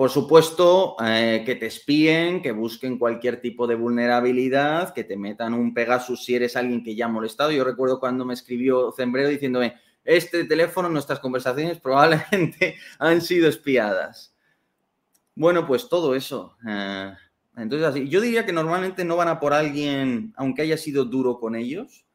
Por 0.00 0.08
supuesto, 0.08 0.96
eh, 1.04 1.42
que 1.44 1.56
te 1.56 1.66
espíen, 1.66 2.40
que 2.40 2.52
busquen 2.52 2.98
cualquier 2.98 3.42
tipo 3.42 3.66
de 3.66 3.74
vulnerabilidad, 3.74 4.94
que 4.94 5.04
te 5.04 5.18
metan 5.18 5.52
un 5.52 5.74
Pegasus 5.74 6.24
si 6.24 6.34
eres 6.34 6.56
alguien 6.56 6.82
que 6.82 6.94
ya 6.94 7.04
ha 7.04 7.08
molestado. 7.08 7.52
Yo 7.52 7.64
recuerdo 7.64 8.00
cuando 8.00 8.24
me 8.24 8.32
escribió 8.32 8.92
Zembrero 8.92 9.28
diciéndome, 9.28 9.74
este 10.02 10.44
teléfono, 10.44 10.88
nuestras 10.88 11.18
conversaciones 11.18 11.80
probablemente 11.82 12.76
han 12.98 13.20
sido 13.20 13.46
espiadas. 13.46 14.34
Bueno, 15.34 15.66
pues 15.66 15.86
todo 15.90 16.14
eso. 16.14 16.56
Eh, 16.66 17.12
entonces, 17.58 17.86
así, 17.86 18.08
yo 18.08 18.22
diría 18.22 18.46
que 18.46 18.54
normalmente 18.54 19.04
no 19.04 19.16
van 19.16 19.28
a 19.28 19.38
por 19.38 19.52
alguien, 19.52 20.32
aunque 20.38 20.62
haya 20.62 20.78
sido 20.78 21.04
duro 21.04 21.38
con 21.38 21.54
ellos, 21.54 22.06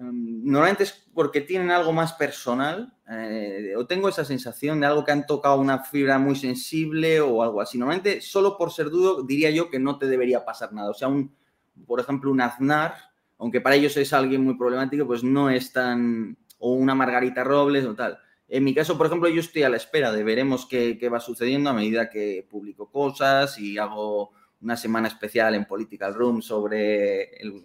Em, 0.00 0.42
normalmente 0.44 0.84
es 0.84 0.92
porque 1.12 1.42
tienen 1.42 1.70
algo 1.70 1.92
más 1.92 2.14
personal 2.14 2.96
eh, 3.10 3.74
o 3.76 3.86
tengo 3.86 4.08
esa 4.08 4.24
sensación 4.24 4.80
de 4.80 4.86
algo 4.86 5.04
que 5.04 5.12
han 5.12 5.26
tocado 5.26 5.60
una 5.60 5.80
fibra 5.80 6.18
muy 6.18 6.36
sensible 6.36 7.20
o 7.20 7.42
algo 7.42 7.60
así. 7.60 7.76
Normalmente, 7.76 8.22
solo 8.22 8.56
por 8.56 8.72
ser 8.72 8.88
duro, 8.88 9.22
diría 9.22 9.50
yo 9.50 9.68
que 9.68 9.78
no 9.78 9.98
te 9.98 10.06
debería 10.06 10.44
pasar 10.44 10.72
nada. 10.72 10.90
O 10.90 10.94
sea, 10.94 11.08
un, 11.08 11.34
por 11.86 12.00
ejemplo, 12.00 12.30
un 12.30 12.40
Aznar, 12.40 12.94
aunque 13.38 13.60
para 13.60 13.76
ellos 13.76 13.96
es 13.98 14.12
alguien 14.14 14.42
muy 14.42 14.56
problemático, 14.56 15.06
pues 15.06 15.22
no 15.22 15.50
es 15.50 15.72
tan... 15.72 16.38
o 16.58 16.72
una 16.72 16.94
Margarita 16.94 17.44
Robles 17.44 17.84
o 17.84 17.94
tal. 17.94 18.18
En 18.48 18.64
mi 18.64 18.74
caso, 18.74 18.96
por 18.96 19.06
ejemplo, 19.06 19.28
yo 19.28 19.40
estoy 19.40 19.64
a 19.64 19.68
la 19.68 19.76
espera 19.76 20.12
de 20.12 20.24
veremos 20.24 20.66
qué, 20.66 20.98
qué 20.98 21.08
va 21.10 21.20
sucediendo 21.20 21.70
a 21.70 21.74
medida 21.74 22.10
que 22.10 22.46
publico 22.48 22.90
cosas 22.90 23.58
y 23.58 23.78
hago 23.78 24.32
una 24.62 24.76
semana 24.76 25.08
especial 25.08 25.54
en 25.54 25.66
Political 25.66 26.14
Room 26.14 26.42
sobre 26.42 27.36
el, 27.36 27.62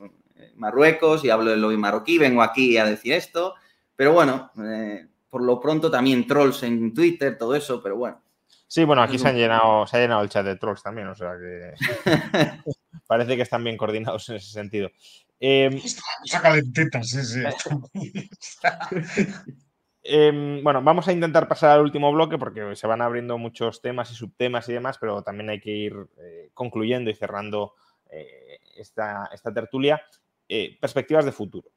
Marruecos 0.55 1.23
y 1.23 1.29
hablo 1.29 1.51
del 1.51 1.61
lobby 1.61 1.77
marroquí, 1.77 2.17
vengo 2.17 2.41
aquí 2.41 2.77
a 2.77 2.85
decir 2.85 3.13
esto, 3.13 3.55
pero 3.95 4.13
bueno, 4.13 4.51
eh, 4.63 5.07
por 5.29 5.43
lo 5.43 5.59
pronto 5.59 5.89
también 5.89 6.27
trolls 6.27 6.63
en 6.63 6.93
Twitter, 6.93 7.37
todo 7.37 7.55
eso, 7.55 7.81
pero 7.81 7.97
bueno. 7.97 8.21
Sí, 8.67 8.83
bueno, 8.83 9.01
aquí 9.01 9.17
se, 9.19 9.27
han 9.27 9.37
llenado, 9.37 9.85
se 9.85 9.97
ha 9.97 9.99
llenado 10.01 10.23
el 10.23 10.29
chat 10.29 10.45
de 10.45 10.55
trolls 10.55 10.81
también, 10.81 11.07
o 11.07 11.15
sea 11.15 11.33
que 11.37 11.73
parece 13.07 13.35
que 13.35 13.43
están 13.43 13.63
bien 13.63 13.77
coordinados 13.77 14.27
en 14.29 14.37
ese 14.37 14.51
sentido. 14.51 14.89
Eh, 15.39 15.81
Saca 16.25 16.55
sí, 17.03 17.23
sí. 17.23 17.43
Em, 20.07 20.63
bueno, 20.63 20.83
vamos 20.83 21.07
a 21.07 21.13
intentar 21.13 21.47
pasar 21.47 21.71
al 21.71 21.81
último 21.81 22.11
bloque 22.13 22.37
porque 22.37 22.75
se 22.75 22.85
van 22.85 23.01
abriendo 23.01 23.39
muchos 23.39 23.81
temas 23.81 24.11
y 24.11 24.13
subtemas 24.13 24.69
y 24.69 24.73
demás, 24.73 24.99
pero 24.99 25.23
también 25.23 25.49
hay 25.49 25.59
que 25.59 25.71
ir 25.71 25.95
eh, 26.19 26.51
concluyendo 26.53 27.09
y 27.09 27.15
cerrando 27.15 27.73
eh, 28.11 28.59
esta, 28.77 29.27
esta, 29.33 29.51
tertulia. 29.51 29.99
Eh, 30.47 30.77
perspectivas 30.79 31.25
de 31.25 31.31
futuro. 31.31 31.69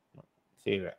Eh, 0.64 0.92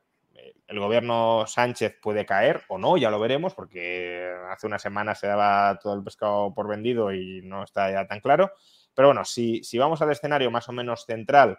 el 0.68 0.80
gobierno 0.80 1.46
Sánchez 1.46 1.98
puede 2.02 2.26
caer 2.26 2.64
o 2.68 2.78
no, 2.78 2.98
ya 2.98 3.12
lo 3.12 3.20
veremos, 3.20 3.54
porque 3.54 4.32
hace 4.50 4.68
una 4.68 4.80
semana 4.80 5.14
se 5.14 5.28
daba 5.28 5.78
todo 5.80 5.94
el 5.94 6.04
pescado 6.04 6.54
por 6.54 6.68
vendido 6.68 7.14
y 7.14 7.42
no 7.44 7.64
está 7.64 7.92
ya 7.92 8.08
tan 8.08 8.22
claro. 8.22 8.52
Pero 8.96 9.10
bueno, 9.10 9.24
si, 9.26 9.64
si 9.64 9.78
vamos 9.78 10.02
al 10.02 10.12
escenario 10.12 10.50
más 10.50 10.68
o 10.70 10.72
menos 10.72 11.06
central 11.06 11.58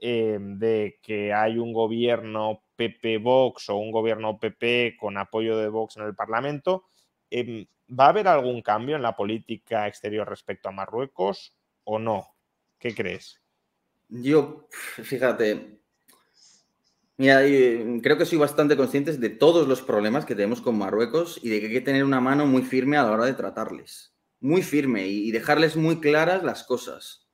eh, 0.00 0.38
de 0.40 0.98
que 1.02 1.32
hay 1.32 1.58
un 1.58 1.72
gobierno 1.72 2.64
PP-Vox 2.76 3.70
o 3.70 3.76
un 3.76 3.92
gobierno 3.92 4.38
PP 4.38 4.96
con 4.98 5.16
apoyo 5.16 5.56
de 5.56 5.68
Vox 5.68 5.96
en 5.96 6.04
el 6.04 6.14
Parlamento, 6.14 6.86
¿va 7.88 8.06
a 8.06 8.08
haber 8.08 8.28
algún 8.28 8.62
cambio 8.62 8.96
en 8.96 9.02
la 9.02 9.16
política 9.16 9.86
exterior 9.86 10.28
respecto 10.28 10.68
a 10.68 10.72
Marruecos 10.72 11.54
o 11.84 11.98
no? 11.98 12.34
¿Qué 12.78 12.94
crees? 12.94 13.40
Yo, 14.08 14.68
fíjate, 14.70 15.80
mira, 17.16 17.40
creo 18.02 18.16
que 18.16 18.24
soy 18.24 18.38
bastante 18.38 18.76
consciente 18.76 19.16
de 19.16 19.30
todos 19.30 19.68
los 19.68 19.82
problemas 19.82 20.24
que 20.24 20.34
tenemos 20.34 20.60
con 20.60 20.78
Marruecos 20.78 21.38
y 21.42 21.50
de 21.50 21.60
que 21.60 21.66
hay 21.66 21.72
que 21.72 21.80
tener 21.82 22.04
una 22.04 22.20
mano 22.20 22.46
muy 22.46 22.62
firme 22.62 22.96
a 22.96 23.02
la 23.02 23.12
hora 23.12 23.26
de 23.26 23.34
tratarles. 23.34 24.14
Muy 24.40 24.62
firme 24.62 25.06
y 25.08 25.30
dejarles 25.30 25.76
muy 25.76 26.00
claras 26.00 26.42
las 26.44 26.64
cosas. 26.64 27.28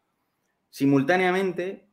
Simultáneamente, 0.70 1.88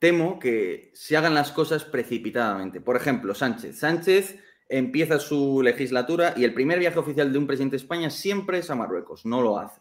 temo 0.00 0.38
que 0.38 0.90
se 0.94 1.16
hagan 1.16 1.34
las 1.34 1.52
cosas 1.52 1.84
precipitadamente. 1.84 2.80
Por 2.80 2.96
ejemplo, 2.96 3.34
Sánchez. 3.34 3.78
Sánchez 3.78 4.38
empieza 4.68 5.18
su 5.18 5.62
legislatura 5.62 6.34
y 6.36 6.44
el 6.44 6.52
primer 6.52 6.78
viaje 6.78 6.98
oficial 6.98 7.32
de 7.32 7.38
un 7.38 7.46
presidente 7.46 7.76
de 7.76 7.82
España 7.82 8.10
siempre 8.10 8.58
es 8.58 8.70
a 8.70 8.74
Marruecos, 8.74 9.24
no 9.24 9.40
lo 9.40 9.58
hace. 9.58 9.80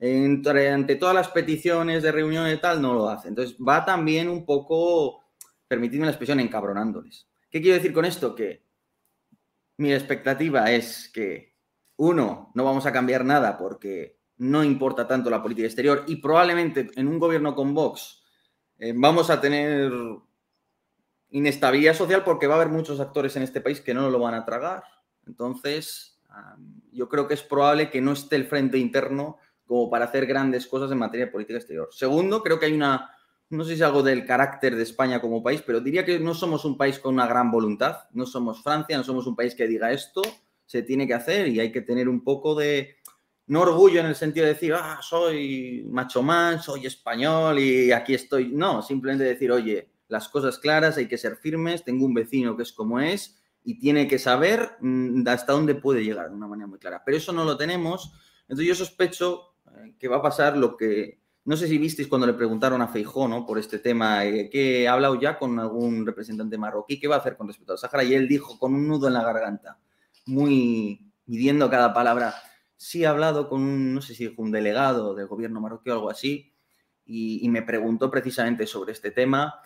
Entre, 0.00 0.70
ante 0.70 0.96
todas 0.96 1.14
las 1.14 1.28
peticiones 1.28 2.02
de 2.02 2.12
reunión 2.12 2.48
y 2.48 2.56
tal, 2.58 2.80
no 2.80 2.94
lo 2.94 3.08
hace. 3.08 3.28
Entonces 3.28 3.56
va 3.56 3.84
también 3.84 4.28
un 4.28 4.44
poco, 4.44 5.24
permitidme 5.66 6.06
la 6.06 6.12
expresión, 6.12 6.40
encabronándoles. 6.40 7.28
¿Qué 7.50 7.60
quiero 7.60 7.76
decir 7.76 7.92
con 7.92 8.04
esto? 8.04 8.34
Que 8.34 8.64
mi 9.78 9.92
expectativa 9.92 10.70
es 10.70 11.08
que, 11.08 11.56
uno, 11.96 12.52
no 12.54 12.64
vamos 12.64 12.86
a 12.86 12.92
cambiar 12.92 13.24
nada 13.24 13.58
porque 13.58 14.18
no 14.36 14.62
importa 14.62 15.06
tanto 15.06 15.30
la 15.30 15.42
política 15.42 15.66
exterior 15.66 16.04
y 16.06 16.16
probablemente 16.16 16.90
en 16.94 17.08
un 17.08 17.18
gobierno 17.18 17.56
con 17.56 17.74
Vox 17.74 18.22
eh, 18.78 18.92
vamos 18.94 19.30
a 19.30 19.40
tener 19.40 19.92
inestabilidad 21.30 21.94
social 21.94 22.22
porque 22.22 22.46
va 22.46 22.54
a 22.54 22.60
haber 22.60 22.72
muchos 22.72 23.00
actores 23.00 23.34
en 23.36 23.42
este 23.42 23.60
país 23.60 23.80
que 23.80 23.94
no 23.94 24.08
lo 24.10 24.18
van 24.20 24.34
a 24.34 24.44
tragar. 24.44 24.84
Entonces, 25.26 26.20
yo 26.92 27.08
creo 27.08 27.26
que 27.26 27.34
es 27.34 27.42
probable 27.42 27.90
que 27.90 28.00
no 28.00 28.12
esté 28.12 28.36
el 28.36 28.46
frente 28.46 28.78
interno 28.78 29.38
como 29.68 29.88
para 29.88 30.06
hacer 30.06 30.26
grandes 30.26 30.66
cosas 30.66 30.90
en 30.90 30.98
materia 30.98 31.26
de 31.26 31.32
política 31.32 31.58
exterior. 31.58 31.88
Segundo, 31.92 32.42
creo 32.42 32.58
que 32.58 32.66
hay 32.66 32.72
una, 32.72 33.10
no 33.50 33.62
sé 33.62 33.70
si 33.70 33.74
es 33.76 33.82
algo 33.82 34.02
del 34.02 34.26
carácter 34.26 34.74
de 34.74 34.82
España 34.82 35.20
como 35.20 35.42
país, 35.42 35.62
pero 35.64 35.80
diría 35.80 36.04
que 36.04 36.18
no 36.18 36.34
somos 36.34 36.64
un 36.64 36.76
país 36.76 36.98
con 36.98 37.14
una 37.14 37.26
gran 37.26 37.50
voluntad, 37.50 37.98
no 38.12 38.26
somos 38.26 38.62
Francia, 38.62 38.96
no 38.96 39.04
somos 39.04 39.26
un 39.26 39.36
país 39.36 39.54
que 39.54 39.68
diga 39.68 39.92
esto, 39.92 40.22
se 40.64 40.82
tiene 40.82 41.06
que 41.06 41.14
hacer 41.14 41.48
y 41.48 41.60
hay 41.60 41.70
que 41.70 41.82
tener 41.82 42.08
un 42.08 42.24
poco 42.24 42.54
de, 42.54 42.96
no 43.48 43.62
orgullo 43.62 44.00
en 44.00 44.06
el 44.06 44.14
sentido 44.14 44.46
de 44.46 44.54
decir, 44.54 44.74
ah, 44.74 45.00
soy 45.02 45.84
macho 45.90 46.22
man, 46.22 46.62
soy 46.62 46.86
español 46.86 47.58
y 47.58 47.92
aquí 47.92 48.14
estoy. 48.14 48.48
No, 48.52 48.82
simplemente 48.82 49.24
decir, 49.24 49.50
oye, 49.50 49.90
las 50.08 50.28
cosas 50.28 50.58
claras, 50.58 50.96
hay 50.96 51.08
que 51.08 51.18
ser 51.18 51.36
firmes, 51.36 51.84
tengo 51.84 52.04
un 52.04 52.14
vecino 52.14 52.56
que 52.56 52.62
es 52.62 52.72
como 52.72 53.00
es 53.00 53.38
y 53.64 53.78
tiene 53.78 54.06
que 54.06 54.18
saber 54.18 54.76
mm, 54.80 55.26
hasta 55.28 55.52
dónde 55.52 55.74
puede 55.74 56.04
llegar 56.04 56.28
de 56.28 56.34
una 56.34 56.46
manera 56.46 56.66
muy 56.66 56.78
clara. 56.78 57.02
Pero 57.04 57.16
eso 57.16 57.32
no 57.32 57.44
lo 57.44 57.56
tenemos. 57.56 58.12
Entonces 58.42 58.66
yo 58.66 58.74
sospecho 58.74 59.47
que 59.98 60.08
va 60.08 60.16
a 60.16 60.22
pasar 60.22 60.56
lo 60.56 60.76
que... 60.76 61.20
No 61.44 61.56
sé 61.56 61.66
si 61.66 61.78
visteis 61.78 62.08
cuando 62.08 62.26
le 62.26 62.34
preguntaron 62.34 62.82
a 62.82 62.88
Feijó 62.88 63.26
¿no? 63.26 63.46
por 63.46 63.58
este 63.58 63.78
tema, 63.78 64.24
eh, 64.26 64.50
que 64.50 64.86
ha 64.86 64.92
hablado 64.92 65.18
ya 65.18 65.38
con 65.38 65.58
algún 65.58 66.04
representante 66.04 66.58
marroquí, 66.58 67.00
¿qué 67.00 67.08
va 67.08 67.16
a 67.16 67.18
hacer 67.20 67.36
con 67.36 67.48
respecto 67.48 67.72
al 67.72 67.78
Sahara? 67.78 68.04
Y 68.04 68.14
él 68.14 68.28
dijo 68.28 68.58
con 68.58 68.74
un 68.74 68.86
nudo 68.86 69.08
en 69.08 69.14
la 69.14 69.24
garganta, 69.24 69.78
muy 70.26 71.10
midiendo 71.24 71.70
cada 71.70 71.94
palabra, 71.94 72.34
sí 72.76 73.04
ha 73.04 73.10
hablado 73.10 73.48
con 73.48 73.62
un, 73.62 73.94
no 73.94 74.02
sé 74.02 74.14
si 74.14 74.34
un 74.36 74.50
delegado 74.50 75.14
del 75.14 75.26
gobierno 75.26 75.60
marroquí 75.60 75.88
o 75.88 75.94
algo 75.94 76.10
así, 76.10 76.52
y, 77.06 77.44
y 77.44 77.48
me 77.48 77.62
preguntó 77.62 78.10
precisamente 78.10 78.66
sobre 78.66 78.92
este 78.92 79.10
tema 79.10 79.62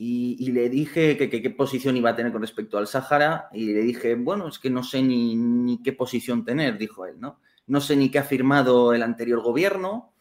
y, 0.00 0.52
le 0.52 0.68
dije 0.68 1.16
que, 1.16 1.28
qué 1.28 1.50
posición 1.50 1.96
iba 1.96 2.10
a 2.10 2.14
tener 2.14 2.30
con 2.30 2.40
respecto 2.40 2.78
al 2.78 2.86
Sáhara 2.86 3.48
y 3.52 3.72
le 3.72 3.80
dije, 3.80 4.14
bueno, 4.14 4.46
es 4.46 4.60
que 4.60 4.70
no 4.70 4.84
sé 4.84 5.02
ni, 5.02 5.80
qué 5.82 5.92
posición 5.92 6.44
tener, 6.44 6.78
dijo 6.78 7.04
él, 7.04 7.18
¿no? 7.18 7.40
No 7.68 7.80
sé 7.80 7.96
ni 7.96 8.10
qué 8.10 8.18
ha 8.18 8.24
firmado 8.24 8.92
el 8.92 9.02
anterior 9.02 9.40
gobierno. 9.40 10.12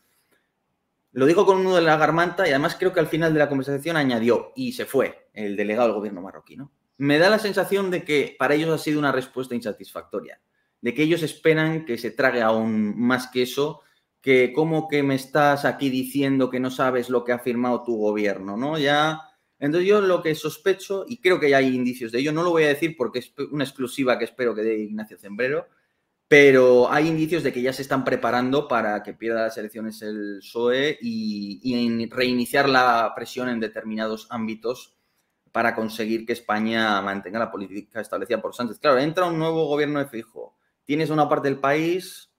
Lo 1.11 1.25
dijo 1.25 1.45
con 1.45 1.57
uno 1.57 1.75
de 1.75 1.81
la 1.81 1.97
garmanta 1.97 2.47
y 2.47 2.51
además 2.51 2.75
creo 2.77 2.93
que 2.93 2.99
al 2.99 3.07
final 3.07 3.33
de 3.33 3.39
la 3.39 3.49
conversación 3.49 3.97
añadió 3.97 4.51
y 4.55 4.73
se 4.73 4.85
fue 4.85 5.29
el 5.33 5.55
delegado 5.55 5.87
del 5.87 5.97
gobierno 5.97 6.21
marroquí, 6.21 6.55
¿no? 6.55 6.71
Me 6.97 7.17
da 7.17 7.29
la 7.29 7.39
sensación 7.39 7.89
de 7.89 8.03
que 8.03 8.35
para 8.37 8.53
ellos 8.53 8.69
ha 8.69 8.83
sido 8.83 8.99
una 8.99 9.11
respuesta 9.11 9.55
insatisfactoria, 9.55 10.39
de 10.81 10.93
que 10.93 11.03
ellos 11.03 11.23
esperan 11.23 11.85
que 11.85 11.97
se 11.97 12.11
trague 12.11 12.41
aún 12.41 12.99
más 12.99 13.27
que 13.27 13.43
eso, 13.43 13.81
que 14.21 14.51
como 14.53 14.87
que 14.87 15.03
me 15.03 15.15
estás 15.15 15.65
aquí 15.65 15.89
diciendo 15.89 16.49
que 16.49 16.59
no 16.59 16.69
sabes 16.69 17.09
lo 17.09 17.23
que 17.23 17.31
ha 17.31 17.39
firmado 17.39 17.83
tu 17.83 17.97
gobierno, 17.97 18.57
¿no? 18.57 18.77
Ya 18.77 19.21
entonces 19.59 19.87
yo 19.87 20.01
lo 20.01 20.21
que 20.21 20.35
sospecho, 20.35 21.05
y 21.07 21.17
creo 21.17 21.39
que 21.39 21.49
ya 21.49 21.57
hay 21.57 21.73
indicios 21.73 22.11
de 22.11 22.19
ello, 22.19 22.31
no 22.31 22.43
lo 22.43 22.51
voy 22.51 22.63
a 22.63 22.69
decir 22.69 22.95
porque 22.95 23.19
es 23.19 23.33
una 23.51 23.63
exclusiva 23.63 24.19
que 24.19 24.25
espero 24.25 24.53
que 24.53 24.61
dé 24.61 24.77
Ignacio 24.77 25.17
Zembrero, 25.17 25.67
pero 26.27 26.91
hay 26.91 27.07
indicios 27.07 27.43
de 27.43 27.53
que 27.53 27.61
ya 27.61 27.71
se 27.71 27.81
están 27.81 28.03
preparando 28.03 28.67
para 28.67 29.01
que 29.01 29.13
pierda 29.13 29.43
las 29.43 29.57
elecciones 29.57 30.01
el 30.01 30.39
PSOE 30.39 30.97
y, 31.01 32.09
reiniciar 32.09 32.67
la 32.67 33.13
presión 33.15 33.47
en 33.49 33.59
determinados 33.59 34.27
ámbitos 34.29 34.97
para 35.53 35.73
conseguir 35.73 36.25
que 36.25 36.33
España 36.33 37.01
mantenga 37.01 37.39
la 37.39 37.51
política 37.51 38.01
establecida 38.01 38.41
por 38.41 38.53
Sánchez. 38.53 38.79
Claro, 38.79 38.99
entra 38.99 39.25
un 39.25 39.39
nuevo 39.39 39.65
gobierno 39.67 39.99
de 39.99 40.07
fijo, 40.07 40.57
tienes 40.83 41.09
una 41.09 41.29
parte 41.29 41.47
del 41.47 41.59
país, 41.59 42.29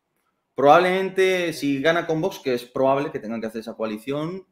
probablemente 0.55 1.53
si 1.55 1.81
gana 1.81 2.07
con 2.07 2.21
Vox, 2.21 2.41
que 2.41 2.55
es 2.55 2.65
probable 2.65 3.11
que 3.11 3.21
tengan 3.21 3.41
que 3.41 3.47
hacer 3.47 3.63
esa 3.63 3.75
coalición, 3.75 4.47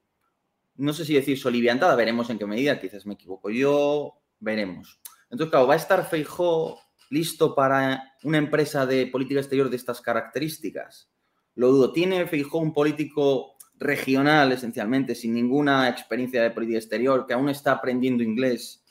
no 0.77 0.93
sé 0.95 1.05
si 1.05 1.15
decir 1.15 1.39
soliviantada, 1.39 1.95
veremos 1.95 2.31
en 2.31 2.39
qué 2.39 2.47
medida, 2.47 2.81
quizás 2.81 3.05
me 3.05 3.15
equivoco 3.15 3.51
yo, 3.51 4.15
veremos. 4.41 5.01
Entonces, 5.31 5.51
claro, 5.51 5.67
¿va 5.67 5.75
a 5.75 5.79
estar 5.79 6.09
Feijó 6.09 6.79
listo 7.11 7.55
para 7.55 8.15
una 8.23 8.39
empresa 8.39 8.87
de 8.87 9.07
política 9.07 9.41
exterior 9.41 9.71
de 9.71 9.77
estas 9.77 10.01
características? 10.01 11.11
Lo 11.55 11.69
dudo. 11.69 11.93
¿Tiene 11.93 12.27
Feijó 12.27 12.59
un 12.59 12.73
político 12.73 13.57
regional, 13.79 14.53
esencialmente, 14.53 15.15
sin 15.15 15.35
ninguna 15.35 15.89
experiencia 15.89 16.43
de 16.43 16.51
política 16.51 16.79
exterior, 16.79 17.27
que 17.27 17.35
aún 17.35 17.49
está 17.49 17.73
aprendiendo 17.73 18.23
inglés, 18.23 18.85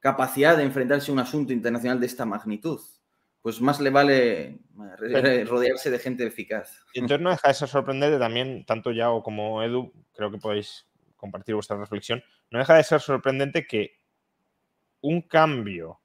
capacidad 0.00 0.56
de 0.56 0.64
enfrentarse 0.64 1.10
a 1.10 1.14
un 1.14 1.20
asunto 1.20 1.52
internacional 1.52 2.00
de 2.00 2.06
esta 2.06 2.24
magnitud? 2.24 2.80
pues 3.46 3.60
más 3.60 3.78
le 3.78 3.90
vale 3.90 4.58
rodearse 5.44 5.88
de 5.88 6.00
gente 6.00 6.26
eficaz. 6.26 6.84
Y 6.92 6.98
entonces 6.98 7.22
no 7.22 7.30
deja 7.30 7.46
de 7.46 7.54
ser 7.54 7.68
sorprendente 7.68 8.18
también, 8.18 8.64
tanto 8.66 8.90
Yao 8.90 9.22
como 9.22 9.62
Edu, 9.62 9.92
creo 10.16 10.32
que 10.32 10.38
podéis 10.38 10.84
compartir 11.14 11.54
vuestra 11.54 11.76
reflexión, 11.76 12.24
no 12.50 12.58
deja 12.58 12.74
de 12.74 12.82
ser 12.82 13.00
sorprendente 13.00 13.64
que 13.64 14.00
un 15.00 15.22
cambio 15.22 16.00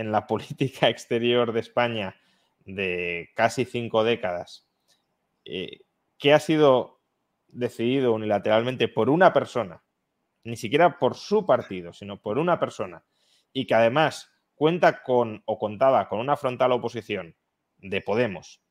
en 0.00 0.12
la 0.12 0.26
política 0.26 0.88
exterior 0.88 1.52
de 1.52 1.60
España 1.60 2.16
de 2.64 3.30
casi 3.34 3.64
cinco 3.64 4.04
décadas, 4.04 4.66
eh, 5.44 5.80
que 6.18 6.32
ha 6.32 6.40
sido 6.40 7.00
decidido 7.48 8.12
unilateralmente 8.12 8.88
por 8.88 9.10
una 9.10 9.32
persona, 9.32 9.82
ni 10.44 10.56
siquiera 10.56 10.98
por 10.98 11.16
su 11.16 11.46
partido, 11.46 11.92
sino 11.92 12.20
por 12.20 12.38
una 12.38 12.58
persona, 12.60 13.04
y 13.52 13.66
que 13.66 13.74
además 13.74 14.30
cuenta 14.54 15.02
con 15.02 15.42
o 15.46 15.58
contaba 15.58 16.08
con 16.08 16.20
una 16.20 16.36
frontal 16.36 16.72
oposición 16.72 17.34
de 17.78 18.00
Podemos, 18.02 18.62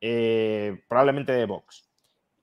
eh, 0.00 0.82
probablemente 0.88 1.32
de 1.32 1.46
Vox, 1.46 1.88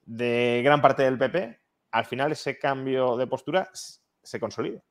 de 0.06 0.62
gran 0.64 0.82
parte 0.82 1.04
del 1.04 1.18
PP, 1.18 1.60
al 1.92 2.06
final 2.06 2.32
ese 2.32 2.58
cambio 2.58 3.18
de 3.18 3.28
postura 3.28 3.70
se 3.74 4.40
consolida. 4.40 4.82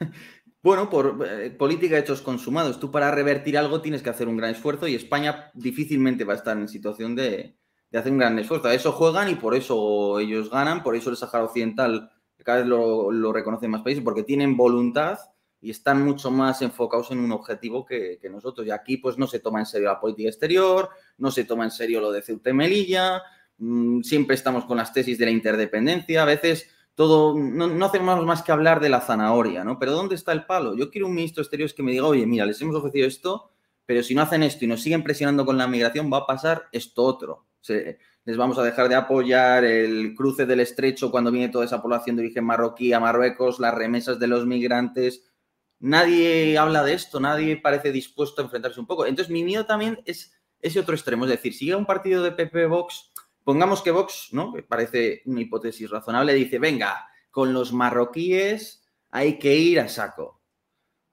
Bueno, 0.64 0.88
por 0.88 1.28
eh, 1.28 1.50
política 1.50 1.96
de 1.96 2.00
hechos 2.00 2.22
consumados. 2.22 2.80
Tú 2.80 2.90
para 2.90 3.10
revertir 3.10 3.58
algo 3.58 3.82
tienes 3.82 4.02
que 4.02 4.08
hacer 4.08 4.28
un 4.28 4.38
gran 4.38 4.52
esfuerzo 4.52 4.88
y 4.88 4.94
España 4.94 5.50
difícilmente 5.52 6.24
va 6.24 6.32
a 6.32 6.36
estar 6.36 6.56
en 6.56 6.68
situación 6.68 7.14
de, 7.14 7.58
hacer 7.92 8.10
un 8.10 8.16
gran 8.16 8.38
esfuerzo. 8.38 8.68
A 8.68 8.74
eso 8.74 8.90
juegan 8.92 9.28
y 9.28 9.34
por 9.34 9.54
eso 9.54 10.18
ellos 10.18 10.48
ganan, 10.48 10.82
por 10.82 10.96
eso 10.96 11.10
el 11.10 11.18
Sahara 11.18 11.44
Occidental 11.44 12.10
cada 12.42 12.60
vez 12.60 12.66
lo, 12.66 13.12
lo 13.12 13.30
reconocen 13.30 13.72
más 13.72 13.82
países, 13.82 14.02
porque 14.02 14.22
tienen 14.22 14.56
voluntad 14.56 15.18
y 15.60 15.68
están 15.68 16.02
mucho 16.02 16.30
más 16.30 16.62
enfocados 16.62 17.10
en 17.10 17.18
un 17.18 17.32
objetivo 17.32 17.84
que, 17.84 18.18
nosotros. 18.30 18.66
Y 18.66 18.70
aquí 18.70 18.96
pues 18.96 19.18
no 19.18 19.26
se 19.26 19.40
toma 19.40 19.60
en 19.60 19.66
serio 19.66 19.88
la 19.88 20.00
política 20.00 20.30
exterior, 20.30 20.88
no 21.18 21.30
se 21.30 21.44
toma 21.44 21.64
en 21.64 21.72
serio 21.72 22.00
lo 22.00 22.10
de 22.10 22.22
Ceuta 22.22 22.48
y 22.48 22.54
Melilla, 22.54 23.20
mm, 23.58 24.00
siempre 24.00 24.34
estamos 24.34 24.64
con 24.64 24.78
las 24.78 24.94
tesis 24.94 25.18
de 25.18 25.26
la 25.26 25.30
interdependencia, 25.30 26.22
a 26.22 26.24
veces 26.26 26.73
todo, 26.94 27.34
no, 27.34 27.84
hacemos 27.84 28.24
más 28.24 28.42
que 28.42 28.52
hablar 28.52 28.80
de 28.80 28.88
la 28.88 29.00
zanahoria, 29.00 29.64
¿no? 29.64 29.78
Pero 29.78 29.92
¿dónde 29.92 30.14
está 30.14 30.32
el 30.32 30.46
palo? 30.46 30.76
Yo 30.76 30.90
quiero 30.90 31.08
un 31.08 31.14
ministro 31.14 31.40
de 31.40 31.44
Exteriores 31.44 31.74
que 31.74 31.82
me 31.82 31.92
diga, 31.92 32.06
oye, 32.06 32.26
mira, 32.26 32.46
les 32.46 32.60
hemos 32.60 32.76
ofrecido 32.76 33.06
esto, 33.06 33.50
pero 33.84 34.02
si 34.02 34.14
no 34.14 34.22
hacen 34.22 34.42
esto 34.42 34.64
y 34.64 34.68
nos 34.68 34.82
siguen 34.82 35.02
presionando 35.02 35.44
con 35.44 35.58
la 35.58 35.66
migración, 35.66 36.10
va 36.12 36.18
a 36.18 36.26
pasar 36.26 36.68
esto 36.72 37.02
otro. 37.02 37.46
les 38.24 38.36
vamos 38.36 38.58
a 38.58 38.62
dejar 38.62 38.88
de 38.88 38.94
apoyar 38.94 39.64
el 39.64 40.14
cruce 40.14 40.46
del 40.46 40.60
estrecho 40.60 41.10
cuando 41.10 41.30
viene 41.30 41.48
toda 41.48 41.64
esa 41.64 41.82
población 41.82 42.16
de 42.16 42.22
origen 42.22 42.44
marroquí 42.44 42.92
a 42.92 43.00
Marruecos, 43.00 43.58
las 43.58 43.74
remesas 43.74 44.18
de 44.18 44.28
los 44.28 44.46
migrantes, 44.46 45.24
nadie 45.80 46.56
habla 46.56 46.82
de 46.82 46.94
esto, 46.94 47.20
nadie 47.20 47.56
parece 47.56 47.92
dispuesto 47.92 48.40
a 48.40 48.44
enfrentarse 48.44 48.80
un 48.80 48.86
poco. 48.86 49.04
Entonces, 49.04 49.32
mi 49.32 49.44
miedo 49.44 49.66
también 49.66 50.00
es 50.06 50.32
ese 50.60 50.80
otro 50.80 50.94
extremo, 50.94 51.24
es 51.24 51.30
decir, 51.30 51.52
si 51.52 51.66
llega 51.66 51.76
un 51.76 51.84
partido 51.84 52.22
de 52.22 52.32
PP 52.32 52.66
Vox, 52.66 53.12
pongamos 53.44 53.82
que 53.82 53.90
Vox, 53.90 54.28
¿no? 54.32 54.50
Me 54.50 54.62
parece 54.62 55.22
una 55.26 55.42
hipótesis 55.42 55.88
razonable, 55.88 56.34
dice, 56.34 56.58
venga, 56.58 57.06
con 57.30 57.52
los 57.52 57.72
marroquíes 57.72 58.82
hay 59.10 59.38
que 59.38 59.54
ir 59.56 59.78
a 59.78 59.88
saco. 59.88 60.40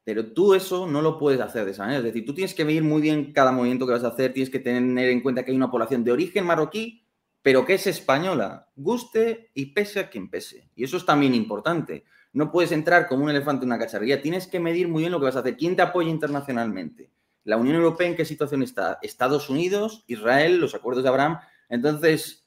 Pero 0.04 0.34
tú 0.34 0.56
eso 0.56 0.88
no 0.88 1.02
lo 1.02 1.20
puedes 1.20 1.40
hacer 1.40 1.66
de 1.66 1.72
esa 1.72 1.84
manera. 1.84 2.00
Es 2.00 2.06
decir, 2.06 2.26
tú 2.26 2.34
tienes 2.34 2.56
que 2.56 2.66
medir 2.66 2.84
muy 2.84 3.02
bien 3.02 3.34
cada 3.34 3.52
movimiento 3.52 3.86
que 3.86 3.94
vas 3.94 4.04
a 4.04 4.08
hacer, 4.08 4.34
tienes 4.34 4.50
que 4.50 4.60
tener 4.60 5.10
en 5.10 5.22
cuenta 5.22 5.44
que 5.44 5.52
hay 5.52 5.58
una 5.58 5.70
población 5.70 6.04
de 6.04 6.12
origen 6.12 6.46
marroquí, 6.46 7.06
pero 7.44 7.66
que 7.66 7.76
es 7.76 7.86
española, 7.88 8.70
guste 8.76 9.52
y 9.54 9.68
pese 9.68 10.00
a 10.00 10.10
quien 10.10 10.30
pese. 10.30 10.70
Y 10.76 10.84
eso 10.84 10.98
es 10.98 11.06
también 11.06 11.36
importante. 11.36 12.06
No 12.34 12.52
puedes 12.52 12.72
entrar 12.72 13.08
como 13.08 13.26
un 13.26 13.30
elefante 13.30 13.66
en 13.66 13.70
una 13.70 13.80
cacharrería. 13.80 14.22
Tienes 14.22 14.48
que 14.48 14.60
medir 14.60 14.88
muy 14.88 15.02
bien 15.02 15.12
lo 15.12 15.20
que 15.20 15.26
vas 15.26 15.36
a 15.36 15.40
hacer. 15.40 15.58
¿Quién 15.58 15.76
te 15.76 15.82
apoya 15.82 16.10
internacionalmente? 16.10 17.12
¿La 17.44 17.58
Unión 17.58 17.76
Europea 17.76 18.08
en 18.08 18.16
qué 18.16 18.26
situación 18.26 18.64
está? 18.64 19.00
¿Estados 19.02 19.50
Unidos? 19.50 20.04
¿Israel? 20.08 20.60
¿Los 20.60 20.76
acuerdos 20.76 21.04
de 21.04 21.10
Abraham? 21.10 21.40
Entonces, 21.72 22.46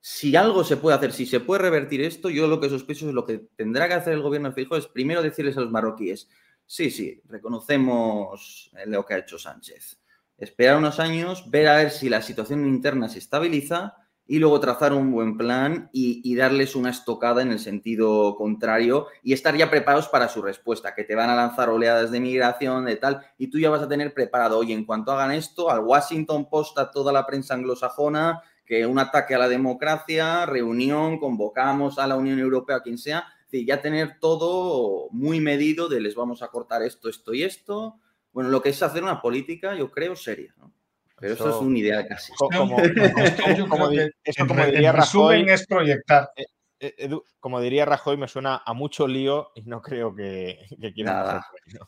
si 0.00 0.36
algo 0.36 0.62
se 0.62 0.76
puede 0.76 0.96
hacer, 0.96 1.12
si 1.12 1.24
se 1.24 1.40
puede 1.40 1.62
revertir 1.62 2.02
esto, 2.02 2.28
yo 2.28 2.46
lo 2.46 2.60
que 2.60 2.68
sospecho 2.68 3.08
es 3.08 3.14
lo 3.14 3.24
que 3.24 3.48
tendrá 3.56 3.88
que 3.88 3.94
hacer 3.94 4.12
el 4.12 4.22
gobierno 4.22 4.50
de 4.50 4.54
Fijo 4.54 4.76
es 4.76 4.86
primero 4.86 5.22
decirles 5.22 5.56
a 5.56 5.62
los 5.62 5.70
marroquíes, 5.70 6.28
sí, 6.66 6.90
sí, 6.90 7.22
reconocemos 7.24 8.70
lo 8.84 9.04
que 9.06 9.14
ha 9.14 9.18
hecho 9.18 9.38
Sánchez. 9.38 9.98
Esperar 10.36 10.76
unos 10.76 11.00
años, 11.00 11.50
ver 11.50 11.68
a 11.68 11.76
ver 11.76 11.90
si 11.90 12.10
la 12.10 12.20
situación 12.20 12.68
interna 12.68 13.08
se 13.08 13.18
estabiliza 13.18 13.96
y 14.26 14.38
luego 14.38 14.60
trazar 14.60 14.92
un 14.92 15.12
buen 15.12 15.38
plan 15.38 15.88
y, 15.92 16.34
darles 16.34 16.74
una 16.74 16.90
estocada 16.90 17.42
en 17.42 17.52
el 17.52 17.58
sentido 17.58 18.36
contrario 18.36 19.06
y 19.22 19.32
estar 19.32 19.56
ya 19.56 19.70
preparados 19.70 20.08
para 20.08 20.28
su 20.28 20.42
respuesta, 20.42 20.94
que 20.94 21.04
te 21.04 21.14
van 21.14 21.30
a 21.30 21.36
lanzar 21.36 21.70
oleadas 21.70 22.10
de 22.10 22.20
migración, 22.20 22.84
de 22.84 22.96
tal, 22.96 23.24
y 23.38 23.48
tú 23.48 23.58
ya 23.58 23.70
vas 23.70 23.82
a 23.82 23.88
tener 23.88 24.12
preparado, 24.12 24.58
oye, 24.58 24.74
en 24.74 24.84
cuanto 24.84 25.12
hagan 25.12 25.32
esto, 25.32 25.70
al 25.70 25.80
Washington 25.80 26.48
Post, 26.50 26.78
a 26.78 26.90
toda 26.90 27.12
la 27.12 27.24
prensa 27.24 27.54
anglosajona, 27.54 28.42
que 28.66 28.84
un 28.84 28.98
ataque 28.98 29.34
a 29.34 29.38
la 29.38 29.48
democracia, 29.48 30.44
reunión, 30.44 31.18
convocamos 31.18 31.98
a 31.98 32.06
la 32.06 32.16
Unión 32.16 32.38
Europea, 32.38 32.76
a 32.76 32.82
quien 32.82 32.98
sea, 32.98 33.26
ya 33.64 33.80
tener 33.80 34.18
todo 34.20 35.08
muy 35.12 35.40
medido 35.40 35.88
de 35.88 36.00
les 36.00 36.14
vamos 36.14 36.42
a 36.42 36.48
cortar 36.48 36.82
esto, 36.82 37.08
esto 37.08 37.32
y 37.32 37.44
esto. 37.44 37.98
Bueno, 38.32 38.50
lo 38.50 38.60
que 38.60 38.70
es 38.70 38.82
hacer 38.82 39.02
una 39.02 39.22
política, 39.22 39.74
yo 39.74 39.90
creo, 39.90 40.14
seria, 40.16 40.52
¿no? 40.58 40.72
Pero 41.18 41.32
eso, 41.32 41.48
es 41.48 41.56
una 41.56 41.78
idea 41.78 42.06
casi. 42.06 42.30
Como, 42.34 42.76
diría 44.66 44.92
Rajoy, 44.92 45.48
es 45.48 45.66
proyectar. 45.66 46.28
Eh, 46.36 46.94
eh, 46.98 47.10
como 47.40 47.58
diría 47.62 47.86
Rajoy, 47.86 48.18
me 48.18 48.28
suena 48.28 48.62
a 48.66 48.74
mucho 48.74 49.08
lío 49.08 49.50
y 49.54 49.62
no 49.62 49.80
creo 49.80 50.14
que, 50.14 50.66
que 50.78 50.92
quieran 50.92 51.40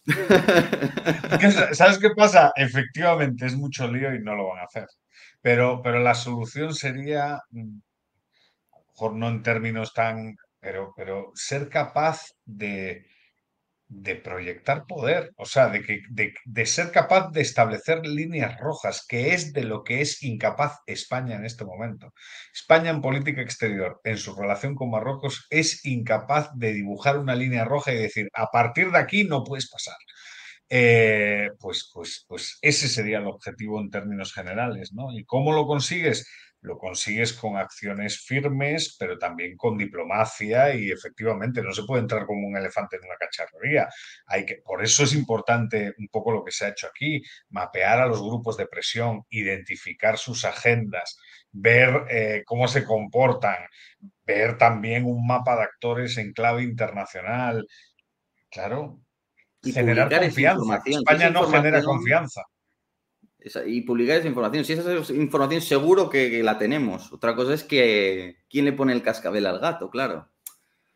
¿Sabes 1.73 1.99
qué 1.99 2.09
pasa? 2.17 2.53
Efectivamente 2.57 3.45
es 3.45 3.55
mucho 3.55 3.87
lío 3.87 4.15
y 4.15 4.21
no 4.21 4.35
lo 4.35 4.49
van 4.49 4.61
a 4.61 4.65
hacer. 4.65 4.87
Pero, 5.43 5.83
pero 5.83 6.01
la 6.01 6.15
solución 6.15 6.75
sería, 6.75 7.41
mm, 7.51 7.79
a 8.73 8.79
lo 8.79 8.87
mejor 8.87 9.15
no 9.15 9.29
en 9.29 9.43
términos 9.43 9.93
tan, 9.95 10.37
pero, 10.61 10.93
pero 10.97 11.33
ser 11.35 11.69
capaz 11.69 12.23
de, 12.45 13.07
de 13.89 14.17
proyectar 14.17 14.85
poder, 14.87 15.31
o 15.37 15.47
sea, 15.47 15.69
de, 15.69 15.83
que, 15.83 16.01
de, 16.45 16.67
ser 16.67 16.93
capaz 16.93 17.31
de 17.33 17.41
establecer 17.41 18.07
líneas 18.07 18.59
rojas, 18.61 19.05
que 19.09 19.33
es 19.33 19.53
de 19.55 19.65
lo 19.65 19.83
que 19.83 20.03
es 20.03 20.23
incapaz 20.23 20.79
España 20.87 21.37
en 21.37 21.47
este 21.47 21.65
momento. 21.65 22.13
España 22.53 22.91
en 22.91 23.01
política 23.01 23.41
exterior, 23.41 24.01
en 24.05 24.19
su 24.19 24.35
relación 24.37 24.75
con 24.75 24.91
Marruecos, 24.91 25.47
es 25.51 25.85
incapaz 25.87 26.51
de 26.55 26.75
dibujar 26.75 27.19
una 27.19 27.35
línea 27.35 27.65
roja 27.65 27.93
y 27.93 27.97
decir, 27.97 28.29
a 28.35 28.47
partir 28.51 28.91
de 28.91 28.99
aquí 28.99 29.25
no 29.25 29.43
puedes 29.43 29.71
pasar. 29.71 29.97
Eh, 30.71 31.49
pues, 31.59 31.91
pues, 31.95 32.25
pues 32.29 32.59
ese 32.61 32.89
sería 32.89 33.19
el 33.19 33.27
objetivo 33.27 33.81
en 33.81 33.91
términos 33.91 34.33
generales, 34.35 34.93
¿no? 34.93 35.13
¿Y 35.13 35.25
cómo 35.25 35.53
lo 35.53 35.67
consigues? 35.67 36.27
lo 36.61 36.79
consigues 36.79 37.33
con 37.33 37.57
acciones 37.57 38.21
firmes, 38.21 38.97
pero 38.99 39.19
también 39.19 39.57
con 39.57 39.79
diplomacia 39.79 40.75
y 40.75 40.91
efectivamente 40.91 41.63
no 41.63 41.73
se 41.73 41.85
puede 41.85 42.03
entrar 42.03 42.27
como 42.27 42.47
un 42.49 42.57
elefante 42.57 42.97
en 42.97 43.05
una 43.05 43.17
cacharrería. 43.17 43.89
Hay 44.27 44.45
que, 44.45 44.57
por 44.65 44.83
eso 44.83 45.05
es 45.05 45.15
importante 45.15 45.95
un 45.99 46.09
poco 46.09 46.33
lo 46.33 46.45
que 46.45 46.51
se 46.51 46.67
ha 46.67 46.71
hecho 46.71 46.89
aquí, 46.89 47.23
mapear 47.51 48.01
a 48.01 48.07
los 48.07 48.21
grupos 48.21 48.57
de 48.57 48.67
presión, 48.67 49.23
identificar 49.31 50.19
sus 50.19 50.45
agendas, 50.45 51.17
ver 51.53 52.05
eh, 52.11 52.43
cómo 52.45 52.67
se 52.69 52.85
comportan, 52.85 53.57
ver 54.25 54.59
también 54.59 55.05
un 55.05 55.27
mapa 55.27 55.57
de 55.57 55.63
actores 55.63 56.19
en 56.19 56.33
clave 56.33 56.63
internacional. 56.63 57.67
Claro, 58.51 59.01
y 59.63 59.73
generar 59.73 60.09
confianza. 60.09 60.83
España 60.85 61.31
no 61.31 61.45
genera 61.49 61.83
confianza 61.83 62.43
y 63.67 63.83
publicar 63.83 64.19
esa 64.19 64.29
información. 64.29 64.65
Si 64.65 64.73
esa 64.73 64.93
es 64.93 65.11
información, 65.11 65.61
seguro 65.61 66.11
que, 66.11 66.43
la 66.43 66.59
tenemos. 66.59 67.13
Otra 67.13 67.35
cosa 67.35 67.55
es 67.55 67.65
que 67.65 68.37
quién 68.49 68.65
le 68.65 68.73
pone 68.73 68.93
el 68.93 69.03
cascabel 69.03 69.47
al 69.47 69.61
gato, 69.61 69.91
claro. 69.91 70.29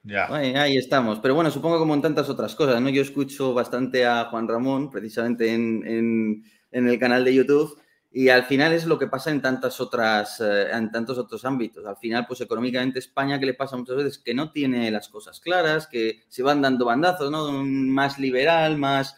Ya. 0.03 0.27
Ahí, 0.35 0.77
estamos. 0.77 1.21
Pero 1.21 1.35
bueno, 1.35 1.51
supongo 1.51 1.79
como 1.79 1.95
en 1.95 2.03
tantas 2.03 2.29
otras 2.29 2.55
cosas, 2.57 2.81
¿no? 2.81 2.89
Yo 2.89 3.03
escucho 3.03 3.55
bastante 3.55 4.05
a 4.05 4.25
Juan 4.25 4.49
Ramón, 4.49 4.91
precisamente 4.91 5.55
en, 5.55 6.45
el 6.73 6.99
canal 6.99 7.25
de 7.25 7.35
YouTube, 7.35 7.81
y 8.15 8.29
al 8.29 8.45
final 8.45 8.75
es 8.75 8.85
lo 8.85 8.99
que 8.99 9.07
pasa 9.07 9.31
en 9.31 9.41
tantas 9.41 9.81
otras, 9.81 10.39
eh, 10.41 10.71
en 10.71 10.91
tantos 10.91 11.17
otros 11.17 11.45
ámbitos. 11.47 11.87
Al 11.87 11.97
final, 11.97 12.27
pues 12.27 12.43
económicamente 12.43 12.99
España, 12.99 13.41
que 13.41 13.47
le 13.47 13.55
pasa 13.55 13.77
muchas 13.77 13.97
veces? 13.97 14.19
Que 14.19 14.35
no 14.35 14.53
tiene 14.53 14.91
las 14.91 15.09
cosas 15.09 15.41
claras, 15.41 15.87
que 15.87 16.25
se 16.29 16.43
van 16.43 16.61
dando 16.61 16.85
bandazos, 16.85 17.31
¿no? 17.31 17.51
Más 17.63 18.19
liberal, 18.19 18.77
más 18.77 19.17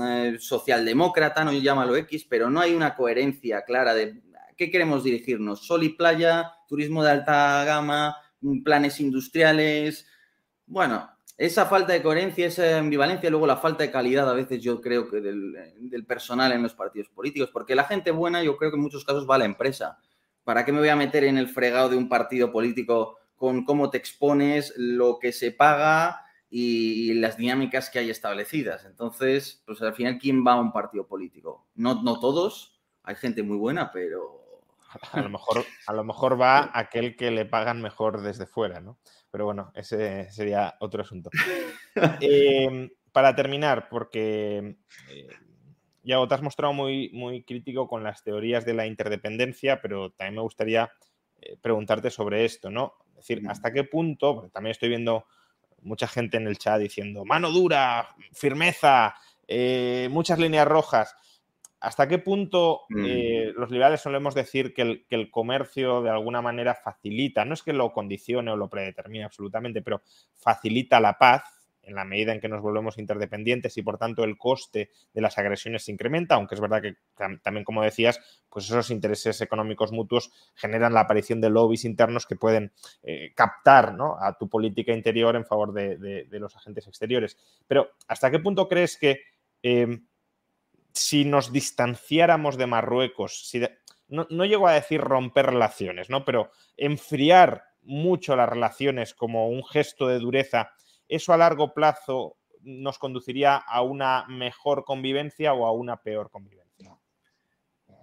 eh, 0.00 0.36
socialdemócrata, 0.38 1.44
no 1.44 1.52
llámalo 1.52 1.96
X, 1.96 2.24
pero 2.28 2.48
no 2.48 2.60
hay 2.60 2.74
una 2.74 2.94
coherencia 2.94 3.62
clara 3.62 3.94
de 3.94 4.22
qué 4.56 4.70
queremos 4.70 5.02
dirigirnos. 5.02 5.66
Sol 5.66 5.82
y 5.82 5.90
playa, 5.90 6.52
turismo 6.68 7.02
de 7.02 7.10
alta 7.10 7.64
gama, 7.64 8.16
planes 8.64 9.00
industriales. 9.00 10.06
Bueno, 10.66 11.10
esa 11.38 11.66
falta 11.66 11.92
de 11.92 12.02
coherencia, 12.02 12.46
esa 12.46 12.78
ambivalencia, 12.78 13.28
luego 13.28 13.46
la 13.46 13.58
falta 13.58 13.84
de 13.84 13.90
calidad 13.90 14.28
a 14.28 14.34
veces 14.34 14.62
yo 14.62 14.80
creo 14.80 15.10
que 15.10 15.20
del, 15.20 16.04
personal 16.06 16.52
en 16.52 16.62
los 16.62 16.74
partidos 16.74 17.08
políticos, 17.08 17.50
porque 17.52 17.74
la 17.74 17.84
gente 17.84 18.10
buena 18.10 18.42
yo 18.42 18.56
creo 18.56 18.70
que 18.70 18.76
en 18.76 18.82
muchos 18.82 19.04
casos 19.04 19.28
va 19.28 19.34
a 19.34 19.38
la 19.38 19.44
empresa. 19.44 19.98
¿Para 20.44 20.64
qué 20.64 20.72
me 20.72 20.78
voy 20.78 20.88
a 20.88 20.96
meter 20.96 21.24
en 21.24 21.38
el 21.38 21.48
fregado 21.48 21.88
de 21.88 21.96
un 21.96 22.08
partido 22.08 22.52
político 22.52 23.18
con 23.36 23.64
cómo 23.64 23.90
te 23.90 23.98
expones, 23.98 24.72
lo 24.76 25.18
que 25.18 25.32
se 25.32 25.50
paga 25.52 26.22
y 26.48 27.12
las 27.14 27.36
dinámicas 27.36 27.90
que 27.90 27.98
hay 27.98 28.08
establecidas. 28.08 28.84
Entonces, 28.84 29.62
pues 29.66 29.82
al 29.82 29.94
final, 29.94 30.18
¿quién 30.18 30.46
va 30.46 30.52
a 30.52 30.60
un 30.60 30.72
partido 30.72 31.06
político? 31.06 31.66
No, 31.74 32.02
no 32.02 32.18
todos, 32.18 32.80
hay 33.02 33.16
gente 33.16 33.42
muy 33.42 33.56
buena, 33.56 33.90
pero... 33.92 34.42
A 35.12 35.20
lo, 35.20 35.28
mejor, 35.28 35.64
a 35.86 35.92
lo 35.92 36.04
mejor 36.04 36.40
va 36.40 36.70
aquel 36.72 37.16
que 37.16 37.30
le 37.30 37.44
pagan 37.44 37.82
mejor 37.82 38.22
desde 38.22 38.46
fuera, 38.46 38.80
¿no? 38.80 38.98
Pero 39.30 39.44
bueno, 39.44 39.72
ese 39.74 40.30
sería 40.30 40.74
otro 40.80 41.02
asunto. 41.02 41.30
Em, 42.20 42.90
para 43.10 43.34
terminar, 43.34 43.88
porque 43.88 44.76
eh, 45.10 45.28
ya 46.02 46.26
te 46.28 46.34
has 46.34 46.42
mostrado 46.42 46.74
muy, 46.74 47.10
muy 47.14 47.42
crítico 47.42 47.88
con 47.88 48.04
las 48.04 48.22
teorías 48.22 48.66
de 48.66 48.74
la 48.74 48.86
interdependencia, 48.86 49.80
pero 49.80 50.10
también 50.10 50.34
me 50.34 50.42
gustaría 50.42 50.90
eh, 51.40 51.56
preguntarte 51.60 52.10
sobre 52.10 52.44
esto, 52.44 52.70
¿no? 52.70 52.92
Es 53.10 53.16
decir, 53.26 53.42
¿hasta 53.48 53.72
qué 53.72 53.84
punto, 53.84 54.34
porque 54.34 54.50
también 54.50 54.72
estoy 54.72 54.90
viendo 54.90 55.24
mucha 55.80 56.06
gente 56.06 56.36
en 56.36 56.46
el 56.46 56.58
chat 56.58 56.80
diciendo 56.80 57.24
mano 57.24 57.50
dura, 57.50 58.08
firmeza, 58.32 59.14
eh, 59.48 60.08
muchas 60.10 60.38
líneas 60.38 60.66
rojas. 60.66 61.14
¿Hasta 61.80 62.08
qué 62.08 62.18
punto 62.18 62.82
mm. 62.88 63.04
eh, 63.06 63.52
los 63.56 63.70
liberales 63.70 64.00
solemos 64.00 64.34
decir 64.34 64.72
que 64.72 64.82
el, 64.82 65.06
que 65.06 65.16
el, 65.16 65.30
comercio 65.30 66.02
de 66.02 66.10
alguna 66.10 66.40
manera 66.40 66.74
facilita, 66.74 67.44
no 67.44 67.54
es 67.54 67.62
que 67.62 67.72
lo 67.72 67.92
condicione 67.92 68.50
o 68.50 68.56
lo 68.56 68.70
predetermine 68.70 69.24
absolutamente, 69.24 69.82
pero 69.82 70.02
facilita 70.34 71.00
la 71.00 71.18
paz 71.18 71.56
en 71.86 71.94
la 71.94 72.04
medida 72.04 72.32
en 72.32 72.40
que 72.40 72.48
nos 72.48 72.60
volvemos 72.60 72.98
interdependientes 72.98 73.76
y 73.76 73.82
por 73.82 73.96
tanto 73.96 74.24
el 74.24 74.36
coste 74.36 74.90
de 75.14 75.20
las 75.20 75.38
agresiones 75.38 75.84
se 75.84 75.92
incrementa, 75.92 76.34
aunque 76.34 76.56
es 76.56 76.60
verdad 76.60 76.82
que 76.82 76.96
también, 77.42 77.64
como 77.64 77.82
decías, 77.82 78.20
pues 78.50 78.66
esos 78.66 78.90
intereses 78.90 79.40
económicos 79.40 79.92
mutuos 79.92 80.32
generan 80.54 80.92
la 80.92 81.00
aparición 81.00 81.40
de 81.40 81.50
lobbies 81.50 81.84
internos 81.84 82.26
que 82.26 82.36
pueden 82.36 82.72
eh, 83.02 83.32
captar 83.34 83.96
a 84.20 84.36
tu 84.36 84.48
política 84.48 84.92
interior 84.92 85.36
en 85.36 85.46
favor 85.46 85.72
de, 85.72 86.26
los 86.32 86.56
agentes 86.56 86.86
exteriores. 86.88 87.38
Pero 87.66 87.90
¿hasta 88.08 88.30
qué 88.30 88.40
punto 88.40 88.68
crees 88.68 88.98
que 88.98 89.20
em, 89.62 90.06
si 90.96 91.24
nos 91.24 91.52
distanciáramos 91.52 92.56
de 92.56 92.66
Marruecos, 92.66 93.48
si 93.48 93.60
no, 94.08 94.26
no 94.30 94.44
llego 94.44 94.66
a 94.68 94.72
decir 94.72 95.00
romper 95.00 95.46
relaciones, 95.46 96.10
¿no? 96.10 96.24
pero 96.24 96.50
enfriar 96.76 97.64
mucho 97.82 98.34
las 98.36 98.48
relaciones 98.48 99.14
como 99.14 99.48
un 99.48 99.64
gesto 99.64 100.08
de 100.08 100.18
dureza, 100.18 100.70
¿eso 101.08 101.32
a 101.32 101.36
largo 101.36 101.72
plazo 101.74 102.36
nos 102.62 102.98
conduciría 102.98 103.56
a 103.56 103.82
una 103.82 104.24
mejor 104.28 104.84
convivencia 104.84 105.52
o 105.52 105.66
a 105.66 105.72
una 105.72 106.02
peor 106.02 106.30
convivencia? 106.30 106.66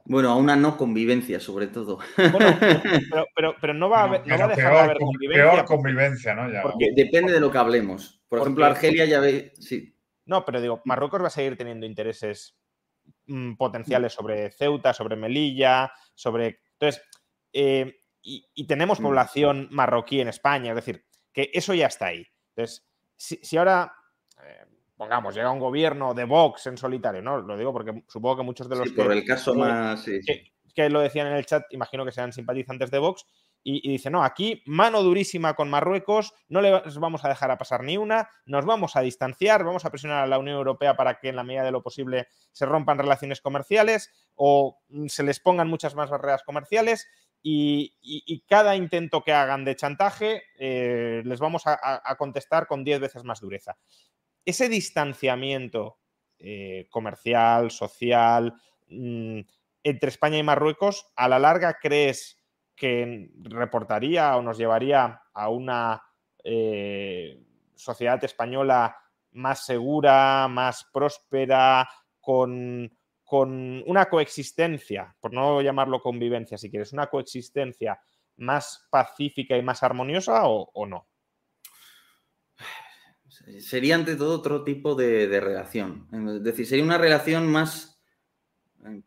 Bueno, 0.05 0.31
a 0.31 0.35
una 0.35 0.55
no 0.55 0.75
convivencia, 0.77 1.39
sobre 1.39 1.67
todo. 1.67 1.99
Bueno, 2.17 2.57
pero, 3.61 3.73
no 3.73 3.89
va 3.89 4.01
a, 4.01 4.03
haber, 4.03 4.27
no 4.27 4.37
va 4.37 4.45
a 4.45 4.47
dejar 4.49 4.73
de 4.73 4.79
haber 4.79 4.97
convivencia. 4.97 5.51
Peor 5.51 5.65
convivencia, 5.65 6.35
¿no? 6.35 6.61
porque 6.61 6.91
depende 6.93 7.31
de 7.31 7.39
lo 7.39 7.49
que 7.49 7.57
hablemos. 7.57 8.21
Por 8.27 8.39
ejemplo, 8.39 8.65
Argelia 8.65 9.05
ya 9.05 9.19
ve. 9.19 9.53
Sí. 9.59 9.95
No, 10.25 10.43
pero 10.43 10.61
digo, 10.61 10.81
Marruecos 10.85 11.21
va 11.21 11.27
a 11.27 11.31
seguir 11.31 11.57
teniendo 11.57 11.85
intereses 11.85 12.57
mm, 13.27 13.53
potenciales 13.55 14.13
sobre 14.13 14.51
Ceuta, 14.51 14.93
sobre 14.93 15.15
Melilla, 15.15 15.91
sobre. 16.13 16.59
Entonces, 16.73 17.03
eh, 17.51 17.95
y, 18.21 18.67
tenemos 18.67 18.99
mm. 18.99 19.03
población 19.03 19.67
marroquí 19.71 20.21
en 20.21 20.29
España, 20.29 20.71
es 20.71 20.75
decir, 20.75 21.05
que 21.31 21.51
eso 21.53 21.73
ya 21.73 21.87
está 21.87 22.07
ahí. 22.07 22.25
Entonces, 22.55 22.87
si, 23.15 23.57
ahora, 23.57 23.93
eh, 24.43 24.65
pongamos, 24.95 25.35
llega 25.35 25.51
un 25.51 25.59
gobierno 25.59 26.13
de 26.13 26.23
Vox 26.25 26.67
en 26.67 26.77
solitario, 26.77 27.21
¿no? 27.21 27.41
Lo 27.41 27.57
digo 27.57 27.73
porque 27.73 28.03
supongo 28.07 28.37
que 28.37 28.43
muchos 28.43 28.69
de 28.69 28.75
los... 28.77 28.89
Sí, 28.89 28.95
por 28.95 29.11
el 29.11 29.25
caso 29.25 29.53
más... 29.55 30.05
Que, 30.75 30.89
lo 30.89 31.01
decían 31.01 31.27
en 31.27 31.33
el 31.33 31.45
chat, 31.45 31.65
imagino 31.71 32.03
que 32.03 32.11
sean 32.11 32.33
simpatizantes 32.33 32.89
de 32.89 32.97
Vox, 32.97 33.27
y, 33.65 33.89
dice, 33.89 34.09
no, 34.09 34.23
aquí 34.23 34.61
mano 34.65 35.01
durísima 35.01 35.53
con 35.53 35.69
Marruecos, 35.69 36.33
no 36.49 36.61
les 36.61 36.97
vamos 36.97 37.23
a 37.23 37.29
dejar 37.29 37.49
a 37.49 37.57
pasar 37.57 37.83
ni 37.83 37.95
una, 37.95 38.29
nos 38.45 38.65
vamos 38.65 38.97
a 38.97 39.01
distanciar, 39.01 39.63
vamos 39.63 39.85
a 39.85 39.89
presionar 39.89 40.23
a 40.23 40.27
la 40.27 40.37
Unión 40.37 40.57
Europea 40.57 40.97
para 40.97 41.17
que 41.19 41.29
en 41.29 41.37
la 41.37 41.43
medida 41.43 41.63
de 41.63 41.71
lo 41.71 41.81
posible 41.81 42.27
se 42.51 42.65
rompan 42.65 42.97
relaciones 42.97 43.39
comerciales 43.39 44.11
o 44.35 44.81
se 45.07 45.23
les 45.23 45.39
pongan 45.39 45.69
muchas 45.69 45.95
más 45.95 46.09
barreras 46.09 46.43
comerciales 46.43 47.07
y, 47.41 48.43
cada 48.47 48.75
intento 48.75 49.23
que 49.23 49.33
hagan 49.33 49.65
de 49.65 49.75
chantaje 49.75 50.43
eh, 50.57 51.21
les 51.25 51.39
vamos 51.39 51.63
a, 51.65 52.15
contestar 52.17 52.67
con 52.67 52.83
10 52.83 52.99
veces 52.99 53.23
más 53.23 53.39
dureza. 53.39 53.77
Ese 54.45 54.67
distanciamiento 54.67 55.99
eh, 56.37 56.87
comercial, 56.89 57.71
social, 57.71 58.53
mm, 58.89 59.39
entre 59.83 60.09
España 60.09 60.37
y 60.37 60.43
Marruecos, 60.43 61.07
a 61.15 61.27
la 61.27 61.39
larga 61.39 61.77
crees 61.81 62.42
que 62.75 63.31
reportaría 63.41 64.35
o 64.35 64.41
nos 64.41 64.57
llevaría 64.57 65.21
a 65.33 65.49
una 65.49 66.01
eh, 66.43 67.41
sociedad 67.75 68.23
española 68.23 68.97
más 69.31 69.65
segura, 69.65 70.47
más 70.47 70.89
próspera, 70.91 71.87
con 72.19 72.91
con 73.33 73.81
una 73.87 74.05
coexistencia, 74.09 75.15
por 75.19 75.33
no 75.33 75.59
llamarlo 75.59 76.01
convivencia, 76.01 76.55
si 76.55 76.69
quieres, 76.69 76.93
una 76.93 77.07
coexistencia 77.07 77.99
más 78.37 78.87
pacífica 78.91 79.57
y 79.57 79.63
más 79.63 79.81
armoniosa 79.81 80.43
o, 80.45 80.85
no? 80.85 81.07
Sería 83.59 83.95
ante 83.95 84.15
todo 84.17 84.35
otro 84.35 84.63
tipo 84.63 84.93
de, 84.93 85.39
relación. 85.39 86.07
Es 86.37 86.43
decir, 86.43 86.67
sería 86.67 86.83
una 86.83 86.99
relación 86.99 87.47
más 87.47 87.92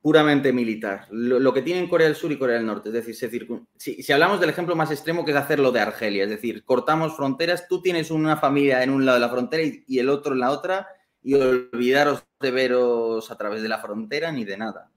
puramente 0.00 0.52
militar. 0.52 1.06
Lo, 1.10 1.52
que 1.52 1.62
tienen 1.62 1.88
Corea 1.88 2.06
del 2.06 2.16
Sur 2.16 2.32
y 2.32 2.38
Corea 2.38 2.56
del 2.56 2.66
Norte. 2.66 2.88
Es 2.88 3.06
decir, 3.06 3.46
si, 3.76 4.12
hablamos 4.12 4.40
del 4.40 4.50
ejemplo 4.50 4.74
más 4.74 4.90
extremo 4.90 5.24
que 5.24 5.32
es 5.32 5.36
hacerlo 5.36 5.72
de 5.72 5.80
Argelia, 5.80 6.24
es 6.24 6.30
decir, 6.30 6.64
cortamos 6.64 7.16
fronteras, 7.16 7.68
tú 7.68 7.82
tienes 7.82 8.10
una 8.10 8.36
familia 8.36 8.82
en 8.82 8.90
un 8.90 9.04
lado 9.04 9.16
de 9.16 9.26
la 9.26 9.30
frontera 9.30 9.62
y 9.86 9.98
el 9.98 10.08
otro 10.08 10.32
en 10.32 10.40
la 10.40 10.50
otra, 10.50 10.88
y 11.26 11.34
olvidaros 11.34 12.24
de 12.38 12.50
veros 12.52 13.30
a 13.32 13.36
través 13.36 13.60
de 13.60 13.68
la 13.68 13.78
frontera 13.78 14.30
ni 14.30 14.44
de 14.44 14.56
nada. 14.56 14.92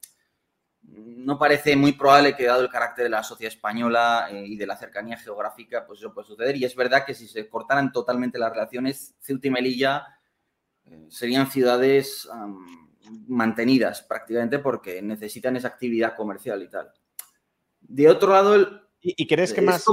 No 0.82 1.40
parece 1.40 1.76
muy 1.76 1.94
probable 1.94 2.36
que, 2.36 2.46
dado 2.46 2.62
el 2.62 2.70
carácter 2.70 3.06
de 3.06 3.10
la 3.10 3.24
sociedad 3.24 3.52
española 3.52 4.28
eh, 4.32 4.46
y 4.46 4.56
de 4.56 4.68
la 4.68 4.78
cercanía 4.78 5.18
geográfica, 5.18 5.88
pues 5.88 6.00
eso 6.00 6.14
puede 6.14 6.28
suceder. 6.28 6.56
Y 6.56 6.66
es 6.66 6.76
verdad 6.76 7.04
que 7.04 7.16
si 7.16 7.28
se 7.28 7.50
cortaran 7.50 7.92
totalmente 7.92 8.38
las 8.38 8.52
relaciones, 8.52 9.16
Ceuta 9.20 9.48
y 9.48 9.52
Melilla 9.52 10.06
eh, 10.86 11.08
serían 11.10 11.50
ciudades 11.50 12.30
mantenidas 13.28 14.02
prácticamente 14.02 14.60
porque 14.60 15.02
necesitan 15.02 15.56
esa 15.56 15.70
actividad 15.70 16.16
comercial 16.16 16.62
y 16.64 16.70
tal. 16.70 16.92
De 17.82 18.10
otro 18.10 18.32
lado, 18.34 18.56
el, 18.56 18.82
¿Y, 19.02 19.28
crees 19.28 19.54
que 19.54 19.62
más, 19.62 19.86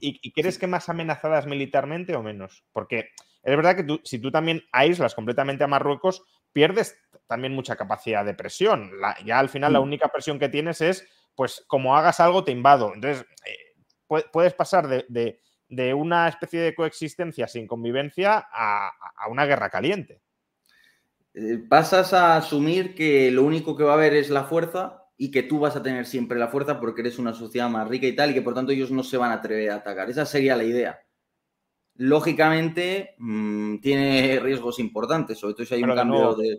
¿Y, 0.00 0.32
crees 0.32 0.58
que 0.58 0.68
más 0.68 0.88
amenazadas 0.88 1.46
militarmente 1.46 2.14
o 2.14 2.22
menos? 2.22 2.64
Porque 2.72 3.10
es 3.42 3.56
verdad 3.56 3.76
que 3.76 4.00
si 4.04 4.20
tú 4.20 4.30
también 4.30 4.62
aíslas 4.70 5.14
completamente 5.14 5.64
a 5.64 5.68
Marruecos, 5.68 6.22
pierdes 6.52 6.96
también 7.26 7.52
mucha 7.52 7.74
capacidad 7.74 8.24
de 8.24 8.34
presión. 8.34 8.92
ya 9.24 9.40
al 9.40 9.48
final 9.48 9.72
la 9.72 9.80
mm. 9.80 9.84
única 9.84 10.08
presión 10.08 10.38
que 10.38 10.48
tienes 10.48 10.80
es, 10.80 11.08
pues 11.34 11.64
como 11.66 11.96
hagas 11.96 12.20
algo, 12.20 12.44
te 12.44 12.52
invado. 12.52 12.94
Entonces, 12.94 13.26
eh, 13.44 14.24
puedes 14.30 14.54
pasar 14.54 14.86
de, 14.86 15.94
una 15.94 16.28
especie 16.28 16.60
de 16.60 16.74
coexistencia 16.74 17.48
sin 17.48 17.66
convivencia 17.66 18.46
a, 18.52 18.92
una 19.28 19.46
guerra 19.46 19.68
caliente. 19.68 20.21
Eh, 21.34 21.58
pasas 21.68 22.12
a 22.12 22.36
asumir 22.36 22.94
que 22.94 23.30
lo 23.30 23.42
único 23.42 23.76
que 23.76 23.84
va 23.84 23.92
a 23.92 23.94
haber 23.94 24.14
es 24.14 24.30
la 24.30 24.44
fuerza 24.44 25.06
y 25.16 25.30
que 25.30 25.42
tú 25.42 25.60
vas 25.60 25.76
a 25.76 25.82
tener 25.82 26.06
siempre 26.06 26.38
la 26.38 26.48
fuerza 26.48 26.80
porque 26.80 27.02
eres 27.02 27.18
una 27.18 27.34
sociedad 27.34 27.68
más 27.68 27.88
rica 27.88 28.06
y 28.06 28.16
tal, 28.16 28.30
y 28.30 28.34
que 28.34 28.42
por 28.42 28.54
tanto 28.54 28.72
ellos 28.72 28.90
no 28.90 29.02
se 29.02 29.16
van 29.16 29.30
a 29.30 29.34
atrever 29.34 29.70
a 29.70 29.76
atacar. 29.76 30.10
Esa 30.10 30.26
sería 30.26 30.56
la 30.56 30.64
idea 30.64 31.00
lógicamente 31.94 33.14
mm, 33.18 33.78
tiene 33.78 34.40
riesgos 34.40 34.78
importantes, 34.78 35.38
sobre 35.38 35.54
todo 35.54 35.66
si 35.66 35.74
hay 35.74 35.82
un 35.82 35.94
cambio 35.94 36.34
de... 36.34 36.58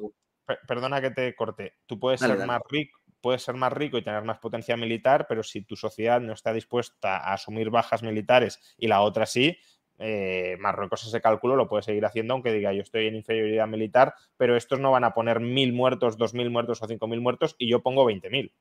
Perdona 0.67 1.01
que 1.01 1.11
te 1.11 1.33
corte. 1.35 1.77
Tú 1.85 1.99
puedes 1.99 2.19
ser 2.19 2.45
más 2.45 2.61
rico, 2.69 2.99
puedes 3.21 3.41
ser 3.41 3.55
más 3.55 3.71
rico 3.71 3.97
y 3.97 4.03
tener 4.03 4.23
más 4.23 4.39
potencia 4.39 4.75
militar, 4.75 5.25
pero 5.27 5.41
si 5.41 5.61
tu 5.61 5.77
sociedad 5.77 6.19
no 6.19 6.33
está 6.33 6.51
dispuesta 6.51 7.17
a 7.17 7.33
asumir 7.33 7.69
bajas 7.69 8.03
militares 8.03 8.59
y 8.77 8.87
la 8.87 9.01
otra 9.01 9.25
sí, 9.25 9.57
eh, 9.99 10.57
Marruecos 10.59 11.05
ese 11.05 11.21
cálculo 11.21 11.55
lo 11.55 11.67
puede 11.67 11.83
seguir 11.83 12.05
haciendo, 12.05 12.33
aunque 12.33 12.51
diga 12.51 12.73
yo 12.73 12.81
estoy 12.81 13.07
en 13.07 13.15
inferioridad 13.15 13.67
militar, 13.67 14.15
pero 14.37 14.57
estos 14.57 14.79
no 14.79 14.91
van 14.91 15.03
a 15.03 15.13
poner 15.13 15.39
mil 15.39 15.73
muertos, 15.73 16.17
dos 16.17 16.33
mil 16.33 16.49
muertos 16.49 16.81
o 16.81 16.87
cinco 16.87 17.07
mil 17.07 17.21
muertos 17.21 17.55
y 17.57 17.69
yo 17.69 17.81
pongo 17.81 18.05
veinte 18.05 18.29
mil. 18.29 18.53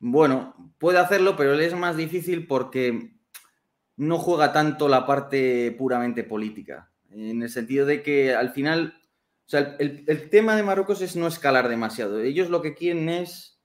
Bueno, 0.00 0.54
puede 0.78 0.98
hacerlo, 0.98 1.36
pero 1.36 1.54
es 1.54 1.74
más 1.74 1.96
difícil 1.96 2.46
porque 2.46 3.10
no 3.96 4.18
juega 4.18 4.52
tanto 4.52 4.88
la 4.88 5.06
parte 5.06 5.74
puramente 5.76 6.22
política, 6.22 6.90
en 7.10 7.42
el 7.42 7.50
sentido 7.50 7.84
de 7.84 8.02
que 8.02 8.34
al 8.34 8.50
final, 8.50 8.94
o 9.46 9.50
sea, 9.50 9.76
el, 9.80 10.30
tema 10.30 10.54
de 10.54 10.62
Marruecos 10.62 11.02
es 11.02 11.16
no 11.16 11.26
escalar 11.26 11.68
demasiado. 11.68 12.20
Ellos 12.20 12.48
lo 12.48 12.62
que 12.62 12.74
quieren 12.74 13.08
es 13.08 13.57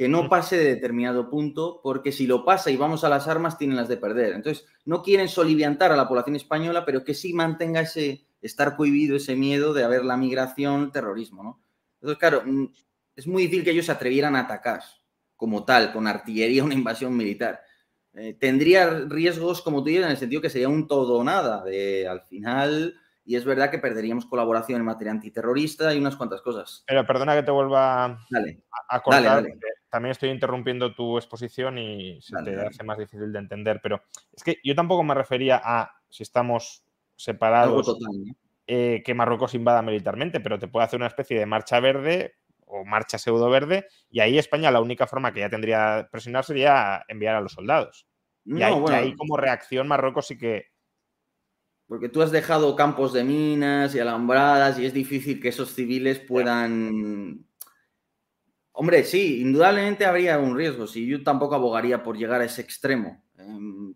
que 0.00 0.08
no 0.08 0.22
mm. 0.22 0.28
pase 0.30 0.56
de 0.56 0.64
determinado 0.64 1.28
punto, 1.28 1.78
porque 1.82 2.10
si 2.10 2.26
lo 2.26 2.42
pasa 2.42 2.70
y 2.70 2.76
vamos 2.78 3.04
a 3.04 3.10
las 3.10 3.28
armas, 3.28 3.58
tienen 3.58 3.76
las 3.76 3.86
de 3.86 3.98
perder. 3.98 4.32
Entonces, 4.32 4.66
no 4.86 5.02
quieren 5.02 5.28
soliviantar 5.28 5.92
a 5.92 5.96
la 5.96 6.08
población 6.08 6.36
española, 6.36 6.86
pero 6.86 7.04
que 7.04 7.12
sí 7.12 7.34
mantenga 7.34 7.82
ese 7.82 8.24
estar 8.40 8.76
cohibido, 8.76 9.14
ese 9.14 9.36
miedo 9.36 9.74
de 9.74 9.84
haber 9.84 10.06
la 10.06 10.16
migración, 10.16 10.90
terrorismo, 10.90 11.42
¿no? 11.42 11.60
Entonces, 11.96 12.18
claro, 12.18 12.42
mm, 12.46 12.68
es 13.14 13.26
muy 13.26 13.42
difícil 13.42 13.62
que 13.62 13.72
ellos 13.72 13.84
se 13.84 13.92
atrevieran 13.92 14.36
a 14.36 14.40
atacar 14.40 14.80
como 15.36 15.66
tal, 15.66 15.92
con 15.92 16.06
artillería, 16.06 16.64
una 16.64 16.72
invasión 16.72 17.14
militar. 17.14 17.60
Eh, 18.14 18.38
tendría 18.40 19.04
riesgos, 19.06 19.60
como 19.60 19.82
tú 19.82 19.90
dices, 19.90 20.06
en 20.06 20.12
el 20.12 20.16
sentido 20.16 20.40
que 20.40 20.48
sería 20.48 20.70
un 20.70 20.86
todo 20.86 21.18
o 21.18 21.24
nada. 21.24 21.62
De, 21.62 22.08
al 22.08 22.22
final, 22.22 22.98
y 23.22 23.36
es 23.36 23.44
verdad 23.44 23.70
que 23.70 23.78
perderíamos 23.78 24.24
colaboración 24.24 24.80
en 24.80 24.86
materia 24.86 25.12
antiterrorista 25.12 25.92
y 25.92 25.98
unas 25.98 26.16
cuantas 26.16 26.40
cosas. 26.40 26.84
Pero 26.86 27.06
perdona 27.06 27.34
que 27.34 27.42
te 27.42 27.50
vuelva 27.50 28.18
a 28.88 29.02
cortar. 29.02 29.44
También 29.90 30.12
estoy 30.12 30.30
interrumpiendo 30.30 30.94
tu 30.94 31.18
exposición 31.18 31.78
y 31.78 32.20
se 32.22 32.36
te 32.44 32.60
hace 32.60 32.84
más 32.84 32.98
difícil 32.98 33.32
de 33.32 33.38
entender. 33.38 33.80
Pero 33.82 34.02
es 34.32 34.42
que 34.42 34.58
yo 34.62 34.74
tampoco 34.74 35.02
me 35.02 35.14
refería 35.14 35.60
a 35.62 35.90
si 36.08 36.22
estamos 36.22 36.84
separados. 37.16 37.98
Eh, 38.72 39.02
que 39.04 39.14
Marruecos 39.14 39.54
invada 39.54 39.82
militarmente, 39.82 40.38
pero 40.38 40.56
te 40.56 40.68
puede 40.68 40.84
hacer 40.84 41.00
una 41.00 41.08
especie 41.08 41.36
de 41.36 41.44
marcha 41.44 41.80
verde 41.80 42.36
o 42.66 42.84
marcha 42.84 43.18
pseudo 43.18 43.50
verde, 43.50 43.88
y 44.10 44.20
ahí 44.20 44.38
España 44.38 44.70
la 44.70 44.80
única 44.80 45.08
forma 45.08 45.32
que 45.32 45.40
ya 45.40 45.50
tendría 45.50 45.96
de 45.96 46.04
presionar 46.04 46.44
sería 46.44 47.04
enviar 47.08 47.34
a 47.34 47.40
los 47.40 47.50
soldados. 47.50 48.06
y, 48.44 48.62
ahí, 48.62 49.16
como 49.16 49.36
reacción 49.36 49.88
Marruecos 49.88 50.28
sí 50.28 50.38
que... 50.38 50.66
Porque 51.88 52.08
tú 52.08 52.22
has 52.22 52.30
dejado 52.30 52.76
campos 52.76 53.12
de 53.12 53.24
minas 53.24 53.92
y 53.96 53.98
alambradas 53.98 54.78
y 54.78 54.86
es 54.86 54.94
difícil 54.94 55.40
que 55.40 55.48
esos 55.48 55.74
civiles 55.74 56.20
puedan... 56.20 57.44
Hombre, 58.72 59.04
sí, 59.04 59.40
indudablemente 59.40 60.04
habría 60.04 60.38
un 60.38 60.56
riesgo. 60.56 60.86
Si 60.86 61.06
yo 61.06 61.22
tampoco 61.22 61.54
abogaría 61.54 62.02
por 62.02 62.16
llegar 62.16 62.40
a 62.40 62.44
ese 62.44 62.62
extremo. 62.62 63.22
Em, 63.36 63.94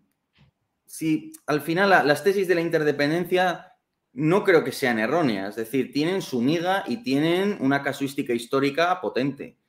si 0.85 1.33
al 1.47 1.61
final 1.61 1.89
las 1.89 2.23
tesis 2.23 2.47
de 2.47 2.55
la 2.55 2.61
interdependencia 2.61 3.75
no 4.15 4.43
creo 4.43 4.63
que 4.63 4.71
sean 4.71 4.97
erróneas. 4.97 5.49
Es 5.49 5.55
decir, 5.55 5.91
tienen 5.91 6.21
su 6.21 6.41
miga 6.41 6.83
y 6.87 7.03
tienen 7.03 7.57
una 7.59 7.83
casuística 7.83 8.33
histórica 8.33 9.01
potente, 9.01 9.59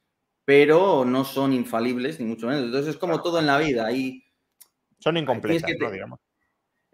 pero 0.45 1.05
no 1.05 1.25
son 1.25 1.53
infalibles, 1.53 2.21
ni 2.21 2.27
mucho 2.27 2.47
menos. 2.47 2.65
Entonces 2.65 2.95
es 2.95 2.97
como 2.97 3.21
todo 3.23 3.41
en 3.41 3.47
la 3.47 3.59
vida. 3.59 3.89
Son 5.01 5.17
incompletas, 5.17 5.93
digamos. 5.93 6.21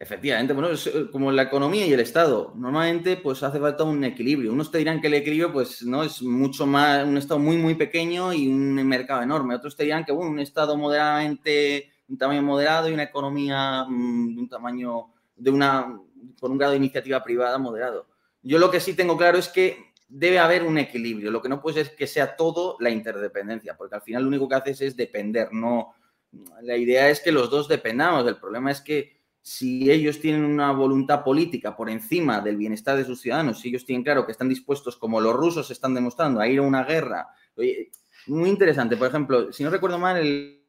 Efectivamente, 0.02 0.52
bueno, 0.52 0.70
es 0.70 0.88
eh, 0.88 1.06
como 1.12 1.30
la 1.30 1.42
economía 1.42 1.86
y 1.86 1.92
el 1.92 2.00
Estado. 2.00 2.52
Normalmente, 2.56 3.18
pues 3.18 3.40
hace 3.44 3.60
falta 3.60 3.84
un 3.84 4.02
equilibrio. 4.02 4.52
Unos 4.52 4.68
te 4.68 4.78
dirán 4.78 5.00
que 5.00 5.06
el 5.06 5.14
equilibrio, 5.14 5.52
pues, 5.52 5.84
no 5.84 6.02
es 6.02 6.20
mucho 6.22 6.66
más, 6.66 7.06
un 7.06 7.16
Estado 7.16 7.38
muy, 7.38 7.56
muy 7.56 7.76
pequeño 7.76 8.32
y 8.32 8.48
un 8.48 8.74
mercado 8.84 9.22
enorme. 9.22 9.54
Otros 9.54 9.76
te 9.76 9.84
dirán 9.84 10.04
que, 10.04 10.10
bueno, 10.10 10.32
un 10.32 10.40
Estado 10.40 10.76
moderadamente, 10.76 11.92
un 12.08 12.18
tamaño 12.18 12.42
moderado 12.42 12.88
y 12.88 12.94
una 12.94 13.04
economía 13.04 13.84
mm, 13.88 14.34
de 14.34 14.40
un 14.40 14.48
tamaño, 14.48 15.12
de 15.36 15.50
una, 15.52 15.96
con 16.40 16.50
un 16.50 16.58
grado 16.58 16.72
de 16.72 16.78
iniciativa 16.78 17.22
privada 17.22 17.56
moderado. 17.58 18.08
Yo 18.42 18.58
lo 18.58 18.72
que 18.72 18.80
sí 18.80 18.94
tengo 18.94 19.16
claro 19.16 19.38
es 19.38 19.46
que 19.46 19.92
debe 20.08 20.40
haber 20.40 20.64
un 20.64 20.78
equilibrio. 20.78 21.30
Lo 21.30 21.40
que 21.40 21.48
no 21.48 21.62
puede 21.62 21.74
ser 21.76 21.92
es 21.92 21.96
que 21.96 22.08
sea 22.08 22.34
todo 22.34 22.76
la 22.80 22.90
interdependencia, 22.90 23.76
porque 23.76 23.94
al 23.94 24.02
final 24.02 24.24
lo 24.24 24.30
único 24.30 24.48
que 24.48 24.56
haces 24.56 24.80
es 24.80 24.96
depender. 24.96 25.52
No, 25.52 25.94
la 26.60 26.76
idea 26.76 27.08
es 27.08 27.20
que 27.20 27.30
los 27.30 27.48
dos 27.48 27.68
dependamos. 27.68 28.26
El 28.26 28.38
problema 28.38 28.72
es 28.72 28.80
que 28.80 29.21
si 29.42 29.90
ellos 29.90 30.20
tienen 30.20 30.44
una 30.44 30.70
voluntad 30.70 31.24
política 31.24 31.76
por 31.76 31.90
encima 31.90 32.40
del 32.40 32.56
bienestar 32.56 32.96
de 32.96 33.04
sus 33.04 33.20
ciudadanos, 33.20 33.58
si 33.58 33.68
ellos 33.68 33.84
tienen 33.84 34.04
claro 34.04 34.24
que 34.24 34.32
están 34.32 34.48
dispuestos, 34.48 34.96
como 34.96 35.20
los 35.20 35.34
rusos 35.34 35.70
están 35.70 35.94
demostrando, 35.94 36.40
a 36.40 36.46
ir 36.46 36.60
a 36.60 36.62
una 36.62 36.84
guerra. 36.84 37.28
muy 38.28 38.48
interesante. 38.48 38.96
Por 38.96 39.08
ejemplo, 39.08 39.52
si 39.52 39.64
no 39.64 39.70
recuerdo 39.70 39.98
mal, 39.98 40.16
el 40.16 40.64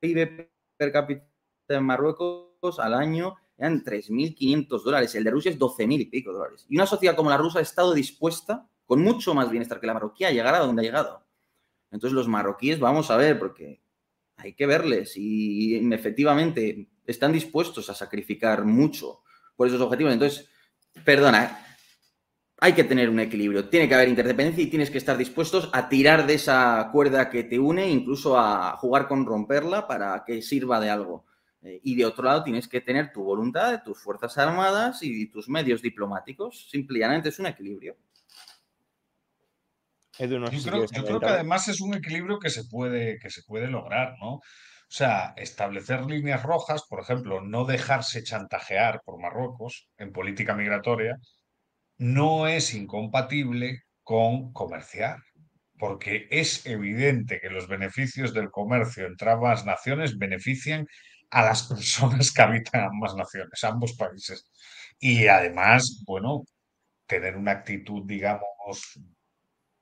PIB 0.00 0.50
per 0.76 0.92
cápita 0.92 1.24
de 1.68 1.80
Marruecos 1.80 2.80
al 2.80 2.94
año 2.94 3.36
eran 3.56 3.84
3.500 3.84 4.82
dólares, 4.82 5.14
el 5.14 5.22
de 5.22 5.30
Rusia 5.30 5.50
es 5.50 5.58
12.000 5.58 6.00
y 6.00 6.06
pico 6.06 6.32
dólares. 6.32 6.66
Y 6.68 6.76
una 6.76 6.86
sociedad 6.86 7.14
como 7.14 7.30
la 7.30 7.36
rusa 7.36 7.60
ha 7.60 7.62
estado 7.62 7.94
dispuesta, 7.94 8.66
con 8.86 9.02
mucho 9.02 9.34
más 9.34 9.50
bienestar 9.50 9.78
que 9.78 9.86
la 9.86 9.94
marroquí, 9.94 10.24
a 10.24 10.32
llegar 10.32 10.54
a 10.54 10.60
donde 10.60 10.82
ha 10.82 10.84
llegado. 10.84 11.24
Entonces 11.92 12.14
los 12.14 12.26
marroquíes, 12.26 12.80
vamos 12.80 13.10
a 13.10 13.16
ver, 13.16 13.38
porque 13.38 13.82
hay 14.40 14.54
que 14.54 14.66
verles 14.66 15.16
y 15.16 15.76
efectivamente 15.92 16.88
están 17.06 17.32
dispuestos 17.32 17.90
a 17.90 17.94
sacrificar 17.94 18.64
mucho 18.64 19.20
por 19.56 19.68
esos 19.68 19.80
objetivos. 19.80 20.12
Entonces, 20.12 20.48
perdona, 21.04 21.66
hay 22.62 22.74
que 22.74 22.84
tener 22.84 23.08
un 23.08 23.20
equilibrio, 23.20 23.68
tiene 23.68 23.88
que 23.88 23.94
haber 23.94 24.08
interdependencia 24.08 24.62
y 24.62 24.68
tienes 24.68 24.90
que 24.90 24.98
estar 24.98 25.16
dispuestos 25.16 25.70
a 25.72 25.88
tirar 25.88 26.26
de 26.26 26.34
esa 26.34 26.90
cuerda 26.92 27.30
que 27.30 27.44
te 27.44 27.58
une, 27.58 27.88
incluso 27.88 28.38
a 28.38 28.76
jugar 28.76 29.08
con 29.08 29.24
romperla 29.24 29.86
para 29.86 30.22
que 30.26 30.42
sirva 30.42 30.78
de 30.78 30.90
algo. 30.90 31.24
Eh, 31.62 31.80
y 31.82 31.94
de 31.94 32.04
otro 32.06 32.24
lado 32.24 32.42
tienes 32.42 32.68
que 32.68 32.80
tener 32.80 33.12
tu 33.12 33.22
voluntad 33.22 33.82
tus 33.82 33.98
Fuerzas 33.98 34.36
Armadas 34.38 35.02
y 35.02 35.26
tus 35.26 35.48
medios 35.48 35.82
diplomáticos. 35.82 36.68
Simplemente 36.70 37.30
es 37.30 37.38
un 37.38 37.46
equilibrio. 37.46 37.96
Yo 40.26 41.04
creo, 41.04 41.20
que 41.20 41.26
además 41.26 41.68
es 41.68 41.80
un 41.80 41.94
equilibrio 41.94 42.38
que 42.38 42.50
se 42.50 42.64
puede, 42.64 43.18
que 43.18 43.30
se 43.30 43.42
puede 43.42 43.68
lograr, 43.68 44.16
¿no? 44.20 44.34
O 44.90 44.92
sea, 44.92 45.34
establecer 45.36 46.04
líneas 46.04 46.42
rojas, 46.42 46.82
por 46.88 47.00
ejemplo, 47.00 47.40
no 47.40 47.64
dejarse 47.64 48.24
chantajear 48.24 49.02
por 49.04 49.20
Marruecos 49.20 49.88
en 49.98 50.12
política 50.12 50.54
migratoria, 50.54 51.16
no 51.98 52.46
es 52.46 52.74
incompatible 52.74 53.82
con 54.02 54.52
comerciar, 54.52 55.18
porque 55.78 56.26
es 56.30 56.66
evidente 56.66 57.40
que 57.40 57.50
los 57.50 57.68
beneficios 57.68 58.34
del 58.34 58.50
comercio 58.50 59.06
entre 59.06 59.30
ambas 59.30 59.64
naciones 59.64 60.18
benefician 60.18 60.86
a 61.30 61.44
las 61.44 61.62
personas 61.68 62.32
que 62.32 62.42
habitan 62.42 62.84
ambas 62.84 63.14
naciones, 63.14 63.62
ambos 63.64 63.94
países. 63.94 64.50
Y 64.98 65.28
además, 65.28 66.02
bueno, 66.04 66.44
tener 67.06 67.36
una 67.36 67.52
actitud, 67.52 68.02
digamos, 68.04 68.98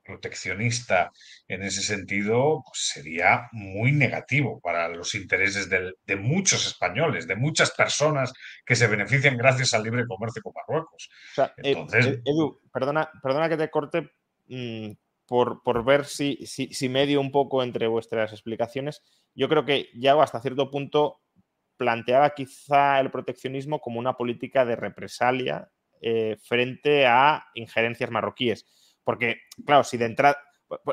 proteccionista 0.09 1.12
en 1.47 1.62
ese 1.62 1.82
sentido 1.82 2.64
pues, 2.66 2.89
sería 2.94 3.48
muy 3.52 3.93
negativo 3.93 4.59
para 4.60 4.89
los 4.89 5.14
intereses 5.14 5.68
de 5.68 6.16
muchos 6.16 6.66
españoles, 6.66 7.28
de 7.28 7.36
muchas 7.36 7.70
personas 7.72 8.32
que 8.64 8.74
se 8.74 8.86
benefician 8.86 9.36
gracias 9.36 9.74
al 9.74 9.82
libre 9.82 10.06
comercio 10.06 10.43
con 10.43 10.55
Marruecos. 10.55 11.10
Eh, 11.36 11.51
Entonces, 11.59 12.06
eh, 12.06 12.22
Edu, 12.24 12.60
perdona, 12.72 13.10
perdona 13.22 13.48
que 13.51 13.59
te 13.59 13.70
corte 13.70 14.10
mm, 14.48 14.93
por, 15.26 15.62
por, 15.62 15.85
ver 15.85 16.06
si, 16.06 16.39
si, 16.47 16.72
si, 16.72 16.89
medio 16.89 17.20
un 17.20 17.30
poco 17.30 17.62
entre 17.62 17.86
vuestras 17.86 18.32
explicaciones. 18.32 19.02
Yo 19.35 19.48
creo 19.48 19.66
que 19.66 19.90
ya 19.94 20.20
hasta 20.20 20.40
cierto 20.40 20.70
punto 20.70 21.20
planteaba 21.76 22.30
quizá 22.30 22.98
el 22.98 23.10
proteccionismo 23.10 23.80
como 23.80 23.98
una 23.98 24.16
política 24.16 24.64
de 24.64 24.74
represalia 24.74 25.70
eh, 26.01 26.36
frente 26.43 27.06
a 27.06 27.47
injerencias 27.55 28.10
marroquíes 28.10 28.66
porque, 29.09 29.40
claro, 29.64 29.85
si 29.85 29.97
de 29.97 30.05
entrada. 30.05 30.36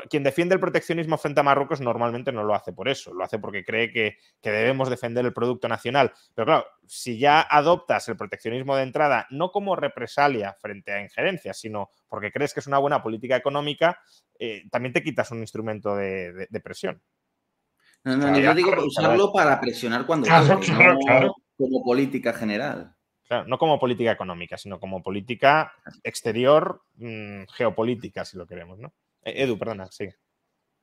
Quien 0.08 0.22
defiende 0.22 0.54
el 0.54 0.60
proteccionismo 0.60 1.18
frente 1.18 1.40
a 1.40 1.42
Marruecos 1.42 1.82
normalmente 1.82 2.32
no 2.32 2.44
lo 2.44 2.54
hace 2.54 2.72
por 2.72 2.88
eso, 2.88 3.12
lo 3.12 3.22
hace 3.22 3.38
porque 3.38 3.62
cree 3.62 3.92
que, 3.92 4.16
debemos 4.42 4.88
defender 4.88 5.22
el 5.26 5.34
producto 5.34 5.68
nacional. 5.68 6.14
Pero 6.34 6.46
claro, 6.46 6.66
si 6.86 7.18
ya 7.18 7.42
adoptas 7.42 8.08
el 8.08 8.16
proteccionismo 8.16 8.74
de 8.74 8.84
entrada, 8.84 9.26
no 9.28 9.50
como 9.50 9.76
represalia 9.76 10.54
frente 10.54 10.94
a 10.94 11.02
injerencias, 11.02 11.58
sino 11.58 11.90
porque 12.08 12.32
crees 12.32 12.54
que 12.54 12.60
es 12.60 12.66
una 12.66 12.78
buena 12.78 13.02
política 13.02 13.36
económica, 13.36 14.00
eh, 14.38 14.62
también 14.70 14.94
te 14.94 15.02
quitas 15.02 15.30
un 15.32 15.40
instrumento 15.40 15.94
de, 15.94 16.48
presión. 16.64 17.02
No, 18.02 18.16
no, 18.16 18.30
no, 18.30 18.38
yo 18.38 18.54
digo 18.54 18.72
usarlo 18.82 19.30
para 19.30 19.60
presionar 19.60 20.06
cuando 20.06 20.26
claro, 20.26 20.58
claro, 21.04 21.34
como 21.58 21.84
política 21.84 22.32
general 22.32 22.95
no 23.46 23.58
como 23.58 23.78
política 23.78 24.12
económica, 24.12 24.56
sino 24.56 24.78
como 24.80 25.02
política 25.02 25.72
exterior, 26.02 26.82
mm, 26.96 27.44
geopolítica, 27.52 28.24
si 28.24 28.36
lo 28.36 28.46
queremos, 28.46 28.78
¿no? 28.78 28.92
E-, 29.22 29.42
Edu, 29.42 29.58
perdona, 29.58 29.86
sigue. 29.90 30.16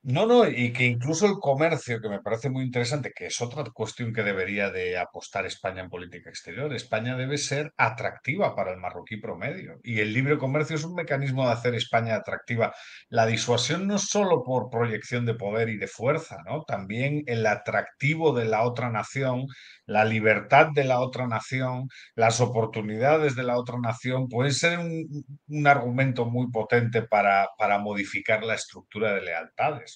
No, 0.05 0.25
no, 0.25 0.45
y 0.45 0.73
que 0.73 0.83
incluso 0.85 1.25
el 1.25 1.35
comercio, 1.39 2.01
que 2.01 2.09
me 2.09 2.19
parece 2.19 2.49
muy 2.49 2.65
interesante, 2.65 3.13
que 3.15 3.27
es 3.27 3.39
otra 3.39 3.63
cuestión 3.73 4.11
que 4.11 4.21
debería 4.21 4.69
de 4.69 4.97
apostar 4.97 5.45
España 5.45 5.81
en 5.81 5.89
política 5.89 6.29
exterior. 6.29 6.73
España 6.73 7.15
debe 7.15 7.37
ser 7.37 7.71
atractiva 7.77 8.53
para 8.53 8.73
el 8.73 8.79
marroquí 8.81 9.15
promedio 9.15 9.79
y 9.81 10.01
el 10.01 10.13
libre 10.13 10.37
comercio 10.37 10.75
es 10.75 10.83
un 10.83 10.95
mecanismo 10.95 11.45
de 11.45 11.53
hacer 11.53 11.73
España 11.75 12.15
atractiva. 12.15 12.73
La 13.07 13.25
disuasión 13.25 13.87
no 13.87 13.97
solo 13.97 14.43
por 14.43 14.69
proyección 14.69 15.25
de 15.25 15.35
poder 15.35 15.69
y 15.69 15.77
de 15.77 15.87
fuerza, 15.87 16.35
¿no? 16.45 16.63
También 16.63 17.23
el 17.25 17.45
atractivo 17.45 18.33
de 18.33 18.43
la 18.43 18.63
otra 18.63 18.89
nación, 18.89 19.45
la 19.85 20.03
libertad 20.03 20.67
de 20.75 20.83
la 20.83 20.99
otra 20.99 21.27
nación, 21.27 21.87
las 22.15 22.41
oportunidades 22.41 23.35
de 23.37 23.43
la 23.43 23.57
otra 23.57 23.77
nación, 23.81 24.27
puede 24.27 24.51
ser 24.51 24.79
un, 24.79 25.05
un 25.47 25.67
argumento 25.67 26.25
muy 26.25 26.51
potente 26.51 27.03
para, 27.03 27.47
para 27.57 27.79
modificar 27.79 28.43
la 28.43 28.55
estructura 28.55 29.13
de 29.13 29.21
lealtades. 29.21 29.92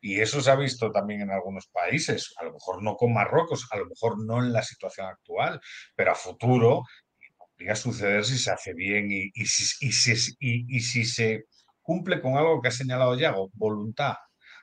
Y 0.00 0.20
eso 0.20 0.40
se 0.40 0.50
ha 0.50 0.56
visto 0.56 0.90
también 0.90 1.22
en 1.22 1.30
algunos 1.30 1.66
países, 1.68 2.34
a 2.38 2.44
lo 2.44 2.52
mejor 2.52 2.82
no 2.82 2.96
con 2.96 3.12
Marruecos, 3.12 3.68
a 3.70 3.76
lo 3.76 3.86
mejor 3.86 4.24
no 4.24 4.42
en 4.42 4.52
la 4.52 4.62
situación 4.62 5.06
actual, 5.06 5.60
pero 5.94 6.12
a 6.12 6.14
futuro 6.14 6.84
podría 7.38 7.76
suceder 7.76 8.24
si 8.24 8.38
se 8.38 8.50
hace 8.50 8.74
bien 8.74 9.08
y, 9.10 9.30
si, 9.46 11.04
se 11.04 11.44
cumple 11.80 12.20
con 12.20 12.36
algo 12.36 12.60
que 12.60 12.68
ha 12.68 12.72
señalado 12.72 13.16
Yago, 13.16 13.50
voluntad. 13.54 14.14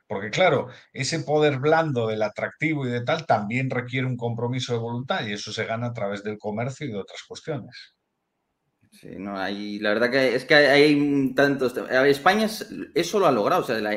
Porque 0.07 0.31
claro, 0.31 0.69
ese 0.91 1.19
poder 1.19 1.59
blando 1.59 2.07
del 2.07 2.23
atractivo 2.23 2.87
y 2.87 2.89
de 2.89 3.03
tal 3.03 3.27
también 3.27 3.69
requiere 3.69 4.07
un 4.07 4.17
compromiso 4.17 4.73
de 4.73 4.79
voluntad 4.79 5.25
y 5.25 5.33
eso 5.33 5.51
se 5.51 5.65
gana 5.65 5.87
a 5.87 5.93
través 5.93 6.23
del 6.23 6.39
comercio 6.39 6.87
y 6.87 6.91
de 6.91 6.97
otras 6.97 7.21
cuestiones. 7.27 7.93
Sí, 8.91 9.09
no, 9.17 9.37
hay, 9.37 9.79
la 9.79 9.89
verdad 9.89 10.09
que 10.09 10.35
es 10.35 10.45
que 10.45 10.55
hay, 10.55 11.33
tantos 11.35 11.75
España 12.07 12.47
eso 12.95 13.19
lo 13.19 13.27
ha 13.27 13.31
logrado. 13.31 13.61
O 13.61 13.65
sea, 13.65 13.77
la, 13.79 13.91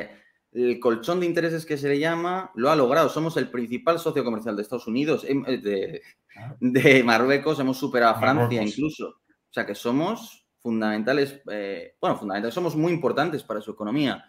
el 0.53 0.79
colchón 0.81 1.20
de 1.20 1.27
intereses 1.27 1.65
que 1.65 1.79
se 1.79 1.89
le 1.89 1.99
llama 1.99 2.51
lo 2.55 2.70
ha 2.70 2.77
logrado. 2.77 3.09
Somos 3.09 3.37
el 3.37 3.51
principal 3.51 3.99
socio 3.99 4.23
comercial 4.23 4.55
de 4.55 4.62
Estados 4.62 4.87
Unidos, 4.87 5.24
em, 5.27 5.43
eh, 5.47 6.03
ah. 6.37 6.55
de, 6.61 7.03
Marruecos, 7.03 7.59
hemos 7.59 7.79
superado 7.79 8.15
a 8.15 8.20
Francia 8.20 8.62
incluso. 8.62 9.07
O 9.09 9.53
sea 9.53 9.66
que 9.66 9.74
somos 9.74 10.47
fundamentales, 10.61 11.41
eh, 11.51 11.97
bueno, 12.01 12.19
fundamentales, 12.19 12.55
somos 12.55 12.77
muy 12.77 12.93
importantes 12.93 13.43
para 13.43 13.61
su 13.61 13.70
economía. 13.73 14.24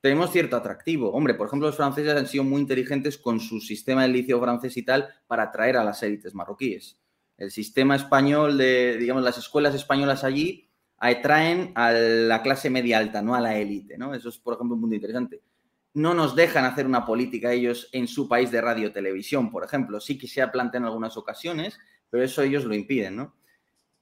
Tenemos 0.00 0.30
cierto 0.30 0.56
atractivo. 0.56 1.12
Hombre, 1.12 1.34
por 1.34 1.46
ejemplo, 1.46 1.68
los 1.68 1.76
franceses 1.76 2.14
han 2.14 2.26
sido 2.26 2.44
muy 2.44 2.60
inteligentes 2.60 3.18
con 3.18 3.40
su 3.40 3.60
sistema 3.60 4.02
de 4.02 4.08
licio 4.08 4.40
francés 4.40 4.76
y 4.76 4.84
tal 4.84 5.08
para 5.26 5.44
atraer 5.44 5.76
a 5.76 5.84
las 5.84 6.02
élites 6.02 6.34
marroquíes. 6.34 7.00
El 7.36 7.50
sistema 7.50 7.96
español 7.96 8.58
de, 8.58 8.96
digamos, 8.98 9.22
las 9.22 9.38
escuelas 9.38 9.74
españolas 9.74 10.24
allí 10.24 10.68
atraen 10.98 11.72
a 11.76 11.92
la 11.92 12.42
clase 12.42 12.70
media 12.70 12.98
alta, 12.98 13.22
no 13.22 13.34
a 13.34 13.40
la 13.40 13.56
élite, 13.56 13.96
¿no? 13.96 14.14
Eso 14.14 14.28
es, 14.28 14.38
por 14.38 14.54
ejemplo, 14.54 14.74
un 14.74 14.82
punto 14.82 14.96
interesante 14.96 15.40
no 15.98 16.14
nos 16.14 16.34
dejan 16.34 16.64
hacer 16.64 16.86
una 16.86 17.04
política 17.04 17.52
ellos 17.52 17.88
en 17.92 18.08
su 18.08 18.28
país 18.28 18.50
de 18.50 18.60
radio 18.60 18.92
televisión, 18.92 19.50
por 19.50 19.64
ejemplo. 19.64 20.00
Sí 20.00 20.16
que 20.16 20.28
se 20.28 20.40
ha 20.40 20.52
planteado 20.52 20.84
en 20.84 20.88
algunas 20.88 21.16
ocasiones, 21.16 21.78
pero 22.08 22.22
eso 22.22 22.42
ellos 22.42 22.64
lo 22.64 22.74
impiden, 22.74 23.16
¿no? 23.16 23.34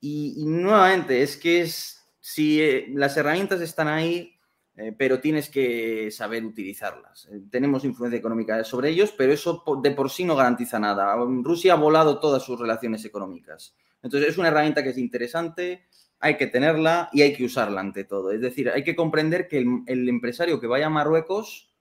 Y, 0.01 0.45
nuevamente, 0.47 1.23
es 1.23 1.37
que 1.37 1.63
es, 1.63 2.07
si 2.21 2.61
eh, 2.63 2.87
las 2.95 3.17
herramientas 3.17 3.61
están 3.61 3.89
ahí, 3.89 4.39
eh, 4.77 4.95
pero 4.97 5.21
tienes 5.21 5.49
que 5.49 6.11
saber 6.11 6.45
utilizarlas. 6.45 7.27
Eh, 7.33 7.41
tenemos 7.51 7.85
influencia 7.85 8.19
económica 8.19 8.63
sobre 8.63 8.91
ellos, 8.91 9.13
pero 9.17 9.33
eso 9.33 9.65
de 9.83 9.91
por 9.91 10.11
sí 10.11 10.25
no 10.25 10.37
garantiza 10.37 10.79
nada. 10.79 11.17
Rusia 11.43 11.73
ha 11.73 11.77
volado 11.77 12.21
todas 12.21 12.43
sus 12.43 12.61
relaciones 12.61 13.05
económicas. 13.05 13.75
Entonces, 14.03 14.31
es 14.31 14.39
una 14.39 14.49
herramienta 14.49 14.85
que 14.85 14.91
es 14.91 14.99
interesante, 14.99 15.87
hay 16.21 16.37
que 16.37 16.47
tenerla 16.47 17.09
y 17.13 17.23
hay 17.23 17.35
que 17.35 17.45
usarla 17.45 17.81
ante 17.81 18.05
todo. 18.05 18.31
Es 18.31 18.43
decir, 18.43 18.71
hay 18.71 18.85
que 18.85 18.95
comprender 18.95 19.49
que 19.49 19.65
el 19.87 20.09
empresario 20.09 20.61
que 20.61 20.67
vaya 20.67 20.87
a 20.87 20.91
Marruecos 20.91 21.76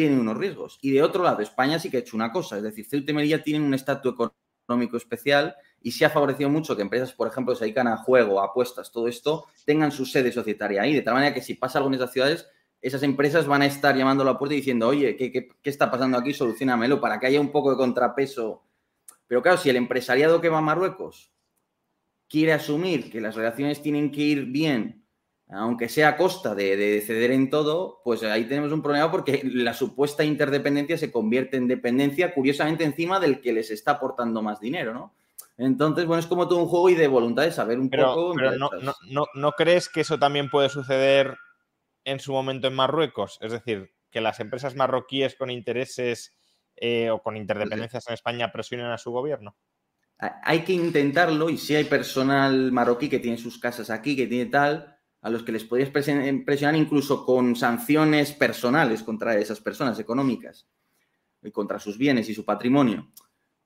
tiene 0.00 0.18
unos 0.18 0.38
riesgos. 0.38 0.78
Y 0.80 0.92
de 0.92 1.02
otro 1.02 1.22
lado, 1.22 1.42
España 1.42 1.78
sí 1.78 1.90
que 1.90 1.98
ha 1.98 2.00
hecho 2.00 2.16
una 2.16 2.32
cosa, 2.32 2.56
es 2.56 2.62
decir, 2.62 2.86
Ceuta 2.86 3.10
y 3.10 3.14
Melilla 3.14 3.42
tienen 3.42 3.62
un 3.62 3.74
estatus 3.74 4.14
económico 4.66 4.96
especial 4.96 5.54
y 5.82 5.92
se 5.92 6.06
ha 6.06 6.10
favorecido 6.10 6.48
mucho 6.48 6.74
que 6.74 6.80
empresas, 6.80 7.12
por 7.12 7.28
ejemplo, 7.28 7.52
que 7.52 7.58
se 7.58 7.64
dedican 7.64 7.86
a 7.86 7.98
juego, 7.98 8.40
apuestas, 8.40 8.90
todo 8.90 9.08
esto, 9.08 9.46
tengan 9.66 9.92
su 9.92 10.06
sede 10.06 10.32
societaria 10.32 10.82
ahí, 10.82 10.94
de 10.94 11.02
tal 11.02 11.14
manera 11.14 11.34
que 11.34 11.42
si 11.42 11.54
pasa 11.54 11.78
algo 11.78 11.90
en 11.90 11.96
esas 11.96 12.12
ciudades, 12.12 12.46
esas 12.80 13.02
empresas 13.02 13.46
van 13.46 13.60
a 13.60 13.66
estar 13.66 13.94
llamando 13.94 14.22
a 14.22 14.26
la 14.26 14.38
puerta 14.38 14.54
y 14.54 14.58
diciendo, 14.58 14.88
oye, 14.88 15.16
¿qué, 15.16 15.30
qué, 15.30 15.48
qué 15.60 15.70
está 15.70 15.90
pasando 15.90 16.16
aquí? 16.16 16.32
Solucionamelo 16.32 16.98
para 16.98 17.20
que 17.20 17.26
haya 17.26 17.40
un 17.40 17.52
poco 17.52 17.70
de 17.70 17.76
contrapeso. 17.76 18.62
Pero 19.26 19.42
claro, 19.42 19.58
si 19.58 19.68
el 19.68 19.76
empresariado 19.76 20.40
que 20.40 20.48
va 20.48 20.58
a 20.58 20.62
Marruecos 20.62 21.30
quiere 22.26 22.54
asumir 22.54 23.10
que 23.10 23.20
las 23.20 23.34
relaciones 23.34 23.82
tienen 23.82 24.10
que 24.10 24.22
ir 24.22 24.46
bien 24.46 24.99
aunque 25.52 25.88
sea 25.88 26.10
a 26.10 26.16
costa 26.16 26.54
de, 26.54 27.02
ceder 27.04 27.32
en 27.32 27.50
todo, 27.50 28.00
pues 28.04 28.22
ahí 28.22 28.44
tenemos 28.44 28.72
un 28.72 28.82
problema 28.82 29.10
porque 29.10 29.42
la 29.44 29.74
supuesta 29.74 30.24
interdependencia 30.24 30.96
se 30.96 31.10
convierte 31.10 31.56
en 31.56 31.66
dependencia, 31.66 32.32
curiosamente, 32.32 32.84
encima 32.84 33.18
del 33.18 33.40
que 33.40 33.52
les 33.52 33.70
está 33.70 33.92
aportando 33.92 34.42
más 34.42 34.60
dinero, 34.60 34.94
¿no? 34.94 35.14
Entonces, 35.58 36.06
bueno, 36.06 36.20
es 36.20 36.26
como 36.26 36.48
todo 36.48 36.60
un 36.62 36.68
juego 36.68 36.88
y 36.88 36.94
de 36.94 37.08
voluntad 37.08 37.42
de 37.42 37.52
saber 37.52 37.78
un 37.78 37.90
poco. 37.90 38.32
Pero 38.34 38.56
no, 38.56 38.70
no, 39.08 39.26
no, 39.34 39.52
crees 39.52 39.90
que 39.90 40.00
eso 40.00 40.18
también 40.18 40.48
puede 40.48 40.70
suceder 40.70 41.36
en 42.04 42.20
su 42.20 42.32
momento 42.32 42.68
en 42.68 42.74
Marruecos? 42.74 43.38
Es 43.42 43.52
decir, 43.52 43.92
que 44.10 44.20
las 44.20 44.40
empresas 44.40 44.74
marroquíes 44.74 45.34
con 45.34 45.50
intereses 45.50 46.34
eh, 46.76 47.10
o 47.10 47.22
con 47.22 47.36
interdependencias 47.36 48.06
en 48.08 48.14
España 48.14 48.52
presionen 48.52 48.86
a 48.86 48.98
su 48.98 49.10
gobierno. 49.10 49.56
Hay 50.18 50.64
que 50.64 50.72
intentarlo 50.72 51.48
y 51.48 51.58
si 51.58 51.74
hay 51.74 51.84
personal 51.84 52.72
marroquí 52.72 53.08
que 53.08 53.18
tiene 53.18 53.38
sus 53.38 53.58
casas 53.58 53.90
aquí, 53.90 54.16
que 54.16 54.26
tiene 54.26 54.50
tal, 54.50 54.99
a 55.22 55.30
los 55.30 55.42
que 55.42 55.52
les 55.52 55.64
podías 55.64 55.90
presionar 55.90 56.76
incluso 56.76 57.24
con 57.24 57.54
sanciones 57.54 58.32
personales 58.32 59.02
contra 59.02 59.36
esas 59.36 59.60
personas 59.60 59.98
económicas 59.98 60.66
y 61.42 61.50
contra 61.50 61.78
sus 61.78 61.98
bienes 61.98 62.28
y 62.28 62.34
su 62.34 62.44
patrimonio. 62.44 63.10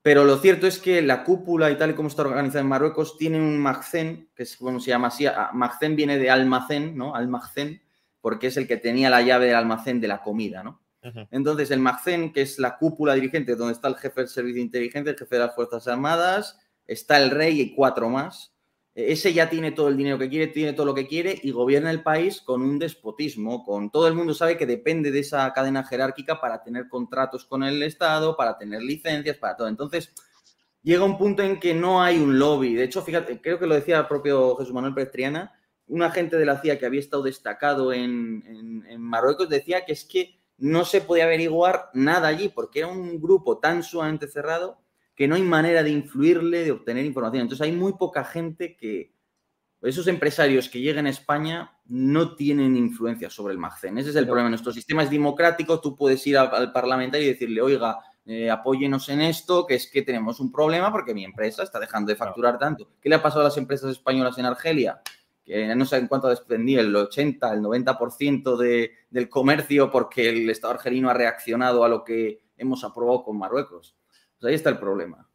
Pero 0.03 0.25
lo 0.25 0.37
cierto 0.37 0.67
es 0.67 0.79
que 0.79 1.01
la 1.01 1.25
cúpula 1.25 1.71
y 1.71 1.79
tal 1.79 1.91
y 1.91 1.95
como 1.95 2.09
está 2.09 2.23
organizada 2.23 2.61
en 2.61 2.69
Marruecos 2.69 3.17
tiene 3.17 3.39
un 3.39 3.59
magcén, 3.59 4.29
que 4.35 4.43
es 4.43 4.57
como 4.57 4.79
se 4.79 4.91
llama 4.91 5.09
así, 5.09 5.25
magcén 5.55 5.97
viene 5.97 6.19
de 6.19 6.29
almacén, 6.29 6.97
¿no? 6.97 7.15
Almacén, 7.15 7.81
porque 8.21 8.49
es 8.49 8.57
el 8.57 8.69
que 8.69 8.77
tenía 8.77 9.09
la 9.09 9.23
llave 9.23 9.47
del 9.47 9.55
almacén 9.55 10.01
de 10.01 10.09
la 10.09 10.23
comida, 10.23 10.63
¿no? 10.63 10.83
Entonces, 11.31 11.71
el 11.71 11.81
magcén, 11.81 12.33
que 12.33 12.41
es 12.41 12.59
la 12.59 12.79
cúpula 12.79 13.15
dirigente, 13.15 13.57
donde 13.57 13.75
está 13.75 13.89
el 13.89 13.97
jefe 13.97 14.23
del 14.23 14.29
servicio 14.29 14.57
de 14.57 14.63
inteligencia, 14.63 15.11
el 15.11 15.19
jefe 15.19 15.35
de 15.35 15.41
las 15.43 15.55
Fuerzas 15.55 15.87
Armadas, 15.87 16.59
está 16.87 17.23
el 17.23 17.31
rey 17.31 17.61
y 17.61 17.75
cuatro 17.75 18.09
más, 18.09 18.54
ese 18.95 19.33
ya 19.33 19.51
tiene 19.51 19.73
todo 19.73 19.89
el 19.89 19.97
dinero 19.97 20.19
que 20.19 20.29
quiere, 20.29 20.47
tiene 20.47 20.73
todo 20.73 20.87
lo 20.87 20.95
que 20.95 21.09
quiere 21.09 21.39
y 21.43 21.51
gobierna 21.51 21.91
el 21.91 22.03
país 22.03 22.41
con 22.41 22.63
un 22.63 22.79
despotismo, 22.79 23.65
con 23.65 23.91
todo 23.91 24.07
el 24.07 24.15
mundo 24.15 24.35
sabe 24.35 24.57
que 24.57 24.67
depende 24.67 25.11
de 25.11 25.19
esa 25.19 25.53
cadena 25.53 25.83
jerárquica 25.83 26.41
para 26.41 26.63
tener 26.63 26.89
contratos 26.89 27.45
con 27.45 27.65
el 27.65 27.83
Estado, 27.83 28.37
para 28.37 28.57
tener 28.57 28.83
licencias, 28.83 29.37
para 29.37 29.57
todo. 29.57 29.67
Entonces, 29.67 30.13
llega 30.83 31.05
un 31.05 31.19
punto 31.19 31.43
en 31.43 31.59
que 31.59 31.75
no 31.75 32.03
hay 32.03 32.19
un 32.19 32.39
lobby. 32.39 32.75
De 32.75 32.85
hecho, 32.85 33.03
fíjate, 33.03 33.41
creo 33.41 33.59
que 33.59 33.67
lo 33.67 33.75
decía 33.75 33.99
el 33.99 34.07
propio 34.07 34.55
Jesús 34.57 34.73
Manuel 34.73 34.95
Pérez 34.95 35.49
un 35.87 36.03
agente 36.03 36.37
de 36.37 36.47
la 36.47 36.61
CIA 36.61 36.79
que 36.79 36.87
había 36.87 37.01
estado 37.01 37.25
destacado 37.25 37.93
en, 37.93 38.85
en 38.89 39.01
Marruecos 39.01 39.49
decía 39.49 39.85
que 39.85 39.93
es 39.93 40.05
que 40.05 40.41
no 40.57 40.85
se 40.85 41.01
podía 41.01 41.25
averiguar 41.25 41.91
nada 41.95 42.29
allí 42.29 42.49
porque 42.49 42.79
era 42.79 42.89
un 42.89 43.21
grupo 43.21 43.59
tan 43.59 43.83
sumamente 43.83 44.29
cerrado 44.29 44.84
que 45.15 45.29
no 45.29 45.35
hay 45.35 45.43
manera 45.43 45.83
de 45.83 45.91
influirle, 45.91 46.65
de 46.65 46.73
obtener 46.73 47.05
información. 47.05 47.43
Entonces 47.43 47.65
hay 47.65 47.73
muy 47.73 47.95
poca 47.95 48.25
gente 48.25 48.77
que, 48.77 49.15
esos 49.89 50.07
empresarios 50.07 50.69
que 50.69 50.81
llegan 50.81 51.07
a 51.07 51.11
España 51.11 51.79
no 51.87 52.35
tienen 52.37 52.77
influencia 52.77 53.29
sobre 53.29 53.53
el 53.53 53.59
MAGCEN. 53.59 53.99
Ese 53.99 54.11
es 54.11 54.17
el 54.17 54.25
problema. 54.25 54.49
Nuestro 54.49 54.73
sistema 54.73 55.03
es 55.03 55.11
democrático, 55.11 55.81
tú 55.81 55.95
puedes 55.95 56.27
ir 56.27 56.39
al, 56.39 56.73
parlamentario 56.73 57.27
y 57.27 57.33
decirle, 57.33 57.61
oiga, 57.61 57.99
eh, 58.25 58.51
apóyenos 58.51 59.09
en 59.11 59.21
esto, 59.21 59.67
que 59.67 59.75
es 59.75 59.91
que 59.91 60.01
tenemos 60.03 60.41
un 60.41 60.51
problema 60.51 60.91
porque 60.91 61.13
mi 61.13 61.25
empresa 61.25 61.63
está 61.63 61.79
dejando 61.79 62.11
de 62.11 62.17
facturar 62.17 62.59
tanto. 62.59 62.89
¿Qué 63.01 63.11
le 63.11 63.17
ha 63.17 63.23
pasado 63.23 63.43
a 63.43 63.45
las 63.45 63.59
empresas 63.59 63.91
españolas 63.91 64.39
en 64.39 64.47
Argelia? 64.47 65.03
Que 65.45 65.75
no 65.75 65.85
sé 65.85 65.99
en 65.99 66.09
cuánto 66.09 66.29
ha 66.29 66.31
desprendido, 66.31 66.81
el 66.81 66.97
80, 66.97 67.53
el 67.53 67.61
90% 67.61 68.57
de, 68.57 68.93
del 69.11 69.29
comercio 69.29 69.91
porque 69.91 70.31
el 70.31 70.49
Estado 70.49 70.73
argelino 70.75 71.11
ha 71.11 71.15
reaccionado 71.15 71.85
a 71.85 71.89
lo 71.91 72.05
que 72.05 72.41
hemos 72.57 72.85
aprobado 72.85 73.23
con 73.23 73.37
Marruecos. 73.37 73.95
Pues 74.45 74.51
ahí 74.51 74.57
está 74.57 74.69
el 74.69 74.79
problema. 74.79 75.27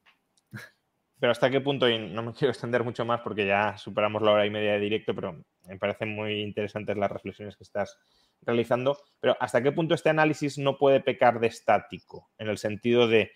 Pero 1.20 1.32
hasta 1.32 1.50
qué 1.50 1.62
punto, 1.62 1.90
y 1.90 1.98
no 1.98 2.22
me 2.22 2.32
quiero 2.32 2.52
extender 2.52 2.84
mucho 2.84 3.06
más 3.06 3.22
porque 3.22 3.48
ya 3.48 3.76
superamos 3.76 4.22
la 4.22 4.34
hora 4.34 4.46
y 4.46 4.52
media 4.52 4.74
de 4.74 4.80
directo, 4.80 5.16
pero 5.16 5.44
me 5.66 5.80
parecen 5.80 6.14
muy 6.14 6.44
interesantes 6.44 6.96
las 6.96 7.10
reflexiones 7.10 7.58
que 7.58 7.64
estás 7.64 7.98
realizando, 8.44 9.00
pero 9.20 9.36
hasta 9.40 9.64
qué 9.64 9.72
punto 9.72 9.96
este 9.96 10.10
análisis 10.10 10.60
no 10.60 10.78
puede 10.78 11.00
pecar 11.00 11.40
de 11.40 11.48
estático, 11.48 12.30
en 12.38 12.50
el 12.50 12.60
sentido 12.60 13.08
de, 13.08 13.32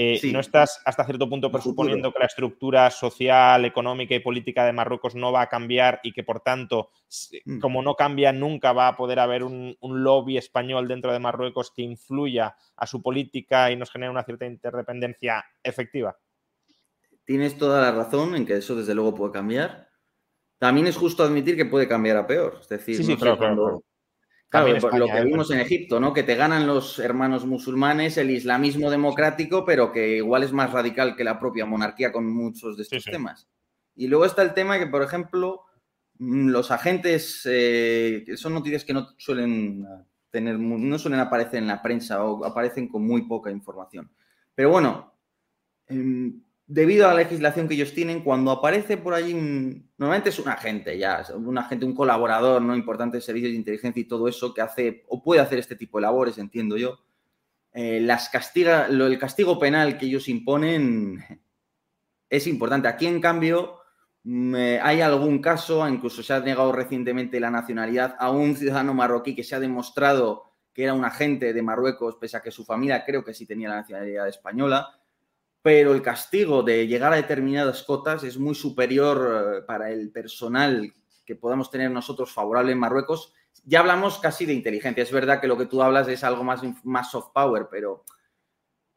eh, 0.00 0.20
no 0.32 0.38
estás 0.38 0.80
hasta 0.84 1.04
cierto 1.04 1.28
punto 1.28 1.50
presuponiendo 1.50 2.12
que 2.12 2.20
la 2.20 2.26
estructura 2.26 2.88
social, 2.88 3.64
económica 3.64 4.14
y 4.14 4.20
política 4.20 4.64
de 4.64 4.72
Marruecos 4.72 5.16
no 5.16 5.32
va 5.32 5.42
a 5.42 5.48
cambiar 5.48 5.98
y 6.04 6.12
que 6.12 6.22
por 6.22 6.38
tanto, 6.38 6.90
mm. 7.44 7.58
como 7.58 7.82
no 7.82 7.96
cambia 7.96 8.32
nunca, 8.32 8.72
va 8.72 8.86
a 8.86 8.96
poder 8.96 9.18
haber 9.18 9.42
un, 9.42 9.76
lobby 9.82 10.38
español 10.38 10.86
dentro 10.86 11.12
de 11.12 11.18
Marruecos 11.18 11.72
que 11.74 11.82
influya 11.82 12.54
a 12.76 12.86
su 12.86 13.02
política 13.02 13.72
y 13.72 13.76
nos 13.76 13.90
genere 13.90 14.12
una 14.12 14.22
cierta 14.22 14.46
interdependencia 14.46 15.44
efectiva. 15.64 16.16
Tienes 17.24 17.58
toda 17.58 17.82
la 17.82 17.90
razón 17.90 18.36
en 18.36 18.46
que 18.46 18.54
eso 18.54 18.76
desde 18.76 18.94
luego 18.94 19.16
puede 19.16 19.32
cambiar. 19.32 19.88
También 20.58 20.86
es 20.86 20.96
justo 20.96 21.24
admitir 21.24 21.56
que 21.56 21.64
puede 21.64 21.88
cambiar 21.88 22.18
a 22.18 22.26
peor. 22.28 22.58
Es 22.60 22.68
decir, 22.68 23.04
cuando, 23.18 23.36
Claro, 23.36 23.82
lo 24.50 25.06
que 25.06 25.18
¿eh? 25.18 25.24
vimos 25.24 25.50
en 25.50 25.60
Egipto, 25.60 26.00
¿no? 26.00 26.12
Que 26.12 26.22
te 26.22 26.34
ganan 26.34 26.66
los 26.66 26.98
hermanos 26.98 27.44
musulmanes, 27.44 28.16
el 28.16 28.30
islamismo 28.30 28.90
democrático, 28.90 29.64
pero 29.64 29.92
que 29.92 30.16
igual 30.16 30.42
es 30.42 30.52
más 30.52 30.72
radical 30.72 31.16
que 31.16 31.24
la 31.24 31.38
propia 31.38 31.66
monarquía 31.66 32.12
con 32.12 32.26
muchos 32.32 32.76
de 32.76 32.84
estos 32.84 33.04
temas. 33.04 33.46
Y 33.94 34.06
luego 34.06 34.24
está 34.24 34.42
el 34.42 34.54
tema 34.54 34.78
que, 34.78 34.86
por 34.86 35.02
ejemplo, 35.02 35.64
mm, 36.18 36.48
los 36.48 36.70
agentes, 36.70 37.42
eh, 37.44 38.24
son 38.36 38.54
noticias 38.54 38.84
que 38.84 38.94
no 38.94 39.08
suelen 39.18 39.86
tener, 40.30 40.58
no 40.58 40.98
suelen 40.98 41.20
aparecer 41.20 41.58
en 41.58 41.68
la 41.68 41.82
prensa 41.82 42.24
o 42.24 42.44
aparecen 42.44 42.88
con 42.88 43.06
muy 43.06 43.22
poca 43.22 43.50
información. 43.50 44.10
Pero 44.54 44.70
bueno, 44.70 45.12
em, 45.88 46.42
debido 46.68 47.06
a 47.06 47.14
la 47.14 47.22
legislación 47.22 47.66
que 47.66 47.74
ellos 47.74 47.94
tienen, 47.94 48.22
cuando 48.22 48.50
aparece 48.50 48.98
por 48.98 49.14
allí, 49.14 49.32
normalmente 49.96 50.28
es 50.28 50.38
un 50.38 50.48
agente 50.48 50.98
ya, 50.98 51.24
un 51.34 51.56
agente, 51.56 51.86
un 51.86 51.94
colaborador 51.94 52.60
no 52.60 52.76
importante 52.76 53.16
de 53.16 53.22
servicios 53.22 53.52
de 53.52 53.58
inteligencia 53.58 54.00
y 54.00 54.04
todo 54.04 54.28
eso 54.28 54.52
que 54.52 54.60
hace 54.60 55.04
o 55.08 55.22
puede 55.22 55.40
hacer 55.40 55.58
este 55.58 55.76
tipo 55.76 55.96
de 55.98 56.02
labores, 56.02 56.36
entiendo 56.36 56.76
yo. 56.76 57.00
Eh, 57.72 58.00
las 58.00 58.28
castiga, 58.28 58.86
lo, 58.88 59.06
el 59.06 59.18
castigo 59.18 59.58
penal 59.58 59.96
que 59.96 60.06
ellos 60.06 60.28
imponen 60.28 61.24
es 62.28 62.46
importante. 62.46 62.86
Aquí, 62.86 63.06
en 63.06 63.20
cambio, 63.20 63.78
mm, 64.24 64.54
eh, 64.54 64.80
hay 64.82 65.00
algún 65.00 65.40
caso, 65.40 65.88
incluso 65.88 66.22
se 66.22 66.34
ha 66.34 66.40
negado 66.40 66.70
recientemente 66.72 67.40
la 67.40 67.50
nacionalidad 67.50 68.14
a 68.18 68.30
un 68.30 68.56
ciudadano 68.56 68.92
marroquí 68.92 69.34
que 69.34 69.44
se 69.44 69.54
ha 69.54 69.60
demostrado 69.60 70.44
que 70.74 70.84
era 70.84 70.94
un 70.94 71.04
agente 71.04 71.52
de 71.52 71.62
Marruecos, 71.62 72.16
pese 72.20 72.36
a 72.36 72.40
que 72.40 72.52
su 72.52 72.64
familia 72.64 73.04
creo 73.04 73.24
que 73.24 73.34
sí 73.34 73.46
tenía 73.46 73.68
la 73.68 73.76
nacionalidad 73.76 74.28
española 74.28 74.97
pero 75.62 75.92
el 75.92 76.02
castigo 76.02 76.62
de 76.62 76.86
llegar 76.86 77.12
a 77.12 77.16
determinadas 77.16 77.82
cotas 77.82 78.24
es 78.24 78.38
muy 78.38 78.54
superior 78.54 79.58
eh, 79.58 79.62
para 79.66 79.90
el 79.90 80.10
personal 80.10 80.92
que 81.24 81.36
podamos 81.36 81.70
tener 81.70 81.90
nosotros 81.90 82.32
favorable 82.32 82.72
en 82.72 82.78
Marruecos. 82.78 83.34
Ya 83.64 83.80
hablamos 83.80 84.18
casi 84.18 84.46
de 84.46 84.54
inteligencia. 84.54 85.02
Es 85.02 85.12
verdad 85.12 85.40
que 85.40 85.48
lo 85.48 85.58
que 85.58 85.66
tú 85.66 85.82
hablas 85.82 86.08
es 86.08 86.24
algo 86.24 86.42
más, 86.44 86.62
más 86.84 87.10
soft 87.10 87.32
power, 87.34 87.68
pero 87.70 88.04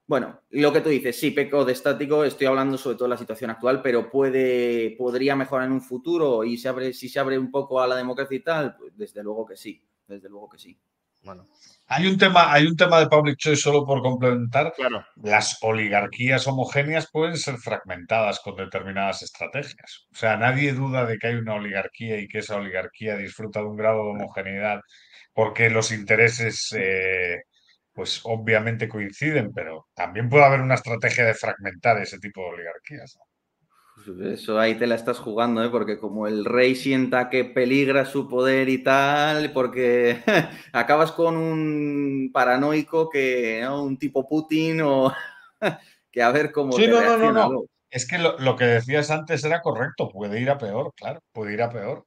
bueno, 0.08 0.42
lo 0.50 0.74
que 0.74 0.82
tú 0.82 0.90
dices, 0.90 1.18
sí, 1.18 1.32
peco 1.32 1.64
de 1.64 1.72
estático, 1.72 2.26
estoy 2.26 2.48
hablando 2.48 2.78
sobre 2.78 2.98
todo 2.98 3.06
de 3.06 3.12
la 3.12 3.18
situación 3.18 3.50
actual, 3.50 3.82
pero 3.82 4.10
puede, 4.10 4.96
podría 4.98 5.38
mejorar 5.38 5.68
en 5.68 5.74
un 5.74 5.82
futuro 5.82 6.44
y 6.44 6.58
se 6.58 6.68
abre, 6.68 6.94
si 6.94 7.08
se 7.08 7.20
abre 7.20 7.40
un 7.40 7.50
poco 7.50 7.80
a 7.80 7.88
la 7.88 7.96
democracia 7.96 8.36
y 8.36 8.44
tal, 8.44 8.76
pues 8.76 8.98
desde 8.98 9.24
luego 9.24 9.46
que 9.46 9.56
sí, 9.56 9.82
desde 10.08 10.28
luego 10.28 10.50
que 10.50 10.58
sí. 10.58 10.78
Bueno, 11.24 11.46
hay 11.88 12.08
un 12.08 12.18
tema, 12.18 12.52
hay 12.52 12.66
un 12.66 12.76
tema 12.76 13.00
de 13.00 13.08
public 13.08 13.38
choice 13.38 13.62
solo 13.62 13.86
por 13.86 14.02
complementar. 14.02 14.74
Claro. 14.76 15.06
Las 15.18 15.58
oligarquías 15.62 16.48
homogéneas 16.48 17.10
pueden 17.12 17.38
ser 17.38 17.58
fragmentadas 17.58 18.40
con 18.40 18.56
determinadas 18.56 19.22
estrategias. 19.22 20.08
O 20.14 20.16
sea, 20.16 20.38
nadie 20.38 20.74
duda 20.74 21.06
de 21.06 21.18
que 21.18 21.28
hay 21.28 21.36
una 21.36 21.56
oligarquía 21.56 22.20
y 22.20 22.28
que 22.28 22.40
esa 22.40 22.56
oligarquía 22.56 23.18
disfruta 23.18 23.60
de 23.60 23.66
un 23.66 23.76
grado 23.76 24.06
de 24.06 24.10
homogeneidad 24.12 24.80
porque 25.34 25.70
los 25.70 25.92
intereses, 25.92 26.74
eh, 26.78 27.44
pues 27.94 28.22
obviamente 28.24 28.88
coinciden, 28.90 29.52
pero 29.54 29.88
también 29.94 30.30
puede 30.30 30.46
haber 30.46 30.62
una 30.62 30.76
estrategia 30.76 31.26
de 31.26 31.34
fragmentar 31.34 32.02
ese 32.02 32.20
tipo 32.20 32.42
de 32.42 32.50
oligarquías. 32.50 33.18
Eso 34.24 34.60
ahí 34.60 34.76
te 34.76 34.88
la 34.88 34.96
estás 34.96 35.20
jugando, 35.20 35.64
¿eh? 35.64 35.70
porque 35.70 35.98
como 35.98 36.28
el 36.28 36.46
rey 36.46 36.76
sienta 36.76 37.30
que 37.30 37.46
peligra 37.46 38.06
su 38.06 38.28
poder 38.28 38.70
y 38.70 38.84
tal, 38.84 39.52
porque 39.52 40.20
acabas 40.74 41.12
con 41.12 41.38
un 41.38 42.32
paranoico 42.34 43.10
que, 43.10 43.68
Un 43.68 43.98
tipo 43.98 44.28
Putin 44.28 44.82
o 44.82 45.14
que 46.12 46.22
a 46.22 46.32
ver 46.32 46.52
cómo... 46.52 46.74
Sí, 46.74 46.88
no, 46.88 47.02
no, 47.02 47.18
no, 47.18 47.32
no. 47.32 47.64
Es 47.90 48.08
que 48.08 48.18
lo, 48.18 48.38
lo, 48.40 48.56
que 48.56 48.66
decías 48.66 49.12
antes 49.12 49.44
era 49.44 49.62
correcto, 49.62 50.10
puede 50.10 50.40
ir 50.40 50.50
a 50.50 50.58
peor, 50.58 50.94
claro, 50.96 51.20
puede 51.34 51.54
ir 51.54 51.62
a 51.62 51.70
peor. 51.70 52.06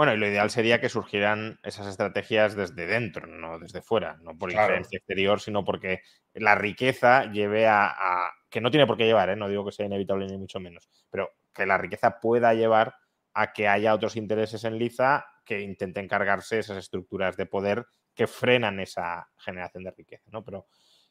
Bueno, 0.00 0.14
y 0.14 0.16
lo 0.16 0.26
ideal 0.26 0.50
sería 0.50 0.80
que 0.80 0.88
surgieran 0.88 1.58
esas 1.62 1.86
estrategias 1.86 2.56
desde 2.56 2.86
dentro, 2.86 3.26
no 3.26 3.58
desde 3.58 3.82
fuera, 3.82 4.16
no 4.22 4.36
por 4.36 4.50
influencia 4.50 4.96
exterior, 4.96 5.40
sino 5.40 5.64
porque 5.64 6.00
la 6.32 6.54
riqueza 6.54 7.30
lleve 7.30 7.66
a, 7.66 8.32
que 8.50 8.60
no 8.60 8.70
tiene 8.70 8.86
por 8.86 8.96
qué 8.96 9.06
llevar, 9.06 9.30
¿eh? 9.30 9.36
no 9.36 9.48
digo 9.48 9.64
que 9.64 9.72
sea 9.72 9.86
inevitable 9.86 10.26
ni 10.26 10.36
mucho 10.36 10.60
menos, 10.60 10.88
pero 11.08 11.30
que 11.54 11.64
la 11.64 11.78
riqueza 11.78 12.18
pueda 12.20 12.52
llevar 12.52 12.94
a 13.32 13.52
que 13.52 13.68
haya 13.68 13.94
otros 13.94 14.16
intereses 14.16 14.64
en 14.64 14.76
Liza 14.76 15.24
que 15.44 15.60
intenten 15.60 16.08
cargarse 16.08 16.58
esas 16.58 16.76
estructuras 16.76 17.36
de 17.36 17.46
poder 17.46 17.86
que 18.14 18.26
frenan 18.26 18.80
esa 18.80 19.30
generación 19.38 19.84
de 19.84 19.92
riqueza, 19.92 20.28
¿no? 20.30 20.44
Pero, 20.44 20.66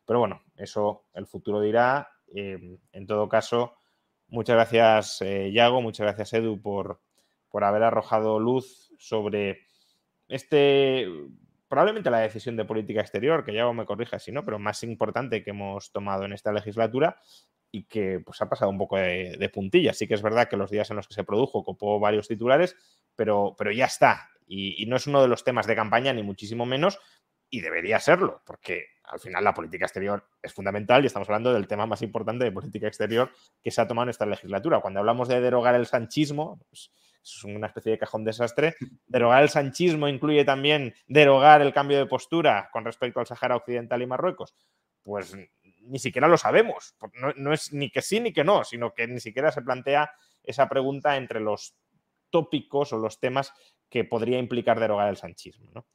pero 0.06 0.20
bueno, 0.20 0.44
eso 0.56 1.06
el 1.14 1.26
futuro 1.28 1.62
dirá. 1.62 2.10
Eh, 2.36 2.78
en 2.92 3.08
todo 3.08 3.28
caso, 3.28 3.76
muchas 4.28 4.56
gracias, 4.56 5.22
eh, 5.22 5.52
Yago, 5.52 5.82
muchas 5.82 6.06
gracias, 6.06 6.34
Edu, 6.34 6.62
por, 6.62 7.02
por 7.50 7.64
haber 7.64 7.84
arrojado 7.84 8.40
luz 8.40 8.94
sobre 8.98 9.62
este, 10.28 11.08
probablemente 11.70 12.10
la 12.10 12.20
decisión 12.20 12.58
de 12.58 12.66
política 12.66 13.00
exterior, 13.00 13.46
que 13.46 13.54
ya 13.54 13.72
me 13.72 13.86
corrija 13.86 14.20
si 14.20 14.32
no, 14.32 14.44
pero 14.44 14.60
más 14.60 14.84
importante 14.84 15.44
que 15.44 15.52
hemos 15.52 15.92
tomado 15.92 16.26
en 16.26 16.34
esta 16.34 16.52
legislatura 16.52 17.22
y 17.72 17.84
que 17.86 18.20
pues 18.20 18.42
ha 18.42 18.50
pasado 18.50 18.72
un 18.72 18.80
poco 18.80 18.98
de, 18.98 19.52
puntilla. 19.54 19.94
Sí 19.94 20.08
que 20.08 20.16
es 20.16 20.22
verdad 20.22 20.50
que 20.50 20.58
los 20.58 20.72
días 20.72 20.90
en 20.90 20.98
los 20.98 21.08
que 21.08 21.14
se 21.14 21.24
produjo 21.24 21.64
copó 21.64 22.00
varios 22.00 22.28
titulares, 22.28 22.76
pero, 23.16 23.56
pero 23.58 23.72
ya 23.72 23.86
está. 23.86 24.30
Y, 24.48 24.82
y 24.84 24.88
no 24.88 24.96
es 24.96 25.06
uno 25.06 25.22
de 25.22 25.28
los 25.28 25.44
temas 25.44 25.68
de 25.68 25.76
campaña, 25.76 26.12
ni 26.12 26.24
muchísimo 26.24 26.66
menos, 26.66 27.00
y 27.52 27.62
debería 27.62 28.00
serlo, 28.00 28.42
porque 28.46 28.88
al 29.04 29.20
final 29.20 29.44
la 29.44 29.54
política 29.54 29.86
exterior 29.86 30.28
es 30.42 30.54
fundamental 30.54 31.04
y 31.04 31.08
estamos 31.08 31.28
hablando 31.30 31.54
del 31.54 31.68
tema 31.68 31.86
más 31.86 32.02
importante 32.02 32.46
de 32.46 32.52
política 32.52 32.88
exterior 32.88 33.32
que 33.64 33.72
se 33.72 33.82
ha 33.82 33.88
tomado 33.88 34.04
en 34.04 34.10
esta 34.10 34.26
legislatura. 34.26 34.82
Cuando 34.82 35.00
hablamos 35.00 35.28
de 35.28 35.42
derogar 35.42 35.76
el 35.76 35.88
sanchismo, 35.88 36.60
pues, 36.70 36.92
es 37.24 37.44
una 37.44 37.68
especie 37.68 37.92
de 37.92 37.98
cajón 37.98 38.24
desastre. 38.24 38.76
Derogar 39.08 39.44
el 39.44 39.50
sanchismo 39.50 40.08
incluye 40.08 40.46
también 40.46 40.94
derogar 41.08 41.62
el 41.62 41.74
cambio 41.74 41.98
de 41.98 42.06
postura 42.06 42.70
con 42.72 42.86
respecto 42.86 43.20
al 43.20 43.28
Sahara 43.28 43.56
Occidental 43.56 44.02
y 44.02 44.08
Marruecos. 44.08 44.56
Pues 45.04 45.36
ni 45.82 46.00
siquiera 46.00 46.28
lo 46.28 46.38
sabemos. 46.38 46.96
No, 47.38 47.54
es 47.54 47.74
ni 47.74 47.90
que 47.90 48.02
sí 48.02 48.20
ni 48.20 48.34
que 48.34 48.44
no, 48.44 48.64
sino 48.64 48.94
que 48.94 49.08
ni 49.08 49.20
siquiera 49.20 49.52
se 49.52 49.62
plantea 49.62 50.12
esa 50.44 50.70
pregunta 50.70 51.18
entre 51.18 51.40
los 51.40 51.76
tópicos 52.30 52.94
o 52.94 52.98
los 52.98 53.20
temas 53.20 53.54
que 53.90 54.04
podría 54.04 54.38
implicar 54.38 54.80
derogar 54.80 55.10
el 55.10 55.18
sanchismo. 55.18 55.86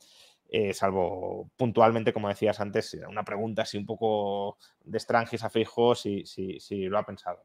Eh, 0.49 0.75
salvo 0.75 1.51
puntualmente, 1.57 2.13
como 2.13 2.29
decías 2.29 2.61
antes, 2.61 2.95
una 3.09 3.25
pregunta 3.25 3.63
así 3.63 3.79
un 3.79 3.87
poco 3.87 4.59
de 4.83 4.99
extranjis 4.99 5.43
a 5.43 5.51
fijo 5.51 5.95
si, 5.95 6.25
si, 6.27 6.85
lo 6.85 6.99
ha 6.99 7.07
pensado. 7.07 7.43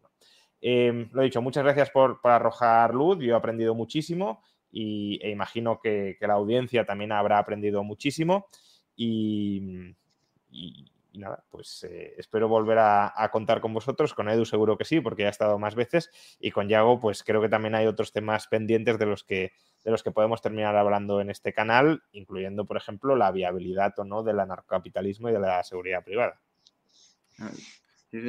Eh, 0.61 1.07
lo 1.11 1.21
dicho, 1.21 1.41
muchas 1.41 1.63
gracias 1.63 1.89
por, 1.89 2.19
arrojar 2.23 2.93
luz, 2.93 3.19
yo 3.19 3.33
he 3.33 3.37
aprendido 3.37 3.75
muchísimo 3.75 4.43
y, 4.71 5.19
e 5.21 5.29
imagino 5.29 5.79
que, 5.79 6.17
la 6.19 6.33
audiencia 6.33 6.85
también 6.85 7.11
habrá 7.11 7.39
aprendido 7.39 7.83
muchísimo 7.83 8.47
y, 8.95 9.95
nada, 11.13 11.43
pues 11.49 11.83
eh, 11.83 12.13
espero 12.17 12.47
volver 12.47 12.77
a, 12.79 13.29
contar 13.31 13.61
con 13.61 13.73
vosotros, 13.73 14.13
con 14.13 14.29
Edu 14.29 14.45
seguro 14.45 14.77
que 14.77 14.85
sí, 14.85 15.01
porque 15.01 15.23
ya 15.23 15.27
ha 15.27 15.31
estado 15.31 15.57
más 15.59 15.75
veces, 15.75 16.09
y 16.39 16.51
con 16.51 16.67
Yago, 16.67 16.99
pues 16.99 17.23
creo 17.23 17.41
que 17.41 17.49
también 17.49 17.75
hay 17.75 17.87
otros 17.87 18.11
temas 18.11 18.47
pendientes 18.47 18.99
de 18.99 19.05
los 19.05 19.23
que, 19.23 19.51
de 19.83 19.91
los 19.91 20.03
que 20.03 20.11
podemos 20.11 20.41
terminar 20.41 20.75
hablando 20.75 21.21
en 21.21 21.29
este 21.29 21.53
canal, 21.53 22.03
incluyendo, 22.11 22.65
por 22.65 22.77
ejemplo, 22.77 23.15
la 23.15 23.31
viabilidad 23.31 23.97
o 23.97 24.03
no 24.03 24.23
del 24.23 24.39
anarcocapitalismo 24.39 25.29
y 25.29 25.33
de 25.33 25.39
la 25.39 25.63
seguridad 25.63 26.03
privada. 26.03 26.39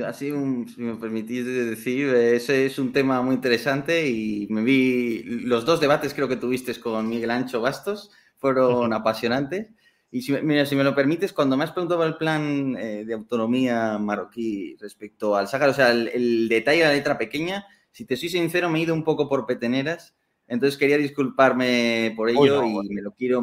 Así, 0.07 0.31
un, 0.31 0.69
si 0.69 0.83
me 0.83 0.95
permitís 0.97 1.47
decir, 1.47 2.09
ese 2.15 2.67
es 2.67 2.79
un 2.79 2.93
tema 2.93 3.23
muy 3.23 3.35
interesante 3.35 4.07
y 4.07 4.47
me 4.51 4.63
vi 4.63 5.23
los 5.23 5.65
dos 5.65 5.81
debates 5.81 6.13
creo 6.13 6.29
que 6.29 6.37
tuviste 6.37 6.79
con 6.79 7.09
Miguel 7.09 7.31
Ancho 7.31 7.63
Bastos, 7.63 8.11
fueron 8.37 8.93
apasionantes. 8.93 9.71
Y 10.11 10.21
si, 10.23 10.33
mira, 10.33 10.67
si 10.67 10.77
me 10.77 10.85
lo 10.85 10.95
permites, 10.95 11.33
cuando 11.33 11.57
me 11.57 11.65
has 11.65 11.73
preguntado 11.73 12.05
el 12.05 12.17
plan 12.17 12.77
eh, 12.77 13.05
de 13.07 13.15
autonomía 13.15 13.97
marroquí 13.97 14.77
respecto 14.81 15.35
al 15.35 15.49
Sáhara, 15.49 15.71
o 15.71 15.75
sea, 15.75 15.93
el, 15.93 16.09
el, 16.09 16.49
detalle 16.49 16.81
de 16.81 16.85
la 16.85 16.93
letra 16.93 17.17
pequeña, 17.17 17.65
si 17.91 18.05
te 18.05 18.17
soy 18.17 18.29
sincero, 18.29 18.69
me 18.69 18.81
he 18.81 18.83
ido 18.83 18.93
un 18.93 19.05
poco 19.05 19.29
por 19.29 19.47
peteneras, 19.47 20.15
entonces 20.47 20.77
quería 20.77 20.99
disculparme 20.99 22.13
por 22.17 22.29
ello 22.29 22.61
no, 22.61 22.67
y 22.67 22.73
bueno. 22.73 22.91
me 22.93 23.03
lo 23.03 23.13
quiero... 23.13 23.41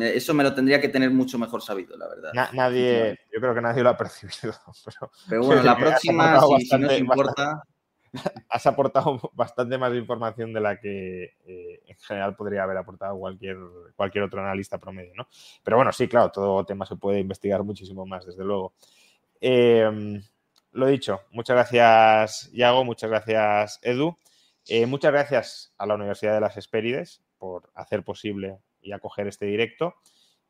Eso 0.00 0.34
me 0.34 0.42
lo 0.42 0.54
tendría 0.54 0.80
que 0.80 0.88
tener 0.88 1.10
mucho 1.10 1.38
mejor 1.38 1.62
sabido, 1.62 1.96
la 1.96 2.08
verdad. 2.08 2.32
Na, 2.32 2.50
nadie, 2.52 3.18
yo 3.32 3.40
creo 3.40 3.54
que 3.54 3.60
nadie 3.60 3.82
lo 3.82 3.90
ha 3.90 3.96
percibido. 3.96 4.54
Pero, 4.84 5.10
pero 5.28 5.44
bueno, 5.44 5.62
la 5.62 5.76
próxima, 5.78 6.40
si, 6.40 6.52
bastante, 6.52 6.94
si 6.94 7.00
importa... 7.00 7.44
Bastante 7.44 7.76
has 8.48 8.66
aportado 8.66 9.20
bastante 9.34 9.78
más 9.78 9.94
información 9.94 10.52
de 10.52 10.60
la 10.60 10.78
que 10.78 11.36
eh, 11.46 11.82
en 11.86 11.96
general 11.98 12.36
podría 12.36 12.62
haber 12.62 12.76
aportado 12.76 13.18
cualquier, 13.18 13.56
cualquier 13.94 14.24
otro 14.24 14.40
analista 14.40 14.78
promedio, 14.78 15.12
¿no? 15.14 15.28
Pero 15.62 15.76
bueno, 15.76 15.92
sí, 15.92 16.08
claro, 16.08 16.30
todo 16.30 16.64
tema 16.64 16.86
se 16.86 16.96
puede 16.96 17.20
investigar 17.20 17.62
muchísimo 17.62 18.06
más, 18.06 18.26
desde 18.26 18.44
luego. 18.44 18.74
Eh, 19.40 20.20
lo 20.72 20.86
dicho, 20.86 21.20
muchas 21.32 21.56
gracias, 21.56 22.50
Iago, 22.52 22.84
muchas 22.84 23.10
gracias, 23.10 23.78
Edu. 23.82 24.16
Eh, 24.68 24.86
muchas 24.86 25.12
gracias 25.12 25.72
a 25.78 25.86
la 25.86 25.94
Universidad 25.94 26.34
de 26.34 26.40
las 26.40 26.56
Hespérides 26.56 27.22
por 27.38 27.70
hacer 27.74 28.02
posible 28.02 28.58
y 28.86 28.92
acoger 28.92 29.26
este 29.26 29.46
directo. 29.46 29.96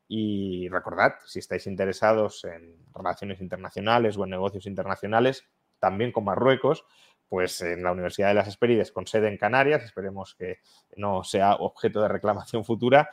Y 0.07 0.69
recordad, 0.69 1.15
si 1.25 1.39
estáis 1.39 1.67
interesados 1.67 2.45
en 2.45 2.77
relaciones 2.93 3.41
internacionales 3.41 4.17
o 4.17 4.23
en 4.23 4.29
negocios 4.29 4.65
internacionales, 4.65 5.45
también 5.79 6.11
con 6.11 6.23
Marruecos, 6.23 6.85
pues 7.27 7.61
en 7.61 7.83
la 7.83 7.91
Universidad 7.91 8.29
de 8.29 8.35
las 8.35 8.47
Hespérides 8.47 8.91
con 8.91 9.05
sede 9.05 9.27
en 9.27 9.37
Canarias, 9.37 9.83
esperemos 9.83 10.33
que 10.35 10.59
no 10.95 11.23
sea 11.23 11.55
objeto 11.55 12.01
de 12.01 12.07
reclamación 12.07 12.63
futura, 12.63 13.09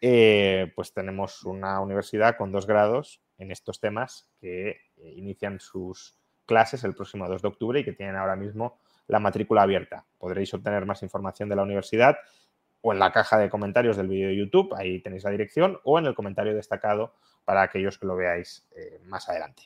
eh, 0.00 0.72
pues 0.74 0.92
tenemos 0.92 1.44
una 1.44 1.80
universidad 1.80 2.36
con 2.36 2.52
dos 2.52 2.66
grados 2.66 3.20
en 3.36 3.50
estos 3.50 3.80
temas 3.80 4.30
que 4.40 4.70
eh, 4.70 4.78
inician 5.16 5.60
sus 5.60 6.16
clases 6.46 6.84
el 6.84 6.94
próximo 6.94 7.28
2 7.28 7.42
de 7.42 7.48
octubre 7.48 7.80
y 7.80 7.84
que 7.84 7.92
tienen 7.92 8.16
ahora 8.16 8.36
mismo 8.36 8.78
la 9.06 9.18
matrícula 9.18 9.62
abierta. 9.62 10.06
Podréis 10.18 10.54
obtener 10.54 10.86
más 10.86 11.02
información 11.02 11.48
de 11.48 11.56
la 11.56 11.62
universidad 11.62 12.16
o 12.80 12.92
en 12.92 12.98
la 12.98 13.12
caja 13.12 13.38
de 13.38 13.50
comentarios 13.50 13.96
del 13.96 14.08
vídeo 14.08 14.28
de 14.28 14.36
YouTube, 14.36 14.74
ahí 14.74 15.00
tenéis 15.00 15.24
la 15.24 15.30
dirección, 15.30 15.78
o 15.84 15.98
en 15.98 16.06
el 16.06 16.14
comentario 16.14 16.54
destacado 16.54 17.14
para 17.44 17.62
aquellos 17.62 17.98
que 17.98 18.06
lo 18.06 18.16
veáis 18.16 18.66
eh, 18.76 19.00
más 19.04 19.28
adelante. 19.28 19.64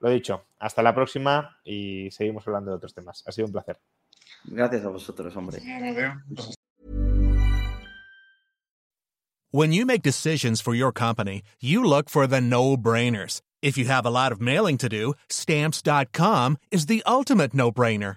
Lo 0.00 0.10
dicho, 0.10 0.44
hasta 0.58 0.82
la 0.82 0.94
próxima 0.94 1.58
y 1.64 2.10
seguimos 2.10 2.46
hablando 2.46 2.70
de 2.70 2.76
otros 2.76 2.94
temas. 2.94 3.24
Ha 3.26 3.32
sido 3.32 3.46
un 3.46 3.52
placer. 3.52 3.78
Gracias 4.44 4.84
a 4.84 4.88
vosotros, 4.88 5.34
hombre. 5.34 5.60
When 9.50 9.72
you 9.72 9.86
make 9.86 10.02
decisions 10.02 10.60
for 10.60 10.74
your 10.74 10.92
company, 10.92 11.42
you 11.60 11.82
look 11.82 12.10
for 12.10 12.26
the 12.26 12.42
no-brainers. 12.42 13.40
If 13.62 13.78
you 13.78 13.86
have 13.86 14.04
a 14.04 14.10
lot 14.10 14.32
of 14.32 14.40
mailing 14.40 14.76
to 14.78 14.88
do, 14.88 15.14
stamps.com 15.30 16.58
is 16.70 16.86
the 16.86 17.02
ultimate 17.06 17.54
no-brainer. 17.54 18.16